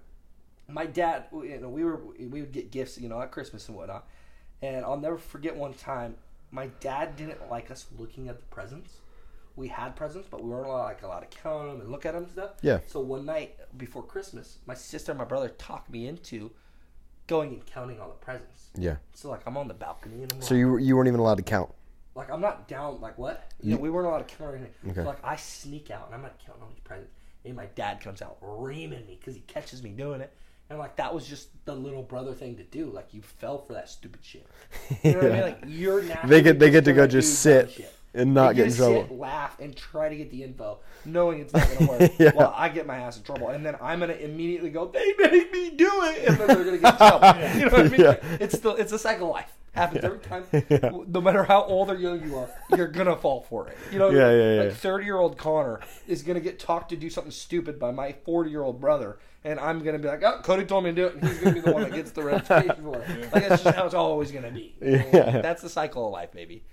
my 0.66 0.86
dad, 0.86 1.24
you 1.30 1.60
know, 1.60 1.68
we 1.68 1.84
were 1.84 2.00
we 2.18 2.40
would 2.40 2.52
get 2.52 2.70
gifts, 2.70 2.96
you 2.98 3.10
know, 3.10 3.20
at 3.20 3.32
Christmas 3.32 3.68
and 3.68 3.76
whatnot, 3.76 4.08
and 4.62 4.82
I'll 4.82 4.96
never 4.96 5.18
forget 5.18 5.54
one 5.54 5.74
time, 5.74 6.14
my 6.50 6.68
dad 6.80 7.16
didn't 7.16 7.50
like 7.50 7.70
us 7.70 7.84
looking 7.98 8.30
at 8.30 8.38
the 8.38 8.46
presents. 8.46 8.94
We 9.56 9.68
had 9.68 9.94
presents, 9.94 10.26
but 10.30 10.42
we 10.42 10.48
weren't 10.48 10.66
allowed, 10.68 10.84
like 10.84 11.02
allowed 11.02 11.30
to 11.30 11.38
count 11.42 11.68
them 11.70 11.80
and 11.82 11.90
look 11.90 12.06
at 12.06 12.14
them 12.14 12.22
and 12.22 12.32
stuff. 12.32 12.52
Yeah. 12.62 12.78
So 12.86 13.00
one 13.00 13.26
night 13.26 13.58
before 13.76 14.02
Christmas, 14.02 14.56
my 14.64 14.74
sister 14.74 15.12
and 15.12 15.18
my 15.18 15.26
brother 15.26 15.50
talked 15.50 15.90
me 15.90 16.06
into 16.06 16.50
going 17.28 17.50
and 17.50 17.64
counting 17.66 18.00
all 18.00 18.08
the 18.08 18.14
presents. 18.24 18.70
Yeah. 18.76 18.96
So 19.14 19.30
like 19.30 19.42
I'm 19.46 19.56
on 19.56 19.68
the 19.68 19.74
balcony 19.74 20.22
and 20.24 20.32
I'm 20.32 20.42
So 20.42 20.54
like, 20.54 20.60
you 20.60 20.78
you 20.78 20.96
weren't 20.96 21.06
even 21.08 21.20
allowed 21.20 21.36
to 21.36 21.42
count. 21.44 21.70
like 22.16 22.30
I'm 22.30 22.40
not 22.40 22.66
down. 22.66 23.00
Like 23.00 23.16
what? 23.16 23.52
You 23.62 23.74
know, 23.76 23.80
we 23.80 23.90
weren't 23.90 24.08
allowed 24.08 24.26
to 24.26 24.34
count 24.36 24.50
or 24.50 24.56
anything. 24.56 24.72
Okay. 24.90 25.02
So 25.02 25.06
like 25.06 25.24
I 25.24 25.36
sneak 25.36 25.90
out 25.92 26.06
and 26.06 26.14
I'm 26.16 26.22
not 26.22 26.38
counting 26.44 26.62
all 26.64 26.68
these 26.70 26.80
presents. 26.80 27.12
And 27.44 27.54
my 27.56 27.66
dad 27.76 28.00
comes 28.00 28.20
out 28.20 28.36
reaming 28.42 29.06
me 29.06 29.16
because 29.20 29.34
he 29.34 29.40
catches 29.42 29.82
me 29.82 29.90
doing 29.90 30.20
it. 30.20 30.32
And 30.70 30.78
like 30.78 30.96
that 30.96 31.14
was 31.14 31.26
just 31.26 31.48
the 31.64 31.74
little 31.74 32.02
brother 32.02 32.34
thing 32.34 32.56
to 32.56 32.62
do. 32.64 32.86
Like 32.90 33.14
you 33.14 33.22
fell 33.22 33.58
for 33.58 33.72
that 33.74 33.88
stupid 33.88 34.20
shit. 34.22 34.46
You 35.02 35.12
know 35.12 35.18
what 35.18 35.26
I 35.26 35.34
mean? 35.34 35.40
Like 35.42 35.58
you're 35.66 36.02
naturally 36.02 36.28
They 36.36 36.42
get 36.42 36.58
they 36.58 36.70
get 36.70 36.84
to 36.86 36.92
go 36.92 37.06
just 37.06 37.40
sit. 37.40 37.90
And 38.14 38.34
not 38.34 38.56
get 38.56 38.68
in 38.68 38.74
trouble. 38.74 39.02
Sit, 39.08 39.12
laugh, 39.12 39.58
and 39.60 39.76
try 39.76 40.08
to 40.08 40.16
get 40.16 40.30
the 40.30 40.42
info, 40.42 40.78
knowing 41.04 41.40
it's 41.40 41.52
not 41.52 41.66
going 41.66 41.78
to 41.78 41.86
work. 41.86 42.12
Yeah. 42.18 42.32
Well, 42.34 42.52
I 42.56 42.68
get 42.68 42.86
my 42.86 42.98
ass 42.98 43.16
in 43.16 43.22
trouble, 43.22 43.48
and 43.48 43.64
then 43.64 43.76
I'm 43.80 43.98
going 44.00 44.10
to 44.10 44.24
immediately 44.24 44.70
go, 44.70 44.86
"They 44.86 45.14
made 45.18 45.50
me 45.52 45.70
do 45.70 45.90
it," 46.04 46.28
and 46.28 46.36
then 46.38 46.46
they're 46.46 46.64
going 46.64 46.76
to 46.76 46.78
get 46.78 46.92
in 46.92 46.96
trouble. 46.96 47.28
You 47.58 47.64
know 47.66 47.70
what 47.72 47.86
I 47.86 47.88
mean? 47.88 48.00
Yeah. 48.00 48.36
It's 48.40 48.58
the 48.58 48.70
it's 48.72 48.92
a 48.92 48.98
cycle 48.98 49.28
of 49.28 49.34
life. 49.34 49.52
Happens 49.72 50.04
every 50.04 50.18
time. 50.18 50.44
No 51.08 51.20
matter 51.20 51.44
how 51.44 51.62
old 51.64 51.90
or 51.90 51.94
young 51.94 52.22
you 52.22 52.36
are, 52.36 52.48
you're 52.76 52.88
gonna 52.88 53.16
fall 53.16 53.42
for 53.48 53.68
it. 53.68 53.76
You 53.92 53.98
know? 53.98 54.10
Yeah, 54.10 54.30
yeah, 54.30 54.54
yeah. 54.54 54.62
Like 54.62 54.72
thirty 54.74 55.04
year 55.04 55.18
old 55.18 55.36
Connor 55.38 55.80
is 56.06 56.22
gonna 56.22 56.40
get 56.40 56.58
talked 56.58 56.88
to 56.90 56.96
do 56.96 57.08
something 57.10 57.30
stupid 57.30 57.78
by 57.78 57.90
my 57.92 58.12
forty 58.24 58.50
year 58.50 58.62
old 58.62 58.80
brother, 58.80 59.18
and 59.44 59.60
I'm 59.60 59.84
gonna 59.84 59.98
be 59.98 60.08
like, 60.08 60.22
"Oh, 60.24 60.40
Cody 60.42 60.64
told 60.64 60.84
me 60.84 60.90
to 60.90 60.96
do 60.96 61.06
it," 61.06 61.14
and 61.16 61.28
he's 61.28 61.38
gonna 61.38 61.54
be 61.54 61.60
the 61.60 61.70
one 61.70 61.82
that 61.82 61.92
gets 61.92 62.10
the 62.10 62.22
reputation 62.22 62.82
for 62.82 62.96
it. 63.02 63.32
Like 63.32 63.48
that's 63.48 63.62
just 63.62 63.76
how 63.76 63.84
it's 63.84 63.94
always 63.94 64.32
gonna 64.32 64.50
be. 64.50 64.74
Yeah. 64.80 65.42
That's 65.42 65.62
the 65.62 65.68
cycle 65.68 66.06
of 66.06 66.12
life, 66.12 66.32
baby. 66.32 66.64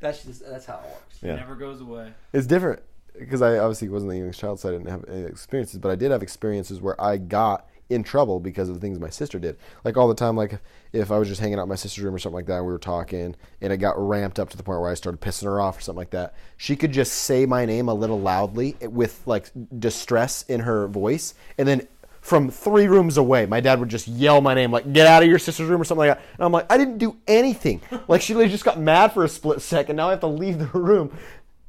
That's 0.00 0.24
just 0.24 0.48
that's 0.48 0.66
how 0.66 0.76
it 0.78 0.84
works. 0.84 1.18
Yeah. 1.22 1.34
It 1.34 1.36
never 1.36 1.54
goes 1.54 1.80
away. 1.80 2.12
It's 2.32 2.46
different 2.46 2.82
because 3.18 3.42
I 3.42 3.58
obviously 3.58 3.88
wasn't 3.88 4.10
the 4.12 4.18
youngest 4.18 4.40
child, 4.40 4.60
so 4.60 4.68
I 4.68 4.72
didn't 4.72 4.88
have 4.88 5.04
any 5.08 5.22
experiences. 5.22 5.78
But 5.78 5.90
I 5.90 5.96
did 5.96 6.10
have 6.10 6.22
experiences 6.22 6.80
where 6.80 7.00
I 7.00 7.16
got 7.16 7.66
in 7.90 8.02
trouble 8.02 8.38
because 8.38 8.68
of 8.68 8.74
the 8.74 8.80
things 8.80 8.98
my 8.98 9.08
sister 9.08 9.38
did. 9.38 9.56
Like 9.84 9.96
all 9.96 10.08
the 10.08 10.14
time, 10.14 10.36
like 10.36 10.60
if 10.92 11.10
I 11.10 11.18
was 11.18 11.28
just 11.28 11.40
hanging 11.40 11.58
out 11.58 11.64
in 11.64 11.68
my 11.68 11.74
sister's 11.74 12.04
room 12.04 12.14
or 12.14 12.18
something 12.18 12.36
like 12.36 12.46
that, 12.46 12.58
and 12.58 12.66
we 12.66 12.72
were 12.72 12.78
talking, 12.78 13.34
and 13.60 13.72
it 13.72 13.78
got 13.78 13.98
ramped 13.98 14.38
up 14.38 14.50
to 14.50 14.56
the 14.56 14.62
point 14.62 14.80
where 14.80 14.90
I 14.90 14.94
started 14.94 15.20
pissing 15.20 15.44
her 15.44 15.60
off 15.60 15.78
or 15.78 15.80
something 15.80 15.98
like 15.98 16.10
that. 16.10 16.34
She 16.56 16.76
could 16.76 16.92
just 16.92 17.12
say 17.12 17.46
my 17.46 17.64
name 17.64 17.88
a 17.88 17.94
little 17.94 18.20
loudly 18.20 18.76
eh, 18.80 18.86
with 18.86 19.22
like 19.26 19.50
distress 19.78 20.42
in 20.42 20.60
her 20.60 20.86
voice, 20.88 21.34
and 21.56 21.66
then. 21.66 21.86
From 22.28 22.50
three 22.50 22.86
rooms 22.88 23.16
away, 23.16 23.46
my 23.46 23.60
dad 23.60 23.80
would 23.80 23.88
just 23.88 24.06
yell 24.06 24.40
my 24.42 24.52
name, 24.52 24.70
like 24.70 24.92
"Get 24.92 25.06
out 25.06 25.22
of 25.22 25.28
your 25.30 25.38
sister's 25.38 25.68
room" 25.68 25.80
or 25.80 25.84
something 25.84 26.06
like 26.06 26.18
that. 26.18 26.24
And 26.34 26.44
I'm 26.44 26.52
like, 26.52 26.70
"I 26.70 26.76
didn't 26.76 26.98
do 26.98 27.16
anything." 27.26 27.80
Like 28.08 28.20
she 28.20 28.34
literally 28.34 28.52
just 28.52 28.64
got 28.64 28.78
mad 28.78 29.12
for 29.12 29.24
a 29.24 29.28
split 29.28 29.62
second. 29.62 29.96
Now 29.96 30.08
I 30.08 30.10
have 30.10 30.20
to 30.20 30.26
leave 30.26 30.58
the 30.58 30.66
room. 30.78 31.16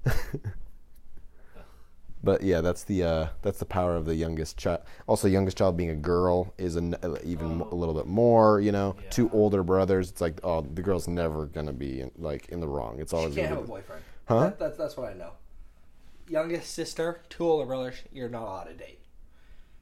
But 2.22 2.41
yeah, 2.43 2.60
that's 2.60 2.84
the 2.84 3.03
uh, 3.03 3.28
that's 3.43 3.60
the 3.60 3.66
power 3.66 3.95
of 3.95 4.03
the 4.05 4.14
youngest 4.14 4.57
child. 4.57 4.82
Also, 5.07 5.30
youngest 5.30 5.57
child 5.57 5.78
being 5.78 5.89
a 5.89 5.95
girl 5.95 6.53
is 6.57 6.76
an, 6.76 6.95
uh, 7.01 7.16
even 7.24 7.62
a 7.62 7.74
little 7.76 7.95
bit 7.95 8.07
more. 8.07 8.60
You 8.60 8.74
know, 8.74 8.97
Yeah. 9.01 9.10
two 9.10 9.30
older 9.32 9.64
brothers. 9.64 10.10
It's 10.10 10.20
like, 10.20 10.38
oh, 10.43 10.60
the 10.62 10.82
girl's 10.82 11.07
never 11.07 11.45
gonna 11.45 11.72
be 11.72 12.01
in, 12.01 12.12
like 12.18 12.49
in 12.49 12.60
the 12.60 12.68
wrong. 12.68 12.99
It's 12.99 13.12
She 13.12 13.18
always 13.18 13.34
can't 13.36 13.47
gonna 13.47 13.62
have 13.62 13.64
a 13.64 13.68
be. 13.68 13.72
boyfriend. 13.72 14.03
Huh? 14.28 14.39
That, 14.41 14.60
that's 14.60 14.78
that's 14.78 14.97
what 14.97 15.10
I 15.12 15.14
know. 15.14 15.32
Youngest 16.28 16.74
sister, 16.74 17.22
two 17.30 17.45
older 17.49 17.66
brothers. 17.66 17.95
You're 18.12 18.28
not 18.28 18.41
allowed 18.43 18.64
to 18.66 18.74
date 18.74 18.99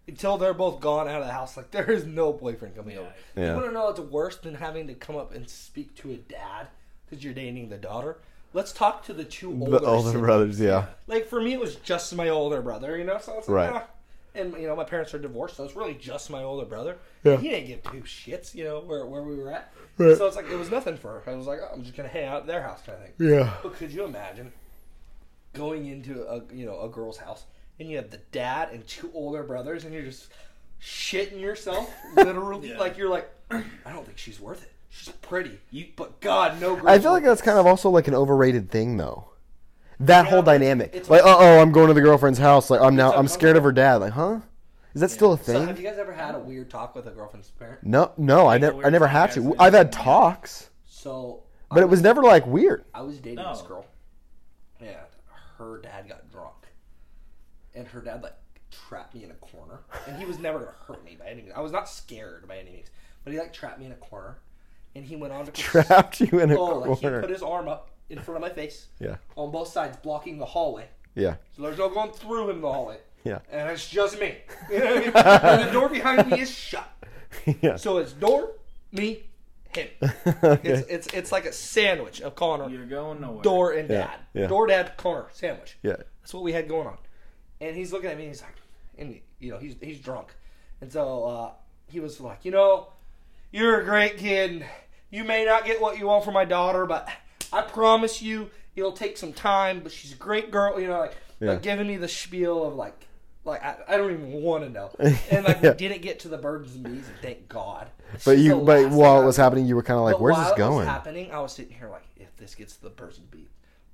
until 0.07 0.37
they're 0.37 0.53
both 0.53 0.79
gone 0.79 1.07
out 1.07 1.21
of 1.21 1.27
the 1.27 1.33
house. 1.33 1.57
Like 1.57 1.71
there 1.71 1.89
is 1.91 2.05
no 2.05 2.31
boyfriend 2.33 2.75
coming 2.75 2.95
Yeah. 2.95 3.01
over. 3.01 3.13
Yeah. 3.35 3.47
You 3.49 3.53
want 3.55 3.65
to 3.67 3.71
know 3.73 3.85
what's 3.85 3.99
worse 3.99 4.37
than 4.37 4.55
having 4.55 4.87
to 4.87 4.93
come 4.93 5.15
up 5.17 5.33
and 5.33 5.49
speak 5.49 5.95
to 5.95 6.11
a 6.11 6.15
dad 6.17 6.67
because 7.09 7.23
you're 7.23 7.33
dating 7.33 7.69
the 7.69 7.77
daughter? 7.77 8.17
Let's 8.53 8.71
talk 8.71 9.03
to 9.05 9.13
the 9.13 9.25
two 9.25 9.51
older. 9.51 9.79
The 9.79 9.85
older 9.85 10.19
brothers, 10.19 10.59
yeah. 10.59 10.85
Like 11.07 11.27
for 11.27 11.41
me, 11.41 11.53
it 11.53 11.59
was 11.59 11.75
just 11.75 12.15
my 12.15 12.29
older 12.29 12.61
brother. 12.61 12.97
You 12.97 13.03
know, 13.03 13.17
so 13.19 13.37
it's 13.37 13.49
like, 13.49 13.71
Right. 13.71 13.81
ah. 13.83 13.87
And 14.35 14.53
you 14.53 14.67
know, 14.67 14.75
my 14.75 14.83
parents 14.83 15.13
are 15.15 15.19
divorced, 15.19 15.57
so 15.57 15.63
it's 15.63 15.75
really 15.75 15.95
just 15.95 16.29
my 16.29 16.43
older 16.43 16.65
brother. 16.65 16.97
Yeah. 17.23 17.37
He 17.37 17.49
didn't 17.49 17.67
give 17.67 17.83
two 17.83 18.01
shits. 18.01 18.53
You 18.55 18.65
know 18.65 18.79
where 18.81 19.05
where 19.05 19.23
we 19.23 19.35
were 19.35 19.51
at. 19.51 19.73
Right. 19.97 20.15
So 20.15 20.27
it's 20.27 20.35
like 20.35 20.49
it 20.49 20.55
was 20.57 20.69
nothing 20.69 20.95
for 20.95 21.19
her. 21.19 21.31
I 21.31 21.35
was 21.35 21.47
like, 21.47 21.59
oh, 21.61 21.69
I'm 21.73 21.81
just 21.83 21.95
gonna 21.97 22.07
hang 22.09 22.25
out 22.25 22.41
at 22.41 22.47
their 22.47 22.61
house, 22.61 22.81
kind 22.85 22.97
of 22.99 23.03
thing. 23.03 23.29
Yeah. 23.29 23.51
But 23.63 23.73
could 23.75 23.91
you 23.91 24.03
imagine 24.05 24.53
going 25.53 25.87
into 25.87 26.23
a 26.27 26.41
you 26.53 26.65
know 26.65 26.79
a 26.81 26.89
girl's 26.89 27.17
house 27.17 27.45
and 27.79 27.89
you 27.89 27.97
have 27.97 28.09
the 28.09 28.21
dad 28.31 28.69
and 28.71 28.85
two 28.87 29.11
older 29.13 29.43
brothers 29.43 29.85
and 29.85 29.93
you're 29.93 30.03
just 30.03 30.29
shitting 30.81 31.39
yourself 31.39 31.93
literally 32.15 32.69
Yeah. 32.69 32.77
like 32.77 32.97
you're 32.97 33.09
like 33.09 33.29
I 33.51 33.63
don't 33.91 34.05
think 34.05 34.17
she's 34.17 34.39
worth 34.39 34.63
it. 34.63 34.71
She's 34.89 35.09
pretty, 35.09 35.59
you, 35.69 35.87
but 35.95 36.19
God, 36.21 36.59
no. 36.59 36.75
Girl's 36.75 36.87
I 36.87 36.97
feel 36.99 37.11
like 37.11 37.21
worth 37.23 37.31
that's 37.31 37.41
kind 37.41 37.59
of 37.59 37.65
also 37.67 37.89
like 37.89 38.07
an 38.07 38.15
overrated 38.15 38.71
thing, 38.71 38.97
though. 38.97 39.29
That 39.99 40.23
Yeah, 40.25 40.29
whole 40.31 40.41
dynamic, 40.41 41.09
like, 41.09 41.21
oh, 41.23 41.37
oh, 41.39 41.61
I'm 41.61 41.71
going 41.71 41.87
to 41.89 41.93
the 41.93 42.01
girlfriend's 42.01 42.39
house. 42.39 42.69
Like, 42.69 42.81
I'm 42.81 42.95
now, 42.95 43.13
I'm 43.13 43.27
scared 43.27 43.57
of 43.57 43.63
her 43.63 43.71
dad. 43.71 43.95
Like, 43.95 44.13
huh? 44.13 44.39
Is 44.93 45.01
that 45.01 45.09
still 45.11 45.31
a 45.31 45.35
it. 45.35 45.45
So 45.45 45.53
thing? 45.53 45.67
have 45.67 45.79
you 45.79 45.87
guys 45.87 45.97
ever 45.99 46.13
had 46.13 46.35
a 46.35 46.39
weird 46.39 46.69
talk 46.69 46.95
with 46.95 47.05
a 47.07 47.11
girlfriend's 47.11 47.49
parent? 47.51 47.83
no, 47.83 48.11
no, 48.17 48.47
I 48.47 48.57
Like 48.57 48.57
a 48.57 48.59
never, 48.65 48.85
I 48.85 48.89
never 48.89 49.05
talk 49.05 49.11
had 49.13 49.31
to. 49.33 49.55
I've 49.59 49.73
had 49.73 49.91
talks, 49.91 50.69
So, 50.85 51.43
but 51.69 51.79
I 51.79 51.81
it 51.81 51.89
was 51.89 52.01
never 52.01 52.23
like 52.23 52.45
weird. 52.47 52.85
I 52.93 53.01
was 53.01 53.19
dating 53.19 53.43
this 53.45 53.61
girl, 53.61 53.85
Yeah, 54.81 55.01
her 55.57 55.79
dad 55.79 56.07
got 56.09 56.26
drunk, 56.26 56.26
and 57.77 57.87
her 57.87 58.01
dad 58.01 58.23
like 58.23 58.33
trapped 58.71 59.15
me 59.15 59.23
in 59.23 59.31
a 59.31 59.35
corner, 59.35 59.79
and 60.07 60.17
he 60.17 60.25
was 60.25 60.39
never 60.39 60.59
gonna 60.59 60.71
hurt 60.87 61.03
me 61.05 61.15
by 61.19 61.27
any 61.27 61.41
means. 61.41 61.53
I 61.55 61.61
was 61.61 61.71
not 61.71 61.87
scared 61.89 62.47
by 62.47 62.57
any 62.57 62.71
means, 62.71 62.87
but 63.23 63.31
he 63.33 63.39
like 63.39 63.53
trapped 63.53 63.79
me 63.79 63.85
in 63.85 63.91
a 63.91 63.95
corner, 63.95 64.37
and 64.95 65.05
he 65.05 65.15
went 65.15 65.33
on 65.33 65.45
to 65.45 65.51
Trapped 65.53 66.19
you 66.19 66.39
in 66.39 66.51
a 66.51 66.57
Oh, 66.57 66.79
like 66.79 66.99
he 66.99 67.07
put 67.09 67.29
his 67.29 67.41
arm 67.43 67.67
up 67.67 67.91
in 68.09 68.19
front 68.19 68.37
of 68.37 68.41
my 68.41 68.53
face 68.53 68.87
Yeah, 68.99 69.17
on 69.35 69.51
both 69.51 69.67
sides, 69.69 69.97
blocking 69.97 70.37
the 70.37 70.45
hallway. 70.45 70.87
yeah, 71.15 71.35
So 71.55 71.61
there's 71.63 71.77
no 71.77 71.89
going 71.89 72.11
through 72.11 72.49
him 72.49 72.61
the 72.61 72.71
hallway. 72.71 72.97
yeah, 73.23 73.39
And 73.51 73.69
it's 73.69 73.89
just 73.89 74.19
me. 74.19 74.35
You 74.71 74.79
know 74.79 74.95
I 74.95 74.99
mean? 74.99 75.11
and 75.15 75.67
the 75.67 75.71
door 75.71 75.89
behind 75.89 76.29
me 76.31 76.39
is 76.41 76.51
shut. 76.51 76.89
yeah. 77.61 77.75
So 77.75 77.97
it's 77.97 78.13
door, 78.13 78.51
me, 78.91 79.23
him. 79.75 79.87
okay. 80.35 80.59
It's 80.63 80.87
it's 80.89 81.07
it's 81.13 81.31
like 81.31 81.45
a 81.45 81.51
sandwich 81.53 82.21
of 82.21 82.35
Connor, 82.35 82.69
You're 82.69 82.85
going 82.85 83.19
nowhere. 83.21 83.43
door 83.43 83.71
and 83.73 83.89
Yeah, 83.89 84.07
dad. 84.07 84.19
yeah. 84.33 84.47
Door, 84.47 84.67
dad, 84.67 84.93
Connor, 84.97 85.27
sandwich. 85.33 85.77
yeah, 85.83 85.97
That's 86.21 86.33
what 86.33 86.43
we 86.43 86.53
had 86.53 86.67
going 86.69 86.87
on. 86.87 86.97
And 87.61 87.75
he's 87.75 87.91
looking 87.91 88.09
at 88.09 88.17
me 88.17 88.23
and 88.23 88.31
he's 88.31 88.41
like, 88.41 88.55
and 88.97 89.19
you 89.39 89.51
know, 89.51 89.57
he's 89.57 89.75
he's 89.81 89.99
drunk. 89.99 90.29
And 90.81 90.91
so 90.91 91.23
uh, 91.25 91.51
he 91.87 91.99
was 91.99 92.19
like, 92.19 92.45
you 92.45 92.51
know, 92.51 92.87
you're 93.51 93.81
a 93.81 93.83
great 93.85 94.17
kid. 94.17 94.65
You 95.09 95.23
may 95.23 95.45
not 95.45 95.65
get 95.65 95.81
what 95.81 95.97
you 95.97 96.07
want 96.07 96.23
for 96.25 96.31
my 96.31 96.45
daughter, 96.45 96.85
but 96.85 97.09
I 97.51 97.61
promise 97.61 98.21
you, 98.21 98.49
it'll 98.75 98.91
take 98.91 99.17
some 99.17 99.33
time. 99.33 99.79
But 99.81 99.91
she's 99.91 100.11
a 100.13 100.17
great 100.17 100.51
girl. 100.51 100.79
You 100.79 100.87
know, 100.87 100.99
like, 100.99 101.15
Yeah. 101.39 101.51
like 101.51 101.61
giving 101.61 101.87
me 101.87 101.97
the 101.97 102.07
spiel 102.07 102.63
of 102.63 102.75
like, 102.75 103.07
like 103.45 103.63
I, 103.63 103.77
I 103.87 103.97
don't 103.97 104.11
even 104.11 104.31
want 104.43 104.63
to 104.65 104.69
know. 104.69 104.91
And 105.31 105.45
like 105.45 105.61
Yeah. 105.63 105.71
we 105.71 105.77
didn't 105.77 106.01
get 106.01 106.19
to 106.21 106.27
the 106.27 106.37
birds 106.37 106.75
and 106.75 106.83
bees, 106.83 107.07
and 107.07 107.17
thank 107.21 107.47
God. 107.47 107.89
But 108.25 108.33
just 108.35 108.37
you, 108.39 108.59
but 108.61 108.89
while 108.91 109.21
it 109.21 109.25
was 109.25 109.37
happening, 109.37 109.65
you 109.65 109.75
were 109.75 109.83
kind 109.83 109.97
of 109.97 110.03
like, 110.03 110.19
"Where's 110.19 110.33
while 110.35 110.43
this 110.43 110.57
it 110.57 110.61
was 110.61 110.69
going?" 110.69 110.87
happening, 110.87 111.31
I 111.31 111.39
was 111.39 111.51
sitting 111.53 111.75
here 111.75 111.89
like, 111.89 112.05
if 112.17 112.35
this 112.37 112.55
gets 112.55 112.75
to 112.77 112.83
the 112.83 112.89
birds 112.89 113.17
and 113.17 113.29
bees, 113.31 113.49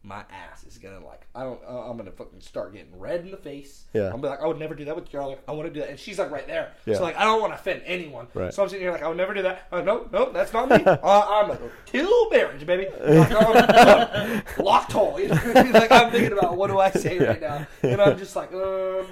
my 0.05 0.23
ass 0.29 0.65
is 0.65 0.77
gonna 0.77 1.03
like, 1.03 1.21
I 1.33 1.43
don't, 1.43 1.59
uh, 1.65 1.89
I'm 1.89 1.95
gonna 1.95 2.11
fucking 2.11 2.41
start 2.41 2.73
getting 2.73 2.97
red 2.99 3.21
in 3.21 3.31
the 3.31 3.37
face. 3.37 3.85
Yeah. 3.93 4.11
I'm 4.13 4.19
be 4.19 4.27
like, 4.27 4.41
I 4.41 4.47
would 4.47 4.59
never 4.59 4.75
do 4.75 4.83
that 4.85 4.95
with 4.95 5.13
other. 5.15 5.37
I 5.47 5.51
want 5.53 5.67
to 5.69 5.73
do 5.73 5.79
that, 5.79 5.89
and 5.91 5.97
she's 5.99 6.19
like 6.19 6.29
right 6.29 6.45
there. 6.45 6.73
Yeah. 6.85 6.95
So 6.95 7.03
like, 7.03 7.15
I 7.15 7.23
don't 7.23 7.39
want 7.39 7.53
to 7.53 7.59
offend 7.59 7.83
anyone. 7.85 8.27
Right. 8.33 8.53
So 8.53 8.63
I'm 8.63 8.69
sitting 8.69 8.83
here 8.83 8.91
like, 8.91 9.01
I 9.01 9.07
would 9.07 9.15
never 9.15 9.33
do 9.33 9.43
that. 9.43 9.67
Uh, 9.71 9.81
no, 9.81 10.09
no, 10.11 10.29
that's 10.31 10.51
not 10.51 10.69
me. 10.69 10.75
uh, 10.85 10.97
I'm 11.03 11.51
a 11.51 11.57
till 11.85 12.29
marriage, 12.29 12.65
baby. 12.65 12.87
Like, 13.01 13.31
I'm- 13.31 14.43
locked 14.59 14.91
hole. 14.91 15.13
You 15.23 15.29
know? 15.29 15.35
what 15.35 15.57
I 15.57 15.63
mean? 15.63 15.71
like 15.73 15.91
I'm 15.91 16.11
thinking 16.11 16.37
about 16.37 16.57
what 16.57 16.67
do 16.67 16.79
I 16.79 16.89
say 16.91 17.17
right 17.19 17.39
now, 17.39 17.65
and 17.81 18.01
I'm 18.01 18.17
just 18.17 18.35
like, 18.35 18.51
um, 18.53 19.05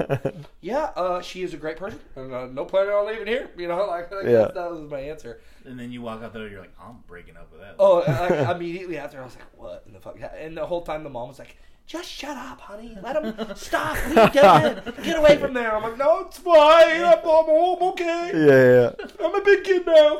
yeah, 0.59 0.91
uh, 0.95 1.21
she 1.21 1.43
is 1.43 1.53
a 1.53 1.57
great 1.57 1.77
person, 1.77 1.99
and 2.17 2.33
uh, 2.33 2.47
no 2.47 2.65
plan 2.65 2.87
on 2.87 3.07
leaving 3.07 3.27
here. 3.27 3.49
You 3.57 3.67
know, 3.69 3.85
like, 3.87 4.11
like 4.11 4.25
Yeah. 4.25 4.49
that 4.53 4.71
was 4.71 4.81
my 4.89 4.99
answer. 4.99 5.39
And 5.65 5.79
then 5.79 5.91
you 5.91 6.01
walk 6.01 6.23
out 6.23 6.33
there, 6.33 6.47
you're 6.47 6.59
like, 6.61 6.73
I'm 6.81 6.97
breaking 7.07 7.37
up 7.37 7.51
with 7.51 7.61
that. 7.61 7.75
Oh, 7.79 7.99
like, 8.07 8.31
immediately 8.55 8.97
after, 8.97 9.21
I 9.21 9.25
was 9.25 9.35
like, 9.35 9.45
"What 9.57 9.83
in 9.85 9.93
the 9.93 9.99
fuck?" 9.99 10.17
And 10.37 10.57
the 10.57 10.61
whole 10.61 10.69
whole 10.79 10.81
time 10.81 11.03
the 11.03 11.09
mom 11.09 11.27
was 11.29 11.39
like, 11.39 11.57
"Just 11.85 12.09
shut 12.09 12.35
up, 12.35 12.59
honey. 12.61 12.97
Let 13.01 13.23
him 13.23 13.55
stop. 13.55 13.95
Leave 14.07 14.31
David. 14.33 15.03
Get 15.03 15.17
away 15.17 15.37
from 15.37 15.53
there." 15.53 15.75
I'm 15.75 15.83
like, 15.83 15.97
"No, 15.97 16.21
it's 16.21 16.37
fine. 16.39 17.03
I'm, 17.03 17.19
I'm 17.19 17.21
home. 17.23 17.77
Okay. 17.91 18.31
Yeah, 18.47 18.95
yeah. 18.99 19.25
I'm 19.25 19.35
a 19.35 19.41
big 19.43 19.63
kid 19.63 19.85
now. 19.85 20.17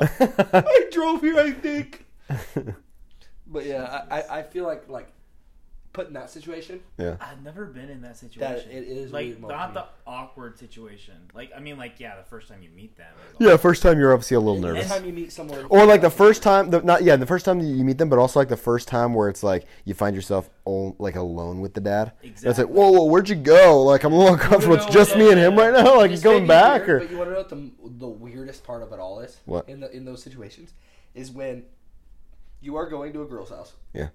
I 0.52 0.88
drove 0.92 1.20
here. 1.22 1.38
I 1.38 1.50
think." 1.52 2.04
But 3.46 3.66
yeah, 3.66 4.04
I, 4.10 4.20
I- 4.20 4.38
I 4.38 4.42
feel 4.44 4.64
like 4.64 4.88
like 4.88 5.08
put 5.92 6.06
in 6.08 6.14
that 6.14 6.30
situation. 6.30 6.80
yeah. 6.96 7.16
I've 7.20 7.42
never 7.42 7.66
been 7.66 7.90
in 7.90 8.00
that 8.02 8.16
situation. 8.16 8.40
That 8.68 8.74
it 8.74 8.84
is 8.84 9.12
like 9.12 9.26
weird 9.26 9.40
not 9.42 9.74
the 9.74 9.84
awkward 10.06 10.58
situation. 10.58 11.14
Like 11.34 11.50
I 11.54 11.60
mean, 11.60 11.76
like 11.76 12.00
yeah, 12.00 12.16
the 12.16 12.24
first 12.24 12.48
time 12.48 12.62
you 12.62 12.70
meet 12.70 12.96
them. 12.96 13.12
is 13.38 13.46
Yeah, 13.46 13.56
first 13.56 13.82
time 13.82 13.98
you're 13.98 14.12
obviously 14.12 14.36
a 14.36 14.40
little 14.40 14.60
nervous. 14.60 14.84
nervous. 14.84 14.96
time 14.96 15.04
you 15.06 15.12
meet 15.12 15.32
someone, 15.32 15.66
Or 15.68 15.84
like 15.84 16.00
the 16.00 16.10
first 16.10 16.42
time, 16.42 16.70
the, 16.70 16.80
not 16.82 17.02
yeah, 17.02 17.16
the 17.16 17.26
first 17.26 17.44
time 17.44 17.60
you 17.60 17.84
meet 17.84 17.98
them, 17.98 18.08
but 18.08 18.18
also 18.18 18.38
like 18.40 18.48
the 18.48 18.56
first 18.56 18.88
time 18.88 19.12
where 19.14 19.28
it's 19.28 19.42
like 19.42 19.66
you 19.84 19.92
find 19.94 20.16
yourself 20.16 20.48
all, 20.64 20.96
like 20.98 21.16
alone 21.16 21.60
with 21.60 21.74
the 21.74 21.80
dad. 21.80 22.12
Exactly. 22.22 22.28
And 22.46 22.50
It's 22.50 22.58
like, 22.58 22.68
whoa, 22.68 22.90
whoa, 22.92 23.04
where'd 23.04 23.28
you 23.28 23.36
go? 23.36 23.82
Like 23.82 24.04
I'm 24.04 24.12
a 24.12 24.16
little 24.18 24.34
uncomfortable. 24.34 24.76
It's 24.76 24.86
just 24.86 25.16
me 25.16 25.30
and 25.30 25.38
him 25.38 25.56
right 25.56 25.72
now. 25.72 25.96
Like 25.98 26.10
he's 26.10 26.24
you 26.24 26.30
going 26.30 26.46
back 26.46 26.86
weird, 26.86 27.02
or 27.02 27.04
But 27.06 27.10
you 27.10 27.18
want 27.18 27.28
to 27.28 27.32
know 27.34 27.38
what 27.40 27.48
the 27.50 27.70
the 27.98 28.08
weirdest 28.08 28.64
part 28.64 28.82
of 28.82 28.92
it 28.92 28.98
all 28.98 29.20
is? 29.20 29.36
What? 29.44 29.68
in 29.68 29.80
the 29.80 29.94
in 29.94 30.04
those 30.04 30.22
situations 30.22 30.72
is 31.14 31.30
when 31.30 31.64
you 32.62 32.76
are 32.76 32.88
going 32.88 33.12
to 33.12 33.22
a 33.22 33.26
girl's 33.26 33.50
house. 33.50 33.72
Yeah. 33.92 34.08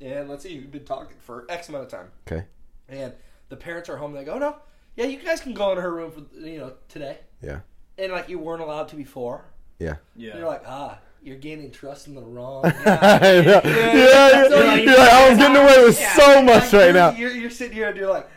And 0.00 0.28
let's 0.28 0.42
see, 0.44 0.52
you've 0.54 0.70
been 0.70 0.84
talking 0.84 1.16
for 1.20 1.44
X 1.48 1.68
amount 1.68 1.84
of 1.84 1.90
time, 1.90 2.08
okay, 2.26 2.44
and 2.88 3.12
the 3.48 3.56
parents 3.56 3.88
are 3.88 3.96
home. 3.96 4.12
They 4.12 4.24
go, 4.24 4.34
"Oh 4.34 4.38
no, 4.38 4.56
yeah, 4.96 5.06
you 5.06 5.18
guys 5.18 5.40
can 5.40 5.54
go 5.54 5.72
in 5.72 5.78
her 5.78 5.92
room 5.92 6.12
for 6.12 6.20
you 6.38 6.58
know 6.58 6.74
today." 6.88 7.18
yeah, 7.42 7.60
And 7.98 8.12
like 8.12 8.28
you 8.28 8.38
weren't 8.38 8.62
allowed 8.62 8.88
to 8.88 8.96
before. 8.96 9.44
yeah. 9.78 9.96
Yeah. 10.16 10.36
You're 10.38 10.46
like, 10.46 10.62
ah, 10.66 10.98
you're 11.22 11.36
gaining 11.36 11.70
trust 11.72 12.06
in 12.06 12.14
the 12.14 12.22
wrong 12.22 12.64
I 12.64 12.70
guy. 12.84 13.40
know. 13.42 13.60
yeah, 13.64 13.64
yeah, 13.64 14.48
So, 14.48 14.60
yeah, 14.62 14.70
like, 14.72 14.84
yeah, 14.84 15.08
I 15.12 15.28
was 15.30 15.38
getting 15.38 15.56
away 15.56 15.84
with 15.84 16.00
Yeah, 16.00 16.12
so 16.14 16.42
much 16.42 16.62
like, 16.64 16.72
right 16.72 16.84
you're, 16.84 16.92
now. 16.92 17.10
You're, 17.10 17.30
you're 17.32 17.50
sitting 17.50 17.74
here 17.74 17.88
and 17.88 17.96
you're 17.96 18.10
like, 18.10 18.28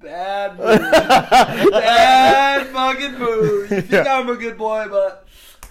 bad 0.00 0.52
move. 0.58 0.66
bad 1.72 2.66
fucking 2.68 3.18
move. 3.18 3.70
You 3.70 3.80
think 3.82 3.90
Yeah. 3.92 4.18
I'm 4.18 4.28
a 4.30 4.36
good 4.36 4.56
boy, 4.56 4.86
but 4.90 5.27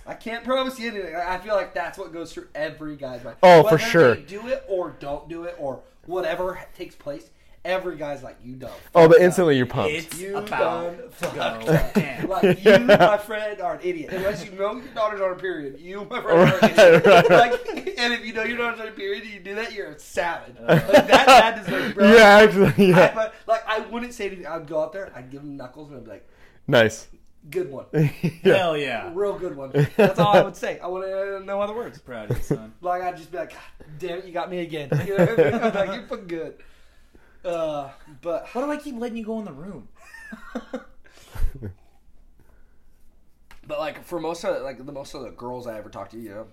I 0.07 0.13
can't 0.13 0.43
promise 0.43 0.79
you 0.79 0.89
anything. 0.89 1.15
I 1.15 1.35
I 1.35 1.37
feel 1.39 1.55
like 1.55 1.73
that's 1.73 1.97
what 1.97 2.13
goes 2.13 2.33
through 2.33 2.47
every 2.55 2.95
guy's 2.95 3.23
mind. 3.23 3.37
Oh, 3.43 3.67
for 3.67 3.77
sure. 3.77 4.15
They 4.15 4.21
do 4.21 4.47
it 4.47 4.63
or 4.67 4.95
don't 4.99 5.27
do 5.29 5.43
it 5.43 5.55
or 5.59 5.81
whatever 6.05 6.59
takes 6.77 6.95
place. 6.95 7.29
Every 7.65 7.97
guy's 7.97 8.23
like, 8.23 8.37
you 8.41 8.55
don't. 8.55 8.71
Oh, 8.95 9.07
but 9.07 9.09
fucked 9.09 9.15
up. 9.15 9.21
instantly 9.21 9.57
you're 9.57 9.65
pumped. 9.65 9.91
It's 9.93 10.17
You 10.17 10.37
about 10.37 10.95
done 10.95 10.97
to 10.99 11.09
fucked 11.09 11.35
go 11.35 11.41
up. 11.41 12.43
Like 12.43 12.63
you, 12.63 12.79
my 12.85 13.17
friend, 13.17 13.59
are 13.59 13.73
an 13.75 13.81
idiot. 13.83 14.13
Unless 14.13 14.45
you 14.45 14.51
know 14.51 14.75
your 14.77 14.85
daughter's 14.93 15.19
on 15.19 15.31
a 15.31 15.35
period, 15.35 15.77
you, 15.81 16.05
my 16.09 16.21
friend, 16.21 16.39
are 16.39 16.45
an 16.45 16.51
Right, 16.61 16.79
idiot. 16.79 17.05
right. 17.05 17.29
Like, 17.29 17.95
and 17.97 18.13
if 18.13 18.23
you 18.25 18.31
know 18.31 18.43
your 18.43 18.57
daughter's 18.57 18.79
on 18.79 18.87
a 18.87 18.91
period 18.91 19.23
and 19.23 19.33
you 19.33 19.39
do 19.41 19.55
that, 19.55 19.73
you're 19.73 19.87
a 19.89 19.99
savage. 19.99 20.55
Uh, 20.61 20.75
like, 20.75 20.87
that, 21.07 21.25
that 21.25 21.65
deserves, 21.65 21.93
bro. 21.93 22.09
Yeah, 22.15 22.23
actually, 22.23 22.93
I, 22.93 23.13
but, 23.13 23.33
like 23.47 23.63
I 23.67 23.79
wouldn't 23.81 24.13
say 24.13 24.27
anything. 24.27 24.45
I'd 24.47 24.65
go 24.67 24.81
out 24.81 24.93
there, 24.93 25.11
I'd 25.13 25.29
give 25.29 25.41
him 25.41 25.57
knuckles, 25.57 25.89
and 25.89 25.97
I'd 25.97 26.05
be 26.05 26.11
like, 26.11 26.29
Nice. 26.67 27.07
"Good 27.49 27.71
one, 27.71 27.85
yeah. 27.93 28.09
Hell 28.43 28.77
yeah. 28.77 29.11
real 29.13 29.37
good 29.37 29.55
one." 29.55 29.71
That's 29.95 30.19
all 30.19 30.35
I 30.35 30.41
would 30.41 30.55
say. 30.55 30.79
I 30.79 30.87
wouldn't 30.87 31.45
no 31.45 31.61
other 31.61 31.73
words. 31.73 31.99
Proud 31.99 32.31
of 32.31 32.37
you, 32.37 32.43
son. 32.43 32.73
Like 32.81 33.01
I'd 33.01 33.17
just 33.17 33.31
be 33.31 33.37
like, 33.37 33.51
God 33.51 33.59
"Damn 33.99 34.17
it, 34.19 34.25
you 34.25 34.33
got 34.33 34.49
me 34.49 34.59
again." 34.59 34.89
You 35.05 35.17
know 35.17 35.25
what 35.25 35.39
I 35.39 35.43
mean? 35.51 35.53
I'm 35.55 35.73
like, 35.73 35.93
"You're 35.99 36.07
fucking 36.07 36.27
good." 36.27 36.55
Uh, 37.45 37.89
but 38.21 38.47
Why 38.53 38.61
do 38.61 38.71
I 38.71 38.77
keep 38.77 38.95
letting 38.99 39.17
you 39.17 39.23
go 39.25 39.39
in 39.39 39.45
the 39.45 39.53
room? 39.53 39.87
But 43.65 43.79
like 43.79 44.03
for 44.03 44.19
most 44.19 44.43
of 44.45 44.61
like 44.63 44.83
the 44.85 44.91
most 44.91 45.13
of 45.13 45.23
the 45.23 45.29
girls 45.31 45.67
I 45.67 45.77
ever 45.77 45.89
talked 45.89 46.11
to, 46.11 46.17
you 46.19 46.29
know, 46.29 46.47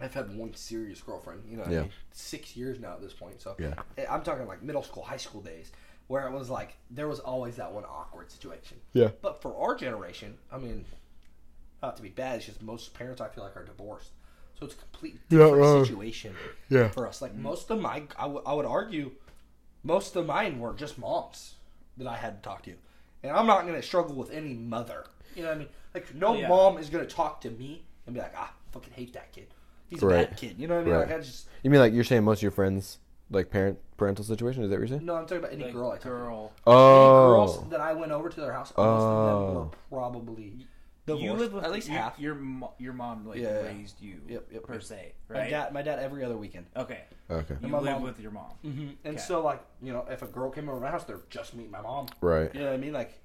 I've 0.00 0.14
had 0.14 0.34
one 0.34 0.54
serious 0.54 1.00
girlfriend. 1.02 1.42
You 1.46 1.58
know, 1.58 1.64
what 1.64 1.72
I 1.72 1.80
mean? 1.82 1.90
six 2.12 2.56
years 2.56 2.80
now 2.80 2.94
at 2.94 3.02
this 3.02 3.12
point. 3.12 3.40
So 3.42 3.56
Yeah. 3.58 3.74
I'm 4.10 4.22
talking 4.22 4.46
like 4.46 4.62
middle 4.62 4.82
school, 4.82 5.02
high 5.02 5.18
school 5.18 5.42
days, 5.42 5.70
where 6.10 6.26
it 6.26 6.32
was 6.32 6.50
like 6.50 6.76
there 6.90 7.06
was 7.06 7.20
always 7.20 7.54
that 7.54 7.70
one 7.72 7.84
awkward 7.84 8.28
situation. 8.32 8.76
Yeah. 8.94 9.10
But 9.22 9.40
for 9.40 9.56
our 9.56 9.76
generation, 9.76 10.34
I 10.50 10.58
mean, 10.58 10.84
not 11.80 11.96
to 11.98 12.02
be 12.02 12.08
bad, 12.08 12.38
it's 12.38 12.46
just 12.46 12.60
most 12.60 12.94
parents 12.94 13.20
I 13.20 13.28
feel 13.28 13.44
like 13.44 13.56
are 13.56 13.64
divorced, 13.64 14.10
so 14.58 14.66
it's 14.66 14.74
a 14.74 14.78
complete 14.78 15.20
You're 15.28 15.40
not 15.48 15.54
different 15.54 15.86
situation 15.86 16.34
Yeah. 16.68 16.88
for 16.88 17.06
us. 17.06 17.22
Like 17.22 17.36
most 17.36 17.70
of 17.70 17.80
my, 17.80 18.02
I 18.18 18.26
would- 18.26 18.66
argue, 18.66 19.12
most 19.84 20.16
of 20.16 20.26
mine 20.26 20.58
were 20.58 20.74
just 20.74 20.98
moms 20.98 21.54
that 21.96 22.08
I 22.08 22.16
had 22.16 22.42
to 22.42 22.48
talk 22.48 22.64
to, 22.64 22.74
and 23.22 23.30
I'm 23.30 23.46
not 23.46 23.62
going 23.62 23.80
to 23.80 23.82
struggle 23.86 24.16
with 24.16 24.32
any 24.32 24.54
mother. 24.54 25.04
You 25.36 25.42
know 25.42 25.48
what 25.50 25.54
I 25.54 25.58
mean? 25.60 25.68
Like 25.94 26.12
no 26.12 26.34
Yeah. 26.34 26.48
mom 26.48 26.76
is 26.78 26.90
going 26.90 27.06
to 27.06 27.14
talk 27.14 27.40
to 27.42 27.50
me 27.50 27.84
and 28.06 28.16
be 28.16 28.20
like, 28.20 28.32
ah, 28.36 28.52
I 28.52 28.72
fucking 28.72 28.94
hate 28.94 29.12
that 29.12 29.30
kid. 29.30 29.46
He's 29.88 30.02
a 30.02 30.08
bad 30.08 30.36
kid. 30.36 30.58
You 30.58 30.66
know 30.66 30.74
what 30.74 30.80
I 30.80 30.84
mean? 30.84 30.94
Right. 30.94 31.08
Like 31.08 31.18
I 31.18 31.22
just 31.22 31.46
You 31.62 31.70
mean 31.70 31.78
like 31.78 31.92
you're 31.92 32.02
saying 32.02 32.24
most 32.24 32.38
of 32.40 32.42
your 32.42 32.50
friends 32.50 32.98
like 33.30 33.50
parent 33.50 33.78
parental 33.96 34.24
situation? 34.24 34.62
Is 34.64 34.70
that 34.70 34.76
what 34.76 34.80
you're 34.88 34.88
saying? 34.98 35.06
no, 35.06 35.14
I'm 35.16 35.22
talking 35.26 35.38
about 35.38 35.52
any 35.52 35.64
Like, 35.64 35.72
girl 35.72 35.90
I 35.90 35.94
talk 35.94 36.02
to. 36.02 36.08
girl. 36.08 36.52
Any 36.66 36.74
girls 36.76 37.58
Oh. 37.58 37.66
that 37.70 37.80
I 37.80 37.92
went 37.92 38.12
over 38.12 38.28
to 38.28 38.40
their 38.40 38.52
house, 38.52 38.72
most 38.76 38.78
of 38.78 39.00
them 39.26 39.36
Oh. 39.56 39.70
were 39.90 39.98
probably 39.98 40.66
divorced. 41.06 41.22
You 41.24 41.32
live 41.34 41.52
with 41.52 41.64
at 41.64 41.72
least 41.72 41.88
you- 41.88 41.94
half. 41.96 42.18
Your 42.18 42.38
your 42.78 42.92
mom 42.92 43.26
like 43.26 43.38
Yeah, 43.38 43.60
yeah. 43.62 43.66
raised 43.68 44.00
you 44.00 44.20
Yep, 44.28 44.48
yep, 44.52 44.62
per 44.64 44.74
yep. 44.74 44.82
se, 44.82 45.12
My 45.28 45.48
dad, 45.48 45.72
my 45.72 45.82
dad, 45.82 45.98
every 45.98 46.24
other 46.24 46.36
weekend. 46.36 46.66
Okay. 46.76 47.04
Okay. 47.30 47.56
You 47.60 47.68
my 47.68 47.78
live 47.78 47.94
mom- 47.94 48.02
with 48.02 48.20
your 48.20 48.32
mom. 48.32 48.52
Mm-hmm. 48.64 48.88
And 49.04 49.14
Okay. 49.16 49.18
so, 49.18 49.42
like, 49.42 49.62
you 49.82 49.92
know, 49.92 50.04
if 50.10 50.22
a 50.22 50.26
girl 50.26 50.50
came 50.50 50.68
over 50.68 50.80
my 50.80 50.90
house, 50.90 51.04
they're 51.04 51.20
just 51.30 51.54
meeting 51.54 51.70
my 51.70 51.80
mom. 51.80 52.06
Right. 52.20 52.52
You 52.54 52.60
know 52.60 52.66
what 52.66 52.74
I 52.74 52.78
mean? 52.78 52.92
Like, 52.92 53.20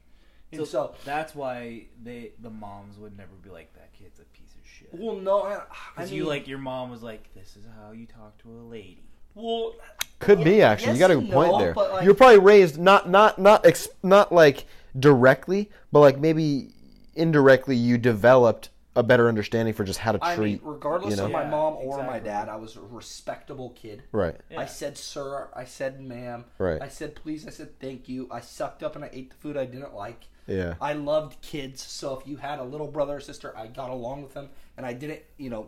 and 0.52 0.60
So, 0.62 0.66
so, 0.66 0.96
that's 1.04 1.34
why 1.36 1.88
they 2.04 2.34
the 2.40 2.50
moms 2.52 2.98
would 3.00 3.18
never 3.18 3.34
be 3.42 3.50
like 3.50 3.74
that 3.74 3.94
kid's 3.94 4.20
a 4.20 4.24
piece 4.26 4.54
of 4.56 4.66
shit. 4.66 4.90
well, 4.94 5.16
no, 5.16 5.42
I, 5.44 5.56
I 5.56 5.64
Because 5.96 6.12
mean, 6.12 6.20
you 6.20 6.26
like 6.26 6.48
your 6.48 6.60
mom 6.60 6.92
was 6.92 7.02
like, 7.02 7.34
this 7.34 7.56
is 7.58 7.66
how 7.82 7.92
you 7.92 8.06
talk 8.06 8.38
to 8.44 8.50
a 8.52 8.62
lady. 8.62 9.04
well, 9.34 9.74
Could 10.20 10.44
be 10.44 10.62
actually. 10.62 10.88
yes 10.88 10.96
you 10.96 11.00
got 11.00 11.12
a 11.12 11.16
good 11.16 11.32
point 11.32 11.52
no, 11.52 11.60
there. 11.60 11.74
like- 11.74 12.04
You're 12.06 12.14
probably 12.16 12.40
raised 12.40 12.80
not 12.80 13.10
not 13.10 13.38
not 13.40 13.66
ex, 13.66 13.88
not 14.04 14.32
like 14.32 14.66
directly, 14.98 15.70
but 15.92 16.00
like 16.00 16.20
maybe 16.20 16.70
indirectly 17.16 17.76
you 17.76 17.98
developed 17.98 18.70
a 18.98 19.04
better 19.04 19.28
understanding 19.28 19.74
for 19.74 19.84
just 19.84 20.00
how 20.00 20.14
to 20.14 20.20
I 20.24 20.30
mean, 20.30 20.38
treat. 20.38 20.62
regardless 20.64 21.12
you 21.12 21.18
know? 21.18 21.26
of 21.26 21.32
my 21.32 21.44
Yeah, 21.44 21.50
mom 21.50 21.74
or 21.76 22.02
my 22.04 22.18
dad, 22.20 22.48
I 22.48 22.56
was 22.56 22.78
a 22.78 22.82
respectable 22.82 23.72
kid. 23.72 24.04
right. 24.14 24.36
Yeah. 24.50 24.62
I 24.62 24.66
said 24.66 24.98
sir, 24.98 25.50
I 25.54 25.66
said 25.66 26.00
ma'am, 26.00 26.46
Right. 26.58 26.82
I 26.82 26.88
said 26.88 27.14
please, 27.16 27.46
I 27.46 27.50
said 27.50 27.78
thank 27.80 28.08
you. 28.08 28.28
I 28.32 28.40
sucked 28.40 28.84
up 28.84 28.96
and 28.96 29.04
I 29.04 29.10
ate 29.12 29.32
the 29.32 29.36
food 29.36 29.58
I 29.58 29.66
didn't 29.66 29.94
like. 29.94 30.28
Yeah. 30.48 30.76
I 30.80 30.94
loved 30.94 31.42
kids, 31.42 31.82
so 31.82 32.18
if 32.18 32.26
you 32.28 32.38
had 32.38 32.60
a 32.60 32.64
little 32.64 32.88
brother 32.88 33.18
or 33.18 33.20
sister, 33.20 33.54
I 33.58 33.68
got 33.68 33.90
along 33.90 34.22
with 34.24 34.34
them, 34.34 34.50
and 34.78 34.86
I 34.86 34.94
didn't, 34.94 35.22
you 35.38 35.50
know, 35.50 35.68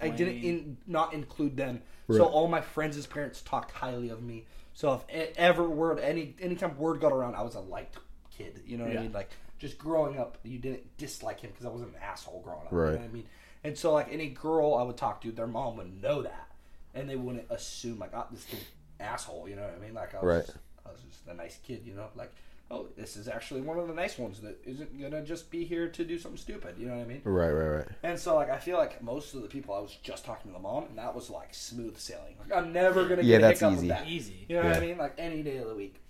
I 0.00 0.08
didn't 0.10 0.42
in, 0.42 0.76
not 0.86 1.14
include 1.14 1.56
them. 1.56 1.82
Right. 2.08 2.16
So 2.16 2.24
all 2.24 2.48
my 2.48 2.60
friends' 2.60 3.04
parents 3.06 3.40
talked 3.42 3.70
highly 3.70 4.08
of 4.10 4.22
me. 4.22 4.46
So 4.74 4.94
if 4.94 5.02
e- 5.14 5.32
ever 5.36 5.68
word 5.68 5.98
any 6.00 6.34
anytime 6.40 6.76
word 6.78 7.00
got 7.00 7.12
around, 7.12 7.34
I 7.34 7.42
was 7.42 7.54
a 7.54 7.60
liked 7.60 7.98
kid. 8.36 8.62
You 8.66 8.78
know 8.78 8.84
what 8.84 8.92
Yeah. 8.92 9.00
I 9.00 9.02
mean? 9.04 9.12
Like 9.12 9.30
just 9.58 9.78
growing 9.78 10.18
up, 10.18 10.38
you 10.42 10.58
didn't 10.58 10.96
dislike 10.96 11.40
him 11.40 11.50
because 11.50 11.66
I 11.66 11.68
wasn't 11.70 11.90
an 11.94 12.02
asshole 12.02 12.40
growing 12.42 12.66
up. 12.66 12.72
You 12.72 12.78
Right. 12.78 12.92
know 12.92 12.98
what 12.98 13.04
I 13.04 13.12
mean? 13.12 13.26
And 13.64 13.76
so 13.76 13.92
like 13.92 14.08
any 14.10 14.28
girl 14.28 14.74
I 14.74 14.82
would 14.82 14.96
talk 14.96 15.20
to, 15.22 15.32
their 15.32 15.46
mom 15.46 15.76
would 15.76 16.00
know 16.02 16.22
that, 16.22 16.48
and 16.94 17.08
they 17.08 17.16
wouldn't 17.16 17.46
assume 17.50 17.98
like, 17.98 18.12
oh, 18.14 18.26
this 18.30 18.44
kid 18.44 18.60
asshole. 18.98 19.48
You 19.48 19.56
know 19.56 19.62
what 19.62 19.74
I 19.76 19.84
mean? 19.84 19.94
Like 19.94 20.14
I 20.14 20.18
was, 20.22 20.26
Right. 20.36 20.46
just, 20.46 20.58
I 20.86 20.90
was 20.90 21.00
just 21.02 21.26
a 21.28 21.34
nice 21.34 21.58
kid. 21.62 21.82
You 21.84 21.94
know, 21.94 22.06
like. 22.16 22.32
Oh, 22.72 22.86
this 22.96 23.16
is 23.16 23.26
actually 23.26 23.62
one 23.62 23.80
of 23.80 23.88
the 23.88 23.94
nice 23.94 24.16
ones 24.16 24.40
that 24.42 24.56
isn't 24.64 25.00
gonna 25.00 25.22
just 25.24 25.50
be 25.50 25.64
here 25.64 25.88
to 25.88 26.04
do 26.04 26.16
something 26.18 26.38
stupid. 26.38 26.76
You 26.78 26.86
know 26.86 26.94
what 26.96 27.02
I 27.02 27.06
mean? 27.06 27.20
Right. 27.24 27.50
Right. 27.50 27.78
Right. 27.78 27.88
And 28.04 28.16
so, 28.18 28.36
like, 28.36 28.48
I 28.48 28.58
feel 28.58 28.78
like 28.78 29.02
most 29.02 29.34
of 29.34 29.42
the 29.42 29.48
people 29.48 29.74
I 29.74 29.80
was 29.80 29.96
just 30.04 30.24
talking 30.24 30.52
to 30.52 30.56
the 30.56 30.62
mom, 30.62 30.84
and 30.84 30.96
that 30.98 31.12
was 31.14 31.30
like 31.30 31.52
smooth 31.52 31.98
sailing. 31.98 32.36
Like, 32.38 32.56
I'm 32.56 32.72
never 32.72 33.08
gonna 33.08 33.22
Yeah, 33.22 33.38
get 33.38 33.44
a 33.56 33.58
that's 33.58 33.62
easy. 33.62 33.76
with 33.76 33.88
that. 33.88 34.08
Easy. 34.08 34.46
You 34.48 34.56
know 34.56 34.68
what 34.68 34.76
I 34.76 34.80
mean? 34.80 34.98
Like 34.98 35.14
any 35.18 35.42
day 35.42 35.56
of 35.56 35.68
the 35.68 35.74
week. 35.74 36.00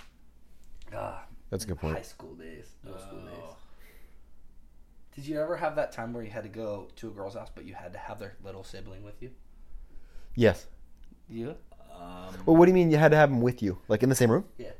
Ah, 0.95 1.25
That's 1.49 1.65
a 1.65 1.67
good 1.69 1.79
point. 1.79 1.97
high 1.97 2.03
school 2.03 2.35
days, 2.35 2.67
middle 2.85 3.01
school 3.01 3.21
days. 3.21 3.31
Oh. 3.43 3.57
Did 5.15 5.27
you 5.27 5.41
ever 5.41 5.57
have 5.57 5.77
that 5.77 5.93
time 5.93 6.13
where 6.13 6.23
you 6.23 6.31
had 6.31 6.43
to 6.45 6.49
go 6.49 6.89
to 6.97 7.09
a 7.09 7.11
girl's 7.11 7.35
house, 7.35 7.49
but 7.55 7.65
you 7.65 7.75
had 7.75 7.93
to 7.95 7.99
have 7.99 8.19
their 8.19 8.37
little 8.45 8.65
sibling 8.65 9.03
with 9.03 9.21
you? 9.23 9.31
Yes. 10.35 10.67
You? 11.29 11.57
Um, 11.95 12.35
Well, 12.47 12.57
what 12.57 12.67
do 12.67 12.71
you 12.71 12.75
mean 12.75 12.91
you 12.91 12.97
had 12.99 13.11
to 13.13 13.17
have 13.17 13.31
them 13.31 13.41
with 13.41 13.63
you, 13.63 13.79
like 13.89 14.03
in 14.03 14.09
the 14.09 14.15
same 14.15 14.31
room? 14.31 14.45
Yeah. 14.59 14.71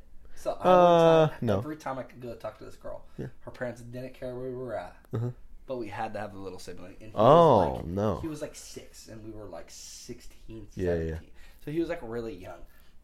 So 0.41 0.57
I 0.59 0.69
Uh, 0.69 1.27
time, 1.29 1.37
no. 1.43 1.59
every 1.59 1.77
time 1.77 1.99
I 1.99 2.03
could 2.03 2.21
go 2.23 2.33
talk 2.35 2.57
to 2.59 2.65
this 2.65 2.77
girl, 2.77 3.05
Yeah. 3.19 3.27
her 3.41 3.51
parents 3.51 3.83
didn't 3.83 4.15
care 4.15 4.35
where 4.35 4.49
we 4.49 4.57
were 4.57 4.75
at, 4.75 4.97
Uh-huh. 5.13 5.29
but 5.67 5.77
we 5.77 5.89
had 5.89 6.15
to 6.15 6.19
have 6.21 6.33
the 6.33 6.39
little 6.39 6.59
sibling. 6.59 6.97
And 6.99 7.11
he 7.11 7.15
Oh, 7.15 7.59
was 7.59 7.77
like, 7.77 7.85
no. 7.87 8.21
He 8.21 8.27
was 8.29 8.41
like 8.41 8.55
six, 8.57 9.07
and 9.09 9.23
we 9.23 9.33
were 9.33 9.45
like 9.45 9.67
16, 9.69 10.67
Yeah, 10.75 10.93
17. 10.95 11.09
yeah. 11.11 11.19
So 11.63 11.71
he 11.71 11.79
was 11.79 11.91
like 11.91 12.01
really 12.03 12.35
young. 12.35 12.61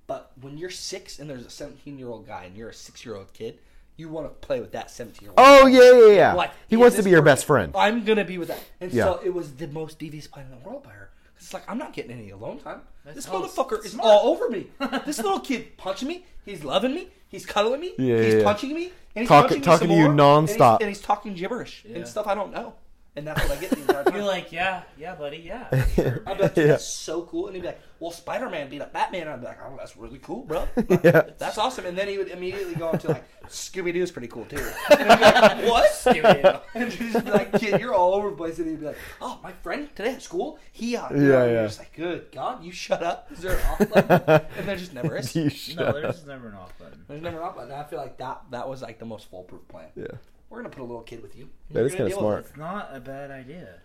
But 0.07 0.33
when 0.41 0.57
you're 0.57 0.71
six 0.71 1.19
and 1.19 1.29
there's 1.29 1.45
a 1.45 1.51
17 1.51 1.99
year 1.99 2.09
old 2.09 2.27
guy 2.27 2.45
and 2.45 2.57
you're 2.57 2.71
a 2.71 2.75
six 2.75 3.05
year 3.05 3.17
old 3.17 3.31
kid, 3.35 3.59
you 3.99 4.09
want 4.09 4.27
to 4.27 4.47
play 4.47 4.61
with 4.61 4.73
that 4.73 4.91
17 4.91 5.21
year 5.23 5.31
old. 5.37 5.39
Oh 5.39 5.67
yeah, 5.67 5.93
yeah, 6.07 6.15
yeah. 6.15 6.33
Like, 6.33 6.53
he 6.69 6.77
wants 6.77 6.97
to 6.97 7.03
be 7.03 7.11
your 7.11 7.21
person- 7.21 7.25
best 7.35 7.45
friend. 7.45 7.73
I'm 7.77 8.03
gonna 8.05 8.25
be 8.25 8.39
with 8.39 8.49
that, 8.49 8.61
and 8.81 8.91
Yeah. 8.93 9.05
so 9.05 9.21
it 9.23 9.35
was 9.35 9.57
the 9.57 9.69
most 9.69 9.99
devious 9.99 10.27
plan 10.27 10.47
in 10.47 10.53
the 10.53 10.67
world 10.67 10.85
by 10.85 10.91
her. 10.93 11.11
'Cause 11.37 11.45
It's 11.45 11.55
like 11.55 11.69
I'm 11.71 11.79
not 11.79 11.93
getting 11.93 12.13
any 12.13 12.31
alone 12.31 12.59
time. 12.59 12.81
That's 13.05 13.17
this 13.17 13.27
motherfucker 13.27 13.85
is 13.85 13.93
smart. 13.93 14.09
all 14.09 14.31
over 14.31 14.49
me. 14.49 14.67
this 15.07 15.19
little 15.19 15.41
kid 15.41 15.77
punching 15.77 16.09
me. 16.09 16.25
He's 16.45 16.65
loving 16.65 16.95
me. 16.95 17.09
He's 17.29 17.45
cuddling 17.47 17.81
me. 17.81 17.93
Yeah, 17.99 18.17
he's 18.23 18.33
yeah, 18.35 18.39
yeah. 18.39 18.45
punching 18.45 18.73
me. 18.75 18.85
And 19.15 19.23
he's 19.23 19.29
Talk- 19.29 19.43
punching 19.49 19.61
me 19.61 19.65
talking 19.65 19.79
some 19.79 19.89
to 19.89 19.95
you 19.95 20.09
more, 20.13 20.39
and 20.39 20.49
he's- 20.49 20.59
nonstop. 20.59 20.79
And 20.81 20.89
he's, 20.89 21.01
talking 21.01 21.35
gibberish 21.35 21.85
Yeah. 21.89 21.97
and 21.99 22.09
stuff 22.09 22.27
I 22.27 22.35
don't 22.35 22.53
know. 22.53 22.75
And 23.17 23.27
that's 23.27 23.43
what 23.49 23.57
I 23.57 23.61
get 23.61 23.71
the 23.71 23.81
entire 23.81 24.05
time. 24.05 24.15
You're 24.15 24.25
like, 24.25 24.53
yeah, 24.53 24.83
yeah, 24.99 25.15
buddy, 25.15 25.39
yeah. 25.39 25.85
Sure. 25.95 26.23
I'd 26.27 26.37
be 26.37 26.43
like, 26.45 26.57
Yeah. 26.57 26.67
that's 26.67 26.87
so 26.87 27.23
cool. 27.23 27.47
And 27.47 27.57
he'd 27.57 27.63
be 27.63 27.69
like, 27.69 27.81
well, 27.99 28.11
Spider 28.11 28.51
Man 28.51 28.69
beat 28.69 28.83
up 28.83 28.93
Batman. 28.93 29.23
And 29.23 29.31
I'd 29.31 29.41
be 29.41 29.47
like, 29.47 29.59
oh, 29.63 29.75
that's 29.79 29.97
really 29.97 30.19
cool, 30.19 30.43
bro. 30.45 30.69
Yeah. 31.03 31.23
That's 31.39 31.57
awesome. 31.59 31.87
And 31.87 31.97
then 31.97 32.09
he 32.09 32.19
would 32.19 32.29
immediately 32.29 32.75
go 32.75 32.91
into 32.91 33.09
like, 33.09 33.25
Scooby 33.49 33.93
Doo's 33.93 34.11
pretty 34.11 34.29
cool 34.29 34.45
too. 34.45 34.59
And 34.91 35.11
I'd 35.11 35.17
be 35.19 35.63
like, 35.65 35.71
what? 35.73 35.91
Scooby-Doo. 35.93 36.59
and 36.75 36.93
he'd 36.93 37.13
just 37.13 37.25
be 37.25 37.31
like, 37.31 37.53
kid, 37.59 37.81
you're 37.81 37.95
all 37.95 38.15
over 38.15 38.31
the 38.31 38.37
place. 38.37 38.59
And 38.59 38.69
he'd 38.69 38.81
be 38.81 38.87
like, 38.87 38.99
oh, 39.23 39.39
my 39.43 39.53
friend 39.53 39.89
today 39.97 40.13
at 40.15 40.23
school, 40.23 40.59
he, 40.73 40.97
uh, 40.97 41.09
Yeah, 41.11 41.17
you 41.17 41.23
know, 41.29 41.43
and 41.43 41.51
yeah. 41.53 41.59
You're 41.61 41.67
just 41.69 41.79
like, 41.79 41.93
good 41.95 42.27
God, 42.33 42.63
you 42.65 42.73
shut 42.73 43.03
up. 43.03 43.33
Is 43.33 43.39
there 43.39 43.57
an 43.57 43.65
off 43.67 43.79
button? 44.19 44.47
and 44.59 44.69
there 44.69 44.77
just 44.77 44.93
never 44.93 45.17
is. 45.17 45.35
You 45.35 45.49
shut 45.49 45.77
No, 45.77 45.85
up. 45.87 45.95
there's 45.95 46.27
never 46.27 46.49
an 46.49 46.55
off 46.55 46.77
button. 46.79 47.03
There's 47.09 47.23
never 47.23 47.39
an 47.39 47.45
off 47.45 47.55
button. 47.55 47.71
And 47.71 47.81
I 47.81 47.85
feel 47.85 47.99
like 47.99 48.19
that 48.19 48.43
that 48.51 48.69
was 48.69 48.83
like 48.83 48.99
the 48.99 49.07
most 49.07 49.31
foolproof 49.31 49.67
plan. 49.69 49.89
Yeah. 49.95 50.07
We're 50.49 50.59
gonna 50.59 50.71
put 50.71 50.83
a 50.83 50.85
little 50.85 51.03
kid 51.03 51.23
with 51.23 51.37
you. 51.37 51.49
That 51.71 51.81
You're 51.81 51.87
is 51.87 51.93
gonna 51.95 52.11
kinda 52.11 52.21
smart. 52.21 52.47
It's 52.47 52.57
not 52.57 52.91
a 52.93 53.01
bad 53.01 53.31
idea. 53.31 53.81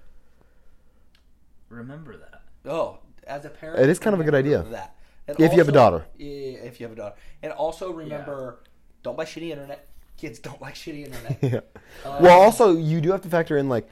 Remember 1.69 2.17
that. 2.17 2.41
Oh, 2.65 2.99
as 3.25 3.45
a 3.45 3.49
parent, 3.49 3.79
It 3.79 3.89
is 3.89 3.99
kind 3.99 4.13
of 4.13 4.19
a 4.19 4.23
good 4.23 4.35
idea. 4.35 4.63
That. 4.63 4.95
And 5.27 5.39
If 5.39 5.53
you 5.53 5.59
have 5.59 5.69
a 5.69 5.73
daughter. 5.73 6.05
Yeah, 6.17 6.27
if 6.27 6.79
you 6.79 6.85
have 6.85 6.93
a 6.93 6.95
daughter, 6.95 7.15
and 7.41 7.53
also 7.53 7.91
remember, 7.91 8.59
don't 9.03 9.17
buy 9.17 9.25
shitty 9.25 9.49
internet. 9.49 9.87
Kids 10.17 10.39
don't 10.39 10.61
like 10.61 10.75
shitty 10.75 11.05
internet. 11.05 11.37
yeah. 11.41 12.09
Um, 12.09 12.21
Well, 12.23 12.39
also 12.39 12.75
you 12.75 13.01
do 13.01 13.11
have 13.11 13.21
to 13.21 13.29
factor 13.29 13.57
in 13.57 13.69
like, 13.69 13.87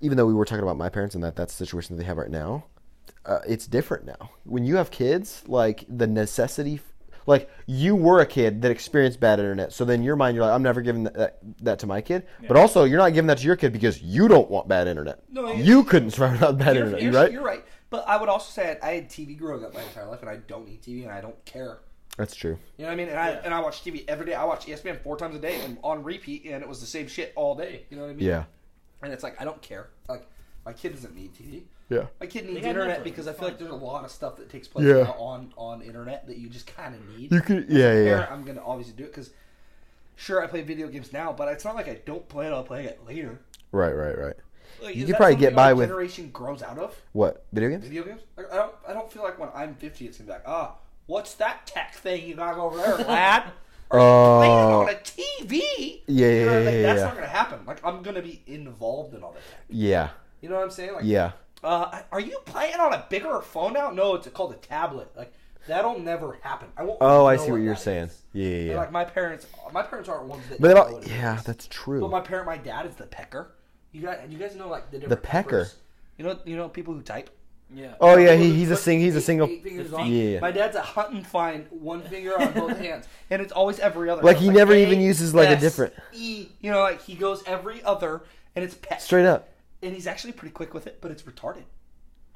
even 0.00 0.16
though 0.16 0.26
we 0.26 0.34
were 0.34 0.44
talking 0.44 0.62
about 0.62 0.76
my 0.76 0.88
parents 0.88 1.14
and 1.14 1.22
that 1.24 1.36
that's 1.36 1.54
the 1.54 1.64
situation 1.64 1.96
that 1.96 2.02
they 2.02 2.06
have 2.06 2.16
right 2.16 2.30
now, 2.30 2.64
uh, 3.24 3.40
it's 3.46 3.66
different 3.66 4.04
now. 4.04 4.30
When 4.44 4.64
you 4.64 4.76
have 4.76 4.90
kids, 4.90 5.42
like 5.46 5.84
the 5.88 6.06
necessity, 6.06 6.80
like 7.26 7.50
you 7.66 7.94
were 7.94 8.20
a 8.20 8.26
kid 8.26 8.62
that 8.62 8.70
experienced 8.70 9.20
bad 9.20 9.38
internet, 9.38 9.72
so 9.72 9.84
then 9.84 10.02
your 10.02 10.16
mind 10.16 10.36
you're 10.36 10.44
like, 10.44 10.54
I'm 10.54 10.62
never 10.62 10.80
giving 10.80 11.04
that 11.04 11.14
that, 11.14 11.38
that 11.60 11.78
to 11.80 11.86
my 11.86 12.00
kid. 12.00 12.26
But 12.48 12.56
also 12.56 12.84
you're 12.84 12.98
not 12.98 13.12
giving 13.14 13.26
that 13.28 13.38
to 13.38 13.44
your 13.46 13.56
kid 13.56 13.72
because 13.72 14.02
you 14.02 14.28
don't 14.28 14.50
want 14.50 14.68
bad 14.68 14.88
internet. 14.88 15.22
No, 15.30 15.52
you- 15.52 15.64
you 15.64 15.84
couldn't 15.84 16.10
survive 16.10 16.32
without 16.32 16.58
bad 16.58 16.76
you're, 16.76 16.84
internet, 16.86 17.02
you're, 17.02 17.12
right? 17.12 17.32
You're 17.32 17.42
right. 17.44 17.64
But 17.90 18.08
I 18.08 18.16
would 18.16 18.28
also 18.28 18.50
say 18.50 18.78
I 18.82 18.92
had 18.92 19.08
TV 19.10 19.36
growing 19.36 19.64
up 19.64 19.74
my 19.74 19.82
entire 19.82 20.06
life, 20.08 20.20
and 20.22 20.30
I 20.30 20.36
don't 20.36 20.66
need 20.66 20.80
TV, 20.82 21.02
and 21.02 21.12
I 21.12 21.20
don't 21.20 21.42
care. 21.44 21.78
That's 22.16 22.34
true. 22.34 22.58
You 22.76 22.84
know 22.84 22.88
what 22.88 22.92
I 22.92 22.96
mean? 22.96 23.08
And 23.08 23.18
I 23.18 23.28
and 23.30 23.52
I 23.54 23.60
watch 23.60 23.82
TV 23.84 24.04
every 24.08 24.26
day. 24.26 24.34
I 24.34 24.44
watch 24.44 24.66
E 24.68 24.72
ESPN 24.72 25.02
four 25.02 25.16
times 25.16 25.34
a 25.36 25.38
day 25.38 25.60
and 25.62 25.78
on 25.82 26.02
repeat, 26.02 26.44
and 26.46 26.62
it 26.62 26.68
was 26.68 26.80
the 26.80 26.86
same 26.86 27.06
shit 27.06 27.32
all 27.36 27.54
day. 27.54 27.84
You 27.90 27.96
know 27.96 28.02
what 28.04 28.10
I 28.10 28.14
mean? 28.14 28.26
Yeah. 28.26 28.44
And 29.02 29.12
it's 29.12 29.22
like 29.22 29.40
I 29.40 29.44
don't 29.44 29.60
care. 29.62 29.88
Like 30.08 30.26
my 30.64 30.72
kid 30.72 30.94
doesn't 30.94 31.14
need 31.14 31.32
TV. 31.34 31.62
Yeah. 31.92 32.06
My 32.20 32.26
kid 32.26 32.46
needs 32.46 32.64
internet 32.64 33.00
Netflix, 33.00 33.04
because 33.04 33.28
I 33.28 33.32
feel 33.32 33.48
like 33.48 33.58
there's 33.58 33.70
a 33.70 33.74
lot 33.74 34.04
of 34.04 34.10
stuff 34.10 34.36
that 34.36 34.48
takes 34.50 34.68
place 34.68 34.86
Yeah. 34.86 35.02
now 35.04 35.12
on 35.18 35.52
on 35.56 35.82
internet 35.82 36.26
that 36.26 36.38
you 36.38 36.48
just 36.48 36.66
kind 36.66 36.94
of 36.94 37.18
need. 37.18 37.30
You 37.32 37.40
could, 37.40 37.64
As 37.68 37.70
yeah, 37.70 37.92
yeah. 37.94 38.04
parent, 38.14 38.32
I'm 38.32 38.44
gonna 38.44 38.64
obviously 38.64 38.94
do 38.94 39.04
it 39.04 39.08
because 39.12 39.30
sure 40.16 40.42
I 40.42 40.46
play 40.46 40.62
video 40.62 40.88
games 40.88 41.12
now, 41.12 41.32
but 41.32 41.48
it's 41.48 41.64
not 41.64 41.74
like 41.74 41.88
I 41.88 42.00
don't 42.04 42.28
play 42.28 42.46
it. 42.46 42.52
I'll 42.52 42.62
play 42.64 42.84
it 42.84 43.00
later. 43.06 43.40
Right, 43.72 43.92
right, 43.94 44.18
right. 44.18 44.36
Like, 44.82 44.94
You 44.96 45.02
is 45.02 45.06
could 45.06 45.14
that 45.14 45.16
probably 45.18 45.32
something 45.34 45.48
get 45.50 45.54
by 45.56 45.68
our 45.70 45.74
with- 45.76 45.88
generation 45.88 46.30
grows 46.30 46.62
out 46.62 46.78
of 46.78 46.96
What 47.12 47.44
video 47.52 47.68
games? 47.70 47.84
video 47.84 48.04
games. 48.04 48.22
Like, 48.36 48.52
I 48.52 48.56
don't. 48.56 48.74
I 48.88 48.92
don't 48.92 49.10
feel 49.12 49.22
like 49.22 49.38
when 49.38 49.48
I'm 49.54 49.74
50, 49.74 50.06
it's 50.06 50.18
gonna 50.18 50.26
be 50.26 50.32
like, 50.32 50.42
ah, 50.46 50.76
what's 51.06 51.34
that 51.34 51.66
tech 51.66 51.94
thing 51.94 52.26
you 52.26 52.34
got 52.36 52.58
over 52.58 52.76
there, 52.78 52.96
lad? 52.96 53.44
Are 53.90 53.98
you 53.98 54.38
playing 54.38 54.52
it 54.52 54.72
Oh. 54.72 54.80
on 54.82 54.88
a 54.88 54.94
TV? 54.94 56.00
Yeah, 56.06 56.26
You 56.28 56.46
know, 56.46 56.52
yeah, 56.52 56.64
like, 56.64 56.74
yeah, 56.74 56.82
That's 56.82 56.98
yeah. 57.00 57.04
not 57.04 57.14
gonna 57.14 57.26
happen. 57.26 57.58
Like 57.66 57.84
I'm 57.84 58.02
gonna 58.02 58.22
be 58.22 58.42
involved 58.46 59.14
in 59.14 59.22
all 59.22 59.32
that 59.32 59.42
tech. 59.42 59.60
Yeah, 59.68 60.08
You 60.40 60.48
know 60.48 60.54
what 60.56 60.64
I'm 60.64 60.70
saying? 60.70 60.94
Like, 60.94 61.04
yeah. 61.04 61.32
Uh, 61.62 62.02
are 62.10 62.20
you 62.20 62.38
playing 62.44 62.74
on 62.80 62.92
a 62.92 63.06
bigger 63.08 63.40
phone 63.40 63.72
now? 63.74 63.90
No, 63.90 64.14
it's 64.14 64.26
called 64.28 64.52
a 64.52 64.56
tablet. 64.56 65.10
Like 65.16 65.32
that'll 65.68 65.98
never 65.98 66.38
happen. 66.42 66.68
I 66.76 66.82
won't. 66.82 66.98
Oh, 67.00 67.26
I 67.26 67.36
see 67.36 67.50
what 67.50 67.60
you're 67.60 67.76
saying. 67.76 68.04
is. 68.06 68.22
Yeah, 68.32 68.48
yeah, 68.48 68.56
yeah. 68.72 68.76
Like 68.76 68.90
my 68.92 69.04
parents, 69.04 69.46
my 69.72 69.82
parents 69.82 70.08
aren't 70.08 70.24
ones 70.26 70.42
that. 70.48 70.60
But 70.60 70.68
they 70.68 70.74
know 70.74 70.92
what 70.94 71.04
it 71.04 71.08
yeah, 71.10 71.36
is. 71.38 71.44
that's 71.44 71.66
But 71.66 71.72
true. 71.74 72.08
my 72.08 72.20
parent, 72.20 72.46
my 72.46 72.56
dad 72.56 72.86
is 72.86 72.96
the 72.96 73.06
pecker. 73.06 73.52
You 73.92 74.02
guys, 74.02 74.20
you 74.28 74.38
guys 74.38 74.56
know 74.56 74.68
like 74.68 74.90
the 74.90 74.98
different 74.98 75.22
pecker? 75.22 75.48
peppers? 75.50 75.76
You 76.18 76.24
know, 76.24 76.38
you 76.44 76.56
know 76.56 76.68
people 76.68 76.94
who 76.94 77.02
type. 77.02 77.30
Yeah. 77.74 77.94
Oh 78.00 78.18
yeah, 78.18 78.34
he, 78.34 78.52
he's 78.52 78.70
a 78.70 78.74
put 78.74 78.82
sing. 78.82 79.00
He's 79.00 79.16
a 79.16 79.20
single. 79.20 79.48
eight 79.48 79.62
fingers 79.62 79.90
The 79.90 79.96
on. 79.96 80.04
feet. 80.06 80.32
Yeah. 80.34 80.40
My 80.40 80.50
dad's 80.50 80.76
a 80.76 80.82
hunt 80.82 81.14
and 81.14 81.26
find, 81.26 81.66
one 81.70 82.02
finger 82.02 82.38
on 82.40 82.52
both 82.52 82.78
hands, 82.80 83.06
and 83.30 83.40
it's 83.40 83.52
always 83.52 83.78
every 83.78 84.10
other. 84.10 84.20
Like, 84.20 84.36
he 84.36 84.48
it's 84.48 84.56
never 84.56 84.72
A, 84.74 84.82
even 84.82 85.00
uses, 85.00 85.34
like, 85.34 85.48
a 85.48 85.52
S, 85.52 85.60
different- 85.60 85.94
E. 86.12 86.48
You 86.60 86.70
know, 86.70 86.80
like 86.80 87.00
he 87.02 87.14
goes 87.14 87.42
every 87.46 87.82
other, 87.82 88.22
and 88.56 88.62
it's 88.64 88.74
pet. 88.74 89.00
Straight 89.00 89.24
up. 89.26 89.48
And 89.82 89.92
he's 89.94 90.06
actually 90.06 90.32
pretty 90.32 90.52
quick 90.52 90.74
with 90.74 90.86
it, 90.86 90.98
but 91.00 91.10
it's 91.10 91.22
retarded. 91.22 91.64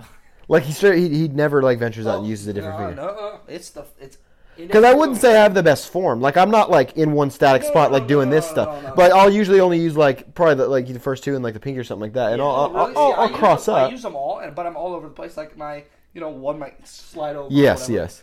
Like 0.48 0.62
he 0.62 0.72
straight. 0.72 0.98
He, 1.00 1.08
he 1.08 1.28
never 1.28 1.60
like 1.60 1.78
ventures 1.80 2.06
out 2.06 2.18
and 2.18 2.26
Oh, 2.26 2.28
uses 2.28 2.46
a 2.46 2.52
different 2.52 2.78
no, 2.78 2.86
finger. 2.86 3.02
No, 3.02 3.40
it's 3.48 3.70
the 3.70 3.84
it's. 4.00 4.18
Because 4.56 4.84
I 4.84 4.94
wouldn't 4.94 5.18
say 5.18 5.36
I 5.36 5.42
have 5.42 5.54
the 5.54 5.62
best 5.62 5.90
form. 5.90 6.20
Like 6.20 6.36
I'm 6.36 6.50
not 6.52 6.70
like 6.70 6.96
in 6.96 7.12
one 7.12 7.30
static 7.30 7.62
No, 7.62 7.68
spot 7.68 7.90
no, 7.90 7.98
like 7.98 8.06
doing 8.06 8.30
this 8.30 8.48
stuff. 8.48 8.94
But 8.94 9.10
I'll 9.12 9.28
usually 9.28 9.58
only 9.60 9.78
use 9.80 9.96
like 9.96 10.34
probably 10.34 10.54
the, 10.54 10.68
like 10.68 10.86
the 10.86 11.00
first 11.00 11.24
two 11.24 11.34
and 11.34 11.42
like 11.42 11.54
the 11.54 11.60
pinky 11.60 11.78
or 11.80 11.84
something 11.84 12.02
like 12.02 12.12
that, 12.12 12.32
and 12.32 12.40
I'll, 12.40 12.48
Oh, 12.48 12.74
I'll, 12.76 12.86
really? 12.86 12.96
I'll, 12.96 13.12
I 13.12 13.16
I'll 13.24 13.28
use 13.28 13.38
cross 13.38 13.66
them, 13.66 13.74
I 13.74 13.88
use 13.90 14.02
them 14.02 14.14
all, 14.14 14.38
and 14.38 14.54
but 14.54 14.66
I'm 14.66 14.76
all 14.76 14.94
over 14.94 15.08
the 15.08 15.14
place. 15.14 15.36
Like 15.36 15.56
my, 15.58 15.82
you 16.14 16.20
know, 16.20 16.28
one 16.30 16.58
might 16.60 16.86
slide 16.86 17.34
over. 17.36 17.48
Yes, 17.52 17.88
yes. 17.88 18.22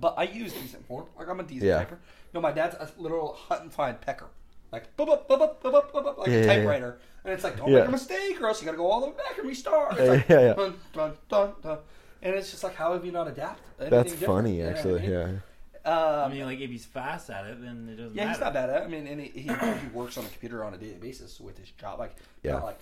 But 0.00 0.14
I 0.18 0.24
use 0.24 0.52
decent 0.52 0.84
form. 0.86 1.06
Like 1.16 1.28
I'm 1.28 1.38
a 1.38 1.44
decent 1.44 1.62
Yeah. 1.68 1.84
typer. 1.84 1.98
No, 2.34 2.40
my 2.40 2.50
dad's 2.50 2.74
a 2.74 2.90
literal 3.00 3.34
hunt 3.34 3.62
and 3.62 3.72
find 3.72 4.00
pecker. 4.00 4.26
Like 4.72 4.94
boop 4.96 5.06
boop 5.06 5.28
boop 5.28 5.60
boop 5.62 5.72
boop 5.72 5.92
boop, 5.92 6.18
like 6.18 6.28
Yeah, 6.28 6.34
a 6.34 6.40
yeah, 6.40 6.52
yeah. 6.54 6.92
Typewriter. 7.22 7.30
And 7.30 7.32
it's 7.34 7.44
like, 7.44 7.56
don't 7.56 7.68
Yeah. 7.70 7.78
make 7.80 7.88
a 7.88 7.92
mistake, 7.92 8.40
or 8.40 8.48
else 8.48 8.60
you 8.60 8.66
got 8.66 8.72
to 8.72 8.76
go 8.78 8.90
all 8.90 9.00
the 9.00 9.06
way 9.06 9.12
back 9.12 9.38
and 9.38 9.48
restart. 9.48 9.92
It's 9.92 10.00
Yeah, 10.00 10.06
like, 10.12 10.28
yeah, 10.28 10.40
yeah. 10.40 10.52
Dun, 10.54 10.74
dun, 10.92 11.12
dun, 11.28 11.52
dun. 11.62 11.78
And 12.22 12.34
it's 12.34 12.50
just 12.50 12.62
like, 12.64 12.74
how 12.76 12.92
have 12.92 13.04
you 13.04 13.12
not 13.12 13.28
adapted? 13.28 13.90
That's 13.90 14.12
different? 14.12 14.32
funny, 14.34 14.56
You 14.58 14.62
know 14.64 14.68
what 14.68 14.76
I 14.76 14.78
actually. 14.78 15.00
mean? 15.02 15.10
Yeah. 15.10 15.38
Um, 15.84 15.94
I 15.94 16.28
mean, 16.32 16.44
like 16.44 16.60
if 16.60 16.70
he's 16.70 16.84
fast 16.84 17.28
at 17.30 17.44
it, 17.46 17.60
then 17.60 17.88
it 17.88 17.96
doesn't 17.96 18.14
Yeah, 18.14 18.26
matter. 18.26 18.30
he's 18.36 18.40
not 18.40 18.52
bad 18.54 18.70
at 18.70 18.82
it. 18.82 18.84
I 18.84 18.88
mean, 18.88 19.06
and 19.08 19.20
he, 19.20 19.28
he, 19.28 19.40
he 19.48 19.86
works 19.92 20.16
on 20.16 20.22
the 20.22 20.30
computer 20.30 20.62
on 20.62 20.74
a 20.74 20.78
daily 20.78 20.94
basis 20.94 21.40
with 21.40 21.58
his 21.58 21.70
job. 21.72 21.98
Like, 21.98 22.14
Yeah. 22.44 22.52
not 22.52 22.64
like 22.64 22.80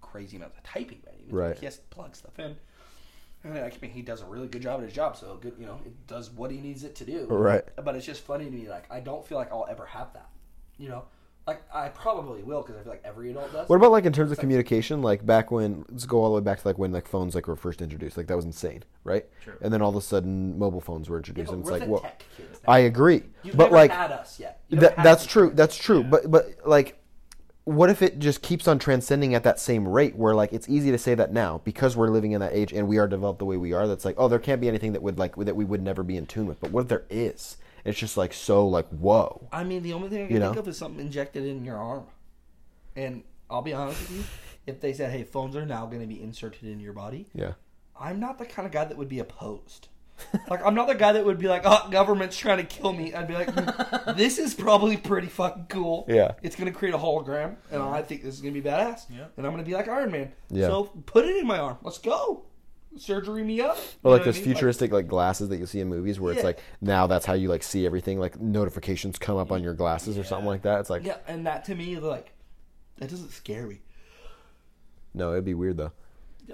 crazy 0.00 0.38
amounts 0.38 0.56
of 0.56 0.62
typing, 0.64 1.00
but 1.04 1.14
he, 1.14 1.26
Right. 1.30 1.58
he 1.58 1.66
has 1.66 1.76
to 1.76 1.82
plug 1.90 2.16
stuff 2.16 2.38
in. 2.38 2.56
And 3.44 3.58
I 3.58 3.70
mean, 3.82 3.90
he 3.90 4.00
does 4.02 4.22
a 4.22 4.24
really 4.24 4.46
good 4.48 4.62
job 4.62 4.80
at 4.80 4.84
his 4.84 4.94
job, 4.94 5.16
so 5.18 5.36
good, 5.42 5.54
you 5.58 5.66
know, 5.66 5.80
it 5.84 6.06
does 6.06 6.30
what 6.30 6.50
he 6.50 6.58
needs 6.58 6.84
it 6.84 6.94
to 6.96 7.04
do. 7.04 7.26
Right. 7.26 7.64
But 7.76 7.96
it's 7.96 8.06
just 8.06 8.22
funny 8.22 8.44
to 8.46 8.50
me, 8.50 8.68
like, 8.68 8.84
I 8.90 9.00
don't 9.00 9.26
feel 9.26 9.36
like 9.36 9.50
I'll 9.52 9.66
ever 9.68 9.84
have 9.84 10.12
that. 10.14 10.28
You 10.78 10.88
know, 10.88 11.04
like 11.46 11.62
I 11.74 11.88
probably 11.88 12.42
will 12.42 12.62
because 12.62 12.76
I 12.76 12.82
feel 12.82 12.92
like 12.92 13.02
every 13.04 13.30
adult 13.30 13.52
does. 13.52 13.68
What 13.68 13.76
about 13.76 13.90
like 13.90 14.04
in 14.04 14.12
terms 14.12 14.30
of 14.30 14.38
communication? 14.38 15.02
Like 15.02 15.26
back 15.26 15.50
when 15.50 15.84
let's 15.88 16.06
go 16.06 16.18
all 16.18 16.30
the 16.30 16.36
way 16.36 16.44
back 16.44 16.60
to 16.60 16.68
like 16.68 16.78
when 16.78 16.92
like 16.92 17.08
phones 17.08 17.34
like 17.34 17.48
were 17.48 17.56
first 17.56 17.82
introduced. 17.82 18.16
Like 18.16 18.28
that 18.28 18.36
was 18.36 18.44
insane, 18.44 18.84
right? 19.02 19.26
True. 19.42 19.54
And 19.60 19.72
then 19.72 19.82
all 19.82 19.90
of 19.90 19.96
a 19.96 20.00
sudden 20.00 20.56
mobile 20.58 20.80
phones 20.80 21.08
were 21.08 21.16
Yeah, 21.16 21.20
introduced, 21.20 21.46
but 21.48 21.52
and 21.54 21.62
it's 21.62 21.70
we're 21.70 21.78
like, 21.78 21.84
the 21.84 21.90
well, 21.90 22.00
tech 22.00 22.24
kids 22.36 22.60
now. 22.66 22.72
I 22.72 22.78
agree, 22.80 23.24
You've 23.42 23.56
but 23.56 23.64
never 23.64 23.74
like 23.74 23.90
had 23.90 24.12
us 24.12 24.38
yet. 24.38 24.60
You 24.68 24.76
never 24.76 24.88
that, 24.88 24.96
had 24.98 25.06
that's 25.06 25.24
us 25.24 25.32
true. 25.32 25.46
yet. 25.48 25.56
That's 25.56 25.76
true. 25.76 26.04
But 26.04 26.30
but 26.30 26.46
like, 26.64 27.00
what 27.64 27.90
if 27.90 28.02
it 28.02 28.20
just 28.20 28.42
keeps 28.42 28.68
on 28.68 28.78
transcending 28.78 29.34
at 29.34 29.42
that 29.42 29.58
same 29.58 29.88
rate? 29.88 30.14
Where 30.14 30.36
like 30.36 30.52
it's 30.52 30.68
easy 30.68 30.92
to 30.92 30.98
say 30.98 31.16
that 31.16 31.32
now 31.32 31.60
because 31.64 31.96
we're 31.96 32.10
living 32.10 32.32
in 32.32 32.40
that 32.40 32.52
age 32.52 32.72
and 32.72 32.86
we 32.86 32.98
are 32.98 33.08
developed 33.08 33.40
the 33.40 33.46
way 33.46 33.56
we 33.56 33.72
are. 33.72 33.88
That's 33.88 34.04
like, 34.04 34.14
oh, 34.16 34.28
there 34.28 34.38
can't 34.38 34.60
be 34.60 34.68
anything 34.68 34.92
that 34.92 35.02
would 35.02 35.18
like 35.18 35.34
that 35.36 35.56
we 35.56 35.64
would 35.64 35.82
never 35.82 36.04
be 36.04 36.16
in 36.16 36.26
tune 36.26 36.46
with. 36.46 36.60
But 36.60 36.70
what 36.70 36.82
if 36.82 36.88
there 36.88 37.04
is? 37.10 37.56
It's 37.84 37.98
just 37.98 38.16
like 38.16 38.32
so 38.32 38.66
like 38.68 38.88
whoa. 38.88 39.48
I 39.52 39.64
mean, 39.64 39.82
the 39.82 39.92
only 39.92 40.08
thing 40.08 40.24
I 40.24 40.26
can 40.28 40.36
You 40.36 40.42
think 40.42 40.56
of 40.56 40.68
is 40.68 40.78
something 40.78 41.00
injected 41.00 41.44
in 41.44 41.64
your 41.64 41.76
arm. 41.76 42.04
And 42.94 43.22
I'll 43.50 43.62
be 43.62 43.72
honest 43.72 44.00
with 44.00 44.16
you, 44.18 44.24
if 44.66 44.80
they 44.80 44.92
said, 44.92 45.10
"Hey, 45.10 45.24
phones 45.24 45.56
are 45.56 45.66
now 45.66 45.86
going 45.86 46.00
to 46.00 46.06
be 46.06 46.22
inserted 46.22 46.64
in 46.64 46.80
your 46.80 46.92
body," 46.92 47.26
Yeah. 47.34 47.52
I'm 47.98 48.20
not 48.20 48.38
the 48.38 48.46
kind 48.46 48.66
of 48.66 48.72
guy 48.72 48.84
that 48.84 48.96
would 48.96 49.08
be 49.08 49.18
opposed. 49.18 49.88
like, 50.48 50.64
I'm 50.64 50.74
not 50.74 50.86
the 50.88 50.94
guy 50.94 51.12
that 51.12 51.24
would 51.24 51.38
be 51.38 51.48
like, 51.48 51.62
"Oh, 51.64 51.88
government's 51.90 52.36
trying 52.36 52.58
to 52.58 52.64
kill 52.64 52.92
me." 52.92 53.12
I'd 53.14 53.26
be 53.26 53.34
like, 53.34 53.50
"Hmm, 53.50 54.12
"This 54.16 54.38
is 54.38 54.54
probably 54.54 54.96
pretty 54.96 55.26
fucking 55.28 55.66
cool." 55.68 56.04
Yeah. 56.08 56.32
It's 56.42 56.54
going 56.54 56.70
to 56.72 56.78
create 56.78 56.94
a 56.94 56.98
hologram, 56.98 57.56
and 57.70 57.82
I 57.82 58.02
think 58.02 58.22
this 58.22 58.34
is 58.34 58.40
going 58.40 58.54
to 58.54 58.60
be 58.60 58.68
badass. 58.68 59.06
Yeah. 59.10 59.26
And 59.36 59.46
I'm 59.46 59.52
going 59.52 59.64
to 59.64 59.68
be 59.68 59.74
like 59.74 59.88
Iron 59.88 60.12
Man. 60.12 60.32
Yeah. 60.50 60.68
So 60.68 60.84
put 61.06 61.24
it 61.24 61.36
in 61.36 61.46
my 61.46 61.58
arm. 61.58 61.78
Let's 61.82 61.98
go. 61.98 62.44
Surgery 62.98 63.42
me 63.42 63.60
up. 63.60 63.76
You 63.76 63.82
Or 64.02 64.10
like 64.12 64.20
what 64.20 64.22
I 64.22 64.24
those 64.26 64.34
mean? 64.36 64.44
futuristic 64.44 64.92
like 64.92 65.08
glasses 65.08 65.48
that 65.48 65.56
you 65.58 65.66
see 65.66 65.80
in 65.80 65.88
movies 65.88 66.20
where 66.20 66.32
it's 66.34 66.44
like 66.44 66.58
now 66.80 67.06
that's 67.06 67.24
how 67.24 67.32
you 67.32 67.48
like 67.48 67.62
see 67.62 67.86
everything. 67.86 68.18
Like 68.20 68.38
notifications 68.40 69.18
come 69.18 69.36
up 69.38 69.50
on 69.50 69.62
your 69.62 69.74
glasses 69.74 70.18
or 70.18 70.24
something 70.24 70.46
like 70.46 70.62
that. 70.62 70.80
It's 70.80 70.90
like 70.90 71.04
yeah, 71.04 71.16
and 71.26 71.46
that 71.46 71.64
to 71.66 71.74
me, 71.74 71.96
like, 71.98 72.32
that 72.98 73.08
doesn't 73.08 73.30
scare 73.32 73.66
me. 73.66 73.80
no, 75.14 75.32
it'd 75.32 75.44
be 75.44 75.54
weird 75.54 75.76
though. 75.78 75.92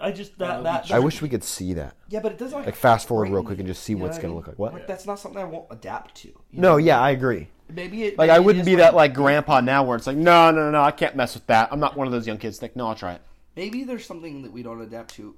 I 0.00 0.12
just 0.12 0.38
That 0.38 0.62
that 0.62 0.86
that. 0.88 0.94
I 0.94 0.98
wish 1.00 1.22
we 1.22 1.28
could 1.28 1.42
see 1.42 1.72
that. 1.74 1.94
Yeah, 2.08 2.20
but 2.20 2.32
it 2.32 2.38
doesn't 2.38 2.56
like, 2.56 2.66
Like 2.66 2.76
fast 2.76 3.08
forward 3.08 3.30
real 3.30 3.42
quick 3.42 3.58
and 3.58 3.66
just 3.66 3.82
see 3.82 3.94
you 3.94 3.98
know 3.98 4.04
what's 4.04 4.16
what 4.18 4.20
I 4.20 4.22
gonna 4.28 4.34
look 4.36 4.46
like. 4.48 4.58
What? 4.58 4.72
Like 4.74 4.86
that's 4.86 5.06
not 5.06 5.18
something 5.18 5.40
I 5.40 5.44
won't 5.44 5.66
adapt 5.70 6.14
to. 6.16 6.28
you 6.28 6.34
No, 6.52 6.72
know? 6.72 6.76
yeah, 6.76 7.00
I 7.00 7.10
agree. 7.10 7.48
maybe 7.68 8.04
it. 8.04 8.18
Like 8.18 8.28
maybe 8.28 8.36
I 8.36 8.38
wouldn't 8.38 8.64
be 8.66 8.72
my- 8.76 8.82
that 8.82 8.94
like 8.94 9.14
grandpa 9.14 9.60
now 9.60 9.82
where 9.84 9.96
it's 9.96 10.06
like 10.06 10.16
no, 10.16 10.50
no, 10.50 10.60
no, 10.66 10.70
no, 10.70 10.82
I 10.82 10.90
can't 10.92 11.16
mess 11.16 11.34
with 11.34 11.46
that. 11.46 11.70
I'm 11.72 11.80
not 11.80 11.96
one 11.96 12.06
of 12.06 12.12
those 12.12 12.26
young 12.26 12.38
kids. 12.38 12.60
Like 12.62 12.76
no, 12.76 12.86
I'll 12.86 12.94
try 12.94 13.14
it. 13.14 13.22
Maybe 13.56 13.82
there's 13.82 14.06
something 14.06 14.42
that 14.42 14.52
we 14.52 14.62
don't 14.62 14.80
adapt 14.80 15.14
to, 15.14 15.34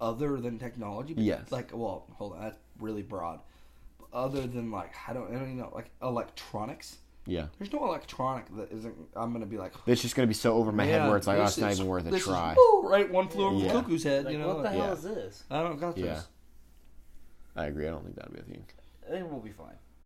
other 0.00 0.36
than 0.40 0.58
technology. 0.58 1.14
But 1.14 1.24
Yes. 1.24 1.50
Like, 1.52 1.70
well, 1.72 2.06
hold 2.14 2.34
on, 2.34 2.40
that's 2.42 2.58
really 2.78 3.02
broad. 3.02 3.40
Other 4.12 4.46
than 4.46 4.70
like, 4.70 4.92
I 5.08 5.12
don't, 5.12 5.28
I 5.28 5.32
don't 5.34 5.42
even 5.42 5.58
know, 5.58 5.72
like 5.74 5.90
electronics. 6.02 6.98
Yeah, 7.28 7.46
There's 7.58 7.72
no 7.72 7.84
electronic 7.84 8.44
that 8.56 8.70
isn't. 8.70 8.94
I'm 9.16 9.32
gonna 9.32 9.46
be 9.46 9.58
like. 9.58 9.72
it's 9.86 10.00
just 10.00 10.14
gonna 10.14 10.28
be 10.28 10.34
so 10.34 10.54
over 10.54 10.70
my 10.70 10.84
head 10.84 11.08
where 11.08 11.16
it's 11.16 11.26
like, 11.26 11.38
oh, 11.38 11.44
it's 11.44 11.58
not 11.58 11.72
even 11.72 11.86
worth 11.88 12.06
a 12.06 12.10
this 12.10 12.20
is- 12.20 12.26
try. 12.28 12.54
woo, 12.56 12.88
right, 12.88 13.10
one 13.10 13.26
flew 13.28 13.46
over 13.46 13.56
Yeah. 13.56 13.72
the 13.72 13.80
cuckoo's 13.80 14.04
head. 14.04 14.26
Like, 14.26 14.32
you 14.32 14.38
know, 14.38 14.54
what 14.54 14.62
the 14.62 14.70
hell 14.70 14.78
yeah. 14.86 14.92
is 14.92 15.02
this? 15.02 15.42
I 15.50 15.60
don't 15.62 15.80
got 15.80 15.96
this. 15.96 16.04
Yeah. 16.04 16.20
I 17.60 17.66
agree. 17.66 17.88
I 17.88 17.90
don't 17.90 18.04
think 18.04 18.14
that'd 18.14 18.32
be 18.32 18.38
a 18.38 18.42
thing. 18.44 18.64
I 19.08 19.10
think 19.10 19.28
we'll 19.30 19.40
be 19.40 19.50
fine. 19.50 19.74